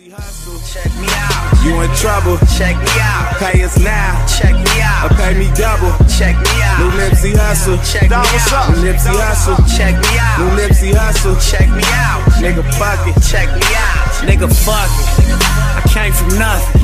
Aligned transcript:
Nipsey 0.00 0.16
Hussle. 0.16 0.56
Check 0.72 0.88
me 0.96 1.06
out. 1.12 1.64
You 1.64 1.80
in 1.82 1.90
trouble. 1.96 2.38
Check 2.56 2.76
me 2.76 2.92
out. 3.00 3.36
Pay 3.36 3.62
us 3.64 3.78
now. 3.78 4.24
Check 4.26 4.54
me 4.54 4.80
out. 4.80 5.10
Or 5.10 5.14
pay 5.16 5.34
me 5.36 5.52
double. 5.54 5.92
Check 6.08 6.36
me 6.40 6.54
out. 6.64 6.80
New 6.80 6.90
Nipsey 6.96 7.32
Hussle. 7.36 7.76
Check 7.84 8.08
me 8.08 8.16
out. 8.16 8.24
New 8.72 8.80
Nipsey 8.80 9.12
Hussle. 9.12 9.60
Check 9.76 9.94
me 10.00 10.12
out. 10.16 10.38
New 10.40 10.50
Nipsey 10.56 10.92
Hussle. 10.92 11.36
Check 11.36 11.68
me 11.68 11.84
out. 12.00 12.24
Nigga 12.40 12.64
fuck 12.80 13.00
it. 13.04 13.16
Check 13.28 13.48
me 13.52 13.66
out. 13.76 14.08
Nigga 14.24 14.48
fuck 14.48 14.88
it. 14.88 15.36
I 15.76 15.82
came 15.92 16.12
from 16.12 16.38
nothing. 16.38 16.80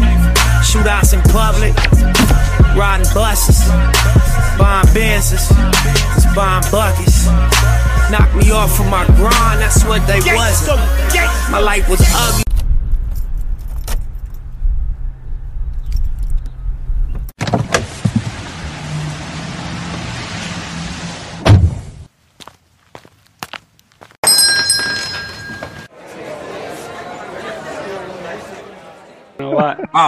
Shootouts 0.60 1.14
in 1.14 1.22
public. 1.32 1.72
Riding 2.76 3.08
buses. 3.14 3.64
Buying 4.58 4.86
Benzes. 4.92 5.48
Just 6.14 6.34
buying 6.34 6.64
buckets. 6.70 7.27
Knock 8.10 8.34
me 8.34 8.50
off 8.50 8.77
from 8.77 8.91
my 8.91 9.06
grind. 9.16 9.60
That's 9.60 9.84
what 9.84 10.06
they 10.06 10.20
wasn't. 10.34 10.80
My 11.50 11.60
life 11.60 11.88
was 11.88 12.00
ugly. 12.12 12.45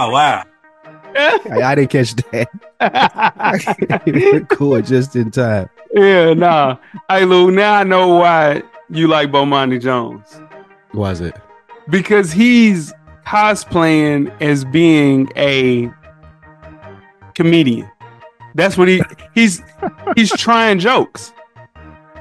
Oh 0.01 0.11
wow. 0.11 0.45
I, 1.13 1.61
I 1.61 1.75
didn't 1.75 1.89
catch 1.89 2.15
that. 2.15 2.47
Record 4.33 4.85
just 4.85 5.13
in 5.17 5.29
time. 5.29 5.69
Yeah, 5.93 6.33
nah. 6.33 6.77
Hey 7.09 7.25
Lou, 7.25 7.51
now 7.51 7.73
I 7.73 7.83
know 7.83 8.15
why 8.15 8.63
you 8.89 9.09
like 9.09 9.29
Bomani 9.29 9.81
Jones. 9.81 10.41
Was 10.93 11.19
it? 11.19 11.35
Because 11.89 12.31
he's 12.31 12.93
cosplaying 13.27 14.33
as 14.41 14.63
being 14.63 15.29
a 15.35 15.91
comedian. 17.35 17.91
That's 18.55 18.77
what 18.77 18.87
he 18.87 19.01
he's 19.35 19.61
he's 20.15 20.31
trying 20.31 20.79
jokes. 20.79 21.33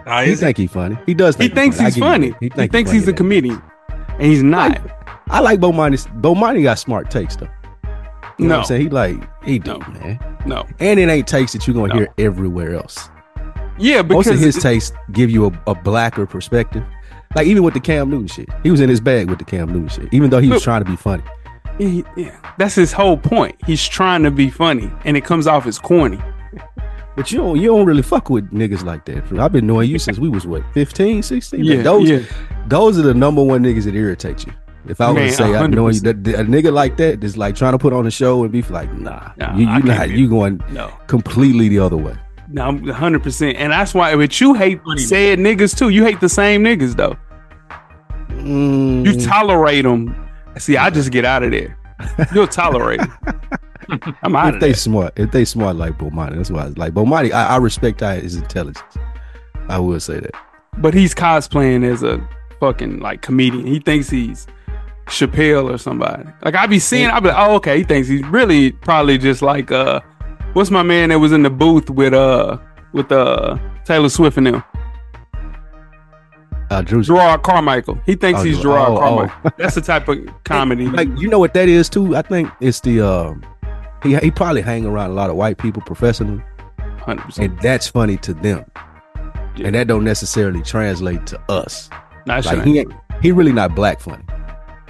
Oh, 0.05 0.25
He 0.25 0.33
is 0.33 0.41
think 0.41 0.57
he 0.57 0.67
funny. 0.67 0.99
He 1.07 1.15
does. 1.15 1.37
He 1.37 1.45
Think 1.45 1.55
thinks 1.55 1.77
funny. 1.77 1.87
I 1.87 1.91
he's 1.91 1.99
funny. 2.01 2.35
He, 2.41 2.49
think 2.49 2.73
thinks 2.73 2.91
funny 2.91 2.99
he's 2.99 3.09
a 3.09 3.13
comedian. 3.13 3.63
And 3.89 4.23
he's 4.23 4.43
not. 4.43 4.81
I 5.29 5.39
like 5.39 5.61
Bomani. 5.61 5.97
Bomani 6.21 6.65
got 6.65 6.81
smart 6.81 7.09
takes 7.09 7.37
though. 7.37 7.49
You 8.39 8.47
know 8.47 8.55
no, 8.55 8.59
what 8.59 8.61
I'm 8.61 8.67
saying? 8.67 8.83
He 8.83 8.89
like 8.89 9.45
he 9.45 9.59
do, 9.59 9.73
No. 9.73 9.79
man. 10.01 10.39
no. 10.47 10.67
And 10.81 11.01
it 11.01 11.09
ain't 11.09 11.27
takes 11.27 11.53
that 11.53 11.67
you're 11.67 11.75
gonna 11.75 11.89
No. 11.89 11.95
hear 11.95 12.09
everywhere 12.19 12.75
else. 12.75 13.11
Yeah, 13.79 14.03
Most 14.03 14.29
of 14.29 14.39
his 14.39 14.57
takes 14.57 14.93
give 15.13 15.31
you 15.31 15.47
a, 15.47 15.71
a 15.71 15.75
blacker 15.75 16.27
perspective. 16.27 16.85
Like 17.37 17.47
even 17.47 17.63
with 17.63 17.75
the 17.75 17.81
Cam 17.81 18.11
Newton 18.11 18.27
shit, 18.27 18.49
he 18.63 18.71
was 18.71 18.81
in 18.81 18.89
his 18.89 19.01
bag 19.01 19.29
with 19.29 19.39
the 19.39 19.45
Cam 19.45 19.69
Newton 19.73 19.89
shit. 19.89 20.15
Even 20.15 20.31
though 20.31 20.41
he 20.41 20.49
was 20.51 20.63
trying 20.63 20.83
to 20.85 20.91
be 20.91 20.97
funny. 20.97 21.23
he- 21.79 22.05
yeah, 22.17 22.37
that's 22.59 22.75
his 22.75 22.93
whole 22.93 23.17
point. 23.17 23.55
He's 23.67 23.87
trying 23.87 24.23
to 24.23 24.31
be 24.31 24.51
funny, 24.51 24.91
and 25.05 25.17
it 25.17 25.25
comes 25.25 25.47
off 25.47 25.67
as 25.67 25.79
corny. 25.79 26.19
But 27.17 27.33
you 27.33 27.39
don't 27.39 27.61
you 27.61 27.67
don't 27.67 27.85
really 27.85 28.03
fuck 28.03 28.31
with 28.31 28.49
niggas 28.53 28.85
like 28.85 29.05
that. 29.07 29.25
I've 29.41 29.51
been 29.51 29.67
knowing 29.67 29.91
you 29.91 29.99
since 29.99 30.21
we 30.21 30.29
was 30.29 30.47
what 30.47 30.63
15, 30.73 31.25
16? 31.25 31.65
Yeah, 31.65 31.83
those 31.83 32.09
yeah. 32.09 32.21
those 32.69 32.97
are 32.97 33.03
the 33.03 33.13
number 33.13 33.43
one 33.43 33.65
niggas 33.65 33.87
that 33.87 33.97
irritate 33.97 34.47
you. 34.47 34.53
If 34.89 35.01
I 35.01 35.13
Man, 35.13 35.25
was 35.25 35.37
to 35.37 35.43
say 35.45 35.55
I 35.55 35.67
know 35.67 35.89
you 35.89 36.01
100%. 36.01 36.25
that 36.25 36.41
a 36.41 36.45
nigga 36.45 36.73
like 36.73 36.97
that 36.97 37.23
is 37.23 37.37
like 37.37 37.55
trying 37.55 37.73
to 37.73 37.79
put 37.79 37.93
on 37.93 38.07
a 38.07 38.11
show 38.11 38.43
and 38.43 38.51
be 38.53 38.63
like, 38.63 38.93
nah, 38.95 39.33
Nah, 39.37 39.55
you 39.57 39.69
you 39.69 39.83
can't 39.83 40.11
be- 40.11 40.19
you 40.19 40.29
going 40.29 40.63
No, 40.71 40.93
completely 41.07 41.69
the 41.69 41.79
other 41.79 41.97
way. 41.97 42.15
no, 42.51 42.63
I'm 42.67 42.83
100. 42.85 43.23
percent 43.23 43.57
And 43.59 43.73
that's 43.73 43.93
why. 43.95 44.17
But 44.17 44.41
you 44.41 44.55
hate 44.55 44.81
said 44.97 45.39
niggas 45.39 45.77
too. 45.77 45.91
You 45.91 46.05
hate 46.05 46.21
the 46.21 46.29
same 46.29 46.65
niggas 46.65 46.97
though. 46.97 47.17
Mm, 48.31 49.05
You 49.05 49.21
tolerate 49.27 49.85
them. 49.85 50.15
See, 50.59 50.77
I 50.77 50.91
just 50.91 51.11
get 51.11 51.25
out 51.25 51.43
of 51.43 51.51
there. 51.51 51.77
You'll 52.35 52.47
tolerate. 52.63 53.01
I'm 54.23 54.37
out 54.37 54.49
if 54.51 54.55
of 54.57 54.61
they 54.61 54.69
there. 54.69 54.75
smart, 54.75 55.13
if 55.19 55.31
they 55.31 55.45
smart 55.45 55.77
like 55.77 55.97
Bomani, 55.99 56.37
that's 56.37 56.51
why 56.51 56.63
I 56.65 56.67
like 56.77 56.93
Bomani. 56.95 57.33
I, 57.33 57.47
I 57.49 57.57
respect 57.57 58.01
his 58.01 58.37
intelligence. 58.37 58.83
I 59.69 59.79
will 59.79 60.01
say 60.01 60.21
that. 60.21 60.33
But 60.79 60.95
he's 60.95 61.15
cosplaying 61.15 61.85
as 61.91 62.03
a 62.03 62.27
fucking 62.61 63.01
like 63.01 63.23
comedian. 63.23 63.67
He 63.67 63.81
thinks 63.81 64.09
he's 64.11 64.47
Chappelle 65.09 65.73
or 65.75 65.79
somebody. 65.79 66.25
Like 66.45 66.55
I 66.55 66.67
be 66.67 66.79
seeing, 66.79 67.07
I 67.09 67.21
be 67.21 67.29
like, 67.29 67.37
oh 67.39 67.57
okay. 67.57 67.79
He 67.79 67.85
thinks 67.85 68.09
he's 68.09 68.25
really 68.27 68.73
probably 68.73 69.19
just 69.19 69.43
like 69.43 69.71
uh, 69.73 70.01
what's 70.53 70.71
my 70.71 70.83
man 70.83 71.09
that 71.11 71.19
was 71.19 71.33
in 71.33 71.43
the 71.43 71.51
booth 71.51 71.91
with 71.91 72.15
uh 72.15 72.59
with 72.93 73.11
uh 73.13 73.59
Taylor 73.85 74.09
Swift 74.09 74.37
and 74.37 74.47
them. 74.47 74.65
Uh, 76.71 76.83
Drew, 76.83 77.01
Jerrod 77.01 77.43
Carmichael. 77.43 77.99
He 78.05 78.15
thinks 78.15 78.41
Oh, 78.41 78.45
he's 78.45 78.59
Jerrod- 78.59 78.89
oh, 78.89 78.97
oh. 78.97 79.01
Carmichael. 79.01 79.53
That's 79.57 79.75
the 79.75 79.81
type 79.81 80.07
of 80.09 80.19
comedy. 80.45 80.87
like 80.87 81.09
you 81.19 81.29
know 81.29 81.39
what 81.39 81.55
that 81.55 81.69
is 81.69 81.89
too. 81.89 82.15
I 82.15 82.23
think 82.23 82.51
it's 82.61 82.81
the 82.81 83.01
um, 83.01 83.43
he 84.03 84.17
he 84.17 84.31
probably 84.31 84.61
hang 84.61 84.85
around 84.85 85.11
a 85.11 85.15
lot 85.15 85.31
of 85.31 85.37
white 85.37 85.57
people 85.57 85.81
professionally, 85.83 86.43
100%. 87.01 87.39
and 87.43 87.59
that's 87.61 87.89
funny 87.89 88.19
to 88.19 88.35
them, 88.35 88.67
Yeah. 89.57 89.67
and 89.69 89.75
that 89.75 89.87
don't 89.87 90.05
necessarily 90.05 90.61
translate 90.63 91.27
to 91.29 91.41
us. 91.51 91.89
That 92.27 92.45
Like 92.45 92.63
he 92.65 92.81
ain't, 92.81 92.93
he 93.23 93.33
really 93.33 93.53
not 93.53 93.75
black 93.75 94.01
funny. 94.01 94.23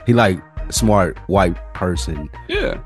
He 0.09 0.15
like 0.15 0.41
smart 0.71 1.19
white 1.27 1.55
person, 1.75 2.31
Yeah, 2.49 2.79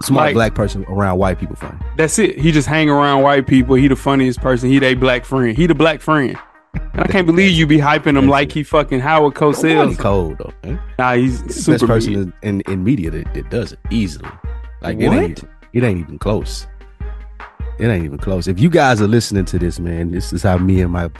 smart 0.00 0.26
Like- 0.28 0.34
black 0.34 0.54
person 0.54 0.84
around 0.88 1.18
white 1.18 1.40
people 1.40 1.56
funny. 1.56 1.76
that's 1.96 2.20
it. 2.20 2.38
He 2.38 2.52
just 2.52 2.68
hang 2.68 2.88
around 2.88 3.22
white 3.24 3.48
people. 3.48 3.74
He 3.74 3.88
the 3.88 3.96
funniest 3.96 4.40
person. 4.40 4.70
He 4.70 4.78
they 4.78 4.94
black 4.94 5.24
friend. 5.24 5.56
He 5.56 5.66
the 5.66 5.74
black 5.74 6.00
friend. 6.00 6.38
And 6.74 7.00
I 7.02 7.08
can't 7.08 7.26
believe 7.26 7.50
you 7.50 7.66
be 7.66 7.78
hyping 7.78 8.16
him 8.16 8.28
like 8.28 8.52
he 8.52 8.62
fucking 8.62 9.00
Howard 9.00 9.34
Cosell. 9.34 9.98
cold 9.98 10.38
though. 10.38 10.52
Man. 10.62 10.80
Nah, 11.00 11.14
he's 11.14 11.42
the 11.42 11.52
super 11.52 11.78
best 11.78 11.86
person 11.88 12.32
in, 12.42 12.60
in, 12.60 12.84
media 12.84 13.10
that, 13.10 13.34
that 13.34 13.50
does 13.50 13.72
it 13.72 13.80
easily. 13.90 14.30
Like 14.80 14.98
it 15.00 15.10
ain't 15.10 15.42
it 15.72 15.82
ain't 15.82 15.98
even 15.98 16.20
close. 16.20 16.68
It 17.80 17.86
ain't 17.88 18.04
even 18.04 18.18
close. 18.18 18.46
If 18.46 18.60
you 18.60 18.70
guys 18.70 19.02
are 19.02 19.08
listening 19.08 19.46
to 19.46 19.58
this, 19.58 19.80
man, 19.80 20.12
this 20.12 20.32
is 20.32 20.44
how 20.44 20.58
me 20.58 20.80
and 20.80 20.92
my 20.92 21.10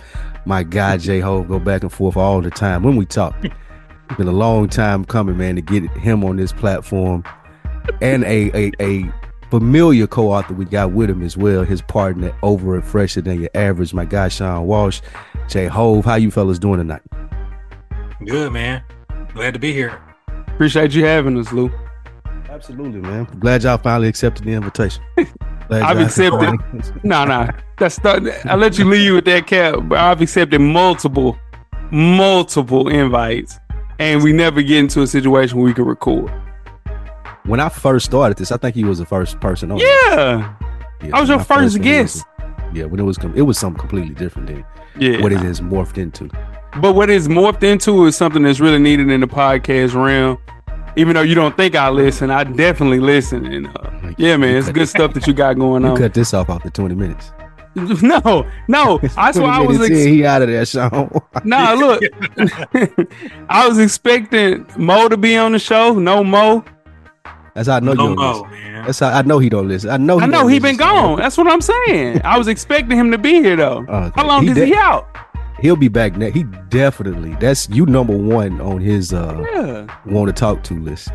my 0.45 0.63
guy 0.63 0.99
J 0.99 1.19
Ho 1.19 1.43
go 1.43 1.59
back 1.59 1.83
and 1.83 1.93
forth 1.93 2.17
all 2.17 2.41
the 2.41 2.51
time 2.51 2.85
when 2.85 2.95
we 2.95 3.07
talk. 3.07 3.35
It's 4.09 4.17
been 4.17 4.29
a 4.29 4.33
long 4.33 4.69
time 4.69 5.05
coming, 5.05 5.37
man, 5.37 5.57
to 5.57 5.61
get 5.63 5.85
him 5.91 6.25
on 6.25 6.37
this 6.37 6.53
platform, 6.53 7.25
and 8.01 8.25
a 8.25 8.51
a, 8.55 8.73
a 8.81 9.13
familiar 9.51 10.07
co-author 10.07 10.55
we 10.55 10.65
got 10.65 10.93
with 10.93 11.11
him 11.11 11.23
as 11.23 11.37
well. 11.37 11.63
His 11.65 11.83
partner 11.83 12.33
over 12.43 12.77
at 12.77 12.85
Fresher 12.85 13.21
Than 13.21 13.41
Your 13.41 13.51
Average, 13.55 13.95
my 13.95 14.05
guy 14.05 14.29
Sean 14.29 14.67
Wash, 14.67 15.03
Jay 15.49 15.67
Hove. 15.67 16.05
How 16.05 16.15
you 16.17 16.31
fellas 16.31 16.59
doing 16.59 16.79
tonight? 16.79 17.03
Good 18.25 18.53
man. 18.53 18.83
Glad 19.35 19.55
to 19.55 19.61
be 19.61 19.73
here. 19.73 20.01
Appreciate 20.49 20.93
you 20.93 21.05
having 21.05 21.39
us, 21.39 21.53
Lou. 21.53 21.71
Absolutely, 22.49 23.01
man. 23.01 23.25
Glad 23.39 23.63
y'all 23.63 23.79
finally 23.79 24.09
accepted 24.09 24.45
the 24.45 24.53
invitation. 24.53 25.03
I've 25.71 25.99
y'all- 25.99 26.07
accepted. 26.07 26.59
Nah, 27.05 27.25
nah. 27.27 27.51
That's 27.79 27.99
I 28.05 28.55
let 28.57 28.79
you 28.79 28.85
leave 28.87 29.03
you 29.03 29.15
with 29.15 29.27
that 29.27 29.47
cap. 29.47 29.77
But 29.83 29.99
I've 29.99 30.21
accepted 30.21 30.59
multiple, 30.61 31.39
multiple 31.93 32.89
invites, 32.89 33.61
and 33.99 34.23
we 34.23 34.33
never 34.33 34.63
get 34.63 34.79
into 34.79 35.03
a 35.03 35.07
situation 35.07 35.59
where 35.59 35.67
we 35.67 35.75
can 35.75 35.85
record. 35.85 36.31
when 37.47 37.61
I 37.61 37.69
first 37.69 38.07
started 38.07 38.37
this, 38.39 38.53
I 38.53 38.57
think 38.57 38.75
he 38.75 38.85
was 38.85 38.99
the 38.99 39.07
first 39.07 39.41
person 39.41 39.71
on. 39.73 39.79
Yeah, 39.79 40.55
Yeah, 41.03 41.11
I 41.15 41.21
was 41.21 41.29
your 41.29 41.39
first 41.41 41.63
was- 41.63 41.79
guest. 41.79 42.25
yeah, 42.75 42.85
when 42.85 43.01
it 43.01 43.05
was 43.05 43.17
it 43.35 43.43
was 43.43 43.59
something 43.59 43.79
completely 43.81 44.15
different 44.15 44.49
than 44.49 44.65
yeah. 44.99 45.21
what 45.23 45.33
it 45.33 45.41
has 45.41 45.61
morphed 45.61 45.99
into. 45.99 46.29
But 46.81 46.95
what 46.95 47.09
it's 47.11 47.29
morphed 47.29 47.63
into 47.63 48.05
is 48.07 48.17
something 48.17 48.43
that's 48.43 48.61
really 48.61 48.79
needed 48.79 49.09
in 49.11 49.21
the 49.21 49.27
podcast 49.27 49.95
realm. 49.95 50.39
Even 50.97 51.15
though 51.15 51.23
you 51.23 51.35
don't 51.35 51.57
think 51.57 51.75
I 51.77 51.89
listen, 51.91 52.31
I 52.31 52.45
definitely 52.45 52.99
listen. 53.01 53.47
And 53.47 53.69
uh, 53.69 54.13
yeah, 54.19 54.37
man, 54.37 54.57
it's 54.57 54.69
good 54.71 54.89
stuff 54.97 55.15
that 55.15 55.27
you 55.27 55.33
got 55.33 55.57
going 55.59 55.83
You 55.85 55.91
on. 55.91 55.97
cut 55.97 56.13
this 56.13 56.35
off 56.35 56.51
after 56.51 56.71
twenty 56.71 56.95
minutes. 56.95 57.31
No, 58.03 58.47
no, 58.69 58.99
that's 59.03 59.39
why 59.39 59.59
I 59.59 59.61
was. 59.61 59.79
minutes 59.79 60.01
Ex- 60.01 60.05
he 60.07 60.25
out 60.25 60.43
of 60.43 60.49
there, 60.49 60.65
Sean. 60.67 61.11
nah, 61.45 61.73
look, 61.75 62.03
I 63.49 63.67
was 63.69 63.79
expecting 63.79 64.67
Mo 64.77 65.09
to 65.09 65.17
be 65.17 65.37
on 65.37 65.53
the 65.53 65.59
show. 65.59 65.99
No 65.99 66.23
Mo. 66.25 66.65
That's 67.55 67.69
how 67.69 67.77
I 67.77 67.81
know 67.81 67.93
No 67.93 68.03
you 68.03 68.09
don't 68.09 68.17
mo, 68.17 68.31
listen. 68.33 68.51
man. 68.51 68.85
That's 68.87 68.99
how 69.01 69.09
I 69.09 69.23
know 69.23 69.39
he 69.41 69.49
don't 69.49 69.69
listen. 69.69 69.91
I 69.91 69.97
know. 69.97 70.19
He 70.19 70.25
I 70.25 70.27
know 70.29 70.47
he 70.47 70.61
been 70.61 70.77
gone. 70.77 71.19
That's 71.19 71.37
what 71.37 71.49
I'm 71.49 71.61
saying. 71.61 72.21
I 72.25 72.39
was 72.39 72.47
expecting 72.47 72.97
him 72.97 73.11
to 73.11 73.19
be 73.19 73.35
here 73.35 73.57
though. 73.57 73.85
Okay. 73.89 74.13
How 74.15 74.27
long 74.27 74.45
He 74.45 74.51
is 74.51 74.57
de- 74.57 74.67
he 74.67 74.75
out? 74.77 75.09
He'll 75.61 75.75
be 75.75 75.89
back 75.89 76.17
next. 76.17 76.37
He 76.37 76.45
definitely. 76.69 77.35
That's 77.41 77.69
you 77.71 77.85
number 77.87 78.17
one 78.17 78.61
on 78.61 78.81
his 78.81 79.13
uh 79.13 79.45
Yeah, 79.53 79.97
want 80.07 80.29
to 80.29 80.33
talk 80.33 80.63
to 80.65 80.75
list. 80.75 81.09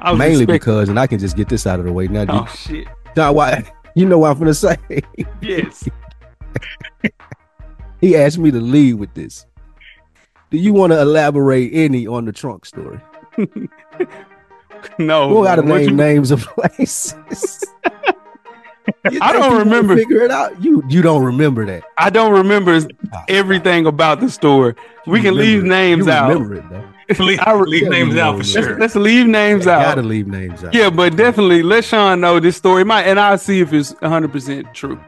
I 0.00 0.10
was 0.12 0.18
Mainly 0.20 0.44
expecting- 0.44 0.54
because, 0.54 0.88
and 0.88 1.00
I 1.00 1.08
can 1.08 1.18
just 1.18 1.36
get 1.36 1.48
this 1.48 1.66
out 1.66 1.80
of 1.80 1.86
the 1.86 1.92
way 1.92 2.06
now. 2.06 2.24
Oh 2.28 2.42
you- 2.42 2.56
shit! 2.84 2.88
John, 3.16 3.34
why? 3.34 3.64
You 3.94 4.06
know 4.06 4.18
what 4.18 4.30
I'm 4.32 4.38
gonna 4.38 4.54
say. 4.54 4.76
Yes. 5.40 5.88
He 8.00 8.16
asked 8.16 8.38
me 8.38 8.50
to 8.50 8.60
lead 8.60 8.94
with 8.94 9.14
this. 9.14 9.46
Do 10.50 10.58
you 10.58 10.72
want 10.72 10.92
to 10.92 11.00
elaborate 11.00 11.70
any 11.72 12.04
on 12.08 12.24
the 12.24 12.32
trunk 12.32 12.64
story? 12.66 13.00
No. 14.98 15.28
Who 15.28 15.44
got 15.44 15.56
to 15.56 15.62
name 15.62 15.90
you- 15.90 15.94
names 15.94 16.32
of 16.32 16.40
places? 16.44 17.64
I 19.20 19.32
don't 19.32 19.56
remember. 19.56 19.94
Figure 19.96 20.22
it 20.22 20.32
out. 20.32 20.60
You 20.62 20.82
you 20.88 21.02
don't 21.02 21.22
remember 21.22 21.64
that. 21.66 21.84
I 21.98 22.10
don't 22.10 22.32
remember 22.32 22.80
ah, 23.12 23.24
everything 23.28 23.86
about 23.86 24.18
the 24.18 24.28
story. 24.28 24.74
We 25.06 25.18
You 25.18 25.22
can 25.22 25.36
leave 25.36 25.64
it. 25.64 25.68
names 25.68 26.06
You 26.06 26.12
out. 26.12 26.32
Remember 26.32 26.54
it 26.56 26.68
though. 26.68 26.84
leave, 27.18 27.40
I 27.40 27.54
leave 27.54 27.88
names 27.88 28.16
out 28.16 28.32
for 28.32 28.38
Let's- 28.38 28.54
let's, 28.54 28.66
sure. 28.66 28.78
let's 28.78 28.94
leave 28.96 29.26
names 29.26 29.66
out. 29.66 29.82
Gotta 29.82 30.02
leave 30.02 30.26
names 30.26 30.62
out. 30.64 30.74
Yeah, 30.74 30.90
but 30.90 31.16
definitely 31.16 31.62
let 31.62 31.84
Sean 31.84 32.20
know 32.20 32.40
this 32.40 32.56
story. 32.56 32.84
Might 32.84 33.04
and 33.04 33.18
I'll 33.20 33.38
see 33.38 33.60
if 33.60 33.72
it's 33.72 33.92
100 34.00 34.30
percent 34.32 34.72
true. 34.74 35.00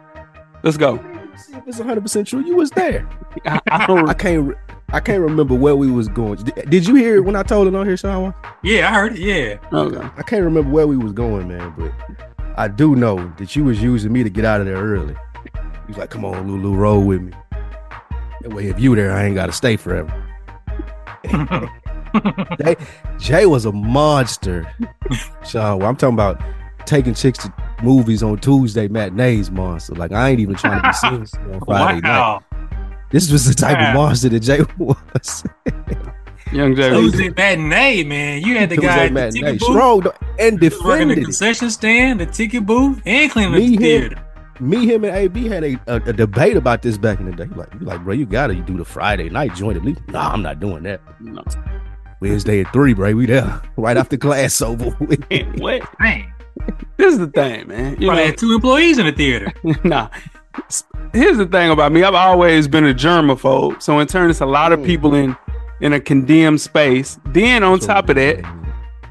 Let's 0.63 0.77
go. 0.77 0.97
See 1.37 1.55
if 1.57 1.63
it's 1.67 1.79
100 1.79 2.01
percent 2.01 2.27
true. 2.29 2.45
You 2.45 2.57
was 2.57 2.71
there. 2.71 3.09
I, 3.47 3.61
I 3.71 3.87
don't. 3.87 4.09
I 4.09 4.15
can't. 4.15 4.49
re- 4.49 4.57
I 4.91 5.01
can't 5.01 5.23
remember 5.23 5.55
where 5.55 5.75
we 5.75 5.91
was 5.91 6.07
going. 6.09 6.37
Did, 6.37 6.71
did 6.71 6.87
you 6.87 6.95
hear 6.95 7.17
it 7.17 7.21
when 7.25 7.35
I 7.37 7.43
told 7.43 7.67
it 7.67 7.75
on 7.75 7.85
here, 7.87 7.97
Sean? 7.97 8.33
Yeah, 8.63 8.89
I 8.89 8.95
heard 8.95 9.19
it. 9.19 9.19
Yeah. 9.19 9.59
okay. 9.73 10.09
I 10.17 10.23
can't 10.23 10.45
remember 10.45 10.71
where 10.71 10.87
we 10.87 10.97
was 10.97 11.13
going, 11.13 11.49
man. 11.49 11.75
But 11.77 11.93
I 12.57 12.69
do 12.69 12.95
know 12.95 13.33
that 13.39 13.57
you 13.57 13.65
was 13.65 13.83
using 13.83 14.13
me 14.13 14.23
to 14.23 14.31
get 14.31 14.45
out 14.45 14.61
of 14.61 14.67
there 14.67 14.77
early. 14.77 15.17
You 15.55 15.89
was 15.89 15.97
like, 15.99 16.11
"Come 16.11 16.25
on, 16.25 16.47
Lulu, 16.47 16.75
roll 16.77 17.03
with 17.03 17.23
me." 17.23 17.33
That 18.43 18.53
way, 18.55 18.69
if 18.69 18.79
you 18.79 18.95
there, 18.95 19.13
I 19.13 19.25
ain't 19.25 19.35
got 19.35 19.47
to 19.47 19.53
stay 19.53 19.77
forever. 19.77 20.13
Jay, 22.65 22.77
Jay 23.19 23.47
was 23.47 23.65
a 23.65 23.73
monster, 23.73 24.67
So 25.45 25.81
I'm 25.83 25.97
talking 25.97 26.15
about 26.15 26.41
taking 26.87 27.15
chicks 27.15 27.39
to 27.39 27.53
movies 27.83 28.23
on 28.23 28.39
Tuesday 28.39 28.89
matinees, 28.89 29.51
monster. 29.51 29.95
Like 29.95 30.13
I 30.13 30.31
ain't 30.31 30.41
even 30.41 30.55
trying 30.57 30.83
to 30.83 30.89
be 30.89 30.93
serious 30.95 31.35
on 31.53 31.61
Friday 31.65 32.01
night. 32.01 32.43
This 33.11 33.31
was 33.31 33.45
the 33.47 33.55
type 33.55 33.79
Wow. 33.79 33.89
of 33.91 33.95
monster 33.95 34.29
that 34.29 34.41
Jay 34.41 34.61
was. 34.79 35.45
Young 36.53 36.75
Jay. 36.77 36.91
was- 36.93 37.13
Tuesday 37.13 37.29
matinee, 37.31 38.05
man. 38.05 38.43
You 38.43 38.59
had 38.59 38.71
the 38.71 38.77
Tuesday 38.77 38.89
guy 38.89 39.05
at 39.05 39.09
the 39.09 39.15
matinee, 39.15 39.41
ticket 39.41 39.61
booth, 39.61 39.71
strong 39.71 40.07
and 40.39 40.63
he 40.63 40.69
was 40.69 40.83
working 40.83 41.09
the 41.09 41.15
defended 41.15 41.19
it. 41.19 41.25
concession 41.25 41.71
stand, 41.71 42.21
the 42.21 42.27
ticket 42.27 42.67
booth, 42.67 43.01
and 43.07 43.31
cleaning 43.31 43.53
Me, 43.53 43.61
the 43.61 43.73
him, 43.75 43.81
theater. 43.81 44.25
me, 44.61 44.87
him, 44.87 45.05
and 45.05 45.17
AB 45.17 45.49
had 45.49 45.65
a, 45.65 45.81
a, 45.87 45.97
a 45.97 46.13
debate 46.13 46.57
about 46.57 46.83
this 46.83 46.97
back 46.99 47.19
in 47.19 47.27
the 47.27 47.33
day. 47.33 47.47
Like, 47.57 47.69
like, 47.81 48.05
bro, 48.05 48.15
you 48.15 48.27
gotta 48.27 48.55
do 48.55 48.77
the 48.77 48.85
Friday 48.85 49.29
night 49.31 49.55
joint 49.55 49.77
at 49.77 49.85
least. 49.85 50.01
Nah, 50.09 50.31
I'm 50.31 50.43
not 50.43 50.61
doing 50.61 50.83
that. 50.85 51.01
No. 51.21 51.43
Wednesday 52.25 52.63
at 52.63 52.73
three, 52.73 52.95
bro. 52.95 53.15
We 53.15 53.27
there 53.27 53.61
right 53.77 53.97
after 53.97 54.17
class 54.17 54.61
over. 54.63 54.91
what? 54.91 56.01
Man, 56.01 56.33
This 56.97 57.13
is 57.13 57.19
the 57.19 57.27
thing, 57.27 57.69
man. 57.69 57.93
You 57.93 58.09
probably 58.09 58.23
know, 58.23 58.27
had 58.27 58.39
two 58.39 58.55
employees 58.55 58.99
in 58.99 59.07
the 59.07 59.13
theater. 59.13 59.53
nah. 59.85 60.09
Here's 61.13 61.37
the 61.37 61.47
thing 61.47 61.71
about 61.71 61.93
me. 61.93 62.03
I've 62.03 62.15
always 62.15 62.67
been 62.67 62.87
a 62.87 62.95
germaphobe. 62.95 63.83
So 63.83 63.99
in 63.99 64.07
turn, 64.07 64.31
it's 64.31 64.41
a 64.41 64.47
lot 64.47 64.73
of 64.73 64.83
people 64.83 65.15
in 65.15 65.37
in 65.81 65.93
a 65.93 66.01
condemned 66.01 66.61
space. 66.61 67.19
Then 67.27 67.63
on 67.63 67.79
top 67.81 68.09
of 68.09 68.17
that, 68.17 68.39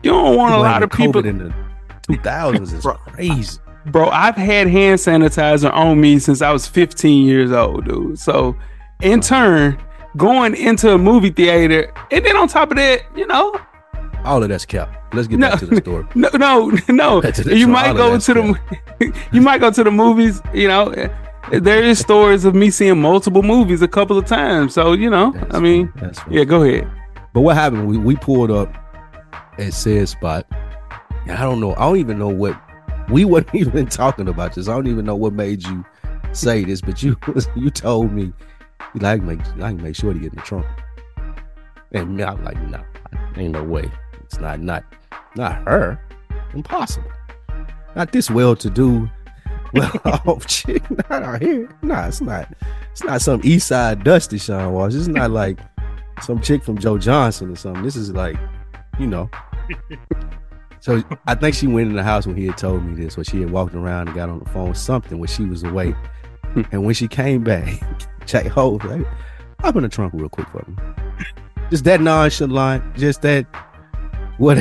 you 0.03 0.11
don't 0.11 0.35
want 0.35 0.55
a 0.55 0.57
lot 0.57 0.81
of 0.83 0.89
people. 0.89 1.21
COVID 1.21 1.27
in 1.27 1.37
the 1.39 1.53
two 2.07 2.17
thousands 2.23 2.73
is 2.73 2.85
crazy. 3.07 3.59
Bro, 3.87 4.09
I've 4.09 4.35
had 4.35 4.67
hand 4.67 4.99
sanitizer 4.99 5.71
on 5.71 5.99
me 5.99 6.17
since 6.17 6.41
I 6.41 6.51
was 6.51 6.65
15 6.65 7.27
years 7.27 7.51
old, 7.51 7.85
dude. 7.85 8.17
So 8.17 8.55
in 9.01 9.19
turn, 9.19 9.77
going 10.17 10.55
into 10.55 10.93
a 10.93 10.97
movie 10.97 11.29
theater, 11.31 11.91
and 12.11 12.25
then 12.25 12.35
on 12.37 12.47
top 12.47 12.71
of 12.71 12.77
that, 12.77 13.01
you 13.15 13.25
know, 13.27 13.55
All 14.25 14.41
of 14.41 14.49
that's 14.49 14.65
kept. 14.65 15.13
Let's 15.13 15.27
get 15.27 15.39
No. 15.39 15.49
back 15.51 15.59
to 15.59 15.65
the 15.67 15.75
story. 15.77 16.05
no, 16.15 16.29
no, 16.33 16.71
no. 16.89 17.21
Back 17.21 17.33
to 17.35 17.43
the 17.43 17.57
You 17.57 17.67
might 17.67 17.95
go 17.95 18.17
to 18.17 18.33
the, 18.33 19.13
you 19.31 19.41
might 19.41 19.59
go 19.59 19.69
to 19.69 19.83
the 19.83 19.91
movies. 19.91 20.41
You 20.53 20.67
know, 20.69 20.93
there 21.51 21.83
is 21.83 21.99
stories 21.99 22.45
of 22.45 22.55
me 22.55 22.69
seeing 22.71 22.99
multiple 23.01 23.43
movies 23.43 23.81
a 23.81 23.87
couple 23.87 24.17
of 24.17 24.25
times. 24.25 24.73
So 24.73 24.93
you 24.93 25.09
know, 25.09 25.31
That's 25.33 25.55
I 25.55 25.59
mean, 25.59 25.91
yeah, 26.29 26.43
go 26.45 26.63
ahead. 26.63 26.89
But 27.33 27.41
what 27.41 27.55
happened? 27.55 27.87
We 27.87 27.97
we 27.97 28.15
pulled 28.15 28.49
up 28.51 28.73
at 29.59 29.73
said 29.73 30.07
spot. 30.09 30.47
And 31.27 31.31
I 31.37 31.41
don't 31.43 31.59
know. 31.59 31.73
I 31.75 31.81
don't 31.81 31.97
even 31.97 32.17
know 32.19 32.27
what 32.29 32.59
we 33.09 33.23
weren't 33.25 33.47
even 33.53 33.85
talking 33.87 34.27
about 34.27 34.53
this. 34.55 34.67
I 34.67 34.73
don't 34.73 34.87
even 34.87 35.05
know 35.05 35.15
what 35.15 35.33
made 35.33 35.63
you 35.63 35.85
say 36.31 36.63
this, 36.63 36.81
but 36.81 37.03
you 37.03 37.15
you 37.55 37.69
told 37.69 38.11
me 38.11 38.33
you 38.93 39.01
like 39.01 39.21
make 39.21 39.39
I 39.57 39.69
can 39.69 39.81
make 39.81 39.95
sure 39.95 40.13
to 40.13 40.19
get 40.19 40.33
in 40.33 40.39
the 40.39 40.41
trunk. 40.41 40.65
And 41.91 42.17
me, 42.17 42.23
I'm 42.23 42.43
like, 42.43 42.61
no, 42.69 42.83
ain't 43.37 43.53
no 43.53 43.63
way. 43.63 43.89
It's 44.21 44.39
not 44.39 44.59
not 44.59 44.83
not 45.35 45.67
her. 45.67 45.99
Impossible. 46.53 47.11
Not 47.95 48.11
this 48.11 48.29
well 48.29 48.55
to 48.55 48.69
do. 48.69 49.09
Well 49.73 49.91
off 50.05 50.45
chick. 50.47 50.87
Not 50.91 51.23
out 51.23 51.41
here. 51.41 51.67
Nah, 51.81 52.05
it's 52.05 52.21
not. 52.21 52.47
It's 52.91 53.03
not 53.03 53.23
some 53.23 53.41
East 53.43 53.69
Side 53.69 54.03
Dusty 54.03 54.37
Sean 54.37 54.71
Wash. 54.71 54.93
It's 54.93 55.07
not 55.07 55.31
like 55.31 55.57
some 56.21 56.39
chick 56.41 56.63
from 56.63 56.77
Joe 56.77 56.99
Johnson 56.99 57.51
or 57.51 57.55
something. 57.55 57.81
This 57.81 57.95
is 57.95 58.11
like, 58.11 58.37
you 58.99 59.07
know. 59.07 59.31
So 60.79 61.01
I 61.25 61.33
think 61.33 61.55
she 61.55 61.65
went 61.65 61.89
in 61.89 61.95
the 61.95 62.03
house 62.03 62.27
when 62.27 62.35
he 62.35 62.45
had 62.45 62.57
told 62.57 62.85
me 62.85 63.01
this, 63.01 63.17
or 63.17 63.23
she 63.23 63.41
had 63.41 63.49
walked 63.51 63.73
around 63.73 64.09
and 64.09 64.15
got 64.15 64.29
on 64.29 64.39
the 64.39 64.49
phone, 64.49 64.75
something 64.75 65.17
when 65.17 65.27
she 65.29 65.45
was 65.45 65.63
away. 65.63 65.95
Hmm. 66.53 66.61
and 66.71 66.85
when 66.85 66.93
she 66.93 67.07
came 67.07 67.43
back, 67.43 67.81
Jay 68.25 68.47
Ho 68.49 68.71
was 68.71 68.83
like, 68.83 69.05
hop 69.59 69.75
in 69.75 69.83
the 69.83 69.89
trunk 69.89 70.13
real 70.15 70.29
quick 70.29 70.47
for 70.49 70.65
me. 70.67 70.75
Just 71.69 71.83
that 71.85 72.01
nonchalant, 72.01 72.95
just 72.95 73.21
that 73.21 73.45
what 74.37 74.57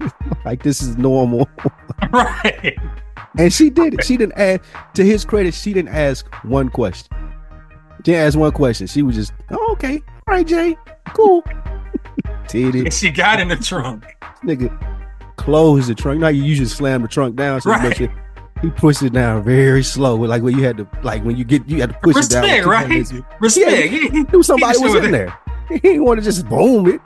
like 0.44 0.62
this 0.62 0.82
is 0.82 0.96
normal. 0.96 1.48
right. 2.12 2.76
And 3.38 3.52
she 3.52 3.70
did 3.70 3.94
it. 3.94 4.04
She 4.04 4.16
didn't 4.16 4.38
ask 4.38 4.62
to 4.94 5.04
his 5.04 5.24
credit, 5.24 5.54
she 5.54 5.72
didn't 5.72 5.94
ask 5.94 6.26
one 6.44 6.68
question. 6.68 7.16
She 7.98 8.12
didn't 8.12 8.26
ask 8.26 8.38
one 8.38 8.52
question. 8.52 8.86
She 8.86 9.02
was 9.02 9.14
just, 9.14 9.32
oh, 9.50 9.72
okay. 9.72 10.02
All 10.26 10.34
right, 10.34 10.46
Jay. 10.46 10.76
Cool. 11.14 11.44
Did 12.48 12.92
she 12.92 13.10
got 13.10 13.40
in 13.40 13.48
the 13.48 13.56
trunk. 13.56 14.04
nigga 14.44 14.70
closed 15.36 15.88
the 15.88 15.94
trunk. 15.94 16.20
Now 16.20 16.28
you 16.28 16.42
usually 16.42 16.68
slam 16.68 17.02
the 17.02 17.08
trunk 17.08 17.36
down. 17.36 17.60
So 17.60 17.70
Right. 17.70 18.10
Much 18.62 18.72
it- 18.72 18.74
he 18.74 18.80
pushed 18.80 19.02
it 19.02 19.12
down 19.12 19.42
very 19.42 19.82
slow. 19.82 20.16
Like 20.16 20.42
when 20.42 20.56
you 20.56 20.64
had 20.64 20.76
to, 20.78 20.88
like 21.02 21.24
when 21.24 21.36
you 21.36 21.44
get, 21.44 21.68
you 21.68 21.80
had 21.80 21.90
to 21.90 21.98
push 22.00 22.16
Respect, 22.16 22.44
it 22.46 22.62
down. 22.62 22.68
Respect, 22.68 22.88
right? 22.88 22.90
He 22.90 23.22
Respect. 23.40 24.32
knew 24.32 24.42
somebody 24.42 24.78
He 24.78 24.84
was 24.84 24.94
in 24.94 25.04
it. 25.06 25.10
there. 25.12 25.38
He 25.68 25.78
didn't 25.78 26.04
want 26.04 26.18
to 26.20 26.24
just 26.24 26.46
boom 26.48 26.86
it. 26.88 27.00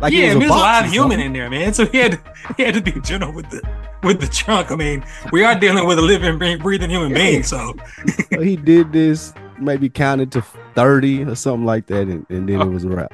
Like 0.00 0.12
yeah, 0.12 0.32
it 0.32 0.34
was 0.36 0.38
there's 0.38 0.50
a 0.50 0.54
box 0.54 0.60
live 0.60 0.84
or 0.86 0.88
human 0.88 1.20
in 1.20 1.32
there, 1.34 1.50
man. 1.50 1.74
So 1.74 1.84
he 1.84 1.98
had 1.98 2.12
to, 2.12 2.20
he 2.56 2.62
had 2.62 2.74
to 2.74 2.80
be 2.80 2.92
gentle 3.02 3.30
with 3.32 3.50
the 3.50 3.60
with 4.02 4.20
the 4.20 4.26
trunk. 4.26 4.70
I 4.70 4.76
mean, 4.76 5.04
we 5.32 5.44
are 5.44 5.58
dealing 5.58 5.86
with 5.86 5.98
a 5.98 6.02
living, 6.02 6.38
breathing 6.58 6.88
human 6.88 7.12
being. 7.12 7.42
So 7.42 7.74
So 8.32 8.40
he 8.40 8.56
did 8.56 8.92
this, 8.92 9.34
maybe 9.60 9.90
counted 9.90 10.32
to 10.32 10.40
thirty 10.74 11.24
or 11.24 11.34
something 11.34 11.66
like 11.66 11.86
that, 11.88 12.02
and, 12.02 12.24
and 12.30 12.48
then 12.48 12.60
it 12.62 12.66
was 12.70 12.84
a 12.84 12.88
wrap. 12.88 13.12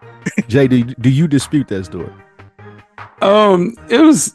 Jay, 0.48 0.66
do, 0.66 0.82
do 0.84 1.10
you 1.10 1.28
dispute 1.28 1.68
that 1.68 1.84
story? 1.84 2.12
Um, 3.20 3.74
it 3.90 3.98
was. 4.00 4.34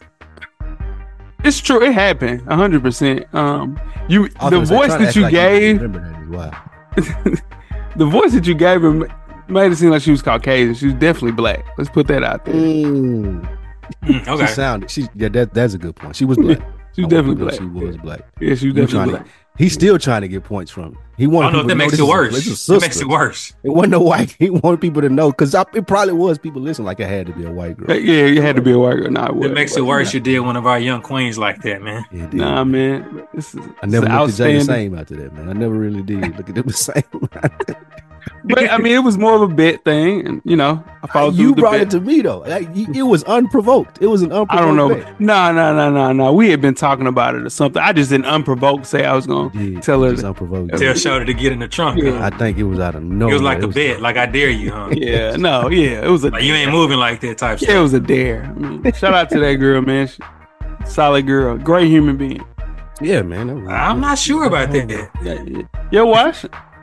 It's 1.43 1.59
true. 1.59 1.83
It 1.83 1.93
happened. 1.93 2.41
hundred 2.43 2.81
percent. 2.83 3.25
Um, 3.33 3.79
you 4.07 4.29
I 4.39 4.49
the 4.49 4.61
voice 4.61 4.87
trying 4.87 5.03
that 5.03 5.15
you 5.15 5.23
like 5.23 5.31
gave, 5.31 5.81
remember 5.81 5.99
that 5.99 6.21
as 6.21 7.09
well. 7.25 7.37
the 7.95 8.05
voice 8.05 8.33
that 8.33 8.45
you 8.45 8.55
gave 8.55 8.81
her 8.81 9.07
made 9.47 9.71
it 9.71 9.75
seem 9.75 9.89
like 9.89 10.01
she 10.01 10.11
was 10.11 10.21
Caucasian. 10.21 10.73
She 10.73 10.85
was 10.85 10.95
definitely 10.95 11.33
black. 11.33 11.65
Let's 11.77 11.89
put 11.89 12.07
that 12.07 12.23
out 12.23 12.45
there. 12.45 12.53
Mm, 12.53 13.59
mm, 14.03 14.27
okay, 14.27 14.45
She 14.45 14.53
sounded. 14.53 14.91
She 14.91 15.07
yeah, 15.15 15.29
that 15.29 15.53
that's 15.53 15.73
a 15.73 15.77
good 15.77 15.95
point. 15.95 16.15
She 16.15 16.25
was 16.25 16.37
black. 16.37 16.61
She 16.95 17.01
was 17.01 17.09
definitely 17.09 17.35
black. 17.43 17.55
She 17.55 17.65
was 17.65 17.97
black. 17.97 18.21
Yeah, 18.39 18.55
she 18.55 18.67
was 18.67 18.75
definitely 18.75 19.11
black. 19.13 19.25
to, 19.25 19.31
he's 19.57 19.73
still 19.73 19.97
trying 19.97 20.21
to 20.21 20.27
get 20.27 20.43
points 20.43 20.71
from. 20.71 20.93
It. 20.93 20.97
He 21.17 21.23
I 21.25 21.27
wanted 21.27 21.51
don't 21.51 21.53
know 21.53 21.59
if 21.61 21.65
that 21.67 21.73
to 21.73 21.75
makes 21.75 21.91
this 21.91 21.99
it 21.99 22.03
is 22.03 22.09
a- 22.09 22.11
worse. 22.11 22.33
this 22.33 22.47
is 22.47 22.69
a 22.69 22.79
makes 22.79 23.01
it 23.01 23.07
worse. 23.07 23.53
It 23.63 23.69
wasn't 23.69 23.91
no 23.91 23.99
white. 24.01 24.31
He 24.39 24.49
wanted 24.49 24.79
people 24.81 25.01
to 25.01 25.09
know 25.09 25.31
because 25.31 25.53
it 25.55 25.87
probably 25.87 26.13
was 26.13 26.37
people 26.37 26.61
listening 26.61 26.85
like 26.85 26.99
it 26.99 27.07
had 27.07 27.27
to 27.27 27.33
be 27.33 27.45
a 27.45 27.51
white 27.51 27.77
girl. 27.77 27.95
Yeah, 27.95 28.25
you 28.25 28.41
had 28.41 28.55
to 28.57 28.61
be 28.61 28.71
a 28.71 28.79
white 28.79 28.95
girl. 28.97 29.11
Nah, 29.11 29.27
it, 29.31 29.45
It 29.45 29.53
makes 29.53 29.71
it 29.75 29.81
wasn't. 29.81 29.87
worse. 29.87 30.13
You 30.13 30.19
did 30.19 30.39
one 30.41 30.55
of 30.55 30.65
our 30.67 30.79
young 30.79 31.01
queens 31.01 31.37
like 31.37 31.61
that, 31.63 31.81
man. 31.81 32.05
It 32.11 32.29
did. 32.31 32.33
Nah, 32.35 32.63
man. 32.63 33.27
This 33.33 33.53
is 33.55 33.61
I 33.81 33.85
never 33.87 34.05
this 34.07 34.13
looked 34.15 34.33
at 34.33 34.37
Jay 34.37 34.57
the 34.59 34.63
same 34.65 34.97
after 34.97 35.15
that, 35.15 35.33
man. 35.33 35.49
I 35.49 35.53
never 35.53 35.73
really 35.75 36.03
did 36.03 36.35
look 36.37 36.49
at 36.49 36.55
them 36.55 36.65
the 36.67 36.73
same. 36.73 37.03
But 38.45 38.69
I 38.69 38.77
mean, 38.77 38.93
it 38.93 38.99
was 39.03 39.17
more 39.17 39.35
of 39.35 39.41
a 39.41 39.47
bet 39.53 39.85
thing, 39.85 40.27
and 40.27 40.41
you 40.43 40.55
know, 40.57 40.83
I 41.01 41.07
followed 41.07 41.35
you 41.35 41.47
with 41.47 41.55
the 41.55 41.61
brought 41.61 41.71
bet. 41.73 41.81
it 41.83 41.89
to 41.91 42.01
me 42.01 42.21
though. 42.21 42.39
Like, 42.39 42.67
it 42.75 43.03
was 43.03 43.23
unprovoked. 43.23 43.99
It 44.01 44.07
was 44.07 44.21
an 44.21 44.31
unprovoked. 44.33 44.51
I 44.61 44.65
don't 44.65 44.75
know. 44.75 44.89
bet. 44.93 45.19
No, 45.21 45.51
no, 45.53 45.73
no, 45.73 45.89
no, 45.89 46.11
no. 46.11 46.33
We 46.33 46.49
had 46.49 46.59
been 46.59 46.73
talking 46.75 47.07
about 47.07 47.35
it 47.35 47.43
or 47.43 47.49
something. 47.49 47.81
I 47.81 47.93
just 47.93 48.09
didn't 48.09 48.25
unprovoked 48.25 48.85
say 48.85 49.05
I 49.05 49.13
was 49.15 49.25
going 49.27 49.51
to 49.51 49.79
tell 49.81 50.01
her. 50.03 50.09
it 50.09 50.11
was 50.11 50.23
unprovoked. 50.25 50.77
Tell 50.77 50.93
Shorty 50.93 51.25
to 51.25 51.33
get 51.33 51.53
in 51.53 51.59
the 51.59 51.67
trunk. 51.69 52.01
Yeah. 52.01 52.17
huh? 52.17 52.25
I 52.33 52.37
think 52.37 52.57
it 52.57 52.63
was 52.63 52.79
out 52.79 52.95
of 52.95 53.03
nowhere. 53.03 53.31
it 53.33 53.37
was 53.37 53.41
like 53.43 53.61
a 53.61 53.67
bet, 53.69 54.01
like 54.01 54.17
I 54.17 54.25
dare 54.25 54.49
you, 54.49 54.71
huh? 54.71 54.89
Yeah, 54.91 55.35
no, 55.37 55.69
yeah. 55.69 56.05
It 56.05 56.09
was 56.09 56.23
a 56.25 56.29
Like 56.29 56.43
you 56.43 56.53
ain't 56.53 56.71
moving 56.71 56.97
like 56.99 57.21
that 57.21 57.37
type 57.37 57.61
Yeah, 57.61 57.79
it 57.79 57.81
was 57.81 57.93
a 57.93 57.99
dare. 58.01 58.43
I 58.43 58.51
mean, 58.53 58.93
shout 58.93 59.13
out 59.13 59.29
to 59.29 59.39
that 59.39 59.53
girl, 59.55 59.81
man. 59.81 60.07
She- 60.07 60.21
solid 60.85 61.25
girl, 61.25 61.57
great 61.57 61.87
human 61.87 62.17
being. 62.17 62.43
Yeah, 63.01 63.21
man. 63.21 63.47
that 63.47 63.55
was- 63.55 63.67
I'm 63.69 64.01
not 64.01 64.17
sure 64.19 64.43
about 64.45 64.71
that. 64.71 64.89
Yeah, 65.23 65.41
yeah. 65.91 66.01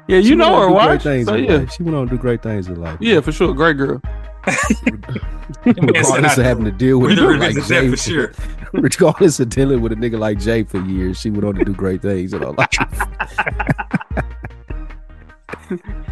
Yeah 0.08 0.16
you 0.18 0.22
She 0.30 0.34
know 0.34 0.56
her. 0.56 0.66
to 0.68 0.68
do 0.68 0.74
great 0.74 0.88
Watch. 0.88 1.02
things 1.02 1.26
So 1.26 1.34
yeah, 1.36 1.56
life. 1.56 1.72
She 1.72 1.82
went 1.82 1.96
on 1.96 2.06
to 2.08 2.10
do 2.10 2.18
great 2.18 2.42
things 2.42 2.66
in 2.68 2.80
life. 2.80 2.98
yeah, 3.00 3.20
for 3.20 3.32
sure. 3.32 3.54
Great 3.54 3.76
girl. 3.76 4.00
regardless 5.66 6.38
of 6.38 6.44
having 6.44 6.64
to 6.64 6.70
deal 6.70 6.98
with 6.98 7.12
a 7.18 7.22
nigga 7.22 7.38
like 7.56 7.66
Jay, 7.66 7.90
for 7.90 7.96
sure. 7.96 8.32
regardless 8.72 9.38
of 9.40 9.48
dealing 9.50 9.82
with 9.82 9.92
a 9.92 9.96
nigga 9.96 10.18
like 10.18 10.38
Jay 10.38 10.62
for 10.64 10.80
years, 10.84 11.20
she 11.20 11.30
went 11.30 11.44
on 11.44 11.54
to 11.56 11.64
do 11.64 11.74
great 11.74 12.00
things 12.02 12.32
in 12.32 12.40
her 12.40 12.52
life. 12.52 12.68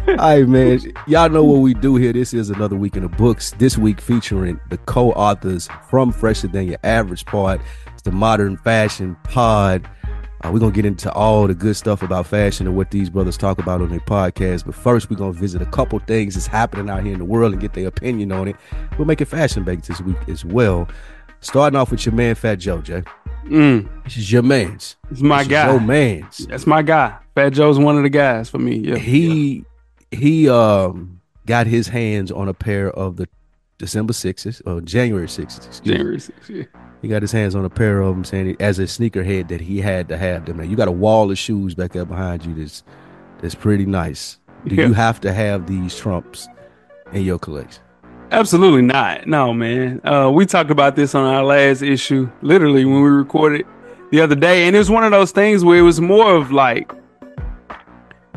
All 0.07 0.15
right, 0.15 0.47
man. 0.47 0.79
Y'all 1.07 1.29
know 1.29 1.43
what 1.43 1.59
we 1.59 1.73
do 1.73 1.95
here. 1.97 2.13
This 2.13 2.33
is 2.33 2.49
another 2.49 2.75
week 2.75 2.95
in 2.95 3.03
the 3.03 3.09
books. 3.09 3.51
This 3.57 3.77
week 3.77 3.99
featuring 3.99 4.59
the 4.69 4.77
co-authors 4.79 5.67
from 5.89 6.11
Fresher 6.11 6.47
Than 6.47 6.67
Your 6.67 6.77
Average 6.83 7.25
Pod. 7.25 7.61
It's 7.93 8.01
the 8.03 8.11
Modern 8.11 8.57
Fashion 8.57 9.17
Pod. 9.23 9.87
Uh, 10.43 10.51
we're 10.51 10.59
gonna 10.59 10.71
get 10.71 10.85
into 10.85 11.11
all 11.13 11.47
the 11.47 11.53
good 11.53 11.75
stuff 11.75 12.01
about 12.01 12.25
fashion 12.25 12.65
and 12.67 12.75
what 12.75 12.91
these 12.91 13.09
brothers 13.09 13.37
talk 13.37 13.59
about 13.59 13.81
on 13.81 13.89
their 13.89 13.99
podcast. 13.99 14.65
But 14.65 14.75
first, 14.75 15.09
we're 15.09 15.17
gonna 15.17 15.33
visit 15.33 15.61
a 15.61 15.65
couple 15.65 15.99
things 15.99 16.35
that's 16.35 16.47
happening 16.47 16.89
out 16.89 17.03
here 17.03 17.13
in 17.13 17.19
the 17.19 17.25
world 17.25 17.51
and 17.53 17.61
get 17.61 17.73
their 17.73 17.87
opinion 17.87 18.31
on 18.31 18.47
it. 18.47 18.55
We'll 18.97 19.05
make 19.07 19.19
it 19.21 19.25
fashion 19.25 19.63
baked 19.63 19.87
this 19.87 19.99
week 20.01 20.17
as 20.27 20.45
well. 20.45 20.87
Starting 21.41 21.77
off 21.77 21.91
with 21.91 22.05
your 22.05 22.13
man 22.15 22.35
Fat 22.35 22.55
Joe, 22.55 22.81
Jay. 22.81 23.03
Mm, 23.45 23.87
This 24.03 24.17
is 24.17 24.31
your 24.31 24.41
man's. 24.43 24.97
it's 25.09 25.21
my 25.21 25.39
This 25.39 25.47
guy. 25.47 25.71
Your 25.71 25.79
man's. 25.79 26.37
That's 26.47 26.67
my 26.67 26.81
guy. 26.81 27.15
Fat 27.35 27.49
Joe's 27.51 27.79
one 27.79 27.97
of 27.97 28.03
the 28.03 28.09
guys 28.09 28.49
for 28.49 28.59
me. 28.59 28.75
Yeah. 28.77 28.95
He 28.97 29.63
he 30.11 30.49
um 30.49 31.21
got 31.45 31.65
his 31.67 31.87
hands 31.87 32.31
on 32.31 32.47
a 32.49 32.53
pair 32.53 32.91
of 32.91 33.15
the 33.17 33.27
December 33.79 34.13
sixes 34.13 34.61
or 34.65 34.81
January 34.81 35.27
sixes. 35.27 35.79
January 35.79 36.17
6th, 36.17 36.31
yeah. 36.49 36.63
He 37.01 37.07
got 37.07 37.21
his 37.21 37.31
hands 37.31 37.55
on 37.55 37.63
a 37.65 37.69
pair 37.69 38.01
of 38.01 38.13
them, 38.13 38.23
saying 38.25 38.57
as 38.59 38.77
a 38.77 38.83
sneakerhead 38.83 39.47
that 39.47 39.61
he 39.61 39.79
had 39.81 40.09
to 40.09 40.17
have 40.17 40.45
them. 40.45 40.57
Now 40.57 40.63
you 40.63 40.75
got 40.75 40.89
a 40.89 40.91
wall 40.91 41.31
of 41.31 41.37
shoes 41.37 41.73
back 41.73 41.93
there 41.93 42.05
behind 42.05 42.45
you. 42.45 42.53
That's 42.53 42.83
that's 43.41 43.55
pretty 43.55 43.85
nice. 43.85 44.37
Do 44.67 44.75
Yeah. 44.75 44.87
you 44.87 44.93
have 44.93 45.21
to 45.21 45.31
have 45.33 45.65
these 45.65 45.97
trumps 45.97 46.47
in 47.13 47.23
your 47.23 47.39
collection? 47.39 47.81
Absolutely 48.31 48.81
not. 48.81 49.25
No, 49.27 49.53
man. 49.53 50.01
Uh, 50.05 50.29
we 50.31 50.45
talked 50.45 50.69
about 50.71 50.95
this 50.97 51.15
on 51.15 51.25
our 51.25 51.43
last 51.43 51.81
issue, 51.81 52.29
literally 52.41 52.83
when 52.85 53.01
we 53.01 53.09
recorded 53.09 53.65
the 54.11 54.19
other 54.21 54.35
day, 54.35 54.67
and 54.67 54.75
it 54.75 54.79
was 54.79 54.89
one 54.91 55.05
of 55.05 55.11
those 55.11 55.31
things 55.31 55.63
where 55.63 55.77
it 55.79 55.83
was 55.83 56.01
more 56.01 56.35
of 56.35 56.51
like, 56.51 56.91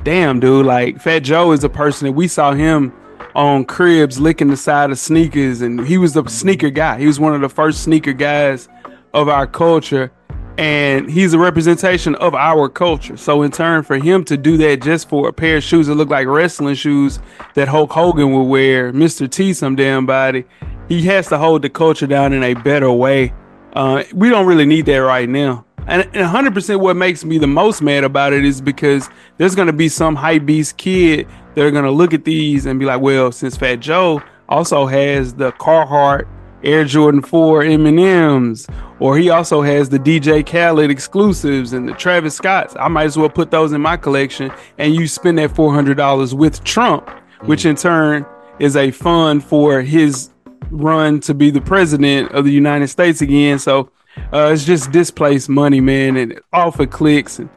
damn, 0.05 0.41
dude, 0.41 0.67
like 0.67 1.01
Fat 1.01 1.21
Joe 1.21 1.51
is 1.53 1.65
a 1.65 1.69
person 1.69 2.07
that 2.07 2.13
we 2.13 2.29
saw 2.29 2.53
him 2.53 2.93
on 3.35 3.65
cribs 3.65 4.21
licking 4.21 4.49
the 4.49 4.57
side 4.57 4.91
of 4.91 4.99
sneakers, 4.99 5.63
and 5.63 5.87
he 5.87 5.99
was 5.99 6.15
the 6.15 6.27
sneaker 6.29 6.71
guy. 6.71 6.99
He 6.99 7.07
was 7.07 7.19
one 7.19 7.35
of 7.35 7.41
the 7.41 7.49
first 7.49 7.83
sneaker 7.83 8.13
guys 8.13 8.69
of 9.15 9.29
our 9.29 9.47
culture, 9.47 10.13
and 10.59 11.11
he's 11.11 11.33
a 11.33 11.39
representation 11.39 12.15
of 12.17 12.35
our 12.35 12.69
culture. 12.69 13.17
So, 13.17 13.43
in 13.43 13.51
turn, 13.51 13.83
for 13.83 13.97
him 13.97 14.25
to 14.25 14.37
do 14.37 14.57
that 14.59 14.83
just 14.83 15.09
for 15.09 15.29
a 15.29 15.33
pair 15.33 15.59
of 15.59 15.63
shoes 15.63 15.87
that 15.87 15.95
look 15.95 16.11
like 16.11 16.27
wrestling 16.27 16.75
shoes 16.75 17.19
that 17.55 17.69
Hulk 17.69 17.91
Hogan 17.91 18.33
would 18.33 18.45
wear, 18.45 18.93
Mr. 18.93 19.31
T, 19.31 19.53
some 19.55 19.77
damn 19.77 20.07
body, 20.07 20.45
he 20.89 21.03
has 21.03 21.29
to 21.29 21.39
hold 21.39 21.63
the 21.63 21.71
culture 21.71 22.07
down 22.07 22.33
in 22.33 22.43
a 22.43 22.55
better 22.55 22.93
way. 22.93 23.33
Uh, 23.73 24.05
we 24.13 24.29
don't 24.29 24.47
really 24.47 24.67
need 24.67 24.85
that 24.87 24.99
right 24.99 25.29
now. 25.29 25.65
And, 25.87 26.03
and 26.15 26.55
100% 26.55 26.79
what 26.79 26.97
makes 26.97 27.25
me 27.25 27.39
the 27.39 27.47
most 27.47 27.83
mad 27.83 28.05
about 28.05 28.33
it 28.33 28.45
is 28.45 28.61
because 28.61 29.09
there's 29.39 29.55
going 29.55 29.67
to 29.67 29.73
be 29.73 29.89
some 29.89 30.15
hype 30.15 30.47
beast 30.47 30.77
kid 30.77 31.27
going 31.55 31.85
to 31.85 31.91
look 31.91 32.15
at 32.15 32.25
these 32.25 32.67
and 32.67 32.79
be 32.79 32.87
like, 32.87 33.01
well, 33.01 33.33
since 33.33 33.57
Fat 33.57 33.77
Joe 33.77 34.23
also 34.49 34.87
has 34.87 35.35
the 35.35 35.53
Carhartt 35.53 36.27
Air 36.65 36.85
Jordan 36.85 37.23
4 37.23 37.65
M&Ms, 37.65 38.67
or 39.01 39.19
he 39.19 39.31
also 39.31 39.63
has 39.63 39.89
the 39.89 39.99
DJ 39.99 40.47
Khaled 40.47 40.91
exclusives 40.91 41.73
and 41.73 41.89
the 41.89 41.93
Travis 41.95 42.37
Scotts, 42.37 42.77
I 42.79 42.89
might 42.89 43.05
as 43.05 43.17
well 43.17 43.29
put 43.29 43.51
those 43.51 43.73
in 43.73 43.81
my 43.81 43.97
collection 43.97 44.53
and 44.79 44.95
you 44.95 45.09
spend 45.09 45.39
that 45.39 45.51
$400 45.51 46.33
with 46.35 46.63
Trump, 46.65 47.09
which 47.43 47.65
in 47.65 47.75
turn 47.75 48.25
is 48.59 48.77
a 48.77 48.91
fund 48.93 49.45
for 49.45 49.83
his 49.83 50.31
run 50.71 51.21
to 51.21 51.35
be 51.35 51.51
the 51.51 51.61
president 51.61 52.31
of 52.33 52.45
the 52.45 52.53
United 52.53 52.89
States 52.89 53.21
again. 53.21 53.59
So 53.59 53.91
uh, 54.33 54.51
it's 54.53 54.65
just 54.65 54.93
displaced 54.93 55.49
money, 55.49 55.81
man, 55.81 56.17
and 56.17 56.41
all 56.53 56.71
for 56.71 56.87
clicks. 56.87 57.39
And 57.39 57.49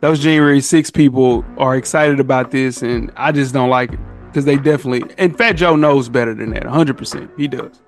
those 0.00 0.20
January 0.20 0.60
6 0.60 0.90
people 0.90 1.44
are 1.58 1.76
excited 1.76 2.20
about 2.20 2.50
this, 2.50 2.82
and 2.82 3.12
I 3.16 3.32
just 3.32 3.52
don't 3.52 3.70
like 3.70 3.92
it 3.92 4.00
because 4.26 4.44
they 4.44 4.56
definitely, 4.56 5.14
and 5.18 5.36
Fat 5.36 5.52
Joe 5.52 5.76
knows 5.76 6.08
better 6.08 6.34
than 6.34 6.50
that, 6.50 6.62
100%. 6.62 7.30
He 7.36 7.48
does. 7.48 7.82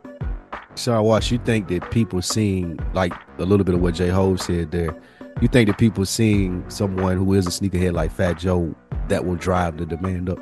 Sorry, 0.75 1.03
Wash, 1.03 1.31
you 1.31 1.39
think 1.39 1.69
that 1.69 1.91
people 1.91 2.23
seeing 2.23 2.79
like 2.95 3.13
a 3.39 3.45
little 3.45 3.65
bit 3.65 3.75
of 3.75 3.81
what 3.81 3.95
Jay 3.95 4.09
Ho 4.09 4.37
said 4.37 4.71
there, 4.71 4.95
you 5.41 5.49
think 5.49 5.69
that 5.69 5.79
people 5.79 6.05
seeing 6.05 6.65
someone 6.69 7.17
who 7.17 7.33
is 7.35 7.47
a 7.47 7.51
sneakerhead 7.51 7.93
like 7.95 8.11
Fat 8.11 8.39
Joe 8.39 8.75
that 9.09 9.25
will 9.25 9.37
drive 9.37 9.77
the 9.77 9.87
demand 9.87 10.31
up? 10.31 10.39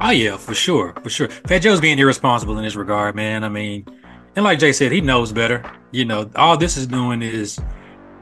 Oh 0.00 0.10
yeah, 0.10 0.36
for 0.36 0.54
sure, 0.54 0.94
for 1.02 1.10
sure. 1.10 1.28
Fat 1.28 1.60
Joe's 1.60 1.80
being 1.80 1.98
irresponsible 1.98 2.56
in 2.58 2.64
this 2.64 2.76
regard, 2.76 3.14
man. 3.14 3.44
I 3.44 3.48
mean, 3.48 3.86
and 4.34 4.44
like 4.44 4.58
Jay 4.58 4.72
said, 4.72 4.92
he 4.92 5.00
knows 5.00 5.32
better. 5.32 5.62
You 5.90 6.04
know, 6.04 6.30
all 6.36 6.56
this 6.56 6.76
is 6.76 6.86
doing 6.86 7.22
is 7.22 7.58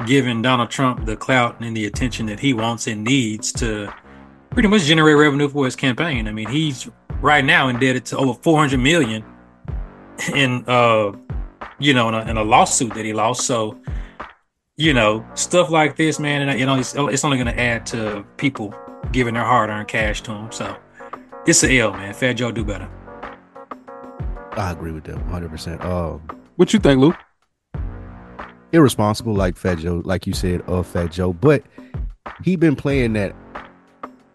giving 0.07 0.43
Donald 0.43 0.71
Trump 0.71 1.05
the 1.07 1.17
clout 1.17 1.61
and 1.61 1.77
the 1.77 1.87
attention 1.87 2.27
that 2.27 2.41
he 2.41 2.53
wants 2.53 2.87
and 2.87 3.05
needs 3.05 3.53
to 3.53 3.93
pretty 4.51 4.69
much 4.69 4.83
generate 4.83 5.17
revenue 5.17 5.49
for 5.49 5.65
his 5.65 5.77
campaign. 5.77 6.29
I 6.29 6.33
mean, 6.33 6.49
he's 6.49 6.89
right 7.21 7.45
now 7.45 7.69
indebted 7.69 8.05
to 8.07 8.19
over 8.19 8.35
400 8.35 8.79
million 8.79 9.25
in 10.33 10.65
uh 10.69 11.11
you 11.79 11.93
know 11.93 12.09
in 12.09 12.15
a, 12.15 12.31
in 12.31 12.37
a 12.37 12.45
lawsuit 12.45 12.95
that 12.95 13.05
he 13.05 13.13
lost. 13.13 13.47
So 13.47 13.79
you 14.77 14.93
know 14.95 15.25
stuff 15.35 15.71
like 15.71 15.97
this, 15.97 16.19
man, 16.19 16.49
and 16.49 16.59
you 16.59 16.67
know 16.67 16.77
it's, 16.77 16.95
it's 16.95 17.25
only 17.25 17.37
going 17.37 17.55
to 17.55 17.61
add 17.61 17.87
to 17.87 18.25
people 18.37 18.75
giving 19.13 19.35
their 19.35 19.45
hard-earned 19.45 19.89
cash 19.89 20.23
to 20.23 20.33
him. 20.33 20.53
So 20.53 20.77
it's 21.47 21.63
a 21.63 21.79
L, 21.81 21.93
man. 21.93 22.15
Fat 22.15 22.35
Joe 22.35 22.51
do 22.51 22.65
better. 22.65 22.89
I 24.53 24.71
agree 24.71 24.93
with 24.93 25.05
that 25.05 25.17
100%. 25.17 25.85
Um, 25.85 26.23
What 26.57 26.73
you 26.73 26.79
think, 26.79 27.01
Luke? 27.01 27.17
Irresponsible 28.75 29.35
like 29.35 29.57
Fat 29.57 29.79
Joe, 29.79 30.03
like 30.05 30.27
you 30.27 30.33
said, 30.33 30.61
of 30.63 30.87
Fat 30.87 31.13
Joe, 31.13 31.33
but 31.33 31.63
he 32.43 32.57
been 32.57 32.77
playing 32.77 33.13
that 33.15 33.35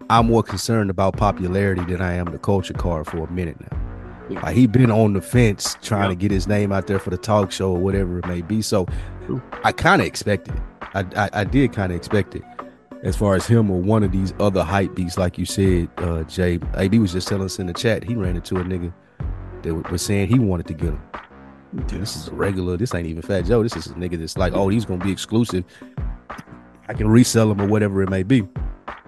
I'm 0.09 0.27
more 0.27 0.41
concerned 0.41 0.89
about 0.89 1.17
popularity 1.17 1.83
than 1.83 2.01
I 2.01 2.13
am 2.13 2.25
the 2.31 2.39
culture 2.39 2.73
card 2.73 3.05
for 3.05 3.17
a 3.17 3.31
minute 3.31 3.57
now. 3.59 4.41
Like 4.41 4.55
he 4.55 4.67
been 4.67 4.91
on 4.91 5.13
the 5.13 5.21
fence 5.21 5.75
trying 5.81 6.09
to 6.09 6.15
get 6.15 6.31
his 6.31 6.47
name 6.47 6.71
out 6.71 6.87
there 6.87 6.99
for 6.99 7.09
the 7.09 7.17
talk 7.17 7.51
show 7.51 7.71
or 7.71 7.79
whatever 7.79 8.19
it 8.19 8.27
may 8.27 8.41
be. 8.41 8.61
So 8.61 8.87
I 9.63 9.71
kind 9.71 10.01
of 10.01 10.07
expected 10.07 10.55
it. 10.55 10.61
I, 10.93 11.05
I, 11.15 11.29
I 11.41 11.43
did 11.43 11.73
kind 11.73 11.91
of 11.91 11.97
expect 11.97 12.35
it. 12.35 12.43
As 13.03 13.15
far 13.15 13.35
as 13.35 13.45
him 13.45 13.71
or 13.71 13.79
one 13.79 14.03
of 14.03 14.11
these 14.11 14.33
other 14.39 14.63
hype 14.63 14.95
beats, 14.95 15.17
like 15.17 15.37
you 15.37 15.45
said, 15.45 15.89
uh, 15.97 16.23
Jay, 16.23 16.59
AB 16.75 16.99
was 16.99 17.13
just 17.13 17.27
telling 17.27 17.45
us 17.45 17.59
in 17.59 17.67
the 17.67 17.73
chat 17.73 18.03
he 18.03 18.15
ran 18.15 18.35
into 18.35 18.57
a 18.57 18.63
nigga 18.63 18.93
that 19.63 19.91
was 19.91 20.01
saying 20.01 20.27
he 20.27 20.39
wanted 20.39 20.67
to 20.67 20.73
get 20.73 20.89
him. 20.89 21.01
This 21.73 22.15
is 22.15 22.27
a 22.29 22.33
regular. 22.33 22.77
This 22.77 22.93
ain't 22.95 23.07
even 23.07 23.21
Fat 23.21 23.45
Joe. 23.45 23.61
This 23.63 23.75
is 23.75 23.87
a 23.87 23.93
nigga 23.93 24.17
that's 24.19 24.37
like, 24.37 24.53
oh, 24.53 24.69
he's 24.69 24.85
gonna 24.85 25.03
be 25.03 25.11
exclusive. 25.11 25.63
I 26.87 26.93
can 26.93 27.07
resell 27.07 27.51
him 27.51 27.61
or 27.61 27.67
whatever 27.67 28.01
it 28.01 28.09
may 28.09 28.23
be. 28.23 28.41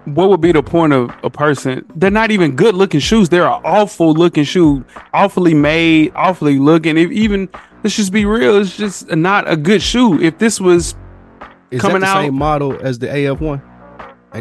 what 0.06 0.30
would 0.30 0.42
be 0.42 0.52
the 0.52 0.62
point 0.64 0.92
of 0.94 1.12
a 1.24 1.30
person 1.30 1.86
they're 1.96 2.10
not 2.10 2.32
even 2.32 2.56
good 2.56 2.74
looking 2.74 3.00
shoes 3.00 3.30
they're 3.30 3.46
an 3.48 3.62
awful 3.64 4.14
looking 4.14 4.44
shoe 4.44 4.84
awfully 5.14 5.54
made 5.54 6.12
awfully 6.16 6.58
looking 6.58 6.98
if 6.98 7.12
even 7.12 7.48
let's 7.84 7.96
just 7.96 8.12
be 8.12 8.26
real 8.26 8.58
it's 8.60 8.76
just 8.78 9.08
not 9.16 9.48
a 9.48 9.56
good 9.56 9.80
shoe 9.80 10.20
if 10.20 10.40
this 10.40 10.60
was 10.60 10.96
Is 11.70 11.80
Coming 11.82 12.04
out- 12.04 12.16
same 12.24 12.34
model 12.34 12.76
as 12.82 12.98
the 12.98 13.08
AF 13.32 13.40
one? 13.42 13.62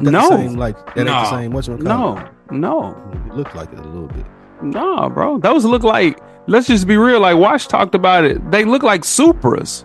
No. 0.00 0.10
the 0.10 0.28
same, 0.36 0.54
like 0.56 0.76
that 0.94 0.98
ain't 1.00 1.08
the 1.08 1.22
No. 1.24 1.30
same. 1.30 1.52
What's 1.52 1.68
no 1.68 2.26
no 2.50 2.96
It 3.28 3.36
looked 3.36 3.54
like 3.54 3.70
it 3.70 3.78
a 3.80 3.82
little 3.82 4.08
bit. 4.08 4.24
no 4.62 5.10
bro 5.10 5.38
those 5.38 5.66
look 5.66 5.82
like 5.82 6.18
let's 6.50 6.66
just 6.66 6.86
be 6.86 6.96
real 6.96 7.20
like 7.20 7.36
Wash 7.38 7.66
talked 7.66 7.94
about 7.94 8.24
it. 8.24 8.50
They 8.50 8.64
look 8.64 8.82
like 8.82 9.02
supras. 9.02 9.84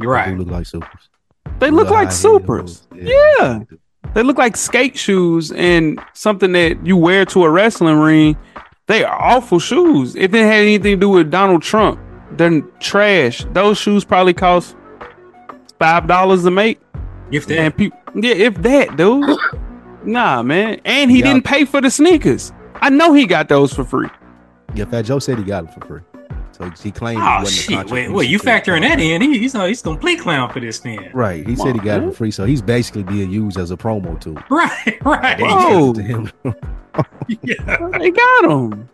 You're 0.00 0.22
They 0.24 0.34
look 0.34 0.48
like 0.48 0.66
supers. 0.66 1.08
they 1.58 1.70
look 1.70 1.88
Little 1.90 1.94
like 1.94 2.08
supras. 2.08 2.86
Yeah. 2.94 3.60
They 4.14 4.22
look 4.22 4.36
like 4.36 4.56
skate 4.56 4.96
shoes 4.98 5.50
and 5.52 5.98
something 6.12 6.52
that 6.52 6.84
you 6.86 6.96
wear 6.96 7.24
to 7.26 7.44
a 7.44 7.50
wrestling 7.50 7.98
ring. 7.98 8.36
They 8.86 9.04
are 9.04 9.20
awful 9.20 9.58
shoes. 9.58 10.14
If 10.16 10.34
it 10.34 10.42
had 10.44 10.60
anything 10.62 10.96
to 10.96 11.00
do 11.00 11.08
with 11.08 11.30
donald 11.30 11.62
trump 11.62 11.98
then 12.32 12.66
trash. 12.80 13.44
Those 13.52 13.76
shoes 13.78 14.04
probably 14.04 14.34
cost 14.34 14.74
five 15.78 16.06
dollars 16.06 16.44
to 16.44 16.50
make. 16.50 16.80
If 17.30 17.46
that, 17.46 17.58
and 17.58 17.76
people 17.76 17.98
yeah 18.14 18.34
if 18.34 18.54
that 18.62 18.96
dude. 18.96 19.24
Nah 20.04 20.42
man. 20.42 20.80
And 20.84 21.10
he 21.12 21.20
Yeah. 21.20 21.26
didn't 21.26 21.44
pay 21.44 21.64
for 21.64 21.80
the 21.80 21.88
sneakers. 21.90 22.52
I 22.80 22.90
know 22.90 23.12
he 23.12 23.24
got 23.24 23.48
those 23.48 23.72
for 23.72 23.84
free 23.84 24.08
Yeah, 24.74 24.84
Fat 24.86 25.02
Joe 25.02 25.18
said 25.18 25.38
he 25.38 25.44
got 25.44 25.64
them 25.66 25.80
for 25.80 25.86
free. 25.86 26.00
So 26.52 26.64
he, 26.64 26.70
he 26.84 26.90
claimed 26.90 27.20
oh 27.22 27.38
wasn't 27.40 27.48
shit, 27.80 27.90
wait, 27.90 28.10
wait, 28.10 28.28
you 28.28 28.38
to 28.38 28.44
the 28.44 28.50
factoring 28.50 28.80
that 28.82 28.98
program. 28.98 29.22
in? 29.22 29.22
He, 29.22 29.38
he's 29.38 29.54
no, 29.54 29.66
he's 29.66 29.80
complete 29.82 30.20
clown 30.20 30.52
for 30.52 30.60
this 30.60 30.80
then. 30.80 31.10
Right. 31.14 31.38
He 31.46 31.56
Come 31.56 31.66
said 31.66 31.74
he 31.74 31.78
on, 31.80 31.84
got 31.84 32.02
it 32.02 32.06
for 32.10 32.12
free. 32.12 32.30
So 32.30 32.44
he's 32.44 32.60
basically 32.62 33.02
being 33.04 33.30
used 33.30 33.58
as 33.58 33.70
a 33.70 33.76
promo 33.76 34.20
tool. 34.20 34.38
Right, 34.50 34.98
right. 35.04 35.40
Whoa. 35.40 35.92
To 35.94 36.02
him. 36.02 36.30
Yeah. 37.42 37.88
they 37.98 38.10
got 38.10 38.42
them 38.48 38.88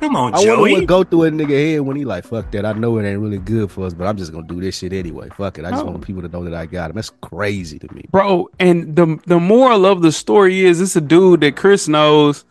Come 0.00 0.16
on, 0.16 0.34
I 0.34 0.38
wonder 0.38 0.44
Joey. 0.56 0.72
what 0.72 0.86
go 0.86 1.04
through 1.04 1.24
a 1.24 1.30
nigga 1.30 1.72
head 1.74 1.80
when 1.82 1.96
he 1.96 2.04
like, 2.04 2.24
fuck 2.24 2.50
that. 2.50 2.66
I 2.66 2.72
know 2.72 2.98
it 2.98 3.06
ain't 3.08 3.20
really 3.20 3.38
good 3.38 3.70
for 3.70 3.86
us, 3.86 3.94
but 3.94 4.06
I'm 4.08 4.16
just 4.16 4.32
gonna 4.32 4.46
do 4.46 4.60
this 4.60 4.76
shit 4.78 4.92
anyway. 4.92 5.28
Fuck 5.36 5.58
it. 5.58 5.64
I 5.64 5.70
just 5.70 5.84
No. 5.84 5.92
want 5.92 6.04
people 6.04 6.20
to 6.22 6.28
know 6.28 6.42
that 6.44 6.52
I 6.52 6.66
got 6.66 6.90
him. 6.90 6.96
That's 6.96 7.10
crazy 7.22 7.78
to 7.78 7.94
me. 7.94 8.06
bro 8.10 8.48
and 8.58 8.96
the 8.96 9.18
the 9.26 9.38
moral 9.38 9.86
of 9.86 10.02
the 10.02 10.10
story 10.10 10.64
is 10.64 10.80
it's 10.80 10.96
a 10.96 11.00
dude 11.00 11.42
that 11.42 11.54
chris 11.56 11.86
knows 11.86 12.44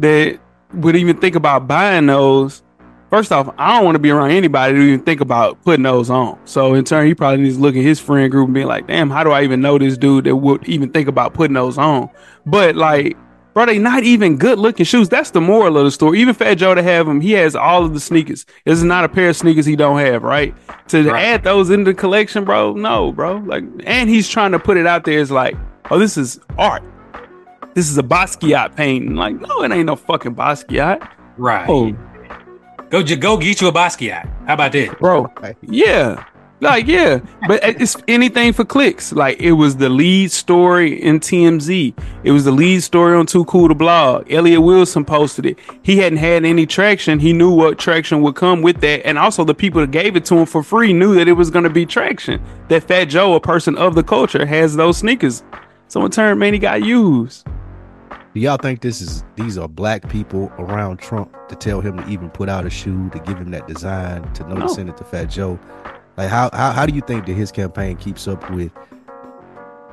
that 0.00 0.38
would 0.74 0.96
even 0.96 1.16
think 1.18 1.34
about 1.34 1.66
buying 1.66 2.06
those 2.06 2.62
first 3.10 3.32
off 3.32 3.52
i 3.58 3.74
don't 3.74 3.84
want 3.84 3.94
to 3.94 3.98
be 3.98 4.10
around 4.10 4.30
anybody 4.30 4.74
to 4.74 4.80
even 4.80 5.04
think 5.04 5.20
about 5.20 5.60
putting 5.64 5.82
those 5.82 6.10
on 6.10 6.38
so 6.44 6.74
in 6.74 6.84
turn 6.84 7.06
he 7.06 7.14
probably 7.14 7.42
needs 7.42 7.56
to 7.56 7.62
look 7.62 7.74
at 7.74 7.82
his 7.82 7.98
friend 7.98 8.30
group 8.30 8.46
and 8.46 8.54
be 8.54 8.64
like 8.64 8.86
damn 8.86 9.10
how 9.10 9.24
do 9.24 9.30
i 9.30 9.42
even 9.42 9.60
know 9.60 9.78
this 9.78 9.98
dude 9.98 10.24
that 10.24 10.36
would 10.36 10.66
even 10.68 10.90
think 10.90 11.08
about 11.08 11.34
putting 11.34 11.54
those 11.54 11.76
on 11.76 12.08
but 12.46 12.76
like 12.76 13.16
bro 13.52 13.66
they 13.66 13.78
not 13.78 14.04
even 14.04 14.36
good 14.36 14.60
looking 14.60 14.86
shoes. 14.86 15.08
That's 15.08 15.32
the 15.32 15.40
moral 15.40 15.76
of 15.76 15.84
the 15.84 15.90
story. 15.90 16.20
Even 16.20 16.34
Fat 16.34 16.54
Joe 16.54 16.72
to 16.72 16.84
have 16.84 17.06
them, 17.06 17.20
he 17.20 17.32
has 17.32 17.56
all 17.56 17.84
of 17.84 17.94
the 17.94 17.98
sneakers. 18.00 18.46
There's 18.64 18.84
not 18.84 19.04
a 19.04 19.08
pair 19.08 19.28
of 19.30 19.36
sneakers 19.36 19.66
he 19.66 19.74
don't 19.74 19.98
have, 19.98 20.22
right? 20.22 20.54
To 20.88 21.02
Right. 21.10 21.24
add 21.24 21.42
those 21.42 21.68
into 21.68 21.90
the 21.90 21.94
collection, 21.94 22.44
bro, 22.44 22.74
no, 22.74 23.10
bro. 23.10 23.38
Like, 23.44 23.64
and 23.84 24.08
he's 24.08 24.28
trying 24.28 24.52
to 24.52 24.60
put 24.60 24.76
it 24.76 24.86
out 24.86 25.04
there 25.04 25.18
as 25.18 25.32
like, 25.32 25.56
oh, 25.90 25.98
this 25.98 26.16
is 26.16 26.38
art. 26.58 26.84
This 27.74 27.88
is 27.88 27.98
a 27.98 28.02
Basquiat 28.02 28.76
painting. 28.76 29.14
Like, 29.14 29.40
no, 29.40 29.62
it 29.62 29.70
ain't 29.72 29.86
no 29.86 29.96
fucking 29.96 30.34
Basquiat. 30.34 31.08
Right. 31.36 31.68
Oh, 31.68 31.92
Go 32.90 33.04
go 33.04 33.36
get 33.36 33.60
you 33.60 33.68
a 33.68 33.72
Basquiat. 33.72 34.28
How 34.46 34.54
about 34.54 34.72
that? 34.72 34.98
bro. 34.98 35.32
Yeah. 35.62 36.24
Like, 36.58 36.86
yeah. 36.88 37.20
But 37.46 37.60
it's 37.62 37.96
anything 38.08 38.52
for 38.52 38.64
clicks. 38.64 39.12
Like, 39.12 39.40
it 39.40 39.52
was 39.52 39.76
the 39.76 39.88
lead 39.88 40.30
story 40.30 41.00
in 41.00 41.20
TMZ. 41.20 41.98
It 42.24 42.32
was 42.32 42.44
the 42.44 42.50
lead 42.50 42.82
story 42.82 43.16
on 43.16 43.26
Too 43.26 43.44
Cool 43.46 43.68
to 43.68 43.74
Blog. 43.74 44.30
Elliot 44.30 44.60
Wilson 44.60 45.04
posted 45.04 45.46
it. 45.46 45.58
He 45.82 45.96
hadn't 45.98 46.18
had 46.18 46.44
any 46.44 46.66
traction. 46.66 47.18
He 47.18 47.32
knew 47.32 47.50
what 47.50 47.78
traction 47.78 48.20
would 48.22 48.34
come 48.34 48.60
with 48.60 48.80
that. 48.82 49.06
And 49.06 49.16
also, 49.16 49.44
the 49.44 49.54
people 49.54 49.80
that 49.80 49.90
gave 49.92 50.16
it 50.16 50.24
to 50.26 50.36
him 50.38 50.46
for 50.46 50.62
free 50.62 50.92
knew 50.92 51.14
that 51.14 51.28
it 51.28 51.32
was 51.32 51.48
going 51.48 51.64
to 51.64 51.70
be 51.70 51.86
traction. 51.86 52.42
That 52.68 52.82
Fat 52.82 53.04
Joe, 53.04 53.34
a 53.34 53.40
person 53.40 53.78
of 53.78 53.94
the 53.94 54.02
culture, 54.02 54.44
has 54.44 54.76
those 54.76 54.98
sneakers. 54.98 55.42
So, 55.88 56.04
in 56.04 56.10
turn, 56.10 56.38
man, 56.38 56.52
he 56.52 56.58
got 56.58 56.82
used. 56.82 57.46
Do 58.34 58.40
y'all 58.40 58.58
think 58.58 58.80
this 58.80 59.00
is 59.00 59.24
these 59.34 59.58
are 59.58 59.66
black 59.66 60.08
people 60.08 60.52
around 60.58 60.98
Trump 60.98 61.34
to 61.48 61.56
tell 61.56 61.80
him 61.80 61.96
to 61.96 62.08
even 62.08 62.30
put 62.30 62.48
out 62.48 62.64
a 62.64 62.70
shoe 62.70 63.10
to 63.10 63.18
give 63.20 63.36
him 63.38 63.50
that 63.50 63.66
design 63.66 64.22
to 64.34 64.48
know 64.48 64.54
No. 64.54 64.68
to 64.68 64.74
send 64.74 64.88
it 64.88 64.96
to 64.98 65.04
Fat 65.04 65.24
Joe? 65.24 65.58
Like 66.16 66.28
how, 66.28 66.48
how 66.52 66.70
how 66.70 66.86
do 66.86 66.94
you 66.94 67.00
think 67.00 67.26
that 67.26 67.32
his 67.34 67.50
campaign 67.50 67.96
keeps 67.96 68.28
up 68.28 68.48
with 68.50 68.70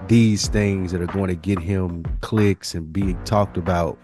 these 0.08 0.48
things 0.50 0.92
that 0.92 1.02
are 1.02 1.08
going 1.08 1.30
to 1.30 1.36
get 1.36 1.58
him 1.60 2.04
clicks 2.22 2.76
and 2.76 2.92
being 2.94 3.22
talked 3.24 3.58
about? 3.58 3.98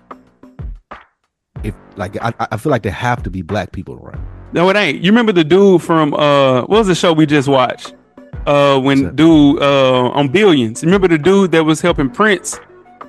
If 1.64 1.76
like 1.96 2.18
I, 2.22 2.34
I 2.40 2.58
feel 2.58 2.72
like 2.72 2.82
there 2.84 2.92
have 2.92 3.22
to 3.24 3.30
be 3.30 3.44
black 3.44 3.72
people 3.72 3.96
around. 4.04 4.26
No, 4.52 4.68
it 4.70 4.76
ain't. 4.76 5.02
You 5.04 5.12
remember 5.12 5.32
the 5.32 5.44
dude 5.44 5.84
from 5.84 6.14
uh 6.16 6.62
what 6.62 6.70
was 6.80 6.88
the 6.88 6.96
show 6.96 7.14
we 7.14 7.28
just 7.28 7.48
watched? 7.48 7.94
Uh 8.48 8.80
when 8.80 9.16
dude 9.16 9.62
uh 9.62 10.10
on 10.10 10.30
Billions. 10.30 10.84
Remember 10.84 11.08
the 11.08 11.20
dude 11.20 11.52
that 11.52 11.64
was 11.66 11.82
helping 11.82 12.10
Prince 12.10 12.60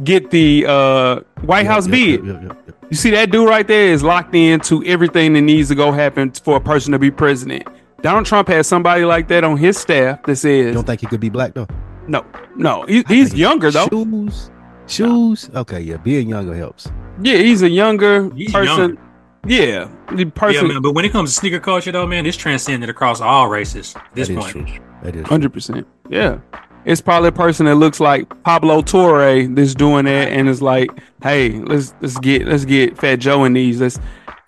get 0.02 0.30
the 0.30 0.64
uh 0.66 1.20
White 1.42 1.66
House 1.66 1.86
Yep, 1.86 1.92
bid? 1.92 2.10
yep, 2.10 2.24
yep, 2.24 2.42
yep, 2.42 2.62
yep. 2.66 2.76
You 2.90 2.96
see 2.96 3.10
that 3.10 3.30
dude 3.30 3.48
right 3.48 3.66
there 3.66 3.88
is 3.88 4.02
locked 4.02 4.34
into 4.34 4.82
everything 4.84 5.32
that 5.34 5.40
needs 5.42 5.68
to 5.68 5.74
go 5.74 5.92
happen 5.92 6.30
for 6.32 6.56
a 6.56 6.60
person 6.60 6.92
to 6.92 6.98
be 6.98 7.10
president. 7.10 7.64
Donald 8.02 8.26
Trump 8.26 8.48
has 8.48 8.66
somebody 8.66 9.04
like 9.04 9.28
that 9.28 9.44
on 9.44 9.56
his 9.56 9.78
staff 9.78 10.22
that 10.24 10.42
You 10.44 10.72
don't 10.72 10.84
think 10.86 11.00
he 11.00 11.06
could 11.06 11.20
be 11.20 11.30
black 11.30 11.54
though? 11.54 11.66
no, 12.06 12.24
no. 12.56 12.84
He, 12.86 13.02
he's 13.08 13.34
younger 13.34 13.70
though. 13.70 13.88
Shoes, 13.88 14.50
shoes. 14.86 15.50
Okay, 15.54 15.80
yeah, 15.80 15.96
being 15.96 16.28
younger 16.28 16.54
helps. 16.54 16.90
Yeah, 17.22 17.38
he's 17.38 17.62
a 17.62 17.68
younger 17.70 18.30
He's 18.34 18.52
person. 18.52 18.76
younger. 18.78 19.00
Yeah, 19.46 19.88
the 20.10 20.24
Yeah, 20.24 20.30
person. 20.34 20.68
man. 20.68 20.82
But 20.82 20.92
when 20.94 21.04
it 21.04 21.12
comes 21.12 21.30
to 21.32 21.36
sneaker 21.40 21.60
culture, 21.60 21.92
though, 21.92 22.06
man, 22.06 22.26
it's 22.26 22.36
transcended 22.36 22.88
across 22.90 23.20
all 23.20 23.48
races. 23.48 23.94
At 23.96 24.02
this 24.14 24.28
That 24.28 24.34
is 24.34 24.38
point, 24.52 24.68
true. 24.68 24.78
That 25.02 25.16
is. 25.16 25.26
Hundred 25.26 25.52
percent. 25.52 25.86
Yeah. 26.10 26.38
It's 26.84 27.00
probably 27.00 27.30
a 27.30 27.32
person 27.32 27.66
that 27.66 27.76
looks 27.76 27.98
like 27.98 28.42
Pablo 28.42 28.82
Torre 28.82 29.46
that's 29.46 29.74
doing 29.74 30.04
that 30.04 30.28
and 30.28 30.48
is 30.48 30.60
like, 30.60 30.90
hey, 31.22 31.52
let's 31.52 31.94
let's 32.00 32.18
get 32.18 32.46
let's 32.46 32.64
get 32.64 32.98
Fat 32.98 33.16
Joe 33.16 33.44
in 33.44 33.54
these. 33.54 33.80
Let's 33.80 33.98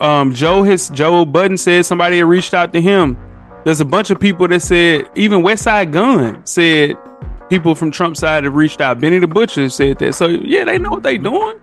um 0.00 0.34
Joe 0.34 0.62
his 0.62 0.90
Joe 0.90 1.24
Budden 1.24 1.56
said 1.56 1.86
somebody 1.86 2.18
had 2.18 2.26
reached 2.26 2.52
out 2.52 2.72
to 2.74 2.80
him. 2.80 3.16
There's 3.64 3.80
a 3.80 3.84
bunch 3.84 4.10
of 4.10 4.20
people 4.20 4.46
that 4.48 4.60
said 4.60 5.08
even 5.14 5.42
Westside 5.42 5.92
Gunn 5.92 6.44
said 6.44 6.96
people 7.48 7.74
from 7.74 7.90
Trump's 7.90 8.20
side 8.20 8.44
have 8.44 8.54
reached 8.54 8.80
out. 8.80 9.00
Benny 9.00 9.18
the 9.18 9.26
Butcher 9.26 9.68
said 9.70 9.98
that. 9.98 10.14
So 10.14 10.26
yeah, 10.28 10.64
they 10.64 10.78
know 10.78 10.90
what 10.90 11.02
they're 11.02 11.18
doing. 11.18 11.58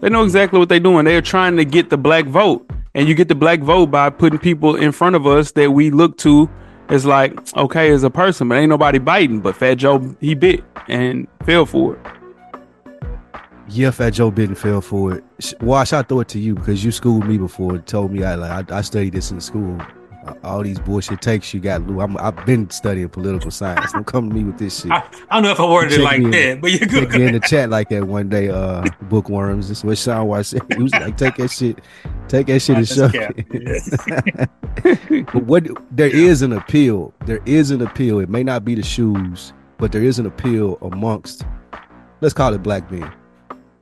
They 0.00 0.08
know 0.08 0.24
exactly 0.24 0.58
what 0.58 0.68
they're 0.68 0.80
doing. 0.80 1.04
They're 1.04 1.22
trying 1.22 1.56
to 1.56 1.64
get 1.64 1.90
the 1.90 1.98
black 1.98 2.26
vote. 2.26 2.68
And 2.94 3.08
you 3.08 3.14
get 3.14 3.28
the 3.28 3.34
black 3.34 3.60
vote 3.60 3.86
by 3.86 4.10
putting 4.10 4.38
people 4.38 4.74
in 4.74 4.90
front 4.90 5.14
of 5.14 5.26
us 5.26 5.52
that 5.52 5.70
we 5.70 5.90
look 5.90 6.16
to 6.18 6.50
as 6.90 7.06
like, 7.06 7.56
okay, 7.56 7.90
as 7.90 8.02
a 8.02 8.10
person, 8.10 8.48
but 8.48 8.56
ain't 8.56 8.68
nobody 8.68 8.98
biting. 8.98 9.40
But 9.40 9.56
Fat 9.56 9.74
Joe, 9.76 10.14
he 10.20 10.34
bit 10.34 10.64
and 10.88 11.26
fell 11.44 11.64
for 11.66 11.94
it. 11.94 12.00
Yeah, 13.68 13.92
Fat 13.92 14.10
Joe 14.10 14.30
bit 14.30 14.48
and 14.48 14.58
fell 14.58 14.80
for 14.80 15.14
it. 15.14 15.24
Sh- 15.38 15.54
Wash, 15.60 15.92
I 15.92 16.02
throw 16.02 16.20
it 16.20 16.28
to 16.28 16.38
you 16.40 16.54
because 16.56 16.84
you 16.84 16.90
schooled 16.90 17.26
me 17.26 17.38
before. 17.38 17.74
and 17.76 17.86
Told 17.86 18.12
me 18.12 18.24
I 18.24 18.34
like 18.34 18.70
I, 18.72 18.78
I 18.78 18.80
studied 18.80 19.12
this 19.12 19.30
in 19.30 19.40
school. 19.40 19.80
Uh, 20.26 20.34
All 20.44 20.62
these 20.62 20.78
bullshit 20.78 21.22
takes 21.22 21.54
you 21.54 21.60
got. 21.60 21.86
Lou. 21.86 22.00
I'm, 22.00 22.16
I've 22.18 22.44
been 22.44 22.68
studying 22.70 23.08
political 23.08 23.50
science. 23.50 23.92
Don't 23.92 24.06
come 24.06 24.28
to 24.28 24.34
me 24.34 24.44
with 24.44 24.58
this 24.58 24.82
shit. 24.82 24.90
I, 24.90 25.02
I 25.30 25.36
don't 25.36 25.44
know 25.44 25.52
if 25.52 25.60
I 25.60 25.64
worded 25.66 25.98
it 25.98 26.02
like 26.02 26.18
me 26.20 26.24
in. 26.26 26.30
that, 26.32 26.60
but 26.60 26.72
you're 26.72 26.88
good. 26.88 27.10
me 27.10 27.26
in 27.26 27.32
the 27.32 27.40
chat 27.40 27.70
like 27.70 27.88
that 27.88 28.04
one 28.04 28.28
day. 28.28 28.48
Uh, 28.50 28.84
bookworms. 29.02 29.68
This 29.68 29.78
is 29.78 29.84
what 29.84 29.98
Sean 29.98 30.26
White 30.26 30.46
said. 30.46 30.62
He 30.76 30.82
was 30.82 30.92
like, 30.92 31.16
"Take 31.16 31.36
that 31.36 31.50
shit, 31.50 31.78
take 32.28 32.48
that 32.48 32.60
shit 32.60 32.76
and 32.76 32.86
That's 32.86 32.94
shove 32.94 33.12
it." 33.14 34.50
but 35.32 35.44
what 35.44 35.66
there 35.90 36.14
is 36.14 36.42
an 36.42 36.52
appeal. 36.52 37.12
There 37.26 37.40
is 37.46 37.70
an 37.70 37.82
appeal. 37.82 38.18
It 38.20 38.28
may 38.28 38.42
not 38.42 38.64
be 38.64 38.74
the 38.74 38.82
shoes, 38.82 39.52
but 39.78 39.92
there 39.92 40.02
is 40.02 40.18
an 40.18 40.26
appeal 40.26 40.78
amongst, 40.82 41.44
let's 42.20 42.34
call 42.34 42.52
it 42.54 42.62
black 42.62 42.90
men. 42.90 43.10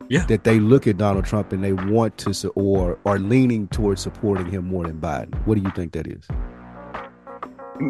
Yeah. 0.09 0.25
That 0.27 0.45
they 0.45 0.59
look 0.59 0.87
at 0.87 0.97
Donald 0.97 1.27
Trump 1.27 1.53
and 1.53 1.63
they 1.63 1.75
want 1.75 2.17
to 2.19 2.49
or 2.51 2.99
are 3.05 3.19
leaning 3.19 3.69
towards 3.69 4.01
supporting 4.01 4.51
him 4.51 4.67
more 4.67 4.87
than 4.87 4.99
Biden. 4.99 5.35
What 5.47 5.57
do 5.57 5.61
you 5.61 5.71
think 5.71 5.93
that 5.93 6.07
is? 6.07 6.27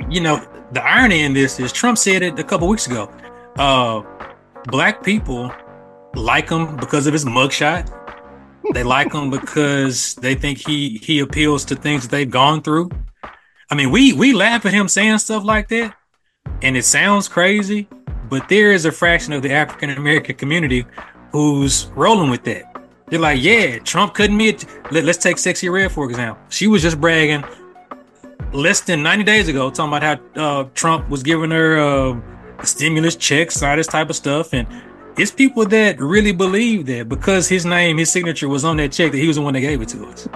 you 0.09 0.20
know, 0.20 0.44
the 0.72 0.83
irony 0.83 1.22
in 1.22 1.33
this 1.33 1.59
is 1.61 1.72
Trump 1.72 1.98
said 1.98 2.22
it 2.22 2.38
a 2.38 2.44
couple 2.44 2.68
weeks 2.68 2.87
ago. 2.87 3.11
Uh, 3.57 4.02
black 4.66 5.02
people 5.02 5.52
like 6.14 6.48
him 6.48 6.76
because 6.76 7.07
of 7.07 7.12
his 7.12 7.24
mugshot. 7.24 7.94
They 8.74 8.83
like 8.83 9.12
him 9.12 9.31
because 9.31 10.14
they 10.16 10.35
think 10.35 10.59
he 10.59 10.98
he 11.02 11.20
appeals 11.20 11.64
to 11.66 11.76
things 11.76 12.02
that 12.02 12.11
they've 12.11 12.31
gone 12.31 12.62
through. 12.62 12.90
I 13.70 13.74
mean, 13.74 13.90
we 13.90 14.12
we 14.12 14.33
laugh 14.33 14.66
at 14.66 14.74
him 14.74 14.88
saying 14.88 15.18
stuff 15.18 15.44
like 15.44 15.68
that, 15.68 15.94
and 16.62 16.76
it 16.76 16.85
sounds 16.85 17.28
crazy, 17.28 17.88
but 18.28 18.48
there 18.48 18.72
is 18.72 18.85
a 18.85 18.92
fraction 18.92 19.33
of 19.33 19.42
the 19.42 19.52
African 19.52 19.90
American 19.90 20.37
community 20.37 20.85
who's 21.33 21.87
rolling 21.95 22.31
with 22.31 22.45
that. 22.45 22.64
They're 23.07 23.19
like, 23.19 23.43
yeah, 23.43 23.79
Trump 23.79 24.14
couldn't 24.14 24.37
meet. 24.37 24.67
Let, 24.91 25.05
let's 25.05 25.19
take 25.19 25.37
Sexyy 25.37 25.73
Red 25.73 25.93
for 25.93 26.09
example. 26.09 26.43
She 26.51 26.67
was 26.67 26.83
just 26.83 27.01
bragging 27.01 27.45
less 28.53 28.81
than 28.81 29.03
90 29.03 29.25
days 29.25 29.49
ago 29.49 29.71
talking 29.71 29.95
about 29.95 30.21
how 30.37 30.43
uh, 30.43 30.69
Trump 30.75 31.09
was 31.09 31.23
giving 31.23 31.51
her 31.51 31.79
uh, 31.79 32.21
stimulus 32.64 33.17
checks, 33.17 33.62
all 33.62 33.77
this 33.77 33.87
type 33.87 34.11
of 34.11 34.17
stuff. 34.17 34.53
And 34.53 34.67
it's 35.17 35.31
people 35.31 35.64
that 35.67 36.01
really 36.01 36.33
believe 36.33 36.87
that 36.87 37.09
because 37.09 37.49
his 37.49 37.67
name, 37.67 37.99
his 37.99 38.11
signature 38.11 38.49
was 38.49 38.64
on 38.64 38.77
that 38.79 38.93
check, 38.93 39.12
that 39.12 39.19
he 39.19 39.27
was 39.27 39.37
the 39.37 39.43
one 39.43 39.55
that 39.55 39.61
gave 39.61 39.81
it 39.83 39.88
to 39.91 40.07
us. 40.07 40.29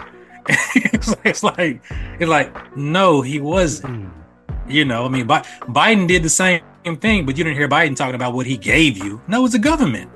it's, 0.48 1.08
like, 1.16 1.26
it's 1.26 1.42
like, 1.42 1.82
it's 2.18 2.28
like, 2.28 2.76
no, 2.76 3.22
he 3.22 3.40
wasn't. 3.40 4.10
You 4.68 4.84
know, 4.84 5.04
I 5.04 5.08
mean, 5.08 5.26
Bi- 5.26 5.42
Biden 5.62 6.06
did 6.06 6.22
the 6.22 6.28
same 6.28 6.62
thing, 6.84 7.26
but 7.26 7.36
you 7.36 7.44
didn't 7.44 7.56
hear 7.56 7.68
Biden 7.68 7.96
talking 7.96 8.14
about 8.14 8.32
what 8.32 8.46
he 8.46 8.56
gave 8.56 8.96
you. 8.96 9.20
No, 9.26 9.40
it 9.40 9.42
was 9.42 9.52
the 9.52 9.58
government. 9.58 10.10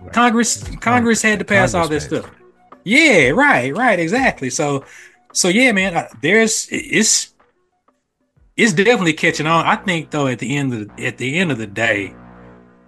Right. 0.00 0.12
Congress, 0.12 0.62
Congress 0.78 1.22
had 1.22 1.38
to 1.38 1.44
pass 1.44 1.74
all 1.74 1.88
this 1.88 2.06
Congress 2.06 2.24
stuff. 2.24 2.38
Yeah, 2.84 3.30
right, 3.30 3.76
right, 3.76 3.98
exactly. 3.98 4.50
So, 4.50 4.84
so 5.32 5.48
yeah, 5.48 5.72
man, 5.72 6.06
there's 6.22 6.68
it's 6.70 7.34
it's 8.56 8.72
definitely 8.72 9.12
catching 9.12 9.46
on. 9.46 9.66
I 9.66 9.76
think 9.76 10.10
though, 10.10 10.26
at 10.26 10.38
the 10.38 10.56
end 10.56 10.72
of 10.72 10.96
the, 10.96 11.06
at 11.06 11.18
the 11.18 11.38
end 11.38 11.52
of 11.52 11.58
the 11.58 11.66
day, 11.66 12.14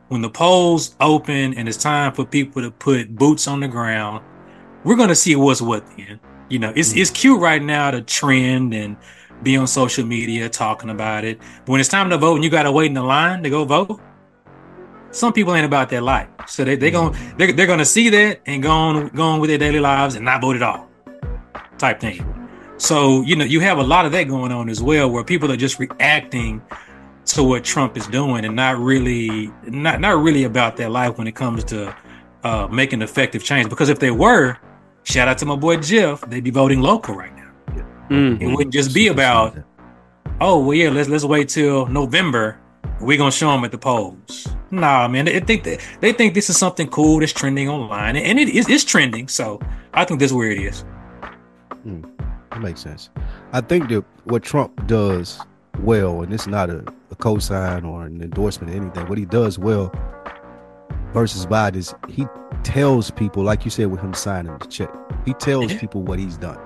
when 0.08 0.22
the 0.22 0.30
polls 0.30 0.96
open 1.00 1.54
and 1.54 1.68
it's 1.68 1.76
time 1.76 2.12
for 2.12 2.24
people 2.24 2.62
to 2.62 2.70
put 2.70 3.14
boots 3.14 3.46
on 3.46 3.60
the 3.60 3.68
ground, 3.68 4.24
we're 4.84 4.96
gonna 4.96 5.14
see 5.14 5.36
what's 5.36 5.62
what. 5.62 5.86
Then, 5.96 6.18
you 6.48 6.58
know, 6.58 6.72
it's 6.74 6.90
mm-hmm. 6.90 6.98
it's 6.98 7.10
cute 7.10 7.40
right 7.40 7.62
now 7.62 7.90
to 7.90 8.02
trend 8.02 8.74
and 8.74 8.96
be 9.42 9.56
on 9.56 9.66
social 9.66 10.04
media 10.04 10.48
talking 10.48 10.90
about 10.90 11.24
it. 11.24 11.38
But 11.38 11.72
when 11.72 11.80
it's 11.80 11.88
time 11.88 12.10
to 12.10 12.18
vote 12.18 12.36
and 12.36 12.44
you 12.44 12.50
gotta 12.50 12.72
wait 12.72 12.86
in 12.86 12.94
the 12.94 13.02
line 13.02 13.42
to 13.42 13.50
go 13.50 13.64
vote, 13.64 14.00
some 15.10 15.32
people 15.32 15.54
ain't 15.54 15.66
about 15.66 15.88
that 15.90 16.02
life. 16.02 16.28
So 16.46 16.64
they 16.64 16.76
they 16.76 16.90
gonna 16.90 17.16
they're, 17.36 17.52
they're 17.52 17.66
gonna 17.66 17.84
see 17.84 18.08
that 18.10 18.40
and 18.46 18.62
go 18.62 18.70
on 18.70 19.08
go 19.08 19.22
on 19.24 19.40
with 19.40 19.50
their 19.50 19.58
daily 19.58 19.80
lives 19.80 20.14
and 20.14 20.24
not 20.24 20.40
vote 20.40 20.56
at 20.56 20.62
all, 20.62 20.88
type 21.78 22.00
thing. 22.00 22.24
So 22.76 23.22
you 23.22 23.36
know 23.36 23.44
you 23.44 23.60
have 23.60 23.78
a 23.78 23.82
lot 23.82 24.06
of 24.06 24.12
that 24.12 24.24
going 24.24 24.52
on 24.52 24.68
as 24.68 24.82
well, 24.82 25.10
where 25.10 25.24
people 25.24 25.50
are 25.50 25.56
just 25.56 25.78
reacting 25.78 26.62
to 27.26 27.44
what 27.44 27.64
Trump 27.64 27.96
is 27.96 28.06
doing 28.08 28.44
and 28.44 28.56
not 28.56 28.78
really 28.78 29.52
not 29.66 30.00
not 30.00 30.22
really 30.22 30.44
about 30.44 30.76
their 30.76 30.88
life 30.88 31.18
when 31.18 31.26
it 31.26 31.34
comes 31.34 31.64
to 31.64 31.94
uh, 32.44 32.66
making 32.68 33.02
effective 33.02 33.44
change. 33.44 33.68
Because 33.68 33.88
if 33.88 33.98
they 33.98 34.10
were, 34.10 34.56
shout 35.04 35.28
out 35.28 35.38
to 35.38 35.46
my 35.46 35.56
boy 35.56 35.76
Jeff, 35.76 36.22
they'd 36.22 36.44
be 36.44 36.50
voting 36.50 36.80
local 36.80 37.14
right 37.14 37.34
now. 37.36 37.52
Mm. 38.10 38.40
It 38.40 38.46
wouldn't 38.48 38.72
just 38.72 38.92
be 38.92 39.08
about 39.08 39.56
oh 40.40 40.58
well 40.58 40.74
yeah 40.74 40.88
let's 40.90 41.08
let's 41.08 41.24
wait 41.24 41.48
till 41.48 41.86
November. 41.86 42.59
We're 43.00 43.18
gonna 43.18 43.32
show 43.32 43.50
them 43.50 43.64
at 43.64 43.72
the 43.72 43.78
polls. 43.78 44.48
Nah, 44.70 45.08
man, 45.08 45.24
they 45.24 45.40
think 45.40 45.64
that 45.64 45.80
they 46.00 46.12
think 46.12 46.34
this 46.34 46.50
is 46.50 46.58
something 46.58 46.88
cool 46.88 47.20
that's 47.20 47.32
trending 47.32 47.68
online, 47.68 48.16
and 48.16 48.38
it 48.38 48.48
is 48.48 48.68
it's 48.68 48.84
trending. 48.84 49.28
So 49.28 49.60
I 49.94 50.04
think 50.04 50.20
that's 50.20 50.32
where 50.32 50.50
it 50.50 50.58
is. 50.58 50.84
Hmm, 51.82 52.02
that 52.50 52.60
makes 52.60 52.80
sense. 52.80 53.10
I 53.52 53.62
think 53.62 53.88
that 53.88 54.04
what 54.24 54.42
Trump 54.42 54.86
does 54.86 55.40
well, 55.80 56.22
and 56.22 56.32
it's 56.32 56.46
not 56.46 56.68
a, 56.70 56.80
a 57.10 57.16
cosign 57.16 57.86
or 57.86 58.04
an 58.04 58.22
endorsement 58.22 58.72
or 58.72 58.76
anything, 58.76 59.06
what 59.06 59.18
he 59.18 59.24
does 59.24 59.58
well 59.58 59.92
versus 61.12 61.46
Biden 61.46 61.76
is 61.76 61.94
he 62.08 62.26
tells 62.62 63.10
people, 63.10 63.42
like 63.42 63.64
you 63.64 63.70
said 63.70 63.90
with 63.90 64.00
him 64.00 64.14
signing 64.14 64.56
the 64.58 64.66
check, 64.66 64.90
he 65.24 65.34
tells 65.34 65.74
people 65.74 66.02
what 66.02 66.18
he's 66.18 66.36
done. 66.36 66.58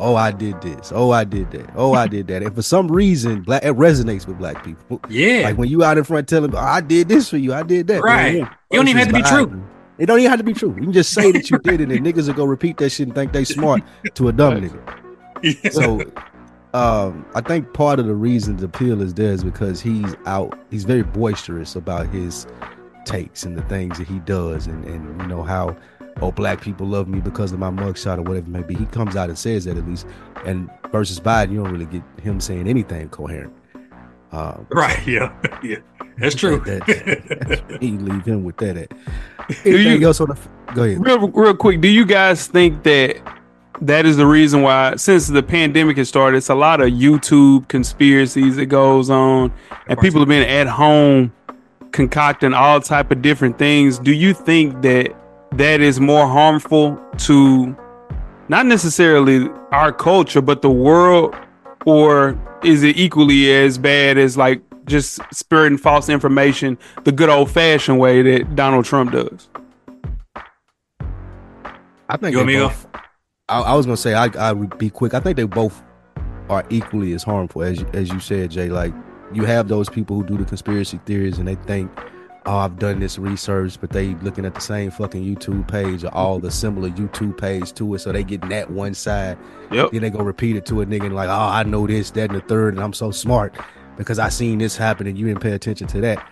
Oh, 0.00 0.14
I 0.14 0.30
did 0.30 0.60
this. 0.62 0.92
Oh, 0.94 1.10
I 1.10 1.24
did 1.24 1.50
that. 1.50 1.70
Oh, 1.74 1.92
I 1.92 2.06
did 2.06 2.28
that. 2.28 2.44
And 2.44 2.54
for 2.54 2.62
some 2.62 2.90
reason, 2.90 3.42
black 3.42 3.64
it 3.64 3.74
resonates 3.74 4.26
with 4.26 4.38
black 4.38 4.64
people. 4.64 5.00
Yeah. 5.08 5.42
Like 5.44 5.58
when 5.58 5.68
you 5.68 5.82
out 5.82 5.98
in 5.98 6.04
front 6.04 6.28
telling, 6.28 6.54
oh, 6.54 6.58
I 6.58 6.80
did 6.80 7.08
this 7.08 7.28
for 7.28 7.36
you, 7.36 7.52
I 7.52 7.64
did 7.64 7.88
that. 7.88 8.02
Right. 8.02 8.36
Yeah. 8.36 8.54
You 8.70 8.78
don't 8.78 8.88
even 8.88 8.98
have 8.98 9.08
to 9.08 9.14
be 9.14 9.22
true. 9.22 9.50
you. 9.50 9.64
It 9.98 10.06
don't 10.06 10.20
even 10.20 10.30
have 10.30 10.38
to 10.38 10.44
be 10.44 10.54
true. 10.54 10.72
You 10.76 10.82
can 10.82 10.92
just 10.92 11.12
say 11.12 11.32
that 11.32 11.50
you 11.50 11.58
did 11.58 11.80
it, 11.80 11.90
and 11.90 12.06
niggas 12.06 12.28
will 12.28 12.34
go 12.34 12.44
repeat 12.44 12.76
that 12.78 12.90
shit 12.90 13.08
and 13.08 13.14
think 13.14 13.32
they 13.32 13.44
smart 13.44 13.82
to 14.14 14.28
a 14.28 14.32
dumb 14.32 14.60
nigga. 14.60 15.72
So 15.72 16.00
um, 16.78 17.26
I 17.34 17.40
think 17.40 17.72
part 17.72 17.98
of 17.98 18.06
the 18.06 18.14
reason 18.14 18.56
the 18.56 18.66
appeal 18.66 19.02
is 19.02 19.14
there 19.14 19.32
is 19.32 19.42
because 19.42 19.80
he's 19.80 20.14
out. 20.26 20.56
He's 20.70 20.84
very 20.84 21.02
boisterous 21.02 21.74
about 21.74 22.06
his 22.08 22.46
takes 23.04 23.42
and 23.42 23.58
the 23.58 23.62
things 23.62 23.98
that 23.98 24.06
he 24.06 24.20
does, 24.20 24.68
and 24.68 24.84
and 24.84 25.20
you 25.20 25.26
know 25.26 25.42
how 25.42 25.76
oh 26.20 26.32
black 26.32 26.60
people 26.60 26.86
love 26.86 27.08
me 27.08 27.20
because 27.20 27.52
of 27.52 27.58
my 27.58 27.70
mugshot 27.70 28.18
or 28.18 28.22
whatever 28.22 28.46
it 28.46 28.48
may 28.48 28.62
be. 28.62 28.74
He 28.74 28.86
comes 28.86 29.16
out 29.16 29.28
and 29.28 29.38
says 29.38 29.64
that 29.64 29.76
at 29.76 29.86
least. 29.86 30.06
And 30.44 30.70
versus 30.90 31.20
Biden, 31.20 31.52
you 31.52 31.62
don't 31.62 31.72
really 31.72 31.86
get 31.86 32.02
him 32.20 32.40
saying 32.40 32.68
anything 32.68 33.08
coherent. 33.08 33.52
Uh, 34.32 34.58
right. 34.70 35.06
Yeah. 35.06 35.32
Yeah. 35.62 35.78
That's 36.18 36.34
true. 36.34 36.58
That- 36.60 37.78
you 37.80 37.98
leave 37.98 38.24
him 38.24 38.42
with 38.42 38.56
that. 38.58 38.76
At. 38.76 39.64
you- 39.64 40.04
else 40.06 40.20
on 40.20 40.28
the? 40.28 40.38
Go 40.74 40.82
ahead. 40.82 41.04
Real, 41.04 41.28
real 41.28 41.54
quick, 41.54 41.80
do 41.80 41.88
you 41.88 42.04
guys 42.04 42.46
think 42.48 42.82
that 42.82 43.16
that 43.80 44.04
is 44.06 44.16
the 44.16 44.26
reason 44.26 44.62
why, 44.62 44.96
since 44.96 45.28
the 45.28 45.42
pandemic 45.42 45.96
has 45.96 46.08
started, 46.08 46.36
it's 46.38 46.48
a 46.48 46.54
lot 46.54 46.80
of 46.80 46.88
YouTube 46.88 47.68
conspiracies 47.68 48.56
that 48.56 48.66
goes 48.66 49.10
on, 49.10 49.52
and 49.86 49.98
people 50.00 50.20
have 50.20 50.28
been 50.28 50.48
at 50.48 50.66
home 50.66 51.32
concocting 51.92 52.52
all 52.54 52.80
type 52.80 53.10
of 53.10 53.22
different 53.22 53.58
things. 53.58 53.98
Do 53.98 54.12
you 54.12 54.34
think 54.34 54.82
that 54.82 55.14
that 55.52 55.80
is 55.80 55.98
more 56.00 56.26
harmful 56.26 57.00
to 57.18 57.76
not 58.48 58.66
necessarily 58.66 59.48
our 59.72 59.92
culture, 59.92 60.40
but 60.40 60.62
the 60.62 60.70
world, 60.70 61.34
or 61.86 62.38
is 62.64 62.82
it 62.82 62.96
equally 62.96 63.52
as 63.52 63.78
bad 63.78 64.18
as 64.18 64.36
like 64.36 64.62
just 64.86 65.20
spreading 65.32 65.76
false 65.76 66.08
information 66.08 66.78
the 67.04 67.12
good 67.12 67.28
old 67.28 67.50
fashioned 67.50 67.98
way 67.98 68.22
that 68.22 68.56
Donald 68.56 68.84
Trump 68.84 69.12
does? 69.12 69.48
I 72.08 72.16
think 72.16 72.32
You 72.32 72.38
want 72.38 72.48
they 72.48 72.52
me 72.52 72.52
to 72.54 72.58
go? 72.60 72.68
both, 72.68 72.86
I, 73.48 73.60
I 73.60 73.74
was 73.74 73.86
gonna 73.86 73.96
say 73.96 74.14
I 74.14 74.26
I 74.38 74.52
would 74.52 74.78
be 74.78 74.90
quick. 74.90 75.12
I 75.14 75.20
think 75.20 75.36
they 75.36 75.44
both 75.44 75.82
are 76.48 76.64
equally 76.70 77.12
as 77.12 77.22
harmful 77.22 77.62
as 77.62 77.84
as 77.92 78.08
you 78.10 78.20
said, 78.20 78.50
Jay. 78.50 78.68
Like 78.68 78.94
you 79.34 79.44
have 79.44 79.68
those 79.68 79.90
people 79.90 80.16
who 80.16 80.24
do 80.24 80.38
the 80.38 80.44
conspiracy 80.46 80.98
theories 81.04 81.38
and 81.38 81.46
they 81.46 81.56
think, 81.56 81.90
oh, 82.46 82.56
I've 82.56 82.78
done 82.78 83.00
this 83.00 83.18
research, 83.18 83.80
but 83.80 83.90
they 83.90 84.14
looking 84.16 84.44
at 84.44 84.54
the 84.54 84.60
same 84.60 84.90
fucking 84.90 85.22
YouTube 85.24 85.68
page 85.68 86.04
or 86.04 86.14
all 86.14 86.38
the 86.38 86.50
similar 86.50 86.90
YouTube 86.90 87.36
page 87.38 87.72
to 87.74 87.94
it, 87.94 87.98
so 88.00 88.12
they 88.12 88.24
getting 88.24 88.48
that 88.50 88.70
one 88.70 88.94
side. 88.94 89.38
Yep. 89.72 89.92
Then 89.92 90.02
they 90.02 90.10
go 90.10 90.20
repeat 90.20 90.56
it 90.56 90.66
to 90.66 90.80
a 90.80 90.86
nigga 90.86 91.06
and 91.06 91.14
like, 91.14 91.28
oh, 91.28 91.32
I 91.32 91.62
know 91.64 91.86
this, 91.86 92.10
that, 92.12 92.30
and 92.30 92.36
the 92.36 92.44
third, 92.44 92.74
and 92.74 92.82
I'm 92.82 92.92
so 92.92 93.10
smart 93.10 93.54
because 93.96 94.18
I 94.18 94.28
seen 94.28 94.58
this 94.58 94.76
happen 94.76 95.06
and 95.06 95.18
you 95.18 95.26
didn't 95.26 95.40
pay 95.40 95.52
attention 95.52 95.86
to 95.88 96.00
that. 96.02 96.26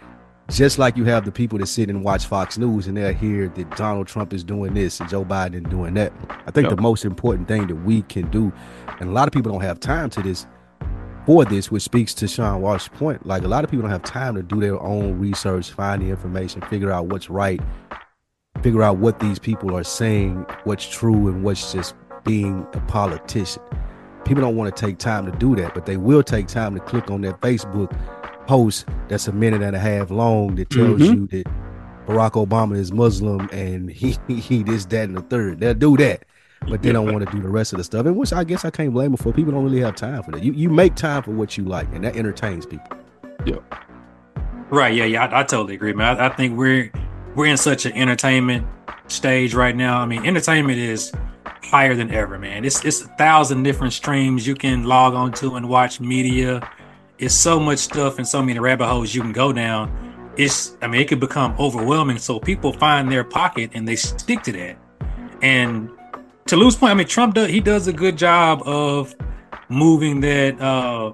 Just 0.48 0.78
like 0.78 0.96
you 0.96 1.04
have 1.06 1.24
the 1.24 1.32
people 1.32 1.58
that 1.58 1.66
sit 1.66 1.90
and 1.90 2.04
watch 2.04 2.26
Fox 2.26 2.56
News 2.56 2.86
and 2.86 2.96
they'll 2.96 3.12
hear 3.12 3.48
that 3.48 3.76
Donald 3.76 4.06
Trump 4.06 4.32
is 4.32 4.44
doing 4.44 4.74
this 4.74 5.00
and 5.00 5.10
Joe 5.10 5.24
Biden 5.24 5.68
doing 5.68 5.94
that. 5.94 6.12
I 6.46 6.52
think 6.52 6.68
Yep. 6.68 6.76
the 6.76 6.82
most 6.82 7.04
important 7.04 7.48
thing 7.48 7.66
that 7.66 7.74
we 7.74 8.02
can 8.02 8.30
do, 8.30 8.52
and 9.00 9.10
a 9.10 9.12
lot 9.12 9.26
of 9.26 9.32
people 9.32 9.50
don't 9.50 9.62
have 9.62 9.80
time 9.80 10.08
to 10.10 10.22
this 10.22 10.46
for 11.26 11.44
this, 11.44 11.70
which 11.70 11.82
speaks 11.82 12.14
to 12.14 12.28
Sean 12.28 12.62
Wash's 12.62 12.88
point. 12.88 13.26
Like 13.26 13.42
a 13.42 13.48
lot 13.48 13.64
of 13.64 13.70
people 13.70 13.82
don't 13.82 13.90
have 13.90 14.04
time 14.04 14.36
to 14.36 14.42
do 14.42 14.60
their 14.60 14.80
own 14.80 15.18
research, 15.18 15.70
find 15.72 16.00
the 16.00 16.08
information, 16.08 16.62
figure 16.62 16.90
out 16.92 17.06
what's 17.06 17.28
right, 17.28 17.60
figure 18.62 18.82
out 18.82 18.98
what 18.98 19.18
these 19.20 19.38
people 19.38 19.76
are 19.76 19.84
saying, 19.84 20.46
what's 20.64 20.88
true, 20.88 21.28
and 21.28 21.42
what's 21.42 21.72
just 21.72 21.94
being 22.24 22.66
a 22.72 22.80
politician. 22.82 23.62
People 24.24 24.42
don't 24.42 24.56
want 24.56 24.74
to 24.74 24.80
take 24.86 24.98
time 24.98 25.26
to 25.30 25.32
do 25.38 25.54
that, 25.56 25.74
but 25.74 25.86
they 25.86 25.96
will 25.96 26.22
take 26.22 26.46
time 26.48 26.74
to 26.74 26.80
click 26.80 27.10
on 27.10 27.20
that 27.22 27.40
Facebook 27.40 27.92
post 28.46 28.86
that's 29.08 29.28
a 29.28 29.32
minute 29.32 29.62
and 29.62 29.74
a 29.76 29.78
half 29.78 30.10
long 30.10 30.54
that 30.56 30.70
tells 30.70 31.00
Mhm. 31.00 31.14
you 31.14 31.26
that 31.28 31.46
Barack 32.06 32.32
Obama 32.46 32.76
is 32.76 32.92
Muslim 32.92 33.48
and 33.52 33.90
he 33.90 34.16
he 34.28 34.62
this, 34.62 34.84
that, 34.86 35.08
and 35.08 35.16
the 35.16 35.22
third. 35.22 35.60
They'll 35.60 35.74
do 35.74 35.96
that. 35.96 36.24
But 36.68 36.82
they 36.82 36.90
don't 36.92 37.12
want 37.12 37.24
to 37.24 37.30
do 37.36 37.40
the 37.40 37.48
rest 37.48 37.72
of 37.72 37.78
the 37.78 37.84
stuff. 37.84 38.06
And 38.06 38.16
which 38.16 38.32
I 38.32 38.42
guess 38.42 38.64
I 38.64 38.70
can't 38.70 38.92
blame 38.92 39.12
them 39.12 39.16
for. 39.18 39.32
People 39.32 39.52
don't 39.52 39.64
really 39.64 39.80
have 39.80 39.94
time 39.94 40.22
for 40.22 40.32
that. 40.32 40.42
You 40.42 40.52
you 40.52 40.68
make 40.68 40.94
time 40.94 41.22
for 41.22 41.30
what 41.30 41.56
you 41.56 41.64
like, 41.64 41.86
and 41.92 42.02
that 42.04 42.16
entertains 42.16 42.66
people. 42.66 42.96
Right. 44.70 44.94
Yeah. 44.94 45.04
Yeah. 45.04 45.26
I, 45.26 45.40
I 45.40 45.42
totally 45.44 45.74
agree, 45.74 45.92
man. 45.92 46.18
I, 46.18 46.26
I 46.26 46.28
think 46.30 46.56
we're 46.56 46.90
we're 47.34 47.46
in 47.46 47.56
such 47.56 47.86
an 47.86 47.92
entertainment 47.92 48.66
stage 49.06 49.54
right 49.54 49.76
now. 49.76 50.00
I 50.00 50.06
mean, 50.06 50.26
entertainment 50.26 50.78
is 50.78 51.12
higher 51.62 51.94
than 51.94 52.10
ever, 52.10 52.38
man. 52.38 52.64
It's 52.64 52.84
it's 52.84 53.02
a 53.02 53.08
thousand 53.16 53.62
different 53.62 53.92
streams 53.92 54.46
you 54.46 54.54
can 54.54 54.84
log 54.84 55.14
on 55.14 55.32
to 55.34 55.56
and 55.56 55.68
watch 55.68 56.00
media. 56.00 56.68
It's 57.18 57.34
so 57.34 57.58
much 57.58 57.78
stuff 57.78 58.18
and 58.18 58.26
so 58.26 58.42
many 58.42 58.58
rabbit 58.58 58.86
holes 58.86 59.14
you 59.14 59.22
can 59.22 59.32
go 59.32 59.52
down. 59.52 59.90
It's 60.36 60.76
I 60.82 60.86
mean, 60.86 61.00
it 61.00 61.08
could 61.08 61.20
become 61.20 61.54
overwhelming. 61.58 62.18
So 62.18 62.40
people 62.40 62.72
find 62.72 63.10
their 63.10 63.24
pocket 63.24 63.70
and 63.74 63.86
they 63.86 63.96
stick 63.96 64.42
to 64.44 64.52
that. 64.52 64.78
And 65.42 65.90
to 66.46 66.56
Lou's 66.56 66.76
point, 66.76 66.92
I 66.92 66.94
mean, 66.94 67.06
Trump 67.06 67.34
does 67.34 67.48
he 67.48 67.60
does 67.60 67.86
a 67.88 67.92
good 67.92 68.16
job 68.16 68.62
of 68.66 69.14
moving 69.68 70.20
that 70.20 70.60
uh 70.60 71.12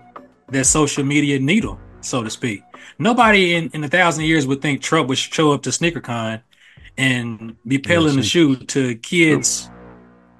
that 0.49 0.65
social 0.65 1.05
media 1.05 1.39
needle, 1.39 1.79
so 2.01 2.23
to 2.23 2.31
speak. 2.31 2.63
Nobody 2.99 3.55
in, 3.55 3.71
in 3.73 3.83
a 3.85 3.89
thousand 3.89 4.25
years 4.25 4.47
would 4.47 4.61
think 4.61 4.83
Trump 4.83 5.09
would 5.09 5.19
show 5.19 5.53
up 5.53 5.63
to 5.63 5.71
SneakerCon 5.71 6.43
and 6.99 7.57
be 7.67 7.79
peddling 7.79 8.17
the 8.17 8.23
shoe 8.23 8.57
to 8.57 8.95
kids 8.97 9.71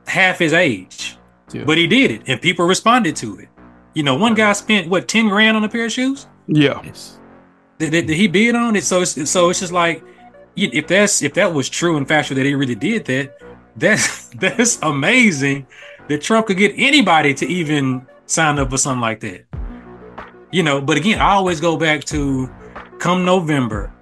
half 0.07 0.39
his 0.39 0.53
age. 0.53 1.17
Yeah. 1.53 1.65
But 1.65 1.79
he 1.79 1.87
did 1.87 2.11
it, 2.11 2.23
and 2.27 2.41
people 2.41 2.67
responded 2.67 3.17
to 3.17 3.39
it. 3.39 3.49
You 3.95 4.03
know, 4.03 4.15
one 4.15 4.35
guy 4.35 4.53
spent 4.53 4.89
what 4.89 5.09
ten 5.09 5.29
grand 5.29 5.57
on 5.57 5.65
a 5.65 5.69
pair 5.69 5.87
of 5.87 5.93
shoes. 5.93 6.27
Yeah. 6.47 6.81
Yes. 6.85 7.19
Did, 7.79 7.91
did, 7.91 8.07
did 8.07 8.17
he 8.17 8.29
bid 8.29 8.55
on 8.55 8.77
it? 8.77 8.85
So 8.85 9.03
it's 9.03 9.31
so 9.31 9.51
it's 9.51 9.61
just 9.61 9.73
like 9.73 10.05
if 10.57 10.87
that's 10.87 11.23
if 11.23 11.35
that 11.35 11.53
was 11.53 11.69
true 11.69 11.97
and 11.97 12.07
factual 12.07 12.37
that 12.37 12.47
he 12.47 12.55
really 12.55 12.75
did 12.75 13.05
that, 13.07 13.42
that's 13.77 14.29
that's 14.41 14.79
amazing 14.83 15.67
that 16.09 16.21
Trump 16.23 16.47
could 16.47 16.57
get 16.57 16.75
anybody 16.77 17.35
to 17.35 17.47
even 17.47 18.07
sign 18.27 18.59
up 18.59 18.71
for 18.71 18.79
something 18.79 19.01
like 19.01 19.21
that. 19.21 19.45
You 20.51 20.63
know, 20.63 20.81
but 20.81 20.97
again, 20.97 21.21
I 21.21 21.33
always 21.33 21.61
go 21.61 21.77
back 21.77 22.05
to 22.05 22.51
come 22.99 23.25
November, 23.25 23.93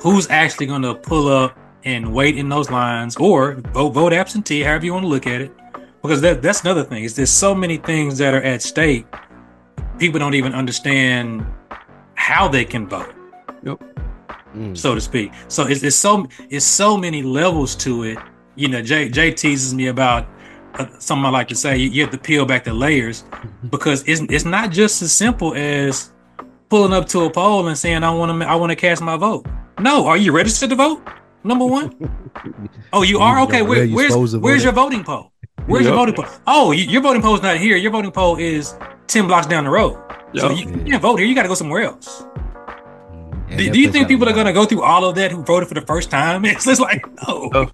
who's 0.00 0.28
actually 0.30 0.66
going 0.66 0.82
to 0.82 0.94
pull 0.94 1.28
up 1.28 1.58
and 1.84 2.12
wait 2.12 2.36
in 2.36 2.48
those 2.48 2.70
lines 2.70 3.16
or 3.16 3.54
vote 3.72 3.90
vote 3.90 4.12
absentee, 4.12 4.62
however 4.62 4.86
you 4.86 4.92
want 4.92 5.04
to 5.04 5.08
look 5.08 5.26
at 5.26 5.40
it, 5.40 5.52
because 6.02 6.20
that 6.22 6.42
that's 6.42 6.62
another 6.62 6.84
thing. 6.84 7.04
Is 7.04 7.14
there's 7.14 7.30
so 7.30 7.54
many 7.54 7.76
things 7.76 8.18
that 8.18 8.34
are 8.34 8.42
at 8.42 8.62
stake. 8.62 9.06
People 9.98 10.18
don't 10.20 10.34
even 10.34 10.54
understand 10.54 11.44
how 12.14 12.48
they 12.48 12.64
can 12.64 12.86
vote 12.88 13.14
Mm. 14.58 14.76
so 14.76 14.94
to 14.94 15.00
speak. 15.00 15.32
So 15.48 15.66
it's, 15.66 15.82
it's 15.82 15.96
so 15.96 16.26
it's 16.50 16.64
so 16.64 16.96
many 16.96 17.22
levels 17.22 17.74
to 17.76 18.04
it. 18.04 18.18
You 18.58 18.66
know, 18.68 18.82
Jay 18.82 19.08
Jay 19.08 19.30
teases 19.30 19.72
me 19.72 19.86
about 19.86 20.26
uh, 20.74 20.86
something 20.98 21.24
I 21.24 21.30
like 21.30 21.46
to 21.48 21.54
say. 21.54 21.76
You, 21.76 21.90
you 21.90 22.02
have 22.02 22.10
to 22.10 22.18
peel 22.18 22.44
back 22.44 22.64
the 22.64 22.74
layers 22.74 23.24
because 23.70 24.02
it's 24.08 24.20
it's 24.22 24.44
not 24.44 24.72
just 24.72 25.00
as 25.00 25.12
simple 25.12 25.54
as 25.54 26.10
pulling 26.68 26.92
up 26.92 27.06
to 27.10 27.20
a 27.20 27.30
poll 27.30 27.68
and 27.68 27.78
saying 27.78 28.02
I 28.02 28.10
want 28.10 28.42
to 28.42 28.48
I 28.48 28.56
want 28.56 28.70
to 28.70 28.76
cast 28.76 29.00
my 29.00 29.16
vote. 29.16 29.46
No, 29.78 30.06
are 30.08 30.16
you 30.16 30.32
registered 30.32 30.70
to 30.70 30.76
vote? 30.76 31.00
Number 31.44 31.64
one. 31.64 31.94
Oh, 32.92 33.02
you 33.02 33.18
are 33.18 33.40
okay. 33.42 33.62
Where 33.62 33.86
Where, 33.86 34.08
where's 34.10 34.36
where's 34.36 34.64
your 34.64 34.72
voting 34.72 35.04
poll? 35.04 35.30
Where's 35.66 35.84
your 35.84 35.94
voting 35.94 36.14
poll? 36.14 36.24
Oh, 36.46 36.72
you, 36.72 36.84
your 36.84 37.02
voting 37.02 37.20
poll's 37.20 37.42
not 37.42 37.58
here. 37.58 37.76
Your 37.76 37.92
voting 37.92 38.10
poll 38.10 38.36
is 38.36 38.74
ten 39.06 39.26
blocks 39.26 39.46
down 39.46 39.64
the 39.64 39.70
road. 39.70 40.02
So 40.34 40.50
you, 40.50 40.68
you 40.70 40.84
can't 40.84 41.02
vote 41.02 41.16
here. 41.16 41.26
You 41.26 41.34
got 41.34 41.42
to 41.42 41.48
go 41.48 41.54
somewhere 41.54 41.82
else. 41.82 42.24
And 43.48 43.58
Do, 43.58 43.70
do 43.70 43.80
you 43.80 43.90
think 43.90 44.08
people 44.08 44.28
are 44.28 44.32
going 44.32 44.46
to 44.46 44.52
go 44.52 44.64
through 44.64 44.82
all 44.82 45.04
of 45.04 45.14
that 45.16 45.32
who 45.32 45.42
voted 45.42 45.68
for 45.68 45.74
the 45.74 45.82
first 45.82 46.10
time? 46.10 46.44
It's 46.46 46.64
just 46.64 46.80
like, 46.80 47.04
no. 47.26 47.50
Oh. 47.54 47.70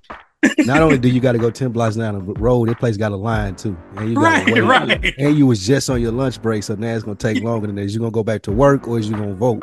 Not 0.59 0.83
only 0.83 0.99
do 0.99 1.09
you 1.09 1.21
got 1.21 1.33
to 1.33 1.39
go 1.39 1.51
ten 1.51 1.73
blocks 1.73 1.97
down 1.97 2.15
the 2.15 2.33
road, 2.35 2.69
that 2.69 2.79
place 2.79 2.97
got 2.97 3.13
a 3.13 3.17
line 3.17 3.57
too, 3.57 3.77
and 3.97 4.11
you 4.11 4.21
right, 4.21 4.47
got 4.47 4.59
right. 4.89 5.15
And 5.19 5.37
you 5.37 5.47
was 5.47 5.67
just 5.67 5.89
on 5.91 6.01
your 6.01 6.13
lunch 6.13 6.41
break, 6.43 6.63
so 6.63 6.75
now 6.75 6.95
it's 6.95 7.05
gonna 7.05 7.17
take 7.17 7.43
longer 7.43 7.67
than 7.67 7.77
that. 7.77 7.83
Is 7.83 7.95
you 7.95 8.01
gonna 8.01 8.11
go 8.11 8.23
back 8.25 8.43
to 8.43 8.53
work 8.53 8.87
or 8.89 8.99
is 8.99 9.09
you 9.09 9.17
gonna 9.17 9.35
vote? 9.35 9.63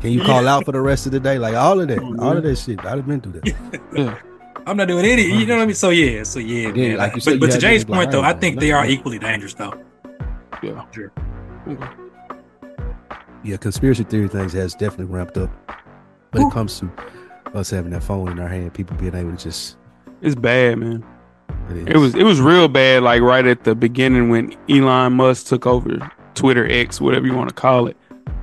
Can 0.00 0.10
you 0.10 0.22
call 0.24 0.48
out 0.48 0.64
for 0.64 0.72
the 0.72 0.80
rest 0.80 1.06
of 1.06 1.12
the 1.12 1.20
day? 1.20 1.38
Like 1.38 1.54
all 1.54 1.80
of 1.80 1.88
that, 1.88 1.98
oh, 2.00 2.16
all 2.20 2.36
of 2.36 2.42
that 2.42 2.56
shit. 2.56 2.80
I'd 2.80 2.96
have 2.98 3.06
been 3.06 3.20
through 3.20 3.40
that. 3.40 3.80
Yeah. 3.96 4.18
I'm 4.64 4.76
not 4.76 4.86
doing 4.86 5.04
any. 5.04 5.22
You 5.22 5.44
know 5.44 5.56
what 5.56 5.62
I 5.62 5.66
mean? 5.66 5.74
So 5.74 5.90
yeah, 5.90 6.22
so 6.22 6.38
yeah, 6.38 6.68
Yeah, 6.68 6.88
man. 6.90 6.96
like 6.98 7.14
you 7.16 7.20
said, 7.20 7.40
but, 7.40 7.46
but 7.50 7.54
you 7.54 7.60
to 7.60 7.66
had 7.66 7.72
Jay's 7.72 7.80
to 7.82 7.86
be 7.88 7.92
point 7.94 8.12
though, 8.12 8.20
I 8.20 8.30
I 8.30 8.32
think 8.32 8.60
they 8.60 8.70
are 8.70 8.82
nothing. 8.82 8.96
equally 8.98 9.18
dangerous 9.18 9.54
though. 9.54 9.74
Yeah. 10.62 10.84
Sure. 10.92 11.12
Yeah, 13.44 13.56
conspiracy 13.56 14.04
theory 14.04 14.28
things 14.28 14.52
has 14.52 14.74
definitely 14.74 15.12
ramped 15.12 15.36
up 15.36 15.50
when 16.30 16.46
it 16.46 16.52
comes 16.52 16.78
to 16.78 16.90
us 17.54 17.70
having 17.70 17.90
that 17.90 18.04
phone 18.04 18.28
in 18.30 18.38
our 18.38 18.48
hand, 18.48 18.72
people 18.72 18.96
being 18.96 19.14
able 19.16 19.32
to 19.32 19.36
just. 19.36 19.76
It's 20.22 20.34
bad, 20.34 20.78
man. 20.78 21.04
It, 21.70 21.90
It 21.90 21.96
was 21.98 22.14
it 22.14 22.22
was 22.24 22.40
real 22.40 22.68
bad. 22.68 23.02
Like 23.02 23.20
right 23.22 23.46
at 23.46 23.64
the 23.64 23.74
beginning 23.74 24.28
when 24.30 24.54
Elon 24.70 25.14
Musk 25.14 25.46
took 25.48 25.66
over 25.66 26.10
Twitter 26.34 26.66
X, 26.70 27.00
whatever 27.00 27.26
you 27.26 27.34
want 27.34 27.48
to 27.48 27.54
call 27.54 27.86
it. 27.88 27.96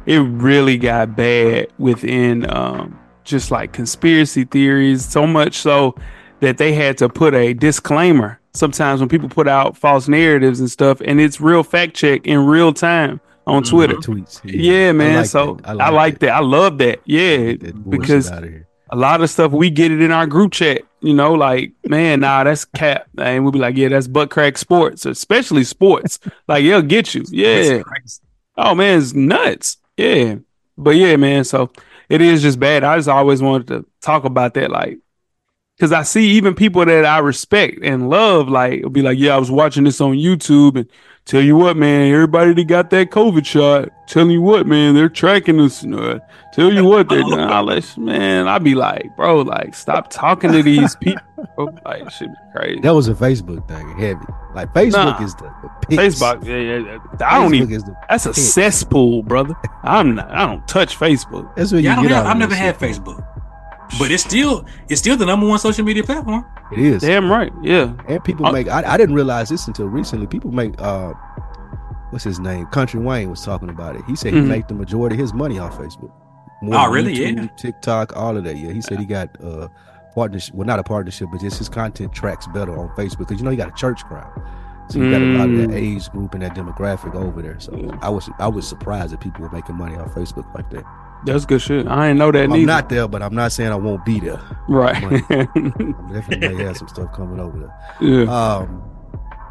It 0.05 0.19
really 0.19 0.77
got 0.77 1.15
bad 1.15 1.67
within 1.77 2.49
um, 2.55 2.97
just 3.23 3.51
like 3.51 3.73
conspiracy 3.73 4.43
theories, 4.43 5.05
so 5.05 5.25
much 5.27 5.55
so 5.55 5.95
that 6.39 6.57
they 6.57 6.73
had 6.73 6.97
to 6.99 7.09
put 7.09 7.33
a 7.33 7.53
disclaimer 7.53 8.39
sometimes 8.53 8.99
when 8.99 9.09
people 9.09 9.29
put 9.29 9.47
out 9.47 9.77
false 9.77 10.07
narratives 10.07 10.59
and 10.59 10.69
stuff, 10.71 11.01
and 11.05 11.19
it's 11.21 11.39
real 11.39 11.63
fact 11.63 11.95
check 11.95 12.25
in 12.25 12.45
real 12.45 12.73
time 12.73 13.19
on 13.45 13.61
Mhm. 13.63 13.69
Twitter. 13.69 13.95
Tweets. 13.95 14.41
Yeah, 14.43 14.91
man. 14.93 15.17
like 15.17 15.25
so 15.27 15.55
that. 15.63 15.79
I 15.79 15.89
like, 15.89 16.19
that. 16.19 16.29
I 16.31 16.39
love 16.39 16.77
that. 16.79 16.99
Yeah, 17.05 17.37
Get 17.53 17.59
that 17.61 17.75
bullshit 17.75 18.01
because. 18.01 18.31
A 18.89 18.95
lot 18.95 19.21
of 19.21 19.29
stuff 19.29 19.51
we 19.51 19.69
get 19.69 19.91
it 19.91 20.01
in 20.01 20.11
our 20.11 20.27
group 20.27 20.51
chat. 20.51 20.81
You 21.01 21.13
know, 21.13 21.33
like 21.33 21.71
man, 21.85 22.19
nah, 22.19 22.43
that's 22.43 22.65
cap, 22.65 23.07
and 23.17 23.43
we'll 23.43 23.53
be 23.53 23.59
like, 23.59 23.77
yeah, 23.77 23.87
that's 23.87 24.07
butt 24.07 24.29
crack 24.29 24.57
sports, 24.57 25.05
especially 25.05 25.63
sports. 25.63 26.19
like, 26.47 26.63
yeah, 26.63 26.81
get 26.81 27.15
you, 27.15 27.23
yeah. 27.31 27.81
Oh 28.57 28.75
man, 28.75 28.99
it's 28.99 29.13
nuts. 29.13 29.77
Yeah. 29.95 30.35
But 30.77 30.91
yeah, 30.91 31.15
man. 31.17 31.43
So 31.43 31.71
it 32.09 32.21
is 32.21 32.41
just 32.41 32.59
bad. 32.59 32.83
I 32.83 32.97
just 32.97 33.07
always 33.07 33.41
wanted 33.41 33.67
to 33.67 33.85
talk 34.01 34.23
about 34.23 34.55
that, 34.55 34.71
like, 34.71 34.97
because 35.77 35.91
I 35.91 36.03
see 36.03 36.31
even 36.31 36.55
people 36.55 36.83
that 36.83 37.05
I 37.05 37.19
respect 37.19 37.79
and 37.83 38.09
love, 38.09 38.49
like, 38.49 38.81
will 38.81 38.89
be 38.89 39.01
like, 39.01 39.17
yeah, 39.17 39.35
I 39.35 39.37
was 39.37 39.51
watching 39.51 39.83
this 39.83 40.01
on 40.01 40.13
YouTube 40.13 40.75
and 40.75 40.89
tell 41.29 41.41
you 41.41 41.55
what, 41.55 41.77
man, 41.77 42.11
everybody 42.11 42.53
that 42.53 42.63
got 42.65 42.89
that 42.89 43.11
COVID 43.11 43.45
shot, 43.45 43.89
tell 44.07 44.27
you 44.29 44.41
what, 44.41 44.65
man, 44.65 44.95
they're 44.95 45.09
tracking 45.09 45.59
us. 45.61 45.85
Uh, 45.85 46.17
tell 46.53 46.73
you 46.73 46.83
what, 46.83 47.07
they're 47.07 47.21
nah, 47.23 47.61
let's, 47.69 47.97
man. 47.97 48.47
I'd 48.47 48.63
be 48.63 48.73
like, 48.73 49.15
bro, 49.15 49.41
like, 49.41 49.75
stop 49.75 50.09
talking 50.09 50.51
to 50.51 50.63
these 50.63 50.95
people. 50.95 51.21
Bro. 51.55 51.75
Like, 51.85 52.09
shit 52.11 52.29
crazy. 52.55 52.79
That 52.81 52.93
was 52.95 53.07
a 53.07 53.13
Facebook 53.13 53.67
thing, 53.67 53.87
heavy. 53.97 54.25
Like 54.55 54.73
Facebook 54.73 55.19
Nah. 55.19 55.23
is 55.23 55.35
the, 55.35 55.43
the 55.61 55.69
pics. 55.87 56.19
Facebook, 56.19 56.43
yeah, 56.45 56.55
yeah, 56.57 56.77
yeah. 57.19 57.27
I 57.27 57.37
don't 57.39 57.51
Facebook 57.51 57.55
even. 57.55 57.71
is 57.73 57.83
the- 57.83 57.95
That's 58.09 58.25
a 58.25 58.29
pics. 58.29 58.41
cesspool, 58.41 59.21
brother. 59.23 59.53
I'm 59.83 60.15
not. 60.15 60.31
I 60.31 60.45
don't 60.47 60.67
touch 60.67 60.97
Facebook. 60.97 61.55
That's 61.55 61.71
where 61.71 61.79
Yeah, 61.81 61.91
I 61.91 62.01
you 62.01 62.01
don't 62.01 62.07
get 62.09 62.15
have, 62.15 62.25
out. 62.25 62.31
I've 62.31 62.37
never 62.37 62.55
had 62.55 62.79
shit. 62.79 62.89
Facebook, 62.95 63.25
but 63.97 64.11
it's 64.11 64.23
still 64.23 64.65
it's 64.89 65.01
still 65.01 65.17
the 65.17 65.25
number 65.25 65.47
one 65.47 65.57
social 65.59 65.83
media 65.83 66.03
platform. 66.03 66.45
It 66.71 66.79
is. 66.79 67.01
Damn 67.01 67.31
right. 67.31 67.51
Yeah. 67.63 67.93
And 68.07 68.23
people 68.23 68.45
Oh. 68.47 68.51
make. 68.51 68.67
I, 68.67 68.83
I 68.93 68.97
didn't 68.97 69.15
realize 69.15 69.49
this 69.49 69.67
until 69.67 69.87
recently. 69.87 70.27
People 70.27 70.51
make. 70.51 70.79
uh 70.81 71.13
What's 72.11 72.23
his 72.23 72.39
name? 72.39 72.65
Country 72.67 72.99
Wayne 72.99 73.29
was 73.29 73.43
talking 73.45 73.69
about 73.69 73.95
it. 73.95 74.01
He 74.07 74.15
said 74.15 74.33
he 74.33 74.39
Mhm. 74.39 74.47
made 74.47 74.67
the 74.67 74.73
majority 74.73 75.15
of 75.15 75.19
his 75.19 75.31
money 75.33 75.59
on 75.59 75.71
Facebook. 75.71 76.11
More 76.61 76.75
Oh, 76.87 76.91
really? 76.91 77.15
YouTube, 77.15 77.35
Yeah. 77.37 77.47
TikTok, 77.55 78.15
all 78.17 78.35
of 78.35 78.43
that. 78.45 78.57
Yeah. 78.57 78.71
He 78.71 78.81
said 78.81 78.99
he 78.99 79.05
got 79.05 79.29
uh 79.43 79.67
partnership. 80.15 80.55
Well, 80.55 80.65
not 80.65 80.79
a 80.79 80.83
partnership, 80.83 81.29
but 81.31 81.39
just 81.39 81.57
his 81.59 81.69
content 81.69 82.11
tracks 82.13 82.47
better 82.47 82.77
on 82.77 82.89
Facebook 82.97 83.19
because 83.19 83.37
you 83.39 83.43
know 83.45 83.51
he 83.51 83.57
got 83.57 83.69
a 83.69 83.73
church 83.75 84.03
crowd. 84.05 84.29
So 84.87 84.97
you 84.97 85.11
got 85.11 85.21
a 85.21 85.25
lot 85.37 85.49
of 85.51 85.57
that 85.57 85.69
Mm. 85.69 85.75
age 85.75 86.09
group 86.09 86.33
and 86.33 86.41
that 86.41 86.55
demographic 86.55 87.13
over 87.13 87.43
there. 87.43 87.59
So 87.59 87.95
I 88.01 88.09
was 88.09 88.27
I 88.39 88.47
was 88.47 88.67
surprised 88.67 89.13
that 89.13 89.19
people 89.21 89.43
were 89.43 89.51
making 89.51 89.75
money 89.77 89.95
on 89.95 90.09
Facebook 90.09 90.51
like 90.55 90.67
that. 90.71 90.83
That's 91.25 91.45
good 91.45 91.61
shit. 91.61 91.87
I 91.87 92.07
didn't 92.07 92.19
know 92.19 92.31
that 92.31 92.43
I'm 92.45 92.51
neither. 92.51 92.65
not 92.65 92.89
there, 92.89 93.07
but 93.07 93.21
I'm 93.21 93.35
not 93.35 93.51
saying 93.51 93.71
I 93.71 93.75
won't 93.75 94.05
be 94.05 94.19
there. 94.19 94.39
right. 94.69 94.95
I 94.95 95.09
definitely 96.13 96.55
may 96.55 96.63
have 96.63 96.77
some 96.77 96.87
stuff 96.87 97.11
coming 97.13 97.39
over 97.39 97.59
there. 97.59 97.75
yeah. 98.01 98.23
Um, 98.57 98.83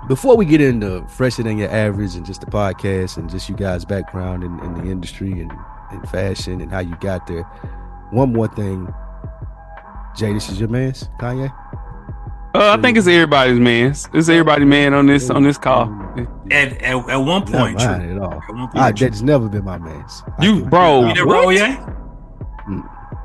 before 0.08 0.36
we 0.36 0.46
get 0.46 0.60
into 0.62 1.06
fresher 1.08 1.42
than 1.42 1.58
your 1.58 1.70
average 1.70 2.14
and 2.14 2.24
just 2.24 2.40
the 2.40 2.46
podcast 2.46 3.18
and 3.18 3.28
just 3.28 3.48
you 3.50 3.54
guys' 3.54 3.84
background 3.84 4.42
in, 4.42 4.58
in 4.60 4.74
the 4.74 4.90
industry 4.90 5.32
and, 5.32 5.52
and 5.90 6.08
fashion 6.08 6.60
and 6.62 6.70
how 6.72 6.78
you 6.78 6.96
got 7.00 7.26
there, 7.26 7.42
one 8.10 8.32
more 8.32 8.48
thing. 8.48 8.88
Jay, 10.16 10.32
this 10.32 10.48
is 10.48 10.58
your 10.58 10.68
man's 10.70 11.08
Kanye. 11.20 11.52
Uh, 12.58 12.76
I 12.76 12.82
think 12.82 12.98
it's 12.98 13.06
everybody's 13.06 13.58
man. 13.60 13.90
It's 14.12 14.28
everybody 14.28 14.64
man 14.64 14.92
on 14.94 15.06
this 15.06 15.30
on 15.30 15.42
this 15.44 15.58
call. 15.58 15.84
At 16.50 16.82
at, 16.82 17.08
at 17.08 17.16
one 17.16 17.42
point, 17.46 17.78
true. 17.78 17.88
mine 17.88 18.10
at 18.10 18.18
all. 18.18 18.32
At 18.32 18.48
one 18.48 18.68
point, 18.68 18.76
Ah, 18.76 18.90
that's 18.90 19.22
never 19.22 19.48
been 19.48 19.64
my 19.64 19.78
man's. 19.78 20.22
You- 20.40 20.64
bro. 20.64 21.06
You 21.08 21.14
didn't 21.14 21.28
What? 21.28 21.34
roll 21.42 21.52
yet? 21.52 21.78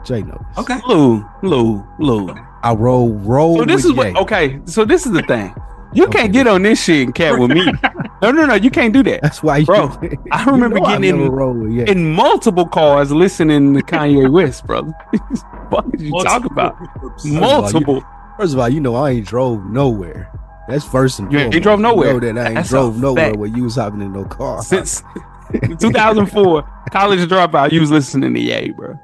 Jay 0.06 0.22
knows. 0.22 0.44
Okay. 0.58 0.80
Lou, 0.88 1.26
Lou, 1.42 1.84
Lou. 1.98 2.36
I 2.62 2.74
roll 2.74 3.14
roll. 3.14 3.58
So 3.58 3.66
this 3.66 3.84
with 3.84 3.92
is 3.92 3.98
what 3.98 4.08
Ye. 4.14 4.18
okay. 4.20 4.60
So 4.66 4.86
this 4.86 5.06
is 5.06 5.14
the 5.14 5.22
thing. 5.28 5.54
You 5.94 6.06
Okay. 6.06 6.22
can't 6.22 6.34
get 6.34 6.48
on 6.48 6.64
this 6.64 6.84
shit 6.84 7.06
and 7.06 7.16
cat 7.16 7.40
with 7.40 7.52
me. 7.52 7.72
No, 8.24 8.32
no, 8.32 8.46
no. 8.46 8.54
You 8.54 8.72
can't 8.72 8.94
do 8.94 9.04
that. 9.04 9.22
That's 9.22 9.44
why 9.44 9.58
you. 9.58 9.66
Bro, 9.66 10.00
I 10.32 10.46
remember 10.46 10.78
you 10.78 10.84
know 10.84 10.88
getting 10.98 11.10
in- 11.26 11.30
roll 11.30 11.54
with 11.54 11.90
In 11.90 12.14
multiple 12.14 12.66
cars 12.66 13.12
listening 13.12 13.74
to 13.74 13.82
Kanye 13.82 14.32
West, 14.32 14.66
brother. 14.66 14.92
what 15.68 15.92
did 15.92 16.00
you 16.00 16.12
talk 16.24 16.46
about? 16.46 16.78
Multiple. 17.26 18.02
First 18.38 18.54
of 18.54 18.60
all, 18.60 18.70
you 18.70 18.80
know 18.80 18.96
I 18.96 19.12
ain't 19.12 19.28
drove 19.28 19.64
nowhere. 19.66 20.32
That's 20.68 20.86
first 20.86 21.20
and 21.20 21.32
You 21.32 21.40
ain't 21.40 21.46
foremost. 21.54 21.64
drove 21.64 21.80
nowhere. 21.82 22.14
You 22.14 22.20
know 22.22 22.34
that 22.34 22.38
I 22.38 22.46
ain't 22.48 22.56
That's 22.56 22.70
drove 22.70 23.00
nowhere 23.00 23.26
fact. 23.28 23.38
where 23.38 23.50
you 23.50 23.64
was 23.64 23.76
hopping 23.76 24.02
in 24.02 24.14
no 24.14 24.26
car. 24.26 24.62
Since 24.64 25.04
2004, 25.80 26.64
college 26.92 27.20
dropout, 27.30 27.72
you 27.72 27.82
was 27.82 27.92
listening 27.92 28.34
to 28.34 28.40
Ye, 28.40 28.72
bro. 28.72 29.00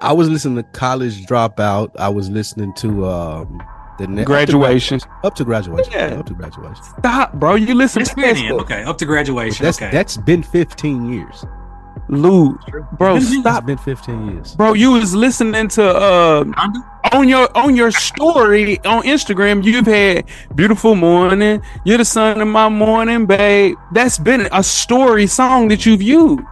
I 0.00 0.12
was 0.12 0.28
listening 0.28 0.56
to 0.56 0.62
College 0.64 1.26
Dropout. 1.26 1.90
I 1.98 2.08
was 2.08 2.28
listening 2.28 2.72
to 2.74 3.06
um 3.08 3.62
the 3.98 4.06
ne- 4.08 4.24
Graduation. 4.24 4.98
up 5.22 5.34
to, 5.36 5.44
graduation. 5.44 5.92
Yeah. 5.92 6.06
Up 6.18 6.26
to 6.26 6.34
graduation. 6.34 6.82
Stop, 6.98 7.34
bro. 7.34 7.54
You 7.54 7.74
listen 7.74 8.00
That's 8.00 8.14
to 8.14 8.20
fair 8.20 8.34
that 8.34 8.50
Okay, 8.62 8.82
up 8.82 8.98
to 8.98 9.04
graduation. 9.06 9.64
That's 9.64 9.78
okay. 9.80 9.90
that's 9.92 10.16
been 10.16 10.42
15 10.42 11.12
years. 11.12 11.44
Lou, 12.08 12.58
bro, 12.98 13.14
It's 13.16 13.30
been- 13.30 13.42
stop. 13.42 13.64
been 13.64 13.78
15 13.78 14.30
years. 14.32 14.56
Bro, 14.56 14.72
you 14.72 14.90
was 14.90 15.14
listening 15.14 15.68
to 15.68 15.84
uh 15.88 16.44
Honda? 16.56 16.80
On 17.14 17.28
your 17.28 17.48
on 17.56 17.76
your 17.76 17.90
story 17.90 18.78
on 18.84 19.02
Instagram, 19.04 19.64
you've 19.64 19.86
had 19.86 20.24
beautiful 20.54 20.94
morning. 20.94 21.62
You're 21.84 21.98
the 21.98 22.04
sun 22.04 22.40
of 22.40 22.48
my 22.48 22.68
morning, 22.68 23.26
babe. 23.26 23.76
That's 23.92 24.18
been 24.18 24.48
a 24.52 24.62
story 24.62 25.26
song 25.26 25.68
that 25.68 25.84
you've 25.86 26.02
used. 26.02 26.44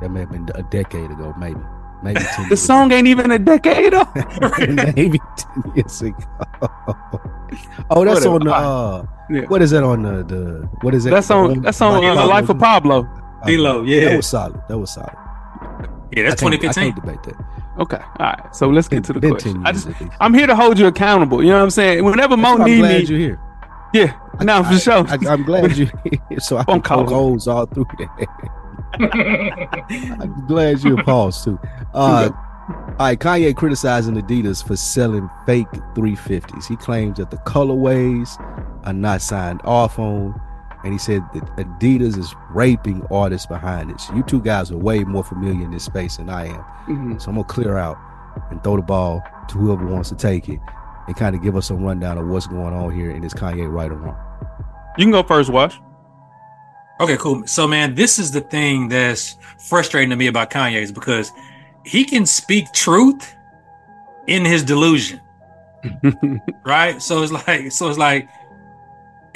That 0.00 0.10
may 0.10 0.20
have 0.20 0.30
been 0.32 0.48
a 0.54 0.62
decade 0.62 1.10
ago, 1.10 1.34
maybe. 1.38 1.60
Maybe 2.02 2.20
10 2.36 2.44
The 2.44 2.48
years 2.50 2.60
song 2.60 2.92
ain't 2.92 3.06
even 3.08 3.30
a 3.30 3.38
decade 3.38 3.94
old. 3.94 4.08
maybe 4.96 5.18
10 5.36 5.72
years 5.74 6.02
ago. 6.02 6.16
oh, 7.90 8.04
that's 8.04 8.26
Whatever. 8.26 8.28
on 8.28 8.40
the 8.44 8.54
uh 8.54 9.06
Yeah. 9.30 9.40
what 9.48 9.62
is 9.62 9.70
that 9.70 9.82
on 9.82 10.02
the 10.02 10.22
the 10.24 10.68
what 10.82 10.94
is 10.94 11.04
that? 11.04 11.10
That's 11.10 11.30
on 11.30 11.62
that's 11.62 11.80
on 11.80 12.04
uh, 12.04 12.14
Pablo. 12.14 12.26
Life 12.26 12.48
of 12.50 12.58
Pablo. 12.58 13.08
D-Lo, 13.46 13.82
yeah. 13.82 14.10
That 14.10 14.16
was 14.16 14.26
solid. 14.26 14.60
That 14.68 14.78
was 14.78 14.90
solid. 14.92 15.14
Yeah, 16.12 16.24
that's 16.28 16.42
I 16.42 16.50
2015. 16.50 16.68
I 16.68 16.86
can't 16.86 16.96
debate 16.96 17.22
that. 17.24 17.65
Okay, 17.78 17.98
all 17.98 18.26
right. 18.26 18.56
So 18.56 18.68
let's 18.68 18.88
get 18.88 19.04
to 19.04 19.12
the 19.12 19.20
question. 19.20 19.62
I 19.66 19.72
just, 19.72 19.88
I'm 20.20 20.32
here 20.32 20.46
to 20.46 20.56
hold 20.56 20.78
you 20.78 20.86
accountable. 20.86 21.42
You 21.42 21.50
know 21.50 21.58
what 21.58 21.64
I'm 21.64 21.70
saying? 21.70 22.04
Whenever 22.04 22.36
Mo 22.36 22.56
need 22.56 22.82
me, 22.82 23.00
you're 23.00 23.18
here. 23.18 23.40
yeah, 23.92 24.18
no, 24.40 24.62
for 24.62 24.70
I, 24.70 24.78
sure. 24.78 25.06
I, 25.08 25.32
am 25.32 25.42
glad 25.44 25.76
you're 25.76 25.90
here 26.28 26.40
so 26.40 26.56
I 26.56 26.64
can 26.64 26.80
call 26.80 27.06
holes 27.06 27.46
all 27.46 27.66
through 27.66 27.86
that. 27.98 28.28
I'm 30.20 30.46
glad 30.46 30.82
you're 30.82 31.02
paused 31.02 31.44
too. 31.44 31.58
Uh, 31.92 32.30
all 32.68 32.94
right, 32.98 33.18
Kanye 33.18 33.54
criticizing 33.54 34.14
Adidas 34.14 34.66
for 34.66 34.74
selling 34.74 35.28
fake 35.44 35.70
350s. 35.94 36.66
He 36.66 36.76
claims 36.76 37.18
that 37.18 37.30
the 37.30 37.36
colorways 37.38 38.40
are 38.86 38.92
not 38.92 39.20
signed 39.20 39.60
off 39.64 39.98
on, 39.98 40.40
and 40.86 40.94
he 40.94 40.98
said 41.00 41.20
that 41.34 41.44
Adidas 41.56 42.16
is 42.16 42.32
raping 42.50 43.04
artists 43.10 43.46
behind 43.46 43.90
it. 43.90 44.00
So 44.00 44.14
you 44.14 44.22
two 44.22 44.40
guys 44.40 44.70
are 44.70 44.76
way 44.76 45.02
more 45.02 45.24
familiar 45.24 45.64
in 45.64 45.72
this 45.72 45.82
space 45.82 46.16
than 46.16 46.30
I 46.30 46.46
am. 46.46 46.64
Mhm. 46.88 47.20
So 47.20 47.30
I'm 47.30 47.34
gonna 47.34 47.48
clear 47.48 47.76
out 47.76 47.98
and 48.52 48.62
throw 48.62 48.76
the 48.76 48.82
ball 48.82 49.20
to 49.48 49.58
whoever 49.58 49.84
wants 49.84 50.10
to 50.10 50.14
take 50.14 50.48
it 50.48 50.60
and 51.08 51.16
kind 51.16 51.34
of 51.34 51.42
give 51.42 51.56
us 51.56 51.70
a 51.70 51.74
rundown 51.74 52.18
of 52.18 52.28
what's 52.28 52.46
going 52.46 52.72
on 52.72 52.94
here 52.94 53.10
and 53.10 53.24
is 53.24 53.34
Kanye 53.34 53.68
right 53.68 53.90
or 53.90 53.96
wrong? 53.96 54.16
You 54.96 55.04
can 55.04 55.10
go 55.10 55.24
first, 55.24 55.50
Wash. 55.50 55.80
Okay, 57.00 57.16
cool. 57.16 57.46
So, 57.46 57.66
man, 57.66 57.96
this 57.96 58.18
is 58.18 58.30
the 58.30 58.40
thing 58.40 58.88
that's 58.88 59.36
frustrating 59.58 60.10
to 60.10 60.16
me 60.16 60.28
about 60.28 60.50
Kanye 60.50 60.80
is 60.80 60.92
because 60.92 61.32
he 61.84 62.04
can 62.04 62.24
speak 62.26 62.72
truth 62.72 63.34
in 64.28 64.44
his 64.44 64.62
delusion, 64.62 65.20
right? 66.64 67.02
So 67.02 67.22
it's 67.22 67.32
like, 67.32 67.72
so 67.72 67.88
it's 67.88 67.98
like 67.98 68.28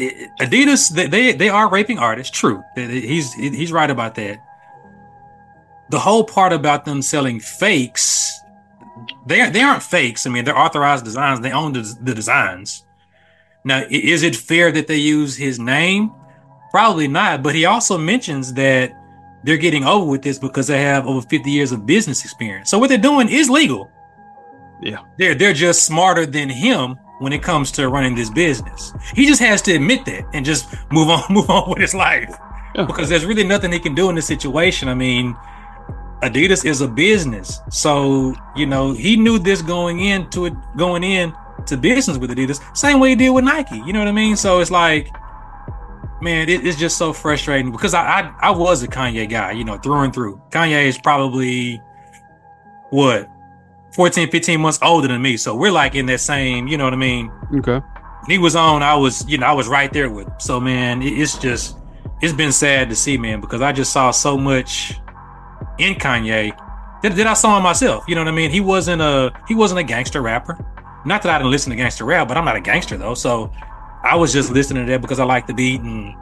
it- 0.00 0.30
Adidas. 0.40 0.90
They 0.90 1.06
they, 1.06 1.32
they 1.32 1.48
are 1.48 1.68
raping 1.68 1.98
artists. 1.98 2.36
True, 2.36 2.62
he's 2.76 3.32
he's 3.34 3.72
right 3.72 3.90
about 3.90 4.14
that. 4.16 4.38
The 5.90 5.98
whole 5.98 6.24
part 6.24 6.52
about 6.52 6.84
them 6.84 7.02
selling 7.02 7.40
fakes, 7.40 8.30
they 9.26 9.48
they 9.50 9.60
aren't 9.62 9.82
fakes. 9.82 10.26
I 10.26 10.30
mean, 10.30 10.44
they're 10.44 10.58
authorized 10.58 11.04
designs. 11.04 11.40
They 11.40 11.52
own 11.52 11.72
the, 11.72 11.82
the 12.00 12.14
designs. 12.14 12.84
Now, 13.64 13.84
is 13.90 14.22
it 14.22 14.36
fair 14.36 14.72
that 14.72 14.86
they 14.86 14.96
use 14.96 15.36
his 15.36 15.58
name? 15.58 16.12
Probably 16.70 17.08
not, 17.08 17.42
but 17.42 17.54
he 17.54 17.64
also 17.66 17.98
mentions 17.98 18.54
that 18.54 18.92
they're 19.44 19.56
getting 19.58 19.84
over 19.84 20.06
with 20.06 20.22
this 20.22 20.38
because 20.38 20.66
they 20.68 20.80
have 20.82 21.06
over 21.06 21.20
50 21.26 21.50
years 21.50 21.72
of 21.72 21.84
business 21.84 22.24
experience. 22.24 22.70
So 22.70 22.78
what 22.78 22.88
they're 22.88 22.98
doing 22.98 23.28
is 23.28 23.50
legal. 23.50 23.90
Yeah. 24.80 25.00
They're 25.18 25.34
they're 25.34 25.52
just 25.52 25.84
smarter 25.84 26.24
than 26.24 26.48
him 26.48 26.98
when 27.20 27.32
it 27.32 27.42
comes 27.42 27.70
to 27.72 27.88
running 27.88 28.14
this 28.14 28.30
business. 28.30 28.92
He 29.14 29.26
just 29.26 29.40
has 29.40 29.60
to 29.62 29.74
admit 29.74 30.06
that 30.06 30.24
and 30.32 30.44
just 30.44 30.74
move 30.90 31.08
on 31.08 31.22
move 31.30 31.48
on 31.50 31.70
with 31.70 31.78
his 31.78 31.94
life. 31.94 32.34
Yeah. 32.74 32.84
Because 32.84 33.08
there's 33.08 33.26
really 33.26 33.44
nothing 33.44 33.72
he 33.72 33.78
can 33.78 33.94
do 33.94 34.08
in 34.08 34.14
this 34.14 34.26
situation. 34.26 34.88
I 34.88 34.94
mean, 34.94 35.36
Adidas 36.22 36.64
is 36.64 36.80
a 36.80 36.88
business. 36.88 37.60
So, 37.70 38.34
you 38.56 38.66
know, 38.66 38.92
he 38.92 39.16
knew 39.16 39.38
this 39.38 39.60
going 39.60 40.00
into 40.00 40.46
it 40.46 40.54
going 40.76 41.04
in 41.04 41.34
to 41.66 41.76
business 41.76 42.16
with 42.16 42.30
Adidas, 42.30 42.60
same 42.76 43.00
way 43.00 43.10
he 43.10 43.16
did 43.16 43.30
with 43.30 43.44
Nike. 43.44 43.76
You 43.76 43.92
know 43.92 43.98
what 43.98 44.08
I 44.08 44.12
mean? 44.12 44.36
So 44.36 44.60
it's 44.60 44.70
like 44.70 45.10
man, 46.22 46.48
it, 46.48 46.66
it's 46.66 46.78
just 46.78 46.98
so 46.98 47.12
frustrating 47.12 47.72
because 47.72 47.94
I, 47.94 48.02
I 48.02 48.34
I 48.40 48.50
was 48.50 48.82
a 48.82 48.88
Kanye 48.88 49.28
guy, 49.28 49.52
you 49.52 49.64
know, 49.64 49.78
through 49.78 50.00
and 50.00 50.14
through. 50.14 50.40
Kanye 50.50 50.86
is 50.86 50.98
probably 50.98 51.82
what 52.90 53.28
14, 53.92 54.30
15 54.30 54.60
months 54.60 54.78
older 54.82 55.08
than 55.08 55.20
me. 55.20 55.36
So 55.36 55.54
we're 55.54 55.72
like 55.72 55.94
in 55.94 56.06
that 56.06 56.20
same, 56.20 56.68
you 56.68 56.76
know 56.76 56.84
what 56.84 56.92
I 56.92 56.96
mean? 56.96 57.30
Okay. 57.56 57.80
He 58.26 58.38
was 58.38 58.54
on, 58.54 58.82
I 58.82 58.94
was, 58.94 59.28
you 59.28 59.38
know, 59.38 59.46
I 59.46 59.52
was 59.52 59.68
right 59.68 59.92
there 59.92 60.10
with 60.10 60.28
him. 60.28 60.34
So 60.38 60.60
man, 60.60 61.02
it's 61.02 61.38
just 61.38 61.76
it's 62.20 62.32
been 62.32 62.52
sad 62.52 62.90
to 62.90 62.96
see, 62.96 63.16
man, 63.16 63.40
because 63.40 63.62
I 63.62 63.72
just 63.72 63.92
saw 63.92 64.10
so 64.10 64.36
much 64.36 64.94
in 65.78 65.94
Kanye 65.94 66.52
that, 67.02 67.16
that 67.16 67.26
I 67.26 67.34
saw 67.34 67.56
in 67.56 67.62
myself. 67.62 68.04
You 68.06 68.14
know 68.14 68.20
what 68.20 68.28
I 68.28 68.32
mean? 68.32 68.50
He 68.50 68.60
wasn't 68.60 69.02
a 69.02 69.32
he 69.48 69.54
wasn't 69.54 69.80
a 69.80 69.84
gangster 69.84 70.20
rapper. 70.20 70.64
Not 71.04 71.22
that 71.22 71.34
I 71.34 71.38
didn't 71.38 71.50
listen 71.50 71.70
to 71.70 71.76
gangster 71.76 72.04
rap, 72.04 72.28
but 72.28 72.36
I'm 72.36 72.44
not 72.44 72.56
a 72.56 72.60
gangster 72.60 72.96
though. 72.96 73.14
So 73.14 73.50
I 74.02 74.16
was 74.16 74.32
just 74.32 74.50
listening 74.50 74.86
to 74.86 74.92
that 74.92 75.00
because 75.00 75.18
I 75.18 75.24
like 75.24 75.46
the 75.46 75.54
beat 75.54 75.80
and 75.80 76.14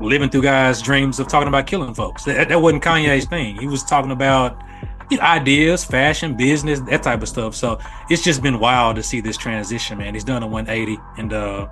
living 0.00 0.30
through 0.30 0.42
guys' 0.42 0.80
dreams 0.80 1.20
of 1.20 1.28
talking 1.28 1.48
about 1.48 1.66
killing 1.66 1.94
folks. 1.94 2.24
That, 2.24 2.48
that 2.48 2.60
wasn't 2.60 2.82
Kanye's 2.82 3.26
thing. 3.26 3.56
He 3.58 3.66
was 3.66 3.84
talking 3.84 4.10
about 4.10 4.62
you 5.10 5.16
know, 5.18 5.22
ideas, 5.22 5.84
fashion, 5.84 6.36
business, 6.36 6.80
that 6.80 7.02
type 7.02 7.22
of 7.22 7.28
stuff. 7.28 7.54
So 7.54 7.78
it's 8.10 8.22
just 8.22 8.42
been 8.42 8.58
wild 8.58 8.96
to 8.96 9.02
see 9.02 9.20
this 9.20 9.36
transition, 9.36 9.98
man. 9.98 10.14
He's 10.14 10.24
done 10.24 10.42
a 10.42 10.46
180, 10.46 10.98
and 11.18 11.32
uh, 11.32 11.68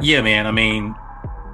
yeah, 0.00 0.20
man. 0.22 0.46
I 0.46 0.50
mean, 0.50 0.94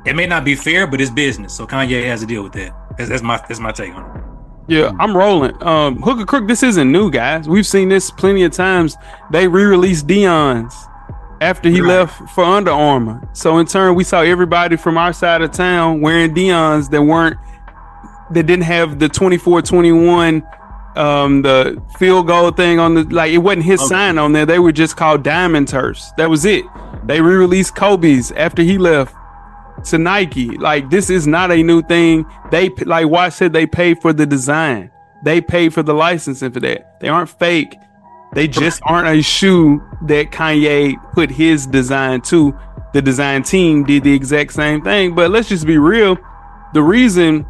it 0.04 0.14
may 0.16 0.26
not 0.26 0.44
be 0.44 0.54
fair, 0.54 0.86
but 0.86 1.00
it's 1.00 1.10
business. 1.10 1.54
So 1.54 1.66
Kanye 1.66 2.04
has 2.06 2.20
to 2.20 2.26
deal 2.26 2.42
with 2.42 2.52
that. 2.54 2.74
That's, 2.96 3.10
that's 3.10 3.22
my 3.22 3.36
that's 3.48 3.60
my 3.60 3.72
take 3.72 3.94
on 3.94 4.16
it. 4.16 4.22
Yeah, 4.68 4.90
I'm 4.98 5.16
rolling. 5.16 5.52
Um, 5.62 6.02
Hook 6.02 6.18
or 6.18 6.26
Crook, 6.26 6.48
this 6.48 6.64
isn't 6.64 6.90
new, 6.90 7.08
guys. 7.10 7.48
We've 7.48 7.66
seen 7.66 7.88
this 7.88 8.10
plenty 8.10 8.42
of 8.42 8.50
times. 8.52 8.96
They 9.30 9.46
re-released 9.46 10.08
Deion's 10.08 10.74
after 11.40 11.68
he 11.68 11.80
Right. 11.80 11.98
left 12.00 12.30
for 12.30 12.42
Under 12.42 12.72
Armour. 12.72 13.28
So 13.32 13.58
in 13.58 13.66
turn, 13.66 13.94
we 13.94 14.02
saw 14.02 14.22
everybody 14.22 14.76
from 14.76 14.98
our 14.98 15.12
side 15.12 15.40
of 15.42 15.52
town 15.52 16.00
wearing 16.00 16.34
Deion's 16.34 16.88
that 16.88 17.00
weren't 17.02 17.36
that 18.30 18.44
didn't 18.44 18.64
have 18.64 18.98
the 18.98 19.08
24-21 19.08 20.42
um 20.96 21.42
the 21.42 21.80
field 21.98 22.26
goal 22.26 22.50
thing 22.50 22.78
on 22.78 22.94
the 22.94 23.02
like 23.04 23.30
it 23.30 23.38
wasn't 23.38 23.64
his 23.64 23.80
Okay. 23.80 23.88
sign 23.88 24.18
on 24.18 24.32
there. 24.32 24.46
They 24.46 24.58
were 24.58 24.72
just 24.72 24.96
called 24.96 25.22
Diamond 25.22 25.68
Turfs. 25.68 26.10
That 26.16 26.30
was 26.30 26.44
it. 26.46 26.64
They 27.04 27.20
re-released 27.20 27.76
Kobe's 27.76 28.32
after 28.32 28.62
he 28.62 28.78
left 28.78 29.14
to 29.84 29.98
Nike. 29.98 30.48
Like 30.56 30.88
this 30.88 31.10
is 31.10 31.26
not 31.26 31.50
a 31.52 31.62
new 31.62 31.82
thing. 31.82 32.24
They 32.50 32.70
like 32.70 33.08
Wash 33.08 33.34
said 33.34 33.52
they 33.52 33.66
paid 33.66 34.00
for 34.00 34.12
the 34.14 34.24
design. 34.26 34.90
They 35.22 35.40
paid 35.42 35.74
for 35.74 35.82
the 35.82 35.92
licensing 35.94 36.50
for 36.50 36.60
that. 36.60 36.98
They 37.00 37.08
aren't 37.08 37.28
fake. 37.28 37.74
They 38.32 38.48
just 38.48 38.80
aren't 38.84 39.08
a 39.08 39.22
shoe 39.22 39.82
that 40.06 40.30
Kanye 40.30 40.94
put 41.12 41.30
his 41.30 41.66
design 41.66 42.22
to. 42.22 42.58
The 42.92 43.02
design 43.02 43.42
team 43.42 43.84
did 43.84 44.02
the 44.04 44.12
exact 44.14 44.52
same 44.54 44.82
thing. 44.82 45.14
But 45.14 45.30
let's 45.30 45.48
just 45.48 45.66
be 45.66 45.76
real. 45.78 46.16
The 46.72 46.82
reason 46.82 47.44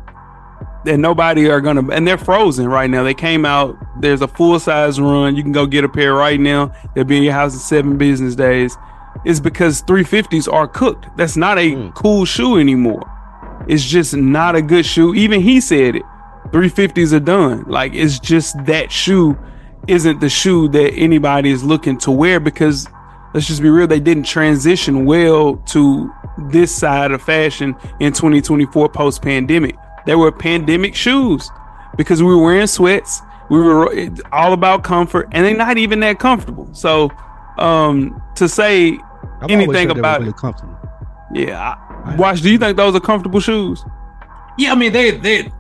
that 0.87 0.97
nobody 0.99 1.49
are 1.51 1.61
gonna 1.61 1.87
and 1.91 2.07
they're 2.07 2.19
frozen 2.19 2.67
right 2.69 2.89
now. 2.89 3.03
They 3.03 3.15
came 3.15 3.45
out. 3.45 3.77
There's 4.01 4.23
a 4.23 4.29
full 4.29 4.59
size 4.59 4.99
run. 5.01 5.37
You 5.37 5.43
can 5.43 5.53
go 5.53 5.67
get 5.67 5.85
a 5.85 5.89
pair 5.89 6.15
right 6.15 6.41
now. 6.41 6.73
They'll 6.95 7.05
be 7.05 7.19
in 7.19 7.23
your 7.23 7.33
house 7.35 7.53
in 7.55 7.61
seven 7.61 7.99
business 7.99 8.35
days. 8.35 8.77
Is 9.25 9.41
because 9.41 9.83
350s 9.83 10.51
are 10.53 10.69
cooked. 10.69 11.07
That's 11.17 11.37
not 11.37 11.59
a 11.59 11.73
Mm. 11.73 11.95
cool 11.95 12.25
shoe 12.25 12.59
anymore. 12.59 13.03
It's 13.67 13.85
just 13.85 14.15
not 14.15 14.55
a 14.57 14.63
good 14.63 14.87
shoe. 14.87 15.15
Even 15.15 15.41
he 15.41 15.61
said 15.61 15.97
it. 15.97 16.03
350s 16.53 17.13
are 17.13 17.21
done. 17.21 17.65
Like 17.67 17.95
it's 17.95 18.19
just 18.21 18.55
that 18.67 18.93
shoe 18.93 19.37
isn't 19.89 20.21
the 20.21 20.29
shoe 20.29 20.69
that 20.69 20.93
anybody 20.95 21.51
is 21.51 21.65
looking 21.65 21.97
to 21.99 22.11
wear 22.11 22.39
because 22.41 22.89
let's 23.35 23.47
just 23.47 23.63
be 23.63 23.69
real, 23.71 23.87
they 23.87 24.01
didn't 24.01 24.25
transition 24.25 25.05
well 25.05 25.57
to 25.67 26.13
this 26.51 26.73
side 26.75 27.11
of 27.13 27.23
fashion 27.23 27.75
in 28.01 28.13
2024 28.13 28.89
post 28.91 29.23
pandemic. 29.23 29.77
They 30.07 30.15
were 30.15 30.31
pandemic 30.33 30.95
shoes 30.95 31.51
because 31.97 32.23
we 32.23 32.29
were 32.35 32.43
wearing 32.43 32.67
sweats. 32.67 33.21
We 33.51 33.61
were 33.61 34.11
all 34.33 34.53
about 34.53 34.83
comfort 34.85 35.29
and 35.33 35.45
they're 35.45 35.57
not 35.57 35.79
even 35.79 36.01
that 36.01 36.19
comfortable. 36.19 36.69
So, 36.73 37.11
um, 37.59 38.21
to 38.37 38.49
say 38.49 38.93
I've 39.41 39.51
always 39.51 39.53
anything 39.53 39.75
heard 39.75 39.75
they 39.75 39.87
were 39.95 39.99
about 40.01 40.21
really 40.21 40.31
it, 40.31 40.37
comfortable. 40.37 40.77
yeah. 41.33 41.75
I, 42.05 42.17
Wash, 42.17 42.41
do 42.41 42.51
you 42.51 42.59
think 42.59 42.77
those 42.77 42.95
are 42.95 43.01
comfortable 43.01 43.41
shoes? 43.41 43.85
Yeah, 44.59 44.73
I 44.73 44.75
mean 44.75 44.93
they 44.93 45.11
they 45.13 45.51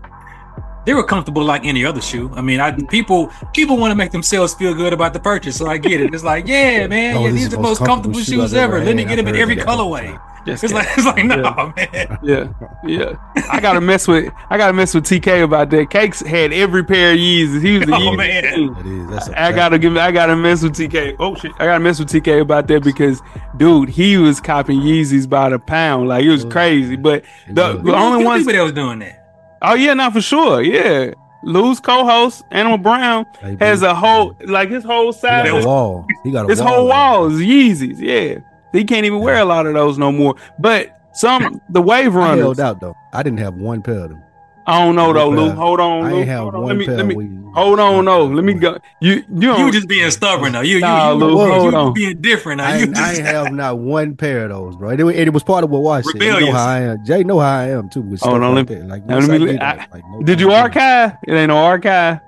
they 0.86 0.94
were 0.94 1.02
comfortable 1.04 1.42
like 1.44 1.64
any 1.64 1.84
other 1.84 2.00
shoe. 2.00 2.30
I 2.34 2.40
mean, 2.40 2.60
I 2.60 2.70
people 2.86 3.30
people 3.52 3.76
want 3.76 3.90
to 3.90 3.96
make 3.96 4.12
themselves 4.12 4.54
feel 4.54 4.72
good 4.74 4.92
about 4.92 5.12
the 5.12 5.20
purchase, 5.20 5.56
so 5.56 5.66
I 5.66 5.78
get 5.78 6.00
it. 6.00 6.14
It's 6.14 6.22
like, 6.24 6.46
yeah, 6.46 6.86
man, 6.94 7.16
Oh, 7.16 7.26
yeah, 7.26 7.32
these 7.32 7.46
are 7.46 7.56
the 7.56 7.60
most 7.60 7.84
comfortable 7.84 8.20
shoe 8.20 8.34
shoes 8.34 8.54
I've 8.54 8.60
ever. 8.60 8.84
Let 8.84 8.94
me 8.96 9.04
get 9.04 9.16
them 9.16 9.26
in 9.28 9.36
every 9.36 9.56
that. 9.56 9.66
colorway. 9.66 10.18
Just 10.46 10.62
It's 10.64 10.72
like 10.72 10.86
it's 10.96 11.04
like 11.04 11.24
no, 11.24 11.72
man. 11.76 12.18
Yeah, 12.22 12.48
yeah. 12.86 13.16
I 13.50 13.60
gotta 13.60 13.80
mess 13.80 14.06
with 14.06 14.32
I 14.48 14.56
gotta 14.56 14.72
mess 14.72 14.94
with 14.94 15.04
TK 15.04 15.42
about 15.42 15.70
that. 15.70 15.90
Cakes 15.90 16.20
had 16.20 16.52
every 16.52 16.84
pair 16.84 17.12
of 17.12 17.18
Yeezys. 17.18 17.60
He 17.62 17.78
was 17.78 17.86
the 17.88 17.94
Oh, 17.96 17.98
Yeezy 17.98 18.16
man. 18.16 18.42
king. 18.54 18.76
It 18.78 18.86
is. 18.86 19.10
That's 19.10 19.28
a 19.28 19.32
I 19.32 19.34
fact. 19.34 19.56
gotta 19.56 19.78
give. 19.78 19.96
I 19.96 20.12
gotta 20.12 20.36
mess 20.36 20.62
with 20.62 20.74
TK. 20.74 21.16
Oh 21.18 21.34
shit! 21.34 21.52
I 21.58 21.66
gotta 21.66 21.80
mess 21.80 21.98
with 21.98 22.08
TK 22.08 22.40
about 22.40 22.68
that 22.68 22.84
because, 22.84 23.20
dude, 23.56 23.88
he 23.88 24.16
was 24.18 24.40
copping 24.40 24.78
Yeezys 24.80 25.28
by 25.28 25.48
the 25.48 25.58
pound. 25.58 26.08
Like 26.08 26.24
it 26.24 26.30
was 26.30 26.44
crazy. 26.44 26.94
But 26.96 27.24
the, 27.48 27.78
the 27.78 27.94
only 27.94 28.18
Few 28.20 28.26
ones. 28.26 28.46
that 28.46 28.62
was 28.62 28.72
doing 28.72 29.00
that. 29.00 29.58
Oh 29.62 29.74
yeah, 29.74 29.94
not 29.94 30.12
for 30.12 30.20
sure. 30.20 30.62
Yeah, 30.62 31.12
Lou's 31.42 31.80
co-host 31.80 32.44
Animal 32.52 32.78
Brown 32.78 33.26
Hey, 33.40 33.56
has 33.58 33.82
a 33.82 33.94
whole 33.94 34.36
like 34.46 34.70
his 34.70 34.84
whole 34.84 35.12
He 35.12 35.18
side. 35.18 35.46
got 35.46 35.62
a 35.62 35.66
wall. 35.66 36.06
He 36.22 36.30
got 36.30 36.44
a 36.46 36.48
His 36.48 36.60
wall. 36.60 36.68
whole 36.68 36.84
like- 36.84 36.94
wall 36.94 37.26
is 37.32 37.40
Yeezys. 37.40 37.98
Yeah, 37.98 38.38
he 38.72 38.84
can't 38.84 39.06
even 39.06 39.20
wear 39.20 39.36
a 39.38 39.44
lot 39.44 39.66
of 39.66 39.74
those 39.74 39.98
no 39.98 40.10
more. 40.12 40.34
But 40.58 40.98
some 41.12 41.60
the 41.70 41.80
wave 41.82 42.14
I 42.14 42.18
runners. 42.18 42.40
held 42.40 42.60
out 42.60 42.80
though. 42.80 42.94
I 43.12 43.22
didn't 43.22 43.38
have 43.38 43.54
one 43.54 43.82
pair 43.82 44.00
of 44.04 44.10
them. 44.10 44.22
I 44.68 44.84
don't 44.84 44.96
know 44.96 45.12
though, 45.12 45.28
One 45.28 45.36
Lou. 45.36 45.50
Hold 45.52 45.78
on, 45.80 46.04
I 46.06 46.10
Lou. 46.10 46.18
ain't 46.18 46.28
have 46.28 46.40
Hold 46.40 46.54
on. 46.56 46.60
one 46.62 46.68
Let 46.70 46.76
me 46.78 46.86
pair. 46.86 46.96
let 46.96 47.06
me 47.06 47.14
we- 47.14 47.52
hold 47.54 47.78
on. 47.78 48.04
No, 48.04 48.24
let 48.26 48.44
me 48.44 48.54
go. 48.54 48.78
You 49.00 49.22
you 49.32 49.56
You 49.56 49.70
just 49.70 49.86
being 49.86 50.10
stubborn 50.10 50.52
though. 50.54 50.60
You 50.62 50.80
Nah, 50.80 51.12
you, 51.12 51.18
Lou, 51.18 51.30
you, 51.30 51.52
hold 51.52 51.72
you 51.72 51.78
on. 51.78 51.92
being 51.94 52.20
different. 52.20 52.58
Now. 52.58 52.66
I 52.70 52.76
You 52.78 52.82
ain't, 52.86 52.96
I 52.98 53.12
ain't 53.14 53.26
have 53.26 53.52
not 53.52 53.78
one 53.78 54.16
pair 54.16 54.42
of 54.42 54.50
those, 54.50 54.74
bro. 54.76 54.88
And 54.90 54.98
it, 55.00 55.04
was- 55.04 55.14
and 55.14 55.24
it 55.28 55.32
was 55.32 55.44
part 55.44 55.62
of 55.62 55.70
what 55.70 55.82
Wash 55.82 56.04
said. 56.04 56.20
You 56.20 56.40
know 56.46 56.52
how 56.52 56.66
I 56.66 56.80
am. 56.80 57.04
Jay 57.04 57.22
know 57.22 57.38
how 57.38 57.58
I 57.58 57.68
am 57.70 57.88
too. 57.88 58.00
With 58.02 58.20
Oh, 58.24 58.26
stuff 58.30 58.40
no, 58.40 58.52
like 58.52 58.68
let- 58.68 58.78
that. 58.80 58.88
Like, 58.88 59.06
now 59.06 59.14
once 59.14 59.28
let 59.28 59.40
me- 59.40 59.48
I 59.50 59.52
get 59.52 59.62
I- 59.62 59.76
that, 59.76 59.92
like, 59.92 60.02
no 60.10 60.22
Did 60.22 60.40
you 60.40 60.50
archive? 60.50 61.12
It 61.28 61.32
ain't 61.32 61.48
no 61.48 61.58
archive. 61.58 62.18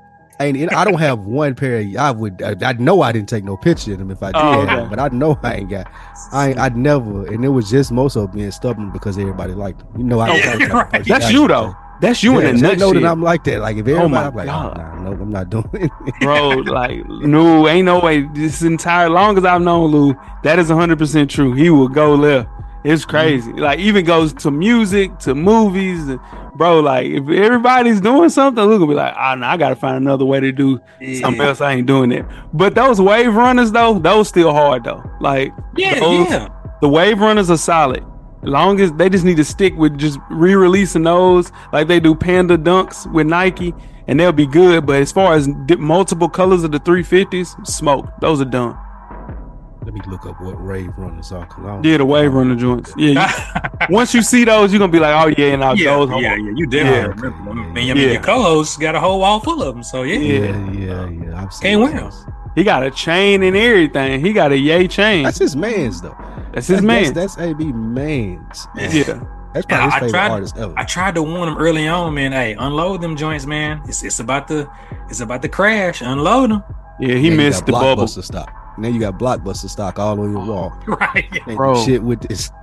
It, 0.40 0.72
I 0.72 0.84
don't 0.84 0.98
have 1.00 1.20
one 1.20 1.54
pair. 1.54 1.78
Of, 1.80 1.96
I 1.96 2.10
would. 2.10 2.42
I, 2.42 2.54
I 2.70 2.72
know 2.74 3.02
I 3.02 3.12
didn't 3.12 3.28
take 3.28 3.44
no 3.44 3.56
picture 3.56 3.92
of 3.92 3.98
them 3.98 4.10
if 4.10 4.22
I 4.22 4.32
oh, 4.34 4.60
did, 4.60 4.68
Oh, 4.70 4.80
okay. 4.80 4.90
but 4.90 4.98
I 5.00 5.08
know 5.08 5.38
I 5.42 5.54
ain't 5.56 5.70
got. 5.70 5.88
I 6.32 6.50
ain't, 6.50 6.58
I'd 6.58 6.76
never, 6.76 7.26
and 7.26 7.44
it 7.44 7.48
was 7.48 7.70
just 7.70 7.90
most 7.92 8.16
of 8.16 8.32
being 8.32 8.50
stubborn 8.50 8.90
because 8.90 9.18
everybody 9.18 9.54
liked 9.54 9.80
them. 9.80 9.88
You 9.96 10.04
know, 10.04 10.20
I 10.20 10.28
Yeah, 10.28 10.58
don't 10.58 10.72
right. 10.92 11.04
that 11.06 11.06
That's 11.08 11.30
you 11.30 11.48
though. 11.48 11.74
That's 12.00 12.22
you 12.22 12.38
Yeah, 12.38 12.50
in 12.50 12.56
Jay 12.56 12.76
know 12.76 12.92
nutshell, 12.92 12.94
that 12.94 13.04
I'm 13.04 13.22
like 13.22 13.44
that. 13.44 13.60
Like 13.60 13.76
if 13.76 13.88
Oh, 13.94 14.06
everybody, 14.06 14.08
my 14.08 14.28
I'm 14.28 14.34
like, 14.34 14.46
God. 14.46 14.76
oh, 14.76 14.80
nah, 14.82 14.94
no, 14.96 15.12
I'm 15.12 15.30
not 15.30 15.50
doing 15.50 15.70
it. 15.74 16.14
bro. 16.20 16.56
Like 16.58 17.04
no, 17.06 17.66
ain't 17.68 17.86
no 17.86 18.00
way. 18.00 18.22
This 18.22 18.62
entire 18.62 19.08
long 19.10 19.36
as 19.38 19.44
I've 19.44 19.62
known 19.62 19.90
Lou, 19.90 20.14
that 20.44 20.58
is 20.58 20.68
100 20.68 20.98
percent 20.98 21.30
true. 21.30 21.52
He 21.54 21.70
will 21.70 21.88
go 21.88 22.14
left. 22.14 22.48
It's 22.84 23.04
crazy. 23.04 23.52
Like 23.52 23.80
even 23.80 24.04
goes 24.04 24.32
to 24.34 24.50
music, 24.50 25.18
to 25.20 25.34
movies, 25.34 26.16
bro. 26.54 26.80
Like 26.80 27.06
if 27.06 27.28
everybody's 27.28 28.00
doing 28.00 28.28
something, 28.30 28.66
will 28.68 28.86
be 28.86 28.94
like, 28.94 29.14
ah, 29.16 29.34
no, 29.34 29.46
I 29.46 29.56
gotta 29.56 29.76
find 29.76 29.96
another 29.96 30.24
way 30.24 30.40
to 30.40 30.52
do 30.52 30.80
something 31.20 31.40
else. 31.40 31.60
I 31.60 31.72
ain't 31.74 31.86
doing 31.86 32.12
it. 32.12 32.24
But 32.52 32.74
those 32.74 33.00
wave 33.00 33.34
runners 33.34 33.72
though, 33.72 33.98
those 33.98 34.28
still 34.28 34.52
hard 34.52 34.84
though. 34.84 35.02
Like 35.20 35.52
yeah, 35.76 35.98
those- 35.98 36.28
yeah. 36.30 36.48
the 36.80 36.88
wave 36.88 37.18
runners 37.20 37.50
are 37.50 37.56
solid. 37.58 38.04
Long 38.42 38.80
as 38.80 38.92
they 38.92 39.08
just 39.10 39.24
need 39.24 39.36
to 39.38 39.44
stick 39.44 39.74
with 39.76 39.98
just 39.98 40.18
re-releasing 40.30 41.02
those 41.02 41.50
like 41.72 41.88
they 41.88 41.98
do 41.98 42.14
Panda 42.14 42.56
Dunks 42.56 43.12
with 43.12 43.26
Nike, 43.26 43.74
and 44.06 44.20
they'll 44.20 44.30
be 44.30 44.46
good. 44.46 44.86
But 44.86 45.02
as 45.02 45.10
far 45.10 45.34
as 45.34 45.48
multiple 45.76 46.28
colors 46.28 46.62
of 46.62 46.70
the 46.70 46.78
350s, 46.78 47.66
smoke. 47.66 48.06
Those 48.20 48.40
are 48.40 48.44
done. 48.44 48.78
Let 49.84 49.94
me 49.94 50.00
look 50.08 50.26
up 50.26 50.40
what 50.40 50.62
rave 50.62 50.90
runners 50.98 51.32
are. 51.32 51.46
'cause 51.46 51.64
I 51.64 51.68
don't- 51.68 51.84
Yeah, 51.84 51.96
the 51.98 52.04
wave 52.04 52.32
runner 52.34 52.54
joints. 52.56 52.92
Yeah. 52.96 53.30
you- 53.30 53.86
once 53.94 54.12
you 54.12 54.22
see 54.22 54.44
those, 54.44 54.72
you're 54.72 54.78
gonna 54.80 54.92
be 54.92 54.98
like, 54.98 55.14
oh 55.24 55.32
yeah, 55.38 55.52
and 55.54 55.64
I 55.64 55.72
yeah, 55.74 55.96
those. 55.96 56.08
yeah, 56.10 56.14
oh, 56.14 56.18
yeah, 56.20 56.34
you 56.36 56.66
definitely 56.66 56.98
Yeah. 56.98 57.06
remember. 57.06 57.50
I 57.50 57.54
mean, 57.72 57.76
I 57.76 58.00
Yeah. 58.00 58.12
your 58.12 58.20
co-host 58.22 58.80
got 58.80 58.94
a 58.94 59.00
whole 59.00 59.20
wall 59.20 59.40
full 59.40 59.62
of 59.62 59.74
them. 59.74 59.82
So 59.82 60.02
yeah, 60.02 60.18
Yeah. 60.18 60.38
Yeah, 60.40 60.70
yeah, 60.72 60.92
uh, 61.02 61.06
yeah. 61.08 61.42
I've 61.42 61.52
seen 61.52 61.70
Can't 61.78 61.80
wear 61.82 62.00
those. 62.02 62.26
He 62.54 62.64
got 62.64 62.82
a 62.82 62.90
chain 62.90 63.42
and 63.44 63.56
everything. 63.56 64.20
He 64.20 64.32
got 64.32 64.50
a 64.52 64.58
yay 64.58 64.88
chain. 64.88 65.22
That's 65.24 65.38
his 65.38 65.54
man's 65.56 66.00
though. 66.02 66.16
That's 66.52 66.66
his 66.66 66.78
That's, 66.78 66.86
man. 66.86 67.12
that's 67.14 67.38
AB 67.38 67.72
man's. 67.72 68.66
yeah. 68.76 69.20
That's 69.54 69.64
And 69.66 69.68
probably 69.68 69.84
his 69.84 69.92
I, 69.92 69.96
I 69.96 70.00
favorite 70.00 70.10
tried. 70.10 70.30
artist 70.32 70.56
ever. 70.58 70.74
I 70.76 70.84
tried 70.84 71.14
to 71.14 71.22
warn 71.22 71.48
him 71.48 71.56
early 71.56 71.88
on, 71.88 72.14
man. 72.14 72.32
Hey, 72.32 72.54
unload 72.58 73.00
them 73.00 73.16
joints, 73.16 73.46
man. 73.46 73.80
It's 73.86 74.02
it's 74.02 74.18
about 74.20 74.48
to 74.48 74.68
it's 75.08 75.20
about 75.20 75.40
to 75.42 75.48
crash. 75.48 76.00
Unload 76.02 76.50
them, 76.50 76.64
Yeah, 77.00 77.14
he 77.14 77.28
Now 77.28 77.30
you 77.30 77.36
missed 77.36 77.64
the 77.66 77.72
got 77.72 77.80
bubble. 77.80 78.04
Blockbuster 78.04 78.24
stock. 78.24 78.50
Now 78.78 78.88
you 78.88 79.00
got 79.00 79.18
blockbuster 79.18 79.68
stock 79.68 79.98
all 79.98 80.20
on 80.20 80.32
your 80.32 80.44
wall. 80.44 80.72
right? 80.86 81.26
Ain't 81.46 81.56
Bro. 81.56 81.84
shit 81.84 82.02
with 82.02 82.20
this 82.22 82.50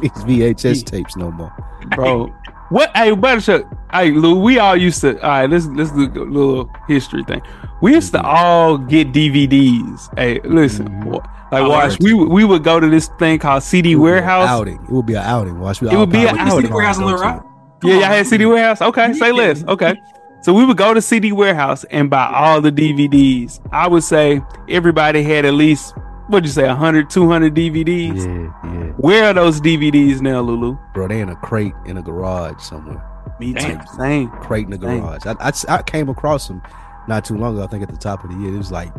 these 0.00 0.10
VHS 0.12 0.84
tapes 0.84 1.16
no 1.16 1.30
more. 1.30 1.52
bro. 1.94 2.26
What? 2.68 2.90
Hey, 2.96 3.10
Butterchuck. 3.12 3.62
Hey, 3.92 4.10
Lou. 4.10 4.40
We 4.40 4.58
all 4.58 4.76
used 4.76 5.00
to. 5.02 5.20
All 5.22 5.28
right, 5.28 5.48
let's 5.50 5.66
let's 5.66 5.92
do 5.92 6.02
a 6.20 6.24
little 6.24 6.70
history 6.88 7.22
thing. 7.24 7.40
We 7.80 7.94
used 7.94 8.12
to 8.12 8.22
all 8.22 8.76
get 8.78 9.12
DVDs. 9.12 10.08
Hey, 10.18 10.40
listen. 10.44 10.88
Mhm. 10.88 11.04
wa- 11.04 11.22
Like, 11.52 11.62
Oh, 11.62 11.68
watch. 11.70 11.96
We 12.00 12.12
would- 12.12 12.28
we 12.28 12.44
would 12.44 12.64
go 12.64 12.80
to 12.80 12.88
this 12.88 13.08
thing 13.20 13.38
called 13.38 13.62
CD 13.62 13.92
It 13.92 13.94
would 13.96 14.02
be 14.06 14.08
an 14.08 14.14
Warehouse. 14.14 14.48
outing. 14.48 14.80
It 14.82 14.90
would 14.90 15.06
be 15.06 15.14
an 15.14 15.22
outing. 15.22 15.60
Watch. 15.60 15.80
we 15.80 15.88
It 15.90 15.96
would 15.96 16.10
be 16.10 16.22
probably 16.24 16.40
an 16.40 16.48
outing. 16.48 16.64
sit 16.66 16.74
Warehouse 16.74 16.96
in 16.98 17.02
around 17.04 17.12
Little 17.12 17.28
Rock? 17.30 17.46
Yeah, 17.84 17.94
y'all 17.94 18.02
had 18.02 18.26
CD 18.26 18.46
Warehouse. 18.46 18.82
Okay, 18.82 19.12
say 19.12 19.28
Yeah. 19.28 19.32
less. 19.34 19.64
Okay. 19.68 19.94
So 20.42 20.52
we 20.54 20.64
would 20.64 20.76
go 20.76 20.94
to 20.94 21.02
CD 21.02 21.32
Warehouse 21.32 21.84
and 21.84 22.08
buy 22.08 22.30
all 22.32 22.60
the 22.60 22.70
DVDs. 22.70 23.60
I 23.72 23.88
would 23.88 24.04
say 24.04 24.40
everybody 24.68 25.22
had 25.24 25.44
at 25.44 25.54
least 25.54 25.92
what'd 26.28 26.46
you 26.46 26.52
say 26.52 26.66
100 26.66 27.10
200 27.10 27.54
DVDs. 27.54 28.16
Yeah, 28.24 28.52
yeah. 28.72 28.92
Where 28.98 29.24
are 29.24 29.34
those 29.34 29.60
DVDs 29.60 30.20
now, 30.20 30.40
Lulu? 30.40 30.78
Bro, 30.94 31.08
they 31.08 31.20
in 31.20 31.28
a 31.30 31.36
crate 31.36 31.74
in 31.84 31.96
a 31.98 32.02
garage 32.02 32.62
somewhere. 32.62 33.02
Me 33.40 33.52
Damn. 33.52 33.80
too. 33.80 33.86
Same. 33.98 34.30
Crate 34.40 34.64
in 34.66 34.70
the 34.70 34.78
garage. 34.78 35.26
I, 35.26 35.34
I, 35.40 35.52
I 35.78 35.82
came 35.82 36.08
across 36.08 36.46
them 36.48 36.62
not 37.08 37.24
too 37.24 37.36
long 37.36 37.54
ago. 37.54 37.64
I 37.64 37.66
think 37.66 37.82
at 37.82 37.90
the 37.90 37.96
top 37.96 38.22
of 38.24 38.30
the 38.30 38.36
year. 38.36 38.54
It 38.54 38.58
was 38.58 38.70
like 38.72 38.92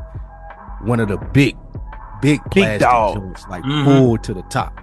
one 0.81 0.99
of 0.99 1.07
the 1.07 1.17
big, 1.17 1.57
big, 2.21 2.41
plastic 2.51 2.81
dog. 2.81 3.15
joints, 3.15 3.47
like 3.47 3.63
Mhm. 3.63 3.85
pulled 3.85 4.23
to 4.25 4.33
the 4.33 4.43
top. 4.43 4.79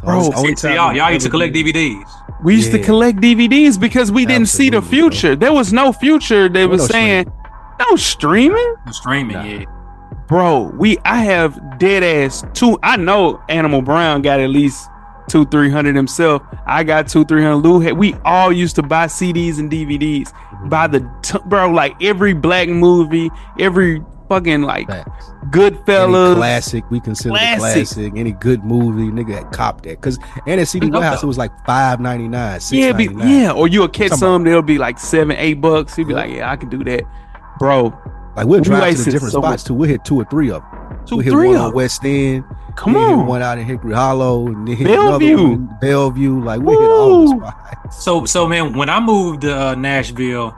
So 0.00 0.06
Bro, 0.06 0.28
it's 0.28 0.62
See, 0.62 0.68
see, 0.68 0.74
y'all, 0.74 0.90
I've 0.90 0.96
y'all 0.96 1.10
used 1.12 1.26
to 1.26 1.30
collect 1.30 1.54
DVDs. 1.54 2.02
We 2.42 2.56
used 2.56 2.72
to 2.72 2.82
collect 2.82 3.18
DVDs 3.18 3.78
because 3.78 4.10
we 4.10 4.24
didn't 4.24 4.48
see 4.48 4.70
the 4.70 4.78
Absolutely, 4.78 5.00
bro. 5.00 5.10
future. 5.10 5.36
There 5.36 5.52
was 5.52 5.72
no 5.72 5.92
future. 5.92 6.48
They 6.48 6.60
There 6.60 6.68
was 6.68 6.80
was 6.82 6.90
no 6.90 6.92
saying 6.94 7.32
no 7.78 7.96
streaming. 7.96 8.74
The 8.86 8.92
streaming, 8.92 9.36
Nah. 9.36 9.42
yeah. 9.44 9.64
Bro, 10.26 10.72
we 10.78 10.96
I 11.04 11.18
have 11.24 11.78
dead 11.78 12.02
ass 12.02 12.44
two. 12.54 12.78
I 12.82 12.96
know 12.96 13.42
Animal 13.48 13.82
Brown 13.82 14.22
got 14.22 14.40
at 14.40 14.48
least 14.50 14.88
two, 15.28 15.44
three 15.46 15.70
hundred 15.70 15.96
himself. 15.96 16.40
I 16.66 16.82
got 16.84 17.08
two, 17.08 17.24
three 17.24 17.42
hundred. 17.42 17.56
Lou 17.58 17.80
had, 17.80 17.94
we 17.98 18.14
all 18.24 18.52
used 18.52 18.76
to 18.76 18.82
buy 18.82 19.06
CDs 19.06 19.58
and 19.58 19.70
DVDs 19.70 20.32
by 20.70 20.86
the 20.86 21.00
t- 21.22 21.38
bro, 21.46 21.70
like 21.70 22.00
every 22.02 22.32
black 22.32 22.68
movie, 22.68 23.28
every 23.58 24.02
fucking 24.30 24.62
like 24.62 24.86
Facts. 24.88 25.30
Any 25.42 25.50
Goodfellas. 25.50 26.36
classic 26.36 26.90
we 26.90 27.00
consider 27.00 27.30
Classic. 27.30 27.58
the 27.88 27.94
classic. 27.94 28.12
Any 28.16 28.32
good 28.32 28.64
movie, 28.64 29.10
nigga 29.12 29.34
had 29.44 29.52
copped 29.52 29.84
that. 29.84 30.00
Cause 30.00 30.18
and 30.46 30.60
at 30.60 30.68
CD 30.68 30.88
Warehouse 30.90 31.22
it 31.22 31.26
was 31.26 31.36
like 31.36 31.50
five 31.66 32.00
ninety 32.00 32.28
nine, 32.28 32.60
six 32.60 32.72
Yeah, 32.72 32.92
be, 32.92 33.08
ninety 33.08 33.24
nine. 33.24 33.40
yeah, 33.42 33.50
or 33.52 33.68
you'll 33.68 33.88
catch 33.88 34.08
Talking 34.10 34.18
some. 34.18 34.44
They'll 34.44 34.62
be 34.62 34.78
like 34.78 34.98
seven, 34.98 35.36
eight 35.36 35.60
bucks. 35.60 35.98
You'll 35.98 36.06
be 36.08 36.14
Yeah. 36.14 36.20
like, 36.20 36.30
yeah, 36.30 36.50
I 36.50 36.56
can 36.56 36.68
do 36.70 36.82
that, 36.84 37.02
bro. 37.58 37.92
Like 38.36 38.46
we'll 38.46 38.60
We 38.60 38.64
drive 38.64 38.96
to 38.96 39.02
the 39.02 39.10
different 39.10 39.32
so 39.32 39.40
spots 39.40 39.62
much- 39.62 39.64
too. 39.64 39.74
We'll 39.74 39.88
hit 39.90 40.04
two 40.04 40.16
or 40.20 40.24
three 40.24 40.50
of 40.50 40.62
them. 40.62 41.00
Two, 41.06 41.16
we 41.16 41.24
hit 41.24 41.32
three 41.32 41.48
one 41.48 41.56
of 41.56 41.62
on 41.62 41.68
'em. 41.70 41.74
West 41.74 42.04
End. 42.04 42.44
Come 42.76 42.94
we 42.94 43.00
hit 43.00 43.08
on, 43.08 43.26
one 43.26 43.42
out 43.42 43.58
in 43.58 43.64
Hickory 43.66 43.92
Hollow, 43.94 44.46
and 44.46 44.66
then 44.68 44.76
hit 44.76 44.86
Bellevue. 44.86 45.26
another 45.34 45.42
one 45.42 45.52
in 45.52 45.76
Bellevue. 45.80 46.40
Like 46.44 46.60
we 46.60 46.72
hit 46.72 46.90
all 46.90 47.28
the 47.28 47.36
spots. 47.50 48.04
So, 48.04 48.24
so 48.26 48.46
man, 48.46 48.76
when 48.76 48.88
I 48.88 49.00
moved 49.00 49.40
to 49.42 49.60
uh, 49.70 49.74
Nashville, 49.74 50.54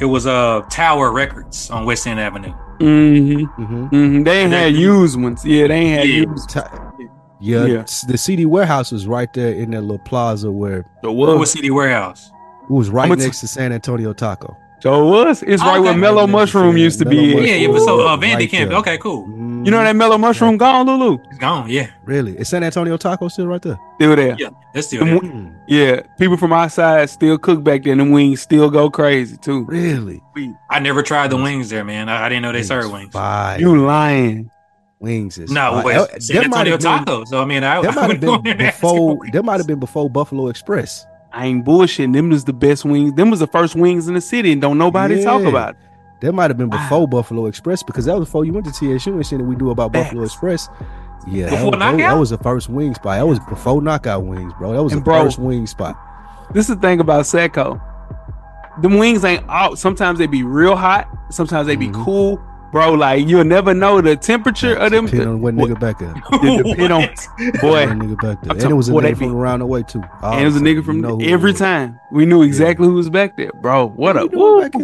it 0.00 0.06
was 0.06 0.26
uh 0.26 0.62
Tower 0.70 1.12
Records 1.12 1.70
on 1.70 1.84
West 1.86 2.06
End 2.06 2.18
Avenue. 2.18 2.52
Mm-hmm, 2.78 3.62
Mm-hmm. 3.62 3.84
mm-hmm. 3.94 4.22
They 4.24 4.40
ain't 4.42 4.50
That- 4.50 4.64
had 4.64 4.74
used 4.74 5.20
ones. 5.20 5.44
Yeah, 5.44 5.66
they 5.68 5.74
ain't 5.74 5.98
had 6.00 6.08
Yeah. 6.08 6.24
used. 6.30 6.56
Yeah, 7.40 7.64
Yeah. 7.66 7.84
the 8.06 8.16
CD 8.16 8.46
warehouse 8.46 8.92
was 8.92 9.06
right 9.06 9.32
there 9.32 9.52
in 9.52 9.70
that 9.72 9.80
little 9.82 9.98
plaza 9.98 10.50
where 10.50 10.84
The 11.02 11.10
What 11.10 11.28
was 11.30 11.38
was. 11.40 11.52
City 11.52 11.70
Warehouse? 11.70 12.30
it 12.64 12.70
was 12.72 12.88
right 12.88 13.06
I'ma 13.06 13.16
t- 13.16 13.22
next 13.22 13.40
to 13.40 13.48
San 13.48 13.72
Antonio 13.72 14.12
Taco. 14.12 14.56
So 14.82 15.00
it 15.06 15.10
was. 15.10 15.42
It's 15.44 15.62
right 15.62 15.78
where 15.78 15.96
Mellow 15.96 16.26
Mushroom 16.26 16.76
used 16.76 16.98
to 16.98 17.04
be. 17.04 17.16
Yeah, 17.16 17.54
yeah. 17.54 17.68
But 17.68 17.80
so 17.82 18.00
uh, 18.06 18.16
Vandy 18.16 18.34
right 18.34 18.50
Camp. 18.50 18.70
there. 18.70 18.78
Okay, 18.80 18.98
cool. 18.98 19.28
You 19.64 19.70
know 19.70 19.78
that 19.82 19.94
Mellow 19.94 20.18
Mushroom 20.18 20.56
gone, 20.56 20.86
Lulu? 20.86 21.18
It's 21.30 21.38
gone. 21.38 21.70
Yeah, 21.70 21.88
Really? 22.04 22.36
Is 22.36 22.48
San 22.48 22.64
Antonio 22.64 22.96
Taco 22.96 23.28
still 23.28 23.46
right 23.46 23.62
there? 23.62 23.78
Still 23.94 24.16
there. 24.16 24.34
yeah. 24.40 24.48
That's 24.74 24.88
still 24.88 25.04
there. 25.04 25.14
w- 25.20 25.52
Yeah, 25.68 26.00
people 26.18 26.36
from 26.36 26.52
our 26.52 26.68
side 26.68 27.08
still 27.10 27.38
cook 27.38 27.62
back 27.62 27.84
there. 27.84 27.92
and 27.92 28.00
Them 28.00 28.10
wings 28.10 28.40
still 28.42 28.68
go 28.70 28.90
crazy 28.90 29.36
too. 29.36 29.64
Really? 29.66 30.20
I 30.68 30.80
never 30.80 31.04
tried 31.04 31.30
the 31.30 31.36
wings 31.36 31.70
there, 31.70 31.84
man. 31.84 32.08
I, 32.08 32.24
I 32.26 32.28
didn't 32.28 32.42
know 32.42 32.50
they 32.50 32.64
served 32.64 32.92
wings. 32.92 33.12
Fire. 33.12 33.60
You 33.60 33.86
lying? 33.86 34.50
wings 34.98 35.36
is 35.38 35.50
No, 35.50 35.80
fire. 35.82 36.06
wait, 36.12 36.22
San 36.22 36.44
Antonio 36.44 36.76
Taco. 36.76 37.24
So 37.24 37.40
I 37.40 37.44
mean, 37.44 37.62
I, 37.62 37.82
That 37.82 37.90
I 37.92 37.94
might 37.94 38.00
have 38.00 38.08
would 38.08 38.20
go 38.20 38.38
been 38.38 38.58
there 38.58 38.72
before. 38.72 39.18
That 39.32 39.44
might 39.44 39.58
have 39.58 39.66
been 39.68 39.80
before 39.80 40.10
Buffalo 40.10 40.48
Express. 40.48 41.06
I 41.32 41.46
ain't 41.46 41.64
bullshitting. 41.64 42.12
Them 42.12 42.28
was 42.30 42.44
the 42.44 42.52
best 42.52 42.84
wings. 42.84 43.14
Them 43.14 43.30
was 43.30 43.40
the 43.40 43.46
first 43.46 43.74
wings 43.74 44.06
in 44.08 44.14
the 44.14 44.20
city, 44.20 44.52
and 44.52 44.60
don't 44.60 44.78
nobody 44.78 45.22
talk 45.24 45.42
about 45.42 45.70
it. 45.70 45.76
That 46.20 46.32
might 46.32 46.50
have 46.50 46.56
been 46.58 46.68
before 46.70 47.08
Buffalo 47.08 47.46
Express 47.46 47.82
because 47.82 48.04
that 48.04 48.16
was 48.16 48.28
before 48.28 48.44
you 48.44 48.52
went 48.52 48.66
to 48.66 48.72
TSU 48.72 49.12
and 49.14 49.26
shit 49.26 49.38
that 49.38 49.44
we 49.44 49.56
do 49.56 49.70
about. 49.70 49.92
Buffalo 49.92 50.22
Express. 50.22 50.68
Yeah, 51.26 51.50
that 51.50 51.64
was, 51.64 51.78
that, 51.78 51.96
that 51.98 52.12
was 52.18 52.30
the 52.30 52.38
first 52.38 52.68
wing 52.68 52.94
spot. 52.94 53.18
That 53.18 53.26
was 53.26 53.38
before 53.40 53.80
knockout 53.80 54.24
wings, 54.24 54.52
bro. 54.58 54.72
That 54.72 54.82
was 54.82 54.92
And 54.92 55.00
the 55.02 55.04
bro- 55.04 55.24
first 55.24 55.38
wing 55.38 55.66
spot. 55.66 55.96
This 56.52 56.68
is 56.68 56.76
the 56.76 56.80
thing 56.82 57.00
about 57.00 57.24
SATCO. 57.24 57.80
Them 58.82 58.98
wings 58.98 59.24
ain't 59.24 59.44
out. 59.48 59.78
Sometimes 59.78 60.18
they 60.18 60.26
be 60.26 60.42
real 60.42 60.76
hot. 60.76 61.08
Sometimes 61.30 61.66
they 61.66 61.76
be 61.76 61.88
Mhm. 61.88 62.04
cool, 62.04 62.40
bro. 62.72 62.92
Like 62.94 63.28
you'll 63.28 63.44
never 63.44 63.72
know 63.74 64.00
the 64.00 64.16
temperature 64.16 64.74
of 64.74 64.90
them. 64.90 65.04
Depending 65.06 65.28
on 65.28 65.40
what 65.42 65.54
nigga 65.54 65.78
back 65.78 65.98
there. 66.00 66.14
It 66.32 66.64
depend 66.66 66.92
on- 66.92 67.02
Boy, 67.60 67.86
nigga 67.86 68.20
back 68.20 68.42
there. 68.42 68.52
And 68.56 68.62
it 68.70 68.74
was 68.74 68.88
a 68.88 68.92
nigga 68.92 69.16
from 69.18 69.36
around 69.36 69.60
the 69.60 69.66
way 69.66 69.82
too. 69.84 70.00
and 70.22 70.40
it 70.40 70.44
was 70.46 70.56
a 70.56 70.58
Obviously, 70.58 70.60
nigga 70.62 70.74
you 70.76 70.82
from 70.82 71.00
know 71.00 71.20
every 71.20 71.52
was. 71.52 71.60
time. 71.60 72.00
We 72.10 72.26
knew 72.26 72.42
exactly 72.42 72.86
who 72.88 72.94
was 72.94 73.08
back 73.10 73.36
there, 73.36 73.52
bro. 73.60 73.88
What 73.90 74.16
a 74.16 74.22
you 74.22 74.30
woo, 74.32 74.60
back. 74.60 74.74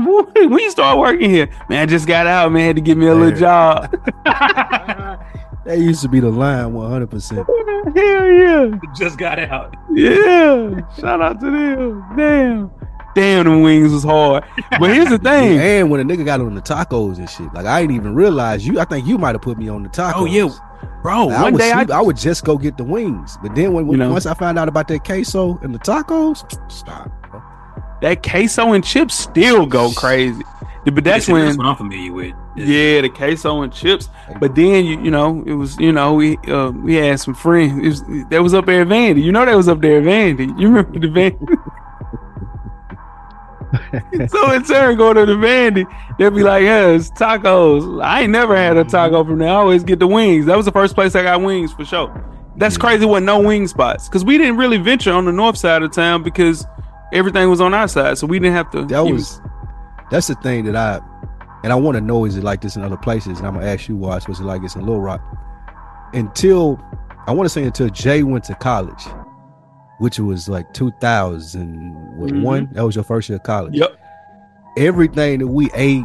When 0.00 0.58
you 0.58 0.70
start 0.70 0.96
working 0.98 1.28
here, 1.28 1.48
man, 1.68 1.82
I 1.82 1.86
just 1.86 2.06
got 2.06 2.26
out, 2.26 2.52
man. 2.52 2.66
Had 2.68 2.76
to 2.76 2.82
give 2.82 2.96
me 2.96 3.06
a 3.08 3.14
Man. 3.14 3.20
little 3.20 3.38
job. 3.38 3.94
That 5.64 5.80
used 5.80 6.00
to 6.00 6.08
be 6.08 6.18
the 6.18 6.30
line, 6.30 6.72
one 6.72 6.90
hundred 6.90 7.10
percent. 7.10 7.46
Hell 7.46 7.94
yeah. 7.94 8.70
Just 8.96 9.18
got 9.18 9.38
out. 9.38 9.76
Yeah, 9.92 10.80
shout 10.98 11.20
out 11.20 11.40
to 11.40 11.50
them. 11.50 12.04
Damn, 12.16 12.70
damn, 13.14 13.44
them 13.44 13.62
wings 13.62 13.92
was 13.92 14.04
hard. 14.04 14.44
But 14.78 14.90
here's 14.90 15.08
the 15.08 15.18
thing. 15.18 15.58
And 15.60 15.90
when 15.90 16.00
a 16.00 16.04
nigga 16.04 16.24
got 16.24 16.40
on 16.40 16.54
the 16.54 16.60
tacos 16.62 17.18
and 17.18 17.28
shit, 17.28 17.52
like 17.54 17.66
I 17.66 17.80
didn't 17.80 17.96
even 17.96 18.14
realize 18.14 18.66
you. 18.66 18.78
I 18.80 18.84
think 18.84 19.06
you 19.06 19.18
might 19.18 19.34
have 19.34 19.42
put 19.42 19.58
me 19.58 19.68
on 19.68 19.82
the 19.82 19.88
tacos. 19.88 20.12
Oh, 20.16 20.24
yeah. 20.24 20.48
Bro, 21.02 21.26
Like, 21.26 21.36
I 21.38 21.42
one 21.42 21.52
would 21.54 21.58
day 21.58 21.70
I, 21.72 21.76
sleep, 21.84 21.90
I, 21.90 22.00
would 22.00 22.16
just 22.16 22.44
go 22.44 22.56
get 22.58 22.76
the 22.76 22.84
wings, 22.84 23.36
but 23.42 23.54
then 23.54 23.72
when, 23.72 23.88
You 23.90 23.96
know. 23.96 24.12
once 24.12 24.26
I 24.26 24.34
found 24.34 24.58
out 24.58 24.68
about 24.68 24.88
that 24.88 25.04
queso 25.04 25.58
and 25.62 25.74
the 25.74 25.78
tacos, 25.78 26.44
stop. 26.72 27.10
Bro. 27.30 27.42
that 28.02 28.22
queso 28.22 28.72
and 28.72 28.84
chips 28.84 29.14
still 29.14 29.66
go 29.66 29.90
crazy. 29.92 30.42
But 30.84 31.04
that's 31.04 31.28
when, 31.28 31.44
that's 31.44 31.58
what 31.58 31.66
I'm 31.66 31.76
familiar 31.76 32.12
with. 32.12 32.34
yeah, 32.56 33.02
the 33.02 33.10
queso 33.10 33.60
and 33.62 33.72
chips. 33.72 34.08
But 34.40 34.54
then 34.54 34.86
you, 34.86 35.02
you 35.02 35.10
know, 35.10 35.42
it 35.46 35.52
was, 35.52 35.76
you 35.78 35.92
know, 35.92 36.14
we 36.14 36.38
uh, 36.48 36.70
we 36.70 36.94
had 36.94 37.20
some 37.20 37.34
friends. 37.34 37.82
It 37.84 37.88
was, 37.88 38.26
that 38.30 38.42
was 38.42 38.54
up 38.54 38.64
there 38.66 38.82
at 38.82 38.88
Vandy. 38.88 39.22
You 39.22 39.32
know, 39.32 39.44
that 39.44 39.54
was 39.56 39.68
up 39.68 39.80
there 39.82 39.98
at 39.98 40.04
Vandy. 40.04 40.58
You 40.58 40.68
remember 40.68 40.98
the 40.98 41.08
Vandy? 41.08 41.56
so 44.28 44.52
in 44.52 44.64
turn, 44.64 44.96
go 44.96 45.12
to 45.12 45.26
the 45.26 45.34
Vandy, 45.34 45.84
they'll 46.18 46.30
be 46.30 46.42
like, 46.42 46.62
"Yeah, 46.62 46.88
it's 46.88 47.10
tacos." 47.10 48.02
I 48.02 48.22
ain't 48.22 48.30
never 48.30 48.56
had 48.56 48.76
a 48.76 48.84
taco 48.84 49.24
from 49.24 49.38
there. 49.38 49.48
I 49.48 49.54
always 49.54 49.84
get 49.84 49.98
the 49.98 50.06
wings. 50.06 50.46
That 50.46 50.56
was 50.56 50.66
the 50.66 50.72
first 50.72 50.94
place 50.94 51.14
I 51.14 51.22
got 51.22 51.42
wings 51.42 51.72
for 51.72 51.84
sure. 51.84 52.24
That's 52.56 52.76
crazy. 52.76 53.06
With 53.06 53.22
no 53.22 53.40
wing 53.40 53.68
spots 53.68 54.08
because 54.08 54.24
we 54.24 54.38
didn't 54.38 54.56
really 54.56 54.78
venture 54.78 55.12
on 55.12 55.24
the 55.24 55.32
north 55.32 55.56
side 55.56 55.82
of 55.82 55.92
town 55.92 56.22
because 56.22 56.66
everything 57.12 57.48
was 57.50 57.60
on 57.60 57.74
our 57.74 57.88
side, 57.88 58.18
so 58.18 58.26
we 58.26 58.38
didn't 58.38 58.54
have 58.54 58.70
to. 58.72 58.84
That 58.86 59.04
was 59.04 59.40
that's 60.10 60.26
the 60.26 60.34
thing 60.36 60.64
that 60.64 60.76
I 60.76 61.00
and 61.62 61.72
I 61.72 61.76
want 61.76 61.96
to 61.96 62.00
know 62.00 62.24
is 62.24 62.36
it 62.36 62.44
like 62.44 62.60
this 62.60 62.76
in 62.76 62.82
other 62.82 62.96
places? 62.96 63.38
And 63.38 63.46
I'm 63.46 63.54
gonna 63.54 63.66
ask 63.66 63.88
you, 63.88 63.96
Wash, 63.96 64.28
was 64.28 64.40
it 64.40 64.44
like 64.44 64.62
this 64.62 64.74
in 64.74 64.82
Little 64.82 65.00
Rock? 65.00 65.20
Until 66.14 66.80
I 67.26 67.32
want 67.32 67.44
to 67.44 67.50
say 67.50 67.64
until 67.64 67.88
Jay 67.90 68.22
went 68.22 68.44
to 68.44 68.54
college, 68.54 69.04
which 69.98 70.18
was 70.18 70.48
like 70.48 70.72
2001. 70.74 72.30
Mm-hmm. 72.30 72.74
That 72.74 72.84
was 72.84 72.94
your 72.94 73.04
first 73.04 73.28
year 73.28 73.36
of 73.36 73.42
college. 73.42 73.74
Yep. 73.74 74.00
Everything 74.76 75.40
that 75.40 75.48
we 75.48 75.70
ate, 75.74 76.04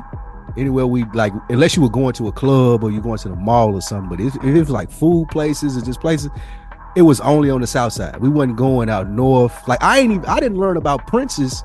anywhere 0.58 0.88
we 0.88 1.04
like, 1.14 1.34
unless 1.50 1.76
you 1.76 1.82
were 1.82 1.90
going 1.90 2.14
to 2.14 2.28
a 2.28 2.32
club 2.32 2.84
or 2.84 2.92
you're 2.92 3.02
going 3.02 3.20
to 3.20 3.30
the 3.30 3.36
mall 3.36 3.76
or 3.76 3.82
something, 3.82 4.10
but 4.10 4.20
if, 4.20 4.36
if 4.38 4.44
it 4.44 4.60
was 4.60 4.70
like 4.70 4.90
food 4.90 5.28
places 5.30 5.78
or 5.78 5.82
just 5.82 6.02
places, 6.02 6.30
it 6.96 7.04
was 7.04 7.20
only 7.22 7.50
on 7.50 7.62
the 7.62 7.68
south 7.68 7.94
side. 7.94 8.20
We 8.20 8.30
wasn't 8.30 8.58
going 8.58 8.90
out 8.90 9.10
north. 9.10 9.56
Like 9.68 9.82
I 9.84 10.00
ain't 10.00 10.12
even 10.12 10.26
I 10.26 10.40
didn't 10.40 10.58
learn 10.58 10.78
about 10.78 11.08
Prince's 11.08 11.64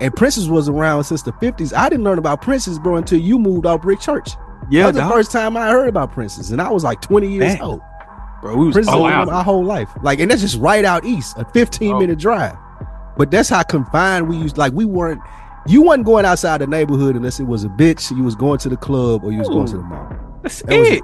and 0.00 0.14
Prince's 0.14 0.48
was 0.48 0.68
around 0.68 1.04
since 1.04 1.22
the 1.22 1.32
50s. 1.32 1.74
I 1.76 1.88
didn't 1.88 2.04
learn 2.04 2.18
about 2.18 2.40
Prince's, 2.40 2.78
bro, 2.78 2.96
until 2.96 3.18
you 3.18 3.38
moved 3.38 3.66
out 3.66 3.82
Brick 3.82 4.00
Church. 4.00 4.30
yeah, 4.70 4.82
that 4.82 4.94
was 4.94 4.96
the 4.96 5.08
first 5.08 5.32
time 5.32 5.56
I 5.56 5.70
heard 5.70 5.88
about 5.88 6.12
Prince's, 6.12 6.50
and 6.52 6.60
I 6.62 6.70
was 6.70 6.84
like 6.84 7.00
20 7.00 7.28
years 7.28 7.60
old. 7.60 7.80
Bro. 8.40 8.56
We 8.56 8.66
was 8.66 8.74
Princess 8.74 8.94
Oh, 8.94 9.02
was 9.02 9.12
wow. 9.12 9.24
my 9.24 9.42
whole 9.42 9.64
life. 9.64 9.88
Like, 10.02 10.20
and 10.20 10.30
that's 10.30 10.40
just 10.42 10.58
right 10.58 10.84
out 10.84 11.04
east, 11.04 11.36
a 11.38 11.44
15 11.46 11.94
Oh. 11.94 12.00
minute 12.00 12.18
drive. 12.18 12.56
But 13.16 13.30
that's 13.30 13.48
how 13.48 13.62
confined 13.62 14.28
we 14.28 14.36
used. 14.36 14.56
Like, 14.58 14.72
we 14.72 14.84
weren't. 14.84 15.20
You 15.66 15.82
wasn't 15.82 16.06
going 16.06 16.24
outside 16.24 16.60
the 16.60 16.66
neighborhood 16.66 17.16
unless 17.16 17.40
it 17.40 17.44
was 17.44 17.64
a 17.64 17.68
bitch. 17.68 18.16
You 18.16 18.22
was 18.22 18.34
going 18.36 18.58
to 18.60 18.68
the 18.68 18.76
club 18.76 19.24
or 19.24 19.32
you 19.32 19.38
was 19.40 19.48
going 19.48 19.66
to 19.66 19.76
the 19.78 19.82
mall. 19.82 20.12
That's 20.42 20.62
That 20.62 20.78
was 20.78 20.88
it. 20.88 21.02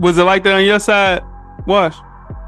Was 0.00 0.18
it 0.18 0.24
like 0.24 0.42
that 0.44 0.54
on 0.54 0.64
your 0.64 0.80
side? 0.80 1.22
Wash. 1.66 1.94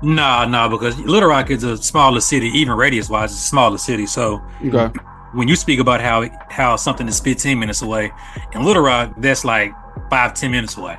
Nah, 0.03 0.47
nah, 0.47 0.67
because 0.69 0.99
Little 1.01 1.29
Rock 1.29 1.51
is 1.51 1.63
a 1.63 1.77
smaller 1.77 2.21
city, 2.21 2.47
even 2.49 2.73
radius 2.75 3.11
wise, 3.11 3.33
it's 3.33 3.41
a 3.41 3.45
smaller 3.45 3.77
city. 3.79 4.07
So 4.07 4.41
Okay. 4.67 4.91
when 5.35 5.47
you 5.47 5.57
speak 5.57 5.79
about 5.79 6.01
how 6.01 6.27
how 6.49 6.77
something 6.77 7.07
is 7.07 7.21
15 7.21 7.59
minutes 7.59 7.83
away, 7.83 8.11
in 8.55 8.65
Little 8.65 8.83
Rock, 8.83 9.13
that's 9.19 9.45
like 9.45 9.73
five, 10.09 10.33
10 10.35 10.51
minutes 10.51 10.77
away. 10.79 10.97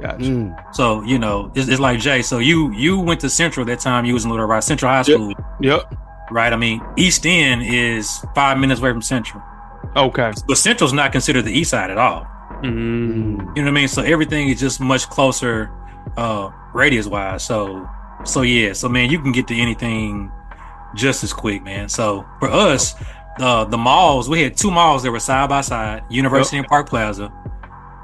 Gotcha. 0.00 0.24
Mm. 0.24 0.74
So, 0.74 1.02
you 1.02 1.18
know, 1.18 1.50
it's, 1.54 1.68
it's 1.68 1.80
like 1.80 1.98
Jay. 2.00 2.22
So 2.22 2.38
you 2.38 2.72
you 2.72 2.98
went 3.00 3.20
to 3.20 3.30
Central 3.30 3.66
that 3.66 3.80
time 3.80 4.04
you 4.04 4.14
was 4.14 4.24
in 4.24 4.30
Little 4.30 4.46
Rock, 4.46 4.62
Central 4.62 4.90
High 4.90 5.02
School, 5.02 5.32
Yep. 5.60 5.94
right? 6.30 6.52
I 6.52 6.56
mean, 6.56 6.80
East 6.96 7.26
End 7.26 7.62
is 7.62 8.24
five 8.34 8.58
minutes 8.58 8.80
away 8.80 8.90
from 8.90 9.02
Central. 9.02 9.42
Okay. 9.96 10.32
But 10.46 10.58
Central's 10.58 10.92
not 10.92 11.12
considered 11.12 11.42
the 11.42 11.52
east 11.52 11.70
side 11.70 11.90
at 11.90 11.98
all. 11.98 12.26
Mm. 12.62 13.38
You 13.56 13.62
know 13.62 13.62
what 13.62 13.68
I 13.68 13.70
mean? 13.70 13.88
So 13.88 14.02
everything 14.02 14.48
is 14.48 14.60
just 14.60 14.80
much 14.80 15.08
closer 15.08 15.70
uh 16.16 16.50
radius 16.74 17.06
wise. 17.06 17.44
So 17.44 17.88
so 18.24 18.42
yeah, 18.42 18.72
so 18.72 18.88
man, 18.88 19.10
you 19.10 19.20
can 19.20 19.32
get 19.32 19.46
to 19.48 19.56
anything 19.56 20.30
just 20.94 21.22
as 21.24 21.32
quick, 21.32 21.62
man. 21.62 21.88
So 21.88 22.24
for 22.40 22.48
us, 22.50 22.94
uh, 23.38 23.64
the 23.64 23.78
malls. 23.78 24.28
We 24.28 24.42
had 24.42 24.56
two 24.56 24.70
malls 24.70 25.02
that 25.04 25.10
were 25.12 25.20
side 25.20 25.48
by 25.48 25.60
side, 25.60 26.02
University 26.10 26.56
and 26.58 26.66
Park 26.66 26.88
Plaza, 26.88 27.32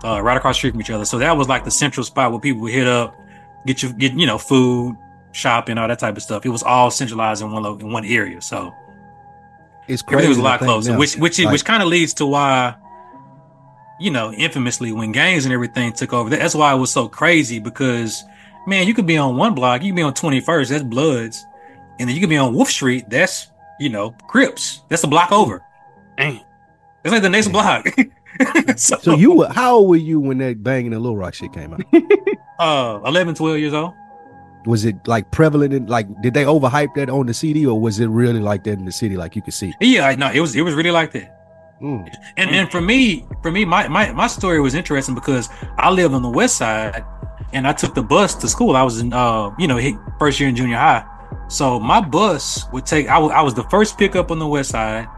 uh, 0.05 0.20
right 0.22 0.36
across 0.36 0.55
the 0.57 0.59
street 0.59 0.70
from 0.72 0.80
each 0.80 0.90
other. 0.90 1.05
So 1.05 1.18
that 1.18 1.36
was 1.36 1.48
like 1.48 1.64
the 1.64 1.70
central 1.70 2.05
spot 2.05 2.30
where 2.30 2.40
people 2.40 2.62
would 2.62 2.72
hit 2.72 2.86
up, 2.86 3.16
get 3.66 3.82
you 3.82 3.92
get 3.92 4.12
you 4.14 4.26
know 4.26 4.38
food, 4.38 4.96
shopping, 5.32 5.78
all 5.78 5.88
that 5.88 5.98
type 5.98 6.16
of 6.16 6.22
stuff. 6.22 6.44
It 6.44 6.50
was 6.50 6.62
all 6.62 6.90
centralized 6.90 7.42
in 7.42 7.50
one 7.50 7.62
lo- 7.62 7.78
in 7.78 7.90
one 7.92 8.05
area. 8.05 8.40
So 8.40 8.72
It's 9.88 10.02
everything 10.02 10.16
crazy. 10.18 10.28
was 10.28 10.38
a 10.38 10.42
lot 10.42 10.61
closer, 10.61 10.92
now. 10.92 10.98
which 10.98 11.16
which 11.16 11.38
Like, 11.38 11.52
which 11.52 11.64
kind 11.64 11.82
of 11.82 11.88
leads 11.88 12.14
to 12.14 12.26
why, 12.26 12.74
you 14.00 14.11
know, 14.11 14.32
infamously 14.32 14.92
when 14.92 15.12
gangs 15.12 15.44
and 15.46 15.55
everything 15.55 15.92
took 15.92 16.12
over, 16.12 16.28
that's 16.30 16.55
why 16.55 16.72
it 16.74 16.78
was 16.78 16.90
so 16.92 17.09
crazy 17.09 17.59
because 17.59 18.22
man, 18.66 18.86
you 18.86 18.94
could 18.94 19.07
be 19.07 19.16
on 19.18 19.36
one 19.36 19.55
block, 19.55 19.82
you 19.82 19.92
could 19.92 19.96
be 19.96 20.02
on 20.02 20.14
Twenty 20.14 20.40
First, 20.40 20.70
that's 20.70 20.82
Bloods, 20.82 21.44
and 21.98 22.09
then 22.09 22.14
you 22.14 22.20
could 22.20 22.30
be 22.30 22.36
on 22.36 22.55
Wolf 22.55 22.70
Street, 22.70 23.09
that's 23.09 23.48
you 23.80 23.88
know 23.88 24.11
Crips, 24.28 24.82
that's 24.88 25.05
a 25.05 25.07
block 25.09 25.32
over. 25.32 25.62
Damn. 26.16 26.40
It's 27.05 27.12
like 27.12 27.22
the 27.22 27.28
next 27.30 27.48
block. 27.48 27.86
so, 28.76 28.97
So 28.99 29.14
you 29.14 29.32
were 29.32 29.49
how 29.49 29.76
old 29.76 29.89
were 29.89 29.97
you 29.97 30.20
when 30.20 30.39
that 30.39 30.62
banging 30.62 30.93
and 30.93 31.03
Little 31.03 31.16
Rock 31.16 31.35
shit 31.35 31.53
came 31.53 31.74
out? 31.74 31.82
uh 32.59 33.01
11, 33.07 33.35
12 33.35 33.59
years 33.59 33.74
old. 33.74 33.93
Was 34.66 34.85
it 34.85 34.97
like 35.07 35.30
prevalent 35.30 35.74
in 35.74 35.87
like 35.87 36.07
did 36.22 36.35
they 36.35 36.45
overhype 36.45 36.95
that 36.95 37.11
on 37.11 37.26
the 37.26 37.35
CD 37.35 37.66
or 37.66 37.78
was 37.78 38.01
it 38.01 38.07
really 38.07 38.41
like 38.41 38.64
that 38.64 38.72
in 38.78 38.85
the 38.87 38.93
city 38.93 39.16
like 39.16 39.37
you 39.37 39.43
could 39.43 39.55
see? 39.55 39.72
Yeah, 39.80 40.14
no, 40.14 40.30
it 40.30 40.41
was 40.41 40.57
it 40.57 40.62
was 40.62 40.74
really 40.74 40.91
like 40.91 41.12
that. 41.12 41.35
Mm. 41.82 42.09
And 42.37 42.51
and 42.51 42.70
for 42.70 42.80
me, 42.80 43.26
for 43.43 43.51
me, 43.51 43.64
my, 43.64 43.89
my 43.89 44.11
my 44.12 44.26
story 44.26 44.61
was 44.61 44.74
interesting 44.74 45.14
because 45.14 45.49
I 45.76 45.91
lived 45.91 46.14
on 46.14 46.22
the 46.22 46.30
west 46.30 46.57
side, 46.57 47.05
and 47.53 47.66
I 47.66 47.72
took 47.72 47.95
the 47.95 48.03
bus 48.03 48.35
to 48.37 48.49
school. 48.49 48.74
I 48.76 48.82
was 48.82 49.01
in 49.01 49.12
uh 49.12 49.51
you 49.59 49.66
know 49.66 49.78
first 50.18 50.41
year 50.41 50.49
in 50.49 50.57
junior 50.57 50.76
high, 50.76 51.05
so 51.49 51.78
my 51.80 52.01
bus 52.01 52.64
would 52.72 52.87
take. 52.87 53.09
I 53.09 53.18
wa- 53.18 53.28
I 53.28 53.43
was 53.43 53.55
the 53.55 53.64
first 53.64 53.99
pickup 53.99 54.30
on 54.30 54.39
the 54.39 54.47
west 54.47 54.70
side, 54.70 55.09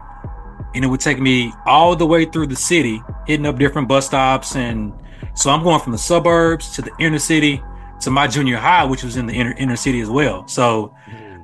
and 0.75 0.83
it 0.83 0.87
would 0.87 0.99
take 0.99 1.19
me 1.19 1.53
all 1.65 1.95
the 1.95 2.05
way 2.05 2.25
through 2.25 2.47
the 2.47 2.55
city, 2.55 3.01
hitting 3.25 3.45
up 3.45 3.57
different 3.57 3.87
bus 3.87 4.05
stops, 4.05 4.55
and 4.55 4.93
so 5.35 5.49
I'm 5.49 5.63
going 5.63 5.79
from 5.79 5.91
the 5.91 5.97
suburbs 5.97 6.71
to 6.75 6.81
the 6.81 6.91
inner 6.99 7.19
city 7.19 7.61
to 8.01 8.11
my 8.11 8.27
junior 8.27 8.57
high, 8.57 8.85
which 8.85 9.03
was 9.03 9.17
in 9.17 9.25
the 9.25 9.33
inner 9.33 9.53
inner 9.57 9.75
city 9.75 10.01
as 10.01 10.09
well. 10.09 10.47
So. 10.47 10.93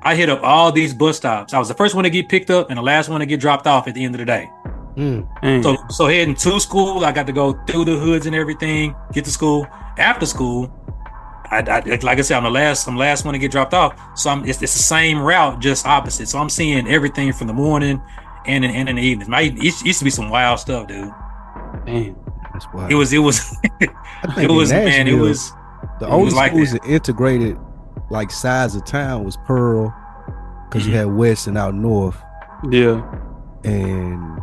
I 0.06 0.14
hit 0.16 0.28
up 0.28 0.42
all 0.42 0.70
these 0.70 0.92
bus 0.92 1.16
stops. 1.16 1.54
I 1.54 1.58
was 1.58 1.68
the 1.68 1.74
first 1.74 1.94
one 1.94 2.04
to 2.04 2.10
get 2.10 2.28
picked 2.28 2.50
up 2.50 2.68
and 2.68 2.76
the 2.76 2.82
last 2.82 3.08
one 3.08 3.20
to 3.20 3.26
get 3.26 3.40
dropped 3.40 3.66
off 3.66 3.88
at 3.88 3.94
the 3.94 4.04
end 4.04 4.14
of 4.14 4.18
the 4.18 4.26
day. 4.26 4.50
Mm. 4.96 5.62
So 5.62 5.76
so 5.88 6.06
heading 6.06 6.34
to 6.36 6.60
school, 6.60 7.04
I 7.04 7.12
got 7.12 7.26
to 7.26 7.32
go 7.32 7.54
through 7.66 7.86
the 7.86 7.98
hoods 7.98 8.26
and 8.26 8.36
everything, 8.36 8.94
get 9.12 9.24
to 9.24 9.30
school. 9.30 9.66
After 9.98 10.26
school, 10.26 10.70
I, 11.50 11.58
I 11.58 11.98
like 12.02 12.18
I 12.18 12.22
said, 12.22 12.36
I'm 12.36 12.44
the 12.44 12.50
last, 12.50 12.86
I'm 12.86 12.94
the 12.94 13.00
last 13.00 13.24
one 13.24 13.34
to 13.34 13.38
get 13.38 13.50
dropped 13.50 13.74
off. 13.74 13.98
So 14.16 14.30
I'm 14.30 14.44
it's, 14.44 14.62
it's 14.62 14.74
the 14.74 14.82
same 14.82 15.20
route, 15.20 15.60
just 15.60 15.86
opposite. 15.86 16.28
So 16.28 16.38
I'm 16.38 16.50
seeing 16.50 16.86
everything 16.86 17.32
from 17.32 17.48
the 17.48 17.52
morning 17.52 18.00
and 18.46 18.64
in, 18.64 18.70
and 18.70 18.88
in 18.88 18.96
the 18.96 19.02
evenings. 19.02 19.28
My 19.28 19.42
it 19.42 19.62
used 19.62 19.84
used 19.86 19.98
to 20.00 20.04
be 20.04 20.10
some 20.10 20.30
wild 20.30 20.58
stuff, 20.60 20.86
dude. 20.88 21.10
Damn. 21.86 22.16
That's 22.52 22.64
why 22.66 22.88
It 22.90 22.94
was 22.94 23.12
it 23.12 23.18
was 23.18 23.56
it 23.80 24.50
was 24.50 24.70
man, 24.72 25.08
it 25.08 25.14
was 25.14 25.50
the 26.00 26.06
it 26.06 26.10
only 26.10 26.24
was 26.26 26.34
like 26.34 26.52
schools 26.52 26.72
that. 26.72 26.82
that 26.82 26.88
integrated 26.90 27.58
like 28.10 28.30
size 28.30 28.74
of 28.76 28.84
town 28.84 29.24
was 29.24 29.36
Pearl 29.38 29.92
because 30.68 30.86
you 30.86 30.92
Mhm. 30.92 30.96
had 30.96 31.06
West 31.14 31.46
and 31.46 31.58
out 31.58 31.74
north 31.74 32.20
Yeah. 32.70 33.02
and 33.64 34.40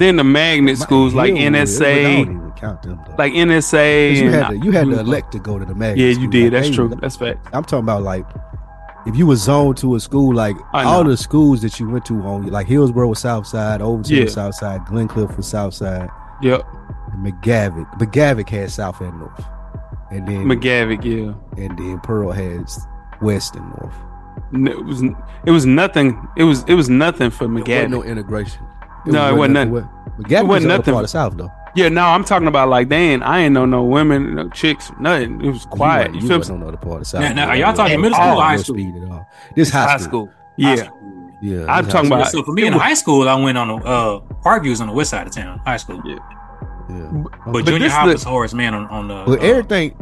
Then 0.00 0.16
the 0.16 0.24
magnet 0.24 0.78
schools 0.78 1.12
like 1.14 1.32
Hillwood, 1.32 1.36
I 1.38 1.50
don't 1.50 1.54
NSA, 1.54 2.20
even 2.20 2.52
count 2.56 2.82
them 2.82 3.00
like 3.18 3.32
NSA. 3.32 4.10
'Cause 4.12 4.20
you 4.20 4.30
had 4.30 4.48
to, 4.48 4.56
you 4.58 4.70
had 4.72 4.86
to 4.88 5.00
elect 5.00 5.32
to 5.32 5.38
go 5.40 5.58
to 5.58 5.64
the 5.64 5.74
magnet. 5.74 5.98
Yeah, 5.98 6.06
you 6.08 6.14
school. 6.14 6.28
did. 6.30 6.42
Like, 6.44 6.52
That's 6.52 6.68
they- 6.68 6.74
true. 6.74 6.88
That's 7.00 7.16
fact. 7.16 7.48
I'm 7.52 7.64
talking 7.64 7.84
about 7.84 8.02
like 8.02 8.24
if 9.06 9.16
you 9.16 9.26
were 9.26 9.36
zoned 9.36 9.76
to 9.78 9.94
a 9.96 10.00
school, 10.00 10.34
like 10.34 10.56
all 10.72 11.04
the 11.04 11.16
schools 11.16 11.60
that 11.62 11.78
you 11.80 11.88
went 11.88 12.04
to 12.06 12.14
on 12.22 12.46
like 12.48 12.66
Hillsboro 12.66 13.08
was 13.08 13.18
South 13.20 13.46
Side, 13.46 13.80
Overton 13.82 14.16
Yeah. 14.16 14.24
was 14.24 14.34
South 14.34 14.54
Side, 14.54 14.80
Glencliff 14.86 15.36
was 15.36 15.46
South 15.46 15.74
Side, 15.74 16.08
Yep. 16.42 16.62
McGavock. 17.18 17.98
McGavock 17.98 18.48
had 18.48 18.70
South 18.70 19.00
and 19.00 19.18
North, 19.18 19.44
and 20.10 20.26
then 20.26 20.44
McGavock. 20.46 21.04
Yeah. 21.04 21.34
and 21.62 21.78
then 21.78 22.00
Pearl 22.00 22.30
has 22.32 22.86
West 23.20 23.54
and 23.56 23.66
North. 23.70 23.94
It 24.52 24.84
was. 24.84 25.02
It 25.46 25.50
was 25.50 25.66
nothing. 25.66 26.26
It 26.36 26.44
was. 26.44 26.64
It 26.68 26.74
was 26.74 26.88
nothing 26.88 27.30
for 27.30 27.44
There 27.46 27.54
wasn't 27.54 27.68
McGavock. 27.68 27.90
no 27.90 28.02
integration. 28.02 28.62
No, 29.06 29.28
it 29.28 29.36
wasn't 29.36 29.54
nothing. 29.54 29.72
what- 29.72 29.84
McGavock 30.18 30.42
was 30.42 30.48
wasn't 30.48 30.68
the 30.68 30.74
other 30.74 30.78
nothing. 30.78 30.94
part 30.94 31.04
of 31.04 31.10
South 31.10 31.36
though. 31.36 31.50
Yeah, 31.74 31.88
no, 31.88 32.02
I'm 32.04 32.24
talking 32.24 32.48
about 32.48 32.68
like 32.68 32.88
they 32.90 32.96
ain't. 33.12 33.22
I 33.22 33.40
ain't 33.40 33.54
know 33.54 33.64
no 33.64 33.82
women, 33.82 34.34
no 34.34 34.48
chicks, 34.50 34.90
nothing. 35.00 35.42
It 35.44 35.50
was 35.50 35.64
quiet. 35.66 36.14
You, 36.14 36.20
You, 36.20 36.28
feel 36.28 36.38
was 36.38 36.50
me? 36.50 36.56
on 36.56 36.70
the 36.70 36.76
part 36.76 37.00
of 37.00 37.06
South. 37.06 37.22
Now- 37.22 37.32
now, 37.32 37.48
are 37.48 37.56
y'all 37.56 37.72
talking 37.72 37.94
At 37.94 38.00
middle 38.00 38.14
school 38.16 38.38
or 38.38 38.42
high 38.42 38.56
school? 38.56 38.74
Speed 38.74 38.96
at 39.02 39.08
all. 39.10 39.26
This 39.56 39.70
high, 39.70 39.84
High 39.84 39.96
school. 39.96 40.26
school. 40.26 40.26
high 40.66 40.74
Yeah, 40.74 40.76
school. 40.84 40.98
Yeah, 41.40 41.64
I'm 41.68 41.86
talking 41.88 42.10
high 42.10 42.16
about- 42.20 42.30
So 42.30 42.42
for 42.42 42.52
me 42.52 42.66
in 42.66 42.72
high 42.74 42.94
school, 42.94 43.28
I 43.28 43.34
went 43.34 43.56
on 43.58 43.70
a 43.70 43.76
uh, 43.76 44.20
Parkview 44.44 44.70
was 44.70 44.80
on 44.82 44.86
the 44.88 44.92
west 44.92 45.10
side 45.10 45.26
of 45.26 45.32
town, 45.32 45.58
high 45.64 45.76
school. 45.78 46.00
Yeah. 46.04 46.18
Yeah. 46.90 47.10
But, 47.46 47.52
But 47.52 47.64
junior 47.64 47.78
this 47.78 47.92
high 47.92 48.06
was 48.06 48.22
Horace 48.22 48.52
Mann 48.52 48.74
on, 48.74 48.86
on 48.88 49.08
the. 49.08 49.22
But 49.26 49.40
uh, 49.40 49.42
everything, 49.42 49.96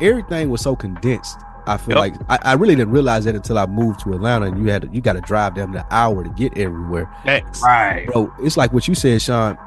everything 0.00 0.50
was 0.50 0.60
so 0.60 0.76
condensed. 0.76 1.38
I 1.66 1.76
feel 1.76 1.96
Yep. 1.96 1.98
like 1.98 2.14
I, 2.30 2.50
I 2.50 2.52
really 2.54 2.74
didn't 2.76 2.92
realize 2.92 3.24
that 3.24 3.34
until 3.34 3.58
I 3.58 3.66
moved 3.66 4.00
to 4.00 4.12
Atlanta, 4.14 4.46
and 4.46 4.58
you 4.58 4.70
had 4.70 4.82
to, 4.82 4.88
you 4.88 5.00
got 5.00 5.14
to 5.14 5.20
drive 5.20 5.54
them 5.54 5.74
an 5.76 5.84
hour 5.90 6.22
to 6.24 6.30
get 6.30 6.56
everywhere, 6.56 7.10
Facts. 7.24 7.62
right. 7.62 8.06
bro. 8.06 8.32
It's 8.42 8.56
like 8.56 8.72
what 8.72 8.88
you 8.88 8.94
said, 8.94 9.20
Sean. 9.20 9.58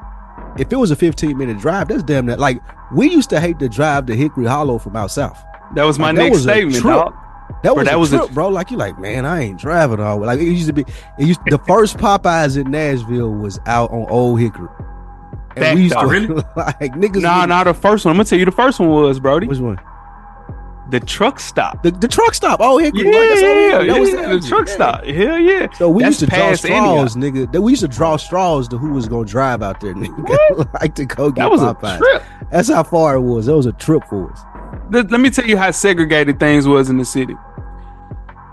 If 0.58 0.72
it 0.72 0.76
was 0.76 0.90
a 0.90 0.96
15 0.96 1.36
minute 1.36 1.58
drive, 1.58 1.88
that's 1.88 2.02
damn 2.02 2.26
that. 2.26 2.38
Like 2.38 2.60
we 2.92 3.10
used 3.10 3.30
to 3.30 3.40
hate 3.40 3.58
to 3.60 3.68
drive 3.68 4.06
to 4.06 4.14
Hickory 4.16 4.46
Hollow 4.46 4.78
from 4.78 4.96
out 4.96 5.10
south. 5.10 5.42
That 5.74 5.84
was 5.84 5.98
my 5.98 6.08
Like, 6.08 6.16
that 6.16 6.22
next 6.24 6.32
was 6.34 6.42
statement. 6.42 6.74
That 6.76 6.82
Bro, 6.82 7.74
was 7.74 7.84
that 7.86 7.94
a 7.94 7.98
was 7.98 8.12
a- 8.12 8.18
trip, 8.18 8.30
bro. 8.32 8.48
Like 8.48 8.70
you, 8.70 8.76
like 8.76 8.98
man, 8.98 9.24
I 9.24 9.40
ain't 9.42 9.58
driving 9.58 10.00
all. 10.00 10.18
Like 10.18 10.40
it 10.40 10.44
used 10.44 10.66
to 10.66 10.72
be. 10.72 10.82
It 11.18 11.26
used 11.26 11.40
the 11.46 11.58
first 11.58 11.96
Popeyes 11.98 12.58
in 12.60 12.70
Nashville 12.70 13.30
was 13.30 13.58
out 13.66 13.90
on 13.92 14.06
Old 14.10 14.40
Hickory, 14.40 14.68
and 15.56 15.76
we 15.78 15.84
used 15.84 15.94
dog. 15.94 16.04
to 16.04 16.10
Really? 16.10 16.34
like 16.56 16.92
niggas. 16.94 17.22
Nah, 17.22 17.40
would- 17.42 17.48
nah, 17.50 17.64
the 17.64 17.74
first 17.74 18.04
one. 18.04 18.12
I'm 18.12 18.16
gonna 18.16 18.24
tell 18.24 18.38
you 18.38 18.44
the 18.46 18.50
first 18.52 18.80
one 18.80 18.88
was, 18.90 19.20
Brody. 19.20 19.46
Which 19.46 19.58
one? 19.58 19.78
The 20.92 21.00
truck 21.00 21.40
stop. 21.40 21.82
The, 21.82 21.90
the 21.90 22.06
truck 22.06 22.34
stop. 22.34 22.60
Oh. 22.60 22.78
Yeah, 22.78 22.90
yeah, 22.92 23.82
that 23.82 23.98
was 23.98 24.10
yeah, 24.12 24.30
it. 24.30 24.42
the 24.42 24.46
truck 24.46 24.68
Yeah. 24.68 24.74
stop. 24.74 25.04
Hell 25.04 25.38
yeah. 25.38 25.72
So 25.72 25.88
we 25.88 26.02
That's 26.02 26.20
used 26.20 26.30
to 26.30 26.36
draw 26.36 26.54
straws, 26.54 27.16
nigga. 27.16 27.50
That 27.50 27.62
we 27.62 27.72
used 27.72 27.80
to 27.80 27.88
draw 27.88 28.18
straws 28.18 28.68
to 28.68 28.76
who 28.76 28.90
was 28.90 29.08
gonna 29.08 29.24
drive 29.24 29.62
out 29.62 29.80
there, 29.80 29.94
nigga. 29.94 30.70
like 30.82 30.94
to 30.96 31.06
go 31.06 31.30
get 31.30 31.44
That 31.44 31.50
was 31.50 31.62
a 31.62 31.74
trip. 31.98 32.22
That's 32.50 32.68
how 32.68 32.82
far 32.82 33.14
it 33.14 33.22
was. 33.22 33.46
That 33.46 33.56
was 33.56 33.64
a 33.64 33.72
trip 33.72 34.02
for 34.10 34.30
us. 34.30 34.40
Let, 34.90 35.10
let 35.10 35.22
me 35.22 35.30
tell 35.30 35.46
you 35.46 35.56
how 35.56 35.70
segregated 35.70 36.38
things 36.38 36.68
was 36.68 36.90
in 36.90 36.98
the 36.98 37.06
city. 37.06 37.36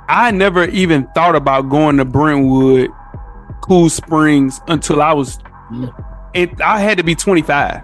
I 0.07 0.31
never 0.31 0.63
even 0.69 1.07
thought 1.07 1.35
about 1.35 1.63
going 1.63 1.97
to 1.97 2.05
Brentwood, 2.05 2.89
Cool 3.61 3.89
Springs 3.89 4.61
until 4.69 5.01
I 5.01 5.11
was. 5.11 5.39
Mm. 5.71 6.05
It, 6.33 6.61
I 6.61 6.79
had 6.79 6.97
to 6.99 7.03
be 7.03 7.15
25. 7.15 7.81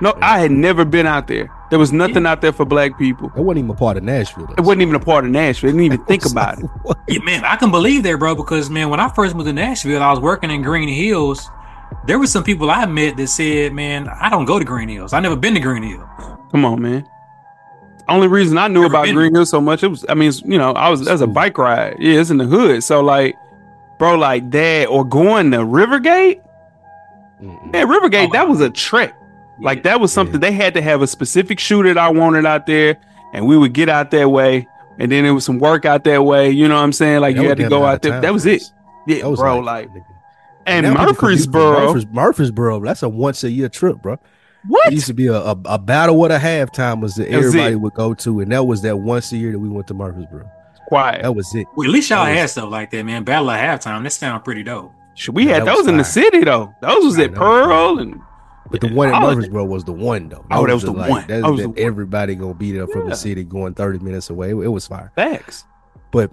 No, 0.00 0.14
I 0.22 0.38
had 0.38 0.50
never 0.50 0.86
been 0.86 1.06
out 1.06 1.26
there. 1.26 1.50
There 1.70 1.78
was 1.78 1.92
nothing 1.92 2.24
out 2.24 2.40
there 2.40 2.52
for 2.52 2.64
black 2.64 2.98
people. 2.98 3.30
It 3.36 3.42
wasn't 3.42 3.58
even 3.58 3.70
a 3.70 3.74
part 3.74 3.96
of 3.98 4.02
Nashville. 4.02 4.46
though. 4.46 4.54
It 4.54 4.62
wasn't 4.62 4.82
even 4.82 4.94
a 4.94 5.00
part 5.00 5.24
of 5.26 5.30
Nashville. 5.30 5.68
I 5.68 5.72
didn't 5.72 5.84
even 5.84 6.04
think 6.06 6.24
about 6.24 6.58
it. 6.58 6.70
Yeah, 7.08 7.20
man, 7.24 7.42
I 7.44 7.56
can 7.56 7.70
believe 7.70 8.02
that, 8.02 8.18
bro. 8.18 8.34
Because 8.34 8.68
man, 8.68 8.90
when 8.90 9.00
I 9.00 9.08
first 9.08 9.34
moved 9.34 9.46
to 9.46 9.52
Nashville, 9.52 10.02
I 10.02 10.10
was 10.10 10.20
working 10.20 10.50
in 10.50 10.60
Green 10.62 10.88
Hills. 10.88 11.50
There 12.06 12.18
were 12.18 12.26
some 12.26 12.44
people 12.44 12.70
I 12.70 12.84
met 12.84 13.16
that 13.16 13.28
said, 13.28 13.72
"Man, 13.72 14.08
I 14.08 14.28
don't 14.28 14.44
go 14.44 14.58
to 14.58 14.64
Green 14.64 14.90
Hills. 14.90 15.14
I 15.14 15.20
never 15.20 15.34
been 15.36 15.54
to 15.54 15.60
Green 15.60 15.82
Hills." 15.82 16.06
Come 16.52 16.66
on, 16.66 16.82
man. 16.82 17.08
Only 18.08 18.28
reason 18.28 18.58
I 18.58 18.68
knew 18.68 18.82
Never 18.82 18.94
about. 18.94 19.08
Green 19.08 19.34
Hills 19.34 19.48
so 19.50 19.60
much, 19.60 19.82
it 19.82 19.88
was 19.88 20.04
I 20.08 20.14
mean, 20.14 20.32
you 20.44 20.58
know, 20.58 20.72
I 20.72 20.88
was 20.90 21.06
as 21.08 21.20
a 21.22 21.26
bike 21.26 21.56
ride. 21.58 21.96
Yeah, 21.98 22.20
it's 22.20 22.28
in 22.30 22.36
the 22.38 22.44
hood. 22.46 22.82
So 22.84 23.00
like, 23.02 23.36
bro, 23.98 24.16
like 24.16 24.50
that 24.50 24.86
or 24.88 25.02
going 25.04 25.50
to 25.52 25.58
Rivergate. 25.58 26.42
Mm-mm. 27.42 27.72
Man, 27.72 27.86
Rivergate, 27.86 28.28
Oh, 28.28 28.32
that 28.32 28.48
was 28.48 28.60
a 28.60 28.68
trek. 28.70 29.14
Like 29.60 29.82
that 29.84 30.00
was 30.00 30.12
something 30.12 30.40
they 30.40 30.52
had 30.52 30.74
to 30.74 30.82
have 30.82 31.02
a 31.02 31.06
specific 31.06 31.58
shoe 31.58 31.82
that 31.84 31.98
I 31.98 32.10
wanted 32.10 32.46
out 32.46 32.66
there, 32.66 32.96
and 33.32 33.46
we 33.46 33.56
would 33.56 33.72
get 33.72 33.88
out 33.88 34.10
that 34.12 34.28
way, 34.30 34.68
and 34.98 35.10
then 35.10 35.24
it 35.24 35.30
was 35.32 35.44
some 35.44 35.58
work 35.58 35.84
out 35.84 36.04
that 36.04 36.22
way. 36.24 36.50
You 36.50 36.68
know 36.68 36.76
what 36.76 36.82
I'm 36.82 36.92
saying? 36.92 37.20
Like 37.20 37.36
That 37.36 37.42
you 37.42 37.48
had 37.48 37.58
to 37.58 37.68
go 37.68 37.84
out 37.84 37.94
out 37.94 38.02
there. 38.02 38.12
town 38.12 38.22
That 38.22 38.32
was 38.32 38.46
it. 38.46 38.62
Yeah, 39.06 39.22
That 39.22 39.30
was 39.30 39.40
bro. 39.40 39.58
like- 39.60 39.88
Like, 39.92 40.02
and 40.66 40.84
Now 40.84 40.90
people 41.00 41.14
confuse 41.14 41.48
Murfreesboro. 41.48 42.12
Murfreesboro, 42.12 42.80
that's 42.80 43.02
a 43.02 43.08
once 43.08 43.42
a 43.42 43.50
year 43.50 43.68
trip, 43.70 44.02
bro. 44.02 44.18
What? 44.66 44.88
It 44.88 44.92
used 44.94 45.06
to 45.06 45.14
be 45.14 45.28
a, 45.28 45.34
a, 45.36 45.56
a 45.64 45.78
battle 45.78 46.18
with 46.18 46.30
a 46.30 46.38
halftime 46.38 47.00
was 47.00 47.14
that 47.14 47.30
That 47.30 47.36
everybody 47.38 47.72
it. 47.72 47.76
would 47.80 47.94
go 47.94 48.12
to, 48.14 48.40
and 48.40 48.52
that 48.52 48.64
was 48.64 48.82
that 48.82 48.98
once 48.98 49.32
a 49.32 49.38
year 49.38 49.52
that 49.52 49.58
we 49.58 49.68
went 49.70 49.86
to 49.86 49.94
Murfreesboro. 49.94 50.50
Quiet. 50.88 51.22
That 51.22 51.32
was 51.34 51.54
it. 51.54 51.66
Well, 51.74 51.86
at 51.88 51.92
least 51.92 52.10
y'all 52.10 52.26
was- 52.26 52.36
had 52.36 52.50
stuff 52.50 52.70
like 52.70 52.90
that, 52.90 53.04
man. 53.04 53.24
Battle 53.24 53.50
at 53.50 53.80
halftime. 53.80 54.02
That 54.02 54.10
sound 54.12 54.44
pretty 54.44 54.62
dope. 54.62 54.92
Shit, 55.14 55.34
we 55.34 55.46
Yeah, 55.48 55.54
had 55.54 55.64
those 55.66 55.86
in 55.86 55.96
the 55.96 56.04
city 56.04 56.44
though. 56.44 56.72
Those 56.82 57.04
was 57.04 57.18
Yeah, 57.18 57.24
at 57.24 57.34
that 57.34 57.40
was 57.40 57.66
Pearl 57.66 57.98
and 58.00 58.20
But 58.70 58.80
the 58.80 58.88
one 58.92 59.08
at 59.08 59.22
Oh, 59.22 59.26
Murfreesboro 59.34 59.64
was 59.64 59.84
the 59.84 59.92
one 59.92 60.28
though. 60.28 60.44
Oh, 60.50 60.66
that 60.66 60.74
was 60.74 60.82
the 60.82 60.92
one. 60.92 61.08
That's 61.08 61.26
That 61.28 61.42
was 61.50 61.56
that 61.58 61.62
the 61.62 61.68
one. 61.70 61.78
everybody 61.78 62.34
gonna 62.34 62.54
be 62.54 62.72
there 62.72 62.86
from 62.86 63.04
Yeah. 63.04 63.10
the 63.10 63.16
city 63.16 63.44
going 63.44 63.74
30 63.74 63.98
minutes 64.00 64.30
away. 64.30 64.50
It, 64.50 64.56
it 64.56 64.68
was 64.68 64.86
fire. 64.86 65.12
facts. 65.14 65.64
But 66.10 66.30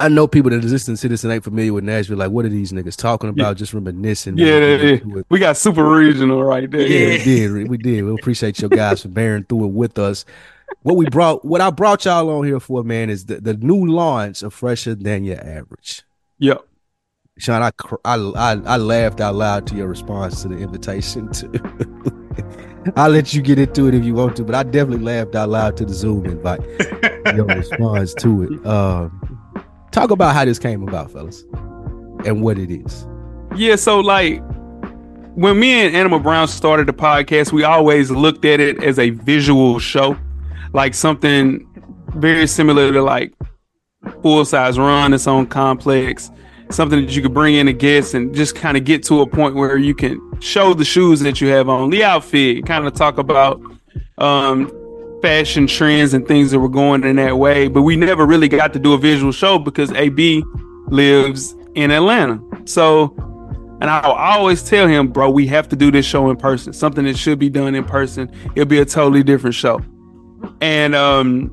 I 0.00 0.08
know 0.08 0.26
people 0.26 0.50
that 0.50 0.60
to 0.62 0.68
this 0.68 0.88
and 0.88 1.32
ain't 1.32 1.44
familiar 1.44 1.72
with 1.72 1.84
Nashville. 1.84 2.16
Like, 2.16 2.30
what 2.30 2.44
are 2.44 2.48
these 2.48 2.72
niggas 2.72 2.96
talking 2.96 3.28
about? 3.28 3.56
Just 3.58 3.74
reminiscing. 3.74 4.38
Yeah, 4.38 4.58
yeah, 4.58 4.76
yeah. 5.04 5.22
We 5.28 5.38
got 5.38 5.56
super 5.56 5.84
regional 5.86 6.42
right 6.42 6.70
there. 6.70 6.80
Yeah, 6.80 6.98
Yeah. 6.98 7.18
we 7.18 7.24
did. 7.24 7.68
We 7.68 7.76
did. 7.76 8.02
We 8.04 8.14
appreciate 8.14 8.58
your 8.60 8.70
guys 8.70 9.02
for 9.02 9.08
bearing 9.08 9.44
through 9.44 9.64
it 9.64 9.72
with 9.72 9.98
us. 9.98 10.24
What 10.82 10.96
we 10.96 11.04
brought, 11.06 11.44
what 11.44 11.60
I 11.60 11.70
brought 11.70 12.06
y'all 12.06 12.30
on 12.30 12.44
here 12.46 12.58
for, 12.58 12.82
man, 12.82 13.10
is 13.10 13.26
the, 13.26 13.40
the 13.40 13.54
new 13.54 13.84
launch 13.86 14.42
of 14.42 14.54
Fresher 14.54 14.94
Than 14.94 15.24
Your 15.24 15.38
Average. 15.38 16.02
Yep. 16.38 16.66
Sean, 17.38 17.62
I, 17.62 17.70
cr- 17.72 17.96
I 18.04 18.14
I 18.14 18.52
I 18.66 18.76
laughed 18.76 19.20
out 19.20 19.34
loud 19.34 19.66
to 19.68 19.74
your 19.74 19.88
response 19.88 20.42
to 20.42 20.48
the 20.48 20.58
invitation. 20.58 21.32
To 21.32 22.92
I'll 22.96 23.10
let 23.10 23.32
you 23.32 23.42
get 23.42 23.58
into 23.58 23.88
it 23.88 23.94
if 23.94 24.04
you 24.04 24.14
want 24.14 24.36
to, 24.36 24.44
but 24.44 24.54
I 24.54 24.62
definitely 24.64 25.04
laughed 25.04 25.34
out 25.34 25.48
loud 25.48 25.76
to 25.78 25.84
the 25.84 25.94
Zoom 25.94 26.26
invite. 26.26 26.60
your 27.34 27.46
response 27.46 28.12
to 28.14 28.42
it. 28.44 28.66
Um, 28.66 29.40
talk 29.92 30.10
about 30.10 30.34
how 30.34 30.44
this 30.44 30.58
came 30.58 30.82
about, 30.86 31.10
fellas, 31.10 31.42
and 32.26 32.42
what 32.42 32.58
it 32.58 32.70
is. 32.70 33.06
Yeah, 33.56 33.76
so 33.76 34.00
like 34.00 34.42
when 35.34 35.58
me 35.58 35.86
and 35.86 35.96
Animal 35.96 36.18
Brown 36.18 36.48
started 36.48 36.86
the 36.86 36.92
podcast, 36.92 37.52
we 37.52 37.64
always 37.64 38.10
looked 38.10 38.44
at 38.44 38.60
it 38.60 38.82
as 38.82 38.98
a 38.98 39.10
visual 39.10 39.78
show, 39.78 40.16
like 40.74 40.92
something 40.94 41.66
very 42.16 42.46
similar 42.46 42.92
to 42.92 43.02
like 43.02 43.32
full 44.22 44.44
size 44.44 44.78
run, 44.78 45.14
its 45.14 45.26
own 45.26 45.46
complex, 45.46 46.30
something 46.72 47.04
that 47.04 47.14
you 47.14 47.22
could 47.22 47.34
bring 47.34 47.54
in 47.54 47.68
a 47.68 47.72
guest 47.72 48.14
and 48.14 48.34
just 48.34 48.54
kind 48.54 48.76
of 48.76 48.84
get 48.84 49.02
to 49.04 49.20
a 49.20 49.26
point 49.26 49.54
where 49.54 49.76
you 49.76 49.94
can 49.94 50.40
show 50.40 50.74
the 50.74 50.84
shoes 50.84 51.20
that 51.20 51.40
you 51.40 51.48
have 51.48 51.68
on, 51.68 51.90
the 51.90 52.04
outfit, 52.04 52.66
kind 52.66 52.86
of 52.86 52.94
talk 52.94 53.18
about 53.18 53.60
um, 54.18 54.70
fashion 55.22 55.66
trends 55.66 56.14
and 56.14 56.26
things 56.26 56.50
that 56.50 56.58
were 56.58 56.68
going 56.68 57.04
in 57.04 57.16
that 57.16 57.36
way. 57.36 57.68
But 57.68 57.82
we 57.82 57.96
never 57.96 58.26
really 58.26 58.48
got 58.48 58.72
to 58.72 58.78
do 58.78 58.92
a 58.92 58.98
visual 58.98 59.32
show 59.32 59.58
because 59.58 59.92
AB 59.92 60.44
lives 60.88 61.54
in 61.74 61.90
Atlanta. 61.90 62.40
So 62.64 63.14
and 63.82 63.90
I 63.90 64.00
always 64.02 64.62
tell 64.62 64.86
him, 64.86 65.08
bro, 65.08 65.28
we 65.28 65.44
have 65.48 65.68
to 65.70 65.74
do 65.74 65.90
this 65.90 66.06
show 66.06 66.30
in 66.30 66.36
person. 66.36 66.72
Something 66.72 67.04
that 67.06 67.18
should 67.18 67.40
be 67.40 67.50
done 67.50 67.74
in 67.74 67.82
person. 67.82 68.30
It'll 68.54 68.64
be 68.64 68.78
a 68.78 68.84
totally 68.84 69.24
different 69.24 69.56
show. 69.56 69.80
And 70.60 70.94
um, 70.94 71.50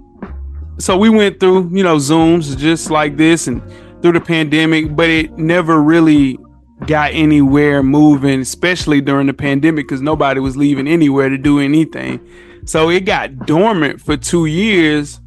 so 0.78 0.95
we 0.95 1.09
went 1.09 1.39
through, 1.39 1.76
you 1.76 1.82
know, 1.82 1.97
Zooms 1.97 2.55
just 2.55 2.91
like 2.91 3.17
this 3.17 3.47
and 3.47 3.63
through 4.02 4.14
the 4.14 4.22
pandemic, 4.22 4.95
but 4.95 5.10
it 5.10 5.38
never 5.38 5.82
really 5.82 6.38
got 6.86 7.12
anywhere 7.14 7.84
moving, 7.84 8.41
especially 8.41 9.02
during 9.02 9.28
the 9.28 9.34
pandemic, 9.34 9.88
because 9.88 10.02
nobody 10.02 10.39
was 10.39 10.56
leaving 10.56 10.88
anywhere 10.88 11.30
to 11.30 11.38
do 11.38 11.60
anything. 11.60 12.20
So 12.66 12.89
it 12.89 13.02
got 13.02 13.45
dormant 13.45 14.02
for 14.02 14.16
two 14.18 14.45
years. 14.45 15.20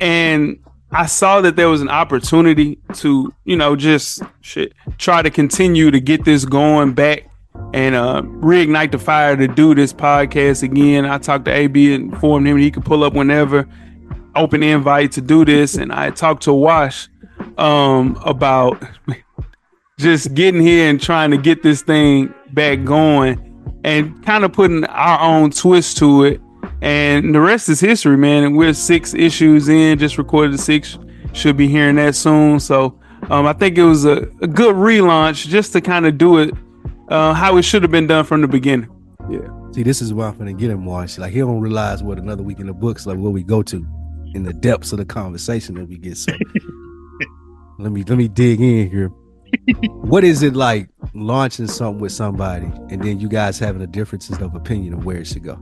And 0.00 0.58
I 0.92 1.06
saw 1.06 1.40
that 1.40 1.56
there 1.56 1.68
was 1.68 1.80
an 1.80 1.88
opportunity 1.88 2.78
to, 2.94 3.32
you 3.44 3.56
know, 3.56 3.76
just 3.76 4.22
shit, 4.40 4.72
try 4.98 5.22
to 5.22 5.30
continue 5.30 5.90
to 5.90 6.00
get 6.00 6.24
this 6.24 6.44
going 6.44 6.94
back 6.94 7.26
and 7.72 7.94
uh, 7.94 8.22
reignite 8.22 8.92
the 8.92 8.98
fire 8.98 9.36
to 9.36 9.46
do 9.46 9.74
this 9.74 9.92
podcast 9.92 10.62
again. 10.62 11.06
I 11.06 11.18
talked 11.18 11.44
to 11.46 11.52
AB 11.52 11.94
and 11.94 12.12
informed 12.12 12.46
him 12.46 12.56
he 12.56 12.70
could 12.70 12.84
pull 12.84 13.04
up 13.04 13.12
whenever, 13.12 13.68
open 14.34 14.62
invite 14.62 15.12
to 15.12 15.20
do 15.20 15.44
this. 15.44 15.76
And 15.76 15.92
I 15.92 16.10
talked 16.10 16.42
to 16.44 16.52
Wash 16.52 17.08
um, 17.60 18.20
about 18.24 18.82
just 19.98 20.34
getting 20.34 20.60
here 20.60 20.88
and 20.88 21.00
trying 21.00 21.30
to 21.30 21.36
get 21.36 21.62
this 21.62 21.82
thing 21.82 22.32
back 22.52 22.84
going 22.84 23.46
and 23.84 24.24
kind 24.24 24.44
of 24.44 24.52
putting 24.52 24.84
our 24.86 25.20
own 25.20 25.50
twist 25.50 25.98
to 25.98 26.24
it 26.24 26.40
and 26.82 27.34
the 27.34 27.40
rest 27.40 27.68
is 27.68 27.80
history, 27.80 28.16
man. 28.16 28.44
And 28.44 28.56
we're 28.56 28.72
six 28.72 29.14
issues 29.14 29.68
in, 29.68 29.98
just 29.98 30.18
recorded 30.18 30.54
the 30.54 30.58
six. 30.58 30.98
Should 31.32 31.56
be 31.56 31.68
hearing 31.68 31.96
that 31.96 32.16
soon. 32.16 32.58
So 32.58 32.98
um, 33.30 33.46
I 33.46 33.52
think 33.52 33.78
it 33.78 33.84
was 33.84 34.04
a, 34.04 34.22
a 34.42 34.46
good 34.46 34.74
relaunch 34.74 35.46
just 35.46 35.72
to 35.74 35.80
kind 35.80 36.06
of 36.06 36.18
do 36.18 36.38
it 36.38 36.54
uh, 37.08 37.34
how 37.34 37.56
it 37.56 37.62
should 37.62 37.82
have 37.82 37.90
been 37.90 38.06
done 38.06 38.24
from 38.24 38.40
the 38.40 38.48
beginning. 38.48 38.88
Yeah. 39.28 39.48
See, 39.72 39.82
this 39.84 40.02
is 40.02 40.12
why 40.12 40.26
I'm 40.26 40.38
gonna 40.38 40.52
get 40.52 40.70
him 40.70 40.84
watched. 40.84 41.18
Like 41.18 41.32
he 41.32 41.38
don't 41.38 41.60
realize 41.60 42.02
what 42.02 42.18
another 42.18 42.42
week 42.42 42.58
in 42.58 42.66
the 42.66 42.72
books, 42.72 43.06
like 43.06 43.18
where 43.18 43.30
we 43.30 43.44
go 43.44 43.62
to 43.62 43.86
in 44.34 44.42
the 44.42 44.52
depths 44.52 44.92
of 44.92 44.98
the 44.98 45.04
conversation 45.04 45.74
that 45.76 45.86
we 45.86 45.98
get. 45.98 46.16
So 46.16 46.32
let 47.82 47.92
me 47.92 48.04
let 48.04 48.18
me 48.18 48.28
dig 48.28 48.60
in 48.60 48.90
here. 48.90 49.08
what 50.02 50.22
is 50.22 50.42
it 50.42 50.54
like 50.54 50.88
launching 51.14 51.66
something 51.66 52.00
with 52.00 52.12
somebody 52.12 52.66
and 52.90 53.02
then 53.02 53.18
you 53.18 53.28
guys 53.28 53.58
having 53.58 53.82
a 53.82 53.86
differences 53.86 54.38
of 54.38 54.54
opinion 54.54 54.94
of 54.94 55.04
where 55.04 55.18
it 55.18 55.26
should 55.26 55.42
go? 55.42 55.58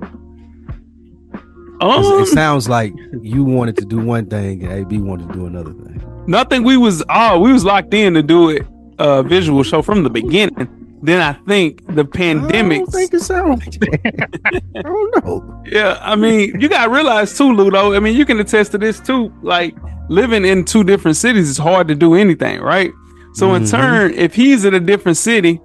Um, 1.80 2.02
it 2.22 2.26
sounds 2.26 2.68
like 2.68 2.92
you 3.22 3.44
wanted 3.44 3.76
to 3.76 3.84
do 3.84 3.98
one 3.98 4.26
thing 4.26 4.64
and 4.64 4.72
AB 4.72 4.98
wanted 4.98 5.28
to 5.28 5.34
do 5.34 5.46
another 5.46 5.72
thing. 5.72 6.02
Nothing. 6.26 6.64
We 6.64 6.76
was 6.76 7.04
oh, 7.08 7.38
we 7.38 7.52
was 7.52 7.64
locked 7.64 7.94
in 7.94 8.14
to 8.14 8.22
do 8.22 8.50
it 8.50 8.66
uh 8.98 9.22
visual 9.22 9.62
show 9.62 9.82
from 9.82 10.02
the 10.02 10.10
beginning. 10.10 10.77
Then 11.02 11.20
I 11.20 11.32
think 11.46 11.86
the 11.94 12.04
pandemic. 12.04 12.76
I 12.76 12.78
don't 12.78 12.92
think 12.92 13.14
it 13.14 13.20
sounds 13.20 13.64
like 13.64 13.80
that. 13.80 14.40
I 14.76 14.82
don't 14.82 15.24
know. 15.24 15.62
Yeah, 15.66 15.98
I 16.00 16.16
mean, 16.16 16.60
you 16.60 16.68
gotta 16.68 16.90
realize 16.90 17.36
too, 17.36 17.52
Ludo. 17.52 17.94
I 17.94 18.00
mean, 18.00 18.16
you 18.16 18.26
can 18.26 18.40
attest 18.40 18.72
to 18.72 18.78
this 18.78 18.98
too. 18.98 19.32
Like 19.42 19.76
living 20.08 20.44
in 20.44 20.64
two 20.64 20.84
different 20.84 21.16
cities 21.16 21.48
is 21.48 21.58
hard 21.58 21.88
to 21.88 21.94
do 21.94 22.14
anything, 22.14 22.60
right? 22.60 22.90
So 23.34 23.54
in 23.54 23.62
mm-hmm. 23.62 23.76
turn, 23.76 24.14
if 24.14 24.34
he's 24.34 24.64
in 24.64 24.74
a 24.74 24.80
different 24.80 25.18
city, 25.18 25.60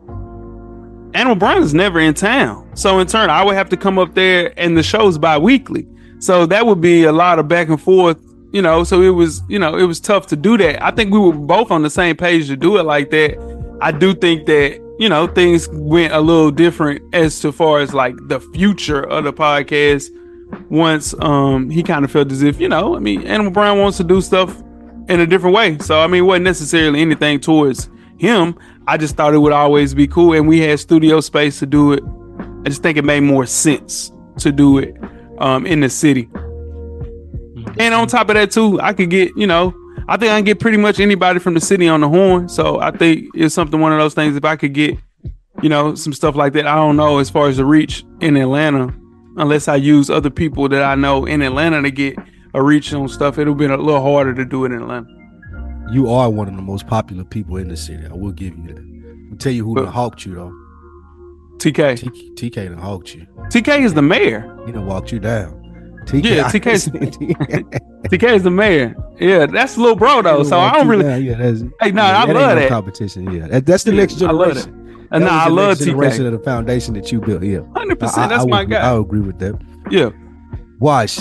Animal 1.16 1.36
Brown 1.36 1.64
is 1.64 1.74
never 1.74 2.00
in 2.00 2.14
town. 2.14 2.70
So 2.76 3.00
in 3.00 3.08
turn, 3.08 3.30
I 3.30 3.44
would 3.44 3.56
have 3.56 3.70
to 3.70 3.78
come 3.78 3.98
up 3.98 4.14
there, 4.14 4.54
and 4.58 4.78
the 4.78 4.84
show's 4.84 5.18
bi-weekly. 5.18 5.88
So 6.20 6.46
that 6.48 6.66
would 6.66 6.82
be 6.82 7.04
a 7.04 7.12
lot 7.12 7.40
of 7.40 7.48
back 7.48 7.70
and 7.70 7.82
forth, 7.82 8.18
you 8.52 8.62
know. 8.62 8.84
So 8.84 9.02
it 9.02 9.10
was, 9.10 9.42
you 9.48 9.60
know, 9.60 9.76
it 9.78 9.84
was 9.84 10.00
tough 10.00 10.28
to 10.28 10.36
do 10.36 10.58
that. 10.58 10.84
I 10.84 10.92
think 10.92 11.12
we 11.12 11.20
were 11.20 11.34
both 11.34 11.70
on 11.72 11.84
the 11.84 11.90
same 11.90 12.16
page 12.16 12.48
to 12.48 12.56
do 12.56 12.78
it 12.78 12.84
like 12.84 13.12
that. 13.12 13.38
I 13.82 13.92
do 13.92 14.14
think 14.14 14.46
that, 14.48 14.83
you 15.00 15.10
know, 15.10 15.28
things 15.28 15.68
went 15.72 16.14
a 16.14 16.22
little 16.22 16.52
different 16.52 17.14
as 17.14 17.40
to 17.42 17.52
far 17.52 17.80
as 17.80 17.94
like 17.94 18.16
the 18.28 18.40
future 18.40 19.02
of 19.02 19.24
the 19.24 19.34
podcast 19.34 20.10
once 20.70 21.16
um 21.20 21.68
he 21.70 21.82
kind 21.82 22.06
of 22.06 22.12
felt 22.12 22.32
as 22.32 22.44
if, 22.44 22.60
you 22.60 22.70
know, 22.70 22.96
I 22.96 23.00
mean, 23.00 23.26
Animal 23.26 23.52
Brown 23.52 23.80
wants 23.80 23.98
to 23.98 24.04
do 24.04 24.22
stuff 24.22 24.62
in 25.10 25.20
a 25.20 25.26
different 25.26 25.56
way. 25.56 25.78
So 25.80 26.00
I 26.00 26.08
mean, 26.08 26.24
it 26.24 26.28
wasn't 26.28 26.46
necessarily 26.46 27.02
anything 27.02 27.40
towards 27.40 27.90
him. 28.18 28.58
I 28.88 28.98
just 28.98 29.16
thought 29.16 29.34
it 29.34 29.40
would 29.40 29.54
always 29.54 29.94
be 29.94 30.08
cool 30.08 30.34
and 30.34 30.48
we 30.48 30.60
had 30.60 30.80
studio 30.80 31.22
space 31.22 31.60
to 31.60 31.66
do 31.66 31.94
it. 31.94 32.04
I 32.66 32.70
just 32.70 32.84
think 32.84 32.98
it 32.98 33.04
made 33.04 33.22
more 33.22 33.46
sense 33.46 34.12
to 34.38 34.52
do 34.52 34.78
it 34.78 34.96
um, 35.40 35.66
in 35.66 35.80
the 35.80 35.90
city. 35.90 36.30
And 37.78 37.94
on 37.94 38.08
top 38.08 38.30
of 38.30 38.36
that, 38.36 38.52
too, 38.52 38.80
I 38.82 38.94
could 38.94 39.10
get, 39.10 39.36
you 39.36 39.48
know, 39.48 39.74
I 40.08 40.18
think 40.18 40.32
I 40.32 40.38
can 40.38 40.46
get 40.46 40.60
pretty 40.60 40.78
much 40.78 41.00
anybody 41.00 41.40
from 41.40 41.54
the 41.54 41.62
city 41.62 41.88
on 41.88 42.02
the 42.02 42.10
horn. 42.10 42.50
So 42.50 42.80
I 42.80 42.92
think 42.92 43.30
it's 43.34 43.56
something, 43.56 43.80
one 43.80 43.94
of 43.94 44.00
those 44.00 44.14
things. 44.14 44.36
If 44.36 44.46
I 44.46 44.56
could 44.56 44.74
get, 44.74 44.98
you 45.62 45.70
know, 45.70 45.96
some 45.96 46.14
stuff 46.14 46.36
like 46.36 46.54
that, 46.54 46.68
I 46.68 46.76
don't 46.76 46.98
know 46.98 47.20
as 47.20 47.30
far 47.30 47.48
as 47.48 47.58
the 47.58 47.66
reach 47.66 48.04
in 48.20 48.36
Atlanta, 48.38 48.94
unless 49.38 49.68
I 49.68 49.76
use 49.76 50.10
other 50.10 50.30
people 50.30 50.68
that 50.70 50.84
I 50.84 50.96
know 50.96 51.26
in 51.26 51.42
Atlanta 51.42 51.82
to 51.82 51.92
get 51.92 52.18
a 52.54 52.62
reach 52.62 52.94
on 52.94 53.08
stuff, 53.08 53.38
it'll 53.38 53.56
be 53.56 53.66
a 53.66 53.78
little 53.78 54.02
harder 54.02 54.34
to 54.34 54.46
do 54.46 54.66
it 54.66 54.72
in 54.72 54.82
Atlanta. 54.82 55.08
You 55.92 56.10
are 56.10 56.30
one 56.30 56.48
of 56.48 56.56
the 56.56 56.62
most 56.62 56.88
popular 56.88 57.24
people 57.24 57.58
in 57.58 57.68
the 57.68 57.78
city. 57.78 58.06
I 58.06 58.14
will 58.14 58.32
give 58.32 58.58
you 58.58 58.68
that. 58.68 59.30
I'll 59.32 59.38
tell 59.38 59.52
you 59.52 59.66
who 59.66 59.76
but, 59.76 59.88
hawked 59.88 60.26
you 60.26 60.36
though. 60.36 60.54
TK. 61.58 62.00
TK, 62.00 62.36
TK 62.36 62.70
done 62.70 62.78
hawked 62.78 63.16
you. 63.16 63.26
TK 63.48 63.84
is 63.84 63.94
the 63.94 64.02
mayor. 64.02 64.58
He 64.66 64.72
done 64.72 64.86
walked 64.86 65.12
you 65.12 65.20
down. 65.20 65.63
TK, 66.04 66.24
yeah, 66.24 66.44
TK 66.50 66.68
is, 66.68 66.88
TK 66.88 68.24
is 68.36 68.44
the 68.44 68.52
mayor. 68.52 68.96
Yeah, 69.20 69.46
that's 69.46 69.78
little 69.78 69.96
bro 69.96 70.22
though. 70.22 70.44
So 70.44 70.58
I 70.58 70.74
don't 70.74 70.88
really. 70.88 71.26
Yeah, 71.26 71.36
that's, 71.36 71.62
hey, 71.82 71.92
no, 71.92 72.04
yeah, 72.04 72.18
I 72.18 72.26
love 72.26 72.28
no 72.28 72.56
that 72.56 72.70
competition. 72.70 73.32
Yeah, 73.32 73.48
that, 73.48 73.66
that's 73.66 73.84
the 73.84 73.92
yeah, 73.92 73.98
next 73.98 74.16
generation. 74.16 74.36
I 74.36 74.48
love 74.48 74.58
it. 74.58 75.20
that. 75.20 75.24
I 75.24 75.48
love 75.48 75.78
generation 75.80 76.22
TK. 76.22 76.26
Uh, 76.26 76.28
of 76.28 76.32
the 76.34 76.40
foundation 76.40 76.94
that 76.96 77.12
you 77.12 77.22
built. 77.22 77.44
Yeah, 77.44 77.62
hundred 77.76 78.00
percent. 78.00 78.30
That's 78.30 78.42
I, 78.42 78.48
I 78.48 78.50
my 78.50 78.60
would, 78.62 78.70
guy. 78.70 78.92
I 78.92 79.00
agree 79.00 79.22
with 79.22 79.40
that. 79.40 79.60
Yeah. 79.90 80.10
Wash, 80.80 81.20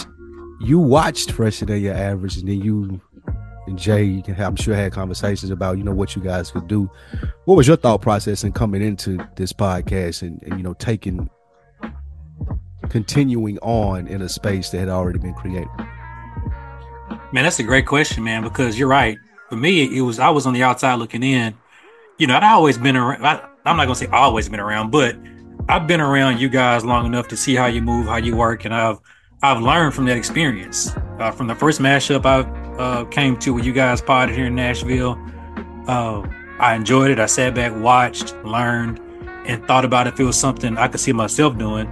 you 0.61 0.79
watched 0.79 1.33
fresher 1.33 1.67
than 1.67 1.81
your 1.81 1.95
average, 1.95 2.37
and 2.37 2.49
then 2.49 2.61
you 2.61 3.01
and 3.67 3.79
Jay, 3.79 4.03
you 4.03 4.23
can 4.23 4.35
have, 4.35 4.49
I'm 4.49 4.57
sure 4.57 4.75
had 4.75 4.93
conversations 4.93 5.51
about 5.51 5.79
you 5.79 5.85
know 5.85 5.95
what 5.95 6.17
you 6.17 6.23
guys 6.23 6.51
could 6.51 6.67
do. 6.67 6.91
What 7.45 7.57
was 7.57 7.69
your 7.69 7.77
thought 7.77 8.03
process 8.03 8.45
in 8.45 8.53
coming 8.53 8.83
into 8.83 9.19
this 9.37 9.53
podcast 9.53 10.23
and, 10.23 10.43
and 10.43 10.57
you 10.57 10.63
know 10.63 10.75
taking 10.75 11.31
continuing 12.89 13.59
on 13.59 14.07
in 14.07 14.23
a 14.23 14.29
space 14.29 14.71
that 14.71 14.79
had 14.79 14.89
already 14.89 15.19
been 15.19 15.35
created? 15.35 15.69
Man, 17.33 17.45
that's 17.45 17.59
a 17.59 17.63
great 17.63 17.87
question, 17.87 18.25
man. 18.25 18.43
Because 18.43 18.79
you're 18.79 18.89
right. 18.89 19.19
For 19.49 19.57
me, 19.57 19.97
it 19.97 20.03
was 20.03 20.19
I 20.19 20.31
was 20.31 20.47
on 20.47 20.55
the 20.55 20.63
outside 20.63 20.95
looking 20.95 21.23
in. 21.23 21.55
You 22.19 22.27
know, 22.27 22.37
I'd 22.37 22.45
always 22.45 22.79
been 22.79 22.97
around. 22.97 23.25
I, 23.25 23.49
I'm 23.65 23.77
not 23.77 23.85
gonna 23.85 23.95
say 23.95 24.07
always 24.07 24.49
been 24.49 24.61
around, 24.61 24.91
but 24.91 25.17
I've 25.69 25.87
been 25.87 26.01
around 26.01 26.41
you 26.41 26.49
guys 26.49 26.85
long 26.85 27.07
enough 27.07 27.29
to 27.29 27.37
see 27.37 27.55
how 27.55 27.67
you 27.67 27.81
move, 27.81 28.07
how 28.07 28.17
you 28.17 28.37
work, 28.37 28.65
and 28.65 28.75
I've 28.75 28.99
I've 29.43 29.61
learned 29.61 29.95
from 29.95 30.05
that 30.07 30.17
experience. 30.17 30.91
Uh, 31.19 31.31
from 31.31 31.47
the 31.47 31.55
first 31.55 31.81
mashup 31.81 32.27
I 32.27 32.41
uh, 32.79 33.05
came 33.07 33.37
to 33.39 33.55
with 33.55 33.65
you 33.65 33.73
guys 33.73 34.01
potted 34.01 34.35
here 34.35 34.47
in 34.47 34.55
Nashville, 34.55 35.19
uh, 35.87 36.23
I 36.59 36.75
enjoyed 36.75 37.11
it. 37.11 37.19
I 37.19 37.27
sat 37.27 37.55
back, 37.55 37.75
watched, 37.77 38.35
learned, 38.45 39.01
and 39.47 39.65
thought 39.67 39.85
about 39.85 40.07
if 40.07 40.19
it 40.19 40.25
was 40.25 40.39
something 40.39 40.77
I 40.77 40.89
could 40.89 41.01
see 41.01 41.13
myself 41.13 41.57
doing 41.59 41.87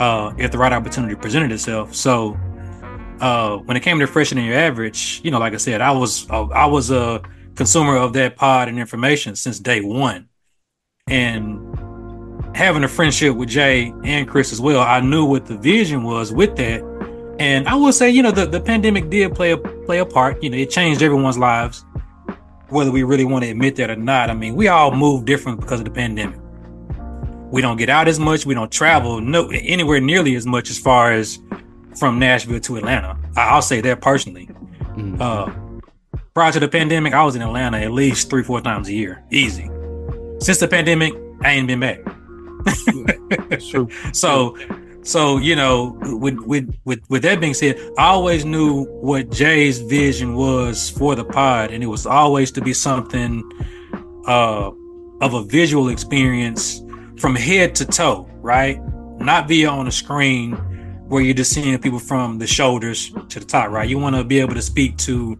uh, 0.00 0.32
if 0.38 0.50
the 0.50 0.58
right 0.58 0.72
opportunity 0.72 1.14
presented 1.14 1.52
itself. 1.52 1.94
So 1.94 2.36
uh, 3.20 3.58
when 3.58 3.76
it 3.76 3.82
came 3.84 4.00
to 4.00 4.06
fresher 4.06 4.34
than 4.34 4.44
your 4.44 4.56
average, 4.56 5.20
you 5.22 5.30
know, 5.30 5.38
like 5.38 5.54
I 5.54 5.58
said, 5.58 5.80
I 5.80 5.92
was 5.92 6.28
uh, 6.30 6.46
I 6.46 6.66
was 6.66 6.90
a 6.90 7.22
consumer 7.54 7.96
of 7.96 8.14
that 8.14 8.36
pod 8.36 8.68
and 8.68 8.78
information 8.78 9.36
since 9.36 9.60
day 9.60 9.80
one, 9.80 10.28
and 11.06 11.60
having 12.56 12.82
a 12.82 12.88
friendship 12.88 13.36
with 13.36 13.48
Jay 13.48 13.92
and 14.02 14.26
Chris 14.26 14.52
as 14.52 14.60
well, 14.60 14.80
I 14.80 15.00
knew 15.00 15.24
what 15.24 15.46
the 15.46 15.56
vision 15.56 16.02
was 16.02 16.32
with 16.32 16.56
that. 16.56 16.82
And 17.38 17.68
I 17.68 17.74
will 17.74 17.92
say, 17.92 18.10
you 18.10 18.22
know, 18.22 18.32
the, 18.32 18.46
the 18.46 18.60
pandemic 18.60 19.08
did 19.08 19.34
play 19.34 19.52
a 19.52 19.56
play 19.56 19.98
a 19.98 20.06
part. 20.06 20.42
You 20.42 20.50
know, 20.50 20.56
it 20.56 20.70
changed 20.70 21.02
everyone's 21.02 21.38
lives. 21.38 21.84
whether 22.70 22.90
we 22.90 23.02
really 23.02 23.24
want 23.24 23.44
to 23.44 23.50
admit 23.50 23.76
that 23.76 23.90
or 23.90 23.96
not. 23.96 24.30
I 24.30 24.34
mean, 24.34 24.54
we 24.56 24.68
all 24.68 24.92
moved 24.94 25.26
different 25.26 25.60
because 25.60 25.80
of 25.80 25.84
the 25.84 25.90
pandemic. 25.90 26.39
We 27.50 27.60
don't 27.60 27.76
get 27.76 27.88
out 27.88 28.08
as 28.08 28.18
much. 28.18 28.46
We 28.46 28.54
don't 28.54 28.70
travel 28.70 29.20
no 29.20 29.48
anywhere 29.50 30.00
nearly 30.00 30.36
as 30.36 30.46
much 30.46 30.70
as 30.70 30.78
far 30.78 31.12
as 31.12 31.38
from 31.98 32.18
Nashville 32.18 32.60
to 32.60 32.76
Atlanta. 32.76 33.18
I, 33.36 33.54
will 33.54 33.62
say 33.62 33.80
that 33.80 34.00
personally. 34.00 34.46
Mm-hmm. 34.46 35.20
Uh, 35.20 36.20
prior 36.34 36.52
to 36.52 36.60
the 36.60 36.68
pandemic, 36.68 37.12
I 37.12 37.24
was 37.24 37.34
in 37.34 37.42
Atlanta 37.42 37.78
at 37.78 37.90
least 37.90 38.30
three, 38.30 38.42
four 38.42 38.60
times 38.60 38.88
a 38.88 38.92
year, 38.92 39.24
easy. 39.30 39.68
Since 40.40 40.58
the 40.58 40.68
pandemic, 40.68 41.12
I 41.42 41.52
ain't 41.52 41.66
been 41.66 41.80
back. 41.80 42.00
So 44.12 44.56
so 45.02 45.38
you 45.38 45.56
know, 45.56 45.98
with 46.02 46.38
with 46.40 46.76
with 46.84 47.00
with 47.08 47.22
that 47.22 47.40
being 47.40 47.54
said, 47.54 47.78
I 47.96 48.08
always 48.08 48.44
knew 48.44 48.84
what 48.84 49.30
Jay's 49.30 49.80
vision 49.80 50.34
was 50.34 50.90
for 50.90 51.14
the 51.14 51.24
pod, 51.24 51.70
and 51.70 51.82
it 51.82 51.86
was 51.86 52.06
always 52.06 52.50
to 52.52 52.60
be 52.60 52.74
something 52.74 53.42
uh, 54.26 54.70
of 55.20 55.34
a 55.34 55.42
visual 55.42 55.88
experience 55.88 56.82
from 57.20 57.34
head 57.34 57.74
to 57.76 57.84
toe, 57.84 58.26
right? 58.40 58.80
Not 59.18 59.46
via 59.46 59.68
on 59.68 59.86
a 59.86 59.92
screen 59.92 60.52
where 61.06 61.22
you're 61.22 61.34
just 61.34 61.52
seeing 61.52 61.76
people 61.78 61.98
from 61.98 62.38
the 62.38 62.46
shoulders 62.46 63.12
to 63.28 63.40
the 63.40 63.44
top, 63.44 63.70
right? 63.70 63.88
You 63.88 63.98
want 63.98 64.16
to 64.16 64.24
be 64.24 64.40
able 64.40 64.54
to 64.54 64.62
speak 64.62 64.96
to 64.98 65.38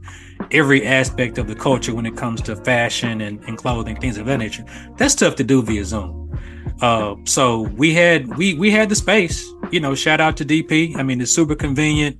every 0.50 0.86
aspect 0.86 1.38
of 1.38 1.46
the 1.46 1.54
culture 1.54 1.94
when 1.94 2.04
it 2.04 2.16
comes 2.16 2.42
to 2.42 2.56
fashion 2.56 3.22
and, 3.22 3.42
and 3.44 3.56
clothing, 3.56 3.96
things 3.96 4.18
of 4.18 4.26
that 4.26 4.38
nature. 4.38 4.64
That's 4.98 5.14
tough 5.14 5.36
to 5.36 5.44
do 5.44 5.62
via 5.62 5.84
Zoom. 5.84 6.38
Uh, 6.82 7.14
so 7.24 7.60
we 7.60 7.94
had 7.94 8.36
we 8.36 8.54
we 8.54 8.70
had 8.70 8.88
the 8.88 8.96
space. 8.96 9.48
You 9.70 9.80
know, 9.80 9.94
shout 9.94 10.20
out 10.20 10.36
to 10.38 10.44
DP. 10.44 10.96
I 10.96 11.02
mean, 11.02 11.20
it's 11.20 11.32
super 11.32 11.54
convenient 11.54 12.18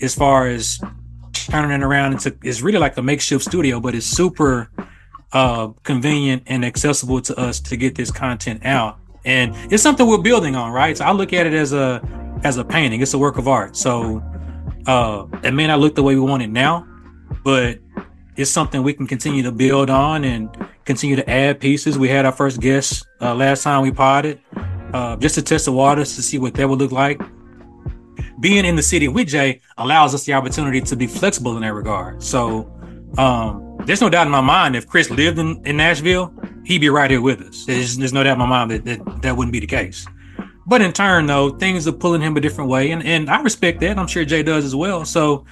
as 0.00 0.14
far 0.14 0.46
as 0.46 0.80
turning 1.32 1.72
it 1.72 1.82
around 1.82 2.12
into. 2.12 2.36
It's 2.42 2.62
really 2.62 2.78
like 2.78 2.96
a 2.96 3.02
makeshift 3.02 3.44
studio, 3.44 3.80
but 3.80 3.94
it's 3.94 4.06
super 4.06 4.70
uh, 5.34 5.68
convenient 5.82 6.44
and 6.46 6.64
accessible 6.64 7.20
to 7.20 7.38
us 7.38 7.60
to 7.60 7.76
get 7.76 7.94
this 7.96 8.10
content 8.10 8.64
out. 8.64 8.98
And 9.24 9.54
it's 9.72 9.82
something 9.82 10.06
we're 10.06 10.18
building 10.18 10.54
on, 10.54 10.70
right? 10.72 10.96
So 10.96 11.04
I 11.04 11.12
look 11.12 11.32
at 11.32 11.46
it 11.46 11.54
as 11.54 11.72
a 11.72 12.00
as 12.44 12.56
a 12.56 12.64
painting. 12.64 13.00
It's 13.00 13.14
a 13.14 13.18
work 13.18 13.36
of 13.36 13.48
art. 13.48 13.76
So 13.76 14.22
uh, 14.86 15.26
it 15.42 15.52
may 15.52 15.66
not 15.66 15.80
look 15.80 15.94
the 15.94 16.02
way 16.02 16.14
we 16.14 16.20
want 16.20 16.42
it 16.42 16.50
now, 16.50 16.86
but 17.42 17.78
it's 18.36 18.50
something 18.50 18.82
we 18.82 18.92
can 18.92 19.06
continue 19.06 19.42
to 19.42 19.52
build 19.52 19.90
on 19.90 20.24
and 20.24 20.50
continue 20.84 21.16
to 21.16 21.28
add 21.28 21.58
pieces. 21.58 21.98
We 21.98 22.08
had 22.08 22.26
our 22.26 22.32
first 22.32 22.60
guest 22.60 23.06
uh, 23.20 23.34
last 23.34 23.62
time 23.62 23.82
we 23.82 23.90
potted, 23.90 24.40
uh, 24.92 25.16
just 25.16 25.36
to 25.36 25.42
test 25.42 25.64
the 25.64 25.72
waters 25.72 26.14
to 26.16 26.22
see 26.22 26.38
what 26.38 26.54
that 26.54 26.68
would 26.68 26.78
look 26.78 26.92
like. 26.92 27.20
Being 28.40 28.66
in 28.66 28.76
the 28.76 28.82
city 28.82 29.08
with 29.08 29.28
Jay 29.28 29.62
allows 29.78 30.14
us 30.14 30.24
the 30.24 30.34
opportunity 30.34 30.80
to 30.82 30.96
be 30.96 31.06
flexible 31.06 31.56
in 31.56 31.62
that 31.62 31.72
regard. 31.72 32.22
So 32.22 32.70
um, 33.16 33.63
there's 33.86 34.00
no 34.00 34.08
doubt 34.08 34.26
in 34.26 34.32
my 34.32 34.40
mind 34.40 34.76
if 34.76 34.86
Chris 34.88 35.10
lived 35.10 35.38
in, 35.38 35.64
in 35.66 35.76
Nashville, 35.76 36.32
he'd 36.64 36.78
be 36.78 36.88
right 36.88 37.10
here 37.10 37.20
with 37.20 37.40
us. 37.40 37.64
There's, 37.64 37.96
there's 37.96 38.12
no 38.12 38.22
doubt 38.22 38.34
in 38.34 38.38
my 38.38 38.46
mind 38.46 38.70
that, 38.70 38.84
that 38.84 39.22
that 39.22 39.36
wouldn't 39.36 39.52
be 39.52 39.60
the 39.60 39.66
case. 39.66 40.06
But 40.66 40.80
in 40.80 40.92
turn, 40.92 41.26
though, 41.26 41.50
things 41.50 41.86
are 41.86 41.92
pulling 41.92 42.22
him 42.22 42.36
a 42.36 42.40
different 42.40 42.70
way, 42.70 42.90
and, 42.90 43.02
and 43.02 43.28
I 43.28 43.42
respect 43.42 43.80
that. 43.80 43.98
I'm 43.98 44.06
sure 44.06 44.24
Jay 44.24 44.42
does 44.42 44.64
as 44.64 44.74
well. 44.74 45.04
So, 45.04 45.44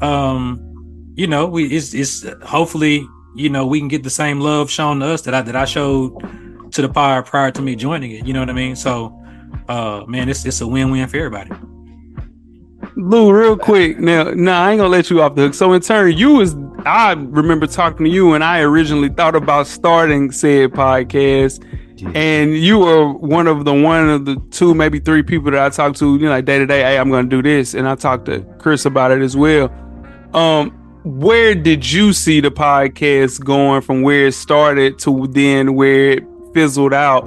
um, 0.00 1.12
you 1.16 1.26
know, 1.26 1.46
we 1.46 1.66
it's, 1.66 1.94
it's 1.94 2.24
hopefully 2.44 3.06
you 3.34 3.48
know 3.48 3.66
we 3.66 3.78
can 3.80 3.88
get 3.88 4.02
the 4.02 4.10
same 4.10 4.40
love 4.40 4.70
shown 4.70 5.00
to 5.00 5.06
us 5.06 5.22
that 5.22 5.34
I 5.34 5.42
that 5.42 5.56
I 5.56 5.64
showed 5.64 6.72
to 6.72 6.82
the 6.82 6.88
pod 6.88 7.26
prior 7.26 7.50
to 7.50 7.62
me 7.62 7.74
joining 7.74 8.12
it. 8.12 8.26
You 8.26 8.32
know 8.32 8.40
what 8.40 8.50
I 8.50 8.54
mean? 8.54 8.76
So, 8.76 9.20
uh, 9.68 10.04
man, 10.06 10.28
it's 10.28 10.46
it's 10.46 10.60
a 10.60 10.66
win 10.66 10.90
win 10.90 11.08
for 11.08 11.16
everybody. 11.16 11.50
Lou, 12.96 13.32
real 13.32 13.56
quick. 13.56 13.98
Now, 13.98 14.24
now 14.30 14.62
I 14.62 14.72
ain't 14.72 14.78
gonna 14.78 14.88
let 14.88 15.10
you 15.10 15.22
off 15.22 15.34
the 15.34 15.42
hook. 15.42 15.54
So 15.54 15.72
in 15.72 15.80
turn, 15.80 16.16
you 16.16 16.34
was 16.34 16.54
I 16.84 17.12
remember 17.12 17.66
talking 17.66 18.04
to 18.04 18.10
you 18.10 18.34
and 18.34 18.42
I 18.42 18.60
originally 18.60 19.08
thought 19.08 19.34
about 19.34 19.66
starting 19.66 20.32
said 20.32 20.72
podcast. 20.72 21.64
And 22.16 22.58
you 22.58 22.80
were 22.80 23.12
one 23.12 23.46
of 23.46 23.64
the 23.64 23.72
one 23.72 24.10
of 24.10 24.24
the 24.24 24.36
two, 24.50 24.74
maybe 24.74 24.98
three 24.98 25.22
people 25.22 25.52
that 25.52 25.60
I 25.62 25.68
talked 25.68 25.98
to, 26.00 26.16
you 26.16 26.24
know, 26.24 26.30
like 26.30 26.44
day 26.44 26.58
to 26.58 26.66
day, 26.66 26.80
hey, 26.80 26.98
I'm 26.98 27.10
gonna 27.10 27.28
do 27.28 27.42
this. 27.42 27.74
And 27.74 27.88
I 27.88 27.94
talked 27.94 28.26
to 28.26 28.40
Chris 28.58 28.84
about 28.84 29.12
it 29.12 29.22
as 29.22 29.36
well. 29.36 29.70
Um, 30.34 30.70
where 31.04 31.54
did 31.54 31.90
you 31.90 32.12
see 32.12 32.40
the 32.40 32.50
podcast 32.50 33.42
going 33.44 33.82
from 33.82 34.02
where 34.02 34.26
it 34.26 34.34
started 34.34 34.98
to 35.00 35.26
then 35.28 35.74
where 35.74 36.10
it 36.12 36.24
fizzled 36.54 36.94
out 36.94 37.24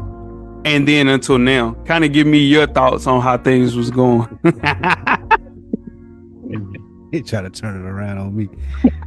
and 0.66 0.88
then 0.88 1.08
until 1.08 1.38
now? 1.38 1.74
Kind 1.86 2.04
of 2.04 2.12
give 2.12 2.28
me 2.28 2.40
your 2.40 2.68
thoughts 2.68 3.08
on 3.08 3.22
how 3.22 3.38
things 3.38 3.76
was 3.76 3.92
going. 3.92 4.40
he 7.24 7.24
tried 7.24 7.42
to 7.42 7.50
turn 7.50 7.76
it 7.76 7.88
around 7.88 8.18
on 8.18 8.36
me. 8.36 8.50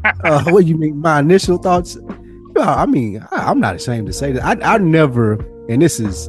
Uh, 0.05 0.45
what 0.51 0.67
you 0.67 0.77
mean? 0.77 1.01
My 1.01 1.21
initial 1.21 1.59
thoughts? 1.59 1.99
I 2.57 2.87
mean, 2.87 3.25
I, 3.31 3.51
am 3.51 3.61
not 3.61 3.77
ashamed 3.77 4.07
to 4.09 4.13
say 4.13 4.33
that. 4.33 4.45
I, 4.45 4.75
I 4.75 4.79
never, 4.79 5.35
and 5.69 5.83
this 5.83 6.01
is 6.01 6.29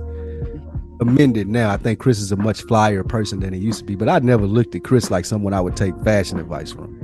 amended 0.99 1.47
now. 1.47 1.71
I 1.71 1.77
think 1.77 1.99
Chris 1.99 2.19
is 2.19 2.31
a 2.31 2.35
much 2.35 2.61
flyer 2.63 3.03
person 3.03 3.39
than 3.39 3.53
he 3.53 3.59
used 3.59 3.79
to 3.79 3.85
be, 3.85 3.95
but 3.95 4.09
I 4.09 4.19
never 4.19 4.45
looked 4.45 4.75
at 4.75 4.83
Chris 4.83 5.09
like 5.09 5.25
someone 5.25 5.53
I 5.53 5.61
would 5.61 5.75
take 5.75 5.97
fashion 6.03 6.39
advice 6.39 6.71
from. 6.71 6.99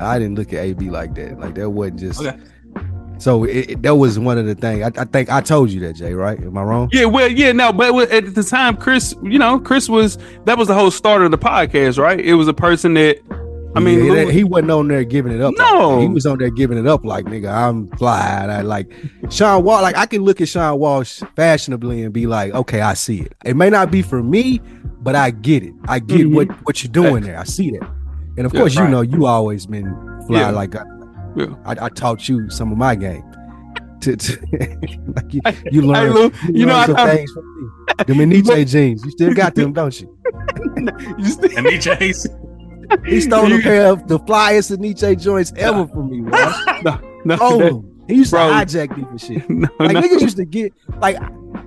I 0.00 0.18
didn't 0.18 0.36
look 0.36 0.52
at 0.52 0.64
AB 0.64 0.90
like 0.90 1.14
that. 1.14 1.38
Like 1.38 1.54
that 1.54 1.70
wasn't 1.70 2.00
just. 2.00 2.20
Okay. 2.20 2.36
So 3.18 3.44
it, 3.44 3.70
it, 3.70 3.82
that 3.82 3.94
was 3.94 4.18
one 4.18 4.38
of 4.38 4.46
the 4.46 4.56
things. 4.56 4.82
I, 4.82 5.02
I, 5.02 5.04
think 5.04 5.30
I 5.30 5.40
told 5.40 5.70
you 5.70 5.80
that, 5.80 5.94
Jay. 5.94 6.14
Right? 6.14 6.38
Am 6.40 6.58
I 6.58 6.62
wrong? 6.62 6.88
Yeah. 6.92 7.04
Well, 7.04 7.28
yeah. 7.28 7.52
No, 7.52 7.72
but 7.72 8.10
at 8.10 8.34
the 8.34 8.42
time, 8.42 8.76
Chris, 8.76 9.14
you 9.22 9.38
know, 9.38 9.60
Chris 9.60 9.88
was 9.88 10.18
that 10.46 10.58
was 10.58 10.68
the 10.68 10.74
whole 10.74 10.90
start 10.90 11.22
of 11.22 11.30
the 11.30 11.38
podcast, 11.38 11.98
right? 11.98 12.18
It 12.18 12.34
was 12.34 12.48
a 12.48 12.54
person 12.54 12.94
that. 12.94 13.18
I 13.74 13.80
mean, 13.80 14.04
yeah, 14.04 14.30
he 14.30 14.44
wasn't 14.44 14.70
on 14.70 14.88
there 14.88 15.04
giving 15.04 15.32
it 15.32 15.40
up. 15.40 15.54
No, 15.56 15.90
like 15.90 16.02
he 16.02 16.08
was 16.08 16.26
on 16.26 16.38
there 16.38 16.50
giving 16.50 16.78
it 16.78 16.86
up 16.86 17.04
like 17.04 17.24
nigga, 17.24 17.52
I'm 17.52 17.88
fly. 17.96 18.46
I 18.48 18.60
like 18.62 18.92
Sean 19.30 19.64
Wash. 19.64 19.82
Like 19.82 19.96
I 19.96 20.06
can 20.06 20.22
look 20.22 20.40
at 20.40 20.48
Sean 20.48 20.78
Wash 20.78 21.20
fashionably 21.34 22.02
and 22.02 22.12
be 22.12 22.26
like, 22.26 22.54
okay, 22.54 22.80
I 22.80 22.94
see 22.94 23.20
it. 23.20 23.34
It 23.44 23.56
may 23.56 23.70
not 23.70 23.90
be 23.90 24.02
for 24.02 24.22
me, 24.22 24.60
but 25.00 25.14
I 25.14 25.30
get 25.30 25.62
it. 25.62 25.74
I 25.86 25.98
get 25.98 26.20
mm-hmm. 26.20 26.34
what 26.34 26.48
what 26.66 26.84
you're 26.84 26.92
doing 26.92 27.24
there. 27.24 27.38
I 27.38 27.44
see 27.44 27.70
that. 27.72 27.82
And 28.36 28.46
of 28.46 28.54
yeah, 28.54 28.60
course, 28.60 28.76
right. 28.76 28.84
you 28.84 28.90
know, 28.90 29.00
you 29.02 29.26
always 29.26 29.66
been 29.66 29.84
fly 30.26 30.40
yeah. 30.40 30.50
like 30.50 30.74
I, 30.74 30.84
yeah. 31.36 31.54
I, 31.64 31.86
I, 31.86 31.88
taught 31.88 32.28
you 32.28 32.50
some 32.50 32.72
of 32.72 32.78
my 32.78 32.94
game. 32.94 33.24
To, 34.04 34.14
to 34.16 34.38
like 35.16 35.32
you, 35.32 35.40
you 35.72 35.80
learn, 35.80 36.08
hey, 36.08 36.12
Lou, 36.12 36.24
you, 36.24 36.60
you 36.60 36.66
know, 36.66 36.84
some 36.84 36.96
I, 36.96 37.16
things 37.16 37.32
from 37.32 37.44
me. 37.56 38.04
Them 38.06 38.18
Nietzsche 38.28 38.64
jeans, 38.66 39.02
you 39.02 39.10
still 39.12 39.32
got 39.32 39.54
them, 39.54 39.72
don't 39.78 39.98
you? 39.98 40.18
you 41.16 41.24
still, 41.24 41.62
Nietzsche's. 41.62 42.28
He 43.06 43.20
stole 43.20 43.52
a 43.52 43.60
pair 43.60 43.86
of 43.86 44.08
the 44.08 44.18
flyest 44.20 44.76
Nietzsche 44.78 45.16
joints 45.16 45.52
ever 45.56 45.86
from 45.86 46.10
me, 46.10 46.20
bro. 46.20 46.52
no, 46.82 47.00
no, 47.24 47.38
oh, 47.40 47.84
he 48.08 48.16
used 48.16 48.30
bro. 48.30 48.48
to 48.48 48.54
hijack 48.54 48.96
me 48.96 49.04
for 49.04 49.18
shit. 49.18 49.48
No, 49.50 49.68
like 49.78 49.94
no. 49.94 50.02
niggas 50.02 50.20
used 50.20 50.36
to 50.36 50.44
get 50.44 50.72
like 51.00 51.16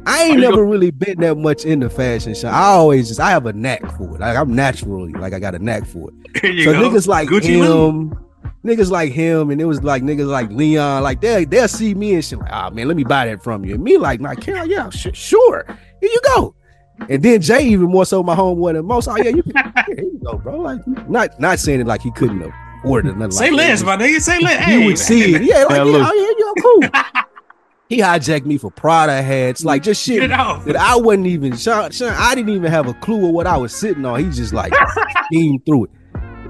I 0.06 0.24
ain't 0.24 0.40
never 0.40 0.64
really 0.64 0.92
been 0.92 1.20
that 1.22 1.36
much 1.36 1.66
into 1.66 1.90
fashion 1.90 2.34
show. 2.34 2.50
I 2.50 2.66
always 2.68 3.08
just 3.08 3.20
I 3.20 3.32
have 3.32 3.46
a 3.46 3.54
knack 3.54 3.82
for 3.98 4.16
it. 4.16 4.20
Like 4.20 4.38
I'm 4.38 4.56
naturally 4.56 5.14
like 5.14 5.34
I 5.34 5.40
got 5.40 5.56
a 5.56 5.60
knack 5.60 5.86
for 5.86 6.10
it. 6.10 6.64
so 6.64 6.74
go. 6.74 6.82
niggas 6.82 7.08
like 7.08 7.30
Gucci 7.30 7.64
him, 7.64 8.18
niggas 8.64 8.92
like 8.92 9.12
him, 9.12 9.50
and 9.50 9.60
it 9.60 9.66
was 9.66 9.84
like 9.84 10.04
niggas 10.04 10.28
like 10.28 10.50
Leon, 10.52 11.04
like 11.04 11.22
they 11.22 11.46
they'll 11.46 11.68
see 11.68 11.94
me 11.94 12.14
and 12.14 12.24
shit 12.24 12.40
like, 12.40 12.52
ah 12.52 12.68
oh, 12.68 12.74
man, 12.74 12.88
let 12.88 12.98
me 12.98 13.04
buy 13.04 13.26
that 13.26 13.44
from 13.44 13.66
you. 13.66 13.76
And 13.76 13.84
me 13.84 13.98
like, 13.98 14.20
my 14.20 14.36
Carol, 14.36 14.68
yeah, 14.68 14.90
sh- 14.90 15.08
sure, 15.14 15.66
here 16.02 16.10
you 16.10 16.22
go. 16.36 16.56
And 17.10 17.22
then 17.24 17.42
Jay 17.42 17.64
even 17.68 17.88
more 17.88 18.06
so 18.06 18.24
my 18.24 18.36
homeboy 18.36 18.74
than 18.74 18.86
most. 18.86 19.08
Oh 19.08 19.18
yeah, 19.18 19.30
you 19.30 19.44
can, 19.44 19.54
here 19.88 20.00
you 20.00 20.20
go, 20.24 20.38
bro. 20.38 20.60
Like 20.60 20.86
not 21.08 21.40
not 21.40 21.60
saying 21.60 21.82
it 21.82 21.88
like 21.88 22.02
he 22.02 22.12
couldn't 22.12 22.42
afford 22.42 23.06
it. 23.06 23.34
Say 23.34 23.52
like 23.52 23.58
less, 23.58 23.84
my 23.84 23.98
nigga. 23.98 24.22
Say 24.22 24.40
less. 24.40 24.64
Hey, 24.64 24.80
you 24.80 24.86
would 24.88 24.98
see 24.98 25.36
it. 25.36 25.44
Yeah, 25.44 25.64
like 25.64 25.80
oh, 25.80 25.86
yeah, 25.86 25.98
yeah, 25.98 26.10
oh, 26.10 26.14
yeah, 26.14 26.22
you 26.22 26.54
cool. 26.62 27.24
He 27.90 28.00
hijacked 28.00 28.46
me 28.46 28.58
for 28.58 28.70
Prada 28.70 29.22
hats, 29.22 29.64
like 29.64 29.82
just 29.82 30.04
shit 30.04 30.30
that 30.30 30.76
I 30.76 30.98
wasn't 30.98 31.28
even. 31.28 31.56
Sean, 31.56 31.90
Sean, 31.92 32.14
I 32.18 32.36
didn't 32.36 32.54
even 32.54 32.70
have 32.70 32.88
a 32.88 32.94
clue 32.96 33.28
of 33.28 33.34
what 33.34 33.48
I 33.48 33.56
was 33.56 33.74
sitting 33.74 34.04
on. 34.04 34.20
He 34.20 34.30
just 34.30 34.52
like 34.52 34.74
schemed 35.32 35.66
through 35.66 35.86
it, 35.86 35.92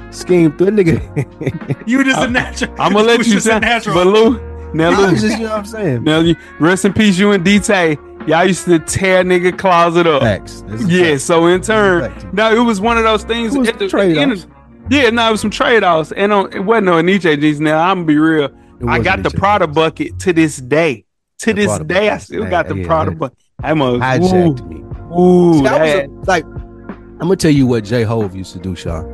schemed 0.09 0.57
through 0.57 0.69
it, 0.69 0.73
nigga. 0.73 1.87
you 1.87 2.03
just 2.03 2.19
a 2.19 2.27
natural. 2.27 2.73
I'm 2.79 2.93
gonna 2.93 3.05
let 3.05 3.27
you 3.27 3.39
say, 3.39 3.59
natural. 3.59 3.93
but 3.93 4.07
Lou, 4.07 4.73
now 4.73 4.89
Lou, 4.89 5.11
just, 5.11 5.37
you 5.37 5.43
know 5.43 5.51
what 5.51 5.59
I'm 5.59 5.65
saying. 5.65 6.03
Now, 6.03 6.21
you, 6.21 6.35
rest 6.59 6.85
in 6.85 6.93
peace, 6.93 7.19
you 7.19 7.31
and 7.31 7.45
DT. 7.45 8.06
Y'all 8.27 8.45
used 8.45 8.65
to 8.65 8.79
tear 8.79 9.23
nigga 9.23 9.57
closet 9.57 10.05
up. 10.05 10.21
Facts. 10.21 10.63
Yeah. 10.85 11.17
So 11.17 11.47
in 11.47 11.61
turn, 11.61 12.13
now 12.33 12.51
it 12.51 12.59
was 12.59 12.81
one 12.81 12.97
of 12.97 13.03
those 13.03 13.23
things. 13.23 13.55
At 13.55 13.79
the, 13.79 13.87
trade-offs. 13.87 14.47
Yeah, 14.89 15.09
no, 15.09 15.29
it 15.29 15.31
was 15.31 15.41
some 15.41 15.49
trade 15.49 15.83
offs, 15.83 16.11
and 16.13 16.31
on, 16.31 16.53
it 16.53 16.59
wasn't 16.59 16.85
no 16.85 17.01
Nietzsche 17.01 17.35
jeans. 17.37 17.59
Now 17.59 17.89
I'm 17.89 17.97
gonna 17.97 18.05
be 18.05 18.17
real. 18.17 18.49
I 18.87 18.99
got 18.99 19.23
the 19.23 19.31
Prada 19.31 19.67
bucket 19.67 20.19
to 20.19 20.33
this 20.33 20.57
day 20.57 21.07
to 21.39 21.53
the 21.53 21.65
this 21.65 21.79
day, 21.79 22.09
I 22.09 22.17
still 22.17 22.49
got 22.49 22.67
the 22.67 22.77
yeah, 22.77 22.85
Prada, 22.85 23.11
bucket. 23.11 23.37
I'm 23.63 23.81
a 23.81 23.97
hijacked 23.99 24.61
ooh, 24.61 24.65
me. 24.65 24.77
Ooh, 25.17 25.63
that 25.63 25.81
was 25.81 25.91
a, 25.91 26.07
like 26.29 26.45
I'm 26.45 27.19
gonna 27.19 27.35
tell 27.35 27.51
you 27.51 27.67
what 27.67 27.83
JaiHov 27.83 28.35
used 28.35 28.53
to 28.53 28.59
do, 28.59 28.75
Sean. 28.75 29.05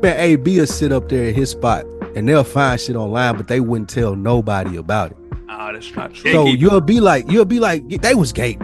Man, 0.00 0.18
AB 0.18 0.58
will 0.58 0.66
sit 0.66 0.92
up 0.92 1.08
there 1.08 1.28
at 1.28 1.34
his 1.34 1.50
spot 1.50 1.84
and 2.16 2.28
they'll 2.28 2.44
find 2.44 2.80
shit 2.80 2.96
online, 2.96 3.36
but 3.36 3.48
they 3.48 3.60
wouldn't 3.60 3.88
tell 3.88 4.16
nobody 4.16 4.76
about 4.76 5.12
it. 5.12 5.16
Oh, 5.54 5.72
that's 5.72 5.94
not 5.94 6.14
true. 6.14 6.32
So 6.32 6.46
you'll 6.46 6.80
be 6.80 7.00
like, 7.00 7.30
you'll 7.30 7.44
be 7.44 7.60
like, 7.60 7.86
they 7.88 8.14
was 8.14 8.32
gate. 8.32 8.60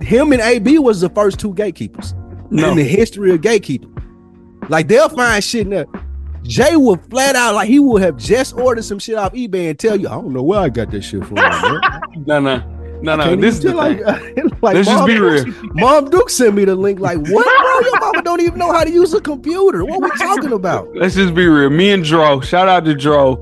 Him 0.00 0.32
and 0.32 0.42
AB 0.42 0.78
was 0.78 1.00
the 1.00 1.08
first 1.10 1.38
two 1.38 1.54
gatekeepers 1.54 2.14
no. 2.50 2.70
in 2.70 2.76
the 2.76 2.84
history 2.84 3.32
of 3.32 3.40
gatekeeping. 3.40 3.92
Like 4.68 4.88
they'll 4.88 5.08
find 5.08 5.42
shit 5.42 5.62
in 5.62 5.70
there. 5.70 5.86
Jay 6.42 6.76
will 6.76 6.96
flat 6.96 7.34
out 7.36 7.54
like 7.54 7.68
he 7.68 7.78
would 7.78 8.02
have 8.02 8.16
just 8.16 8.56
ordered 8.56 8.84
some 8.84 8.98
shit 8.98 9.16
off 9.16 9.32
eBay 9.32 9.70
and 9.70 9.78
tell 9.78 9.98
you, 9.98 10.08
I 10.08 10.12
don't 10.12 10.32
know 10.32 10.42
where 10.42 10.60
I 10.60 10.68
got 10.68 10.90
this 10.90 11.04
shit 11.04 11.24
from. 11.24 11.38
No, 12.26 12.40
no, 12.40 12.56
no, 13.02 13.14
no. 13.14 13.36
This 13.36 13.58
is 13.58 13.66
even 13.66 13.76
the 13.76 13.94
tell, 14.02 14.18
thing. 14.18 14.34
like, 14.36 14.62
like 14.62 14.74
Let's 14.76 14.88
just 14.88 15.06
be 15.06 15.18
real. 15.18 15.44
Duke- 15.44 15.74
Mom 15.74 16.08
Duke 16.08 16.30
sent 16.30 16.54
me 16.54 16.64
the 16.64 16.74
link. 16.74 16.98
Like, 16.98 17.18
what, 17.18 17.28
bro? 17.28 17.80
Your 17.90 18.00
mama 18.00 18.22
don't 18.22 18.40
even 18.40 18.58
know 18.58 18.72
how 18.72 18.84
to 18.84 18.90
use 18.90 19.12
a 19.12 19.20
computer. 19.20 19.84
What 19.84 20.02
we 20.02 20.08
talking 20.16 20.52
about? 20.52 20.88
Let's 20.96 21.14
just 21.14 21.34
be 21.34 21.46
real. 21.46 21.68
Me 21.68 21.90
and 21.90 22.02
Dro, 22.02 22.40
shout 22.40 22.68
out 22.68 22.86
to 22.86 22.94
Dro. 22.94 23.34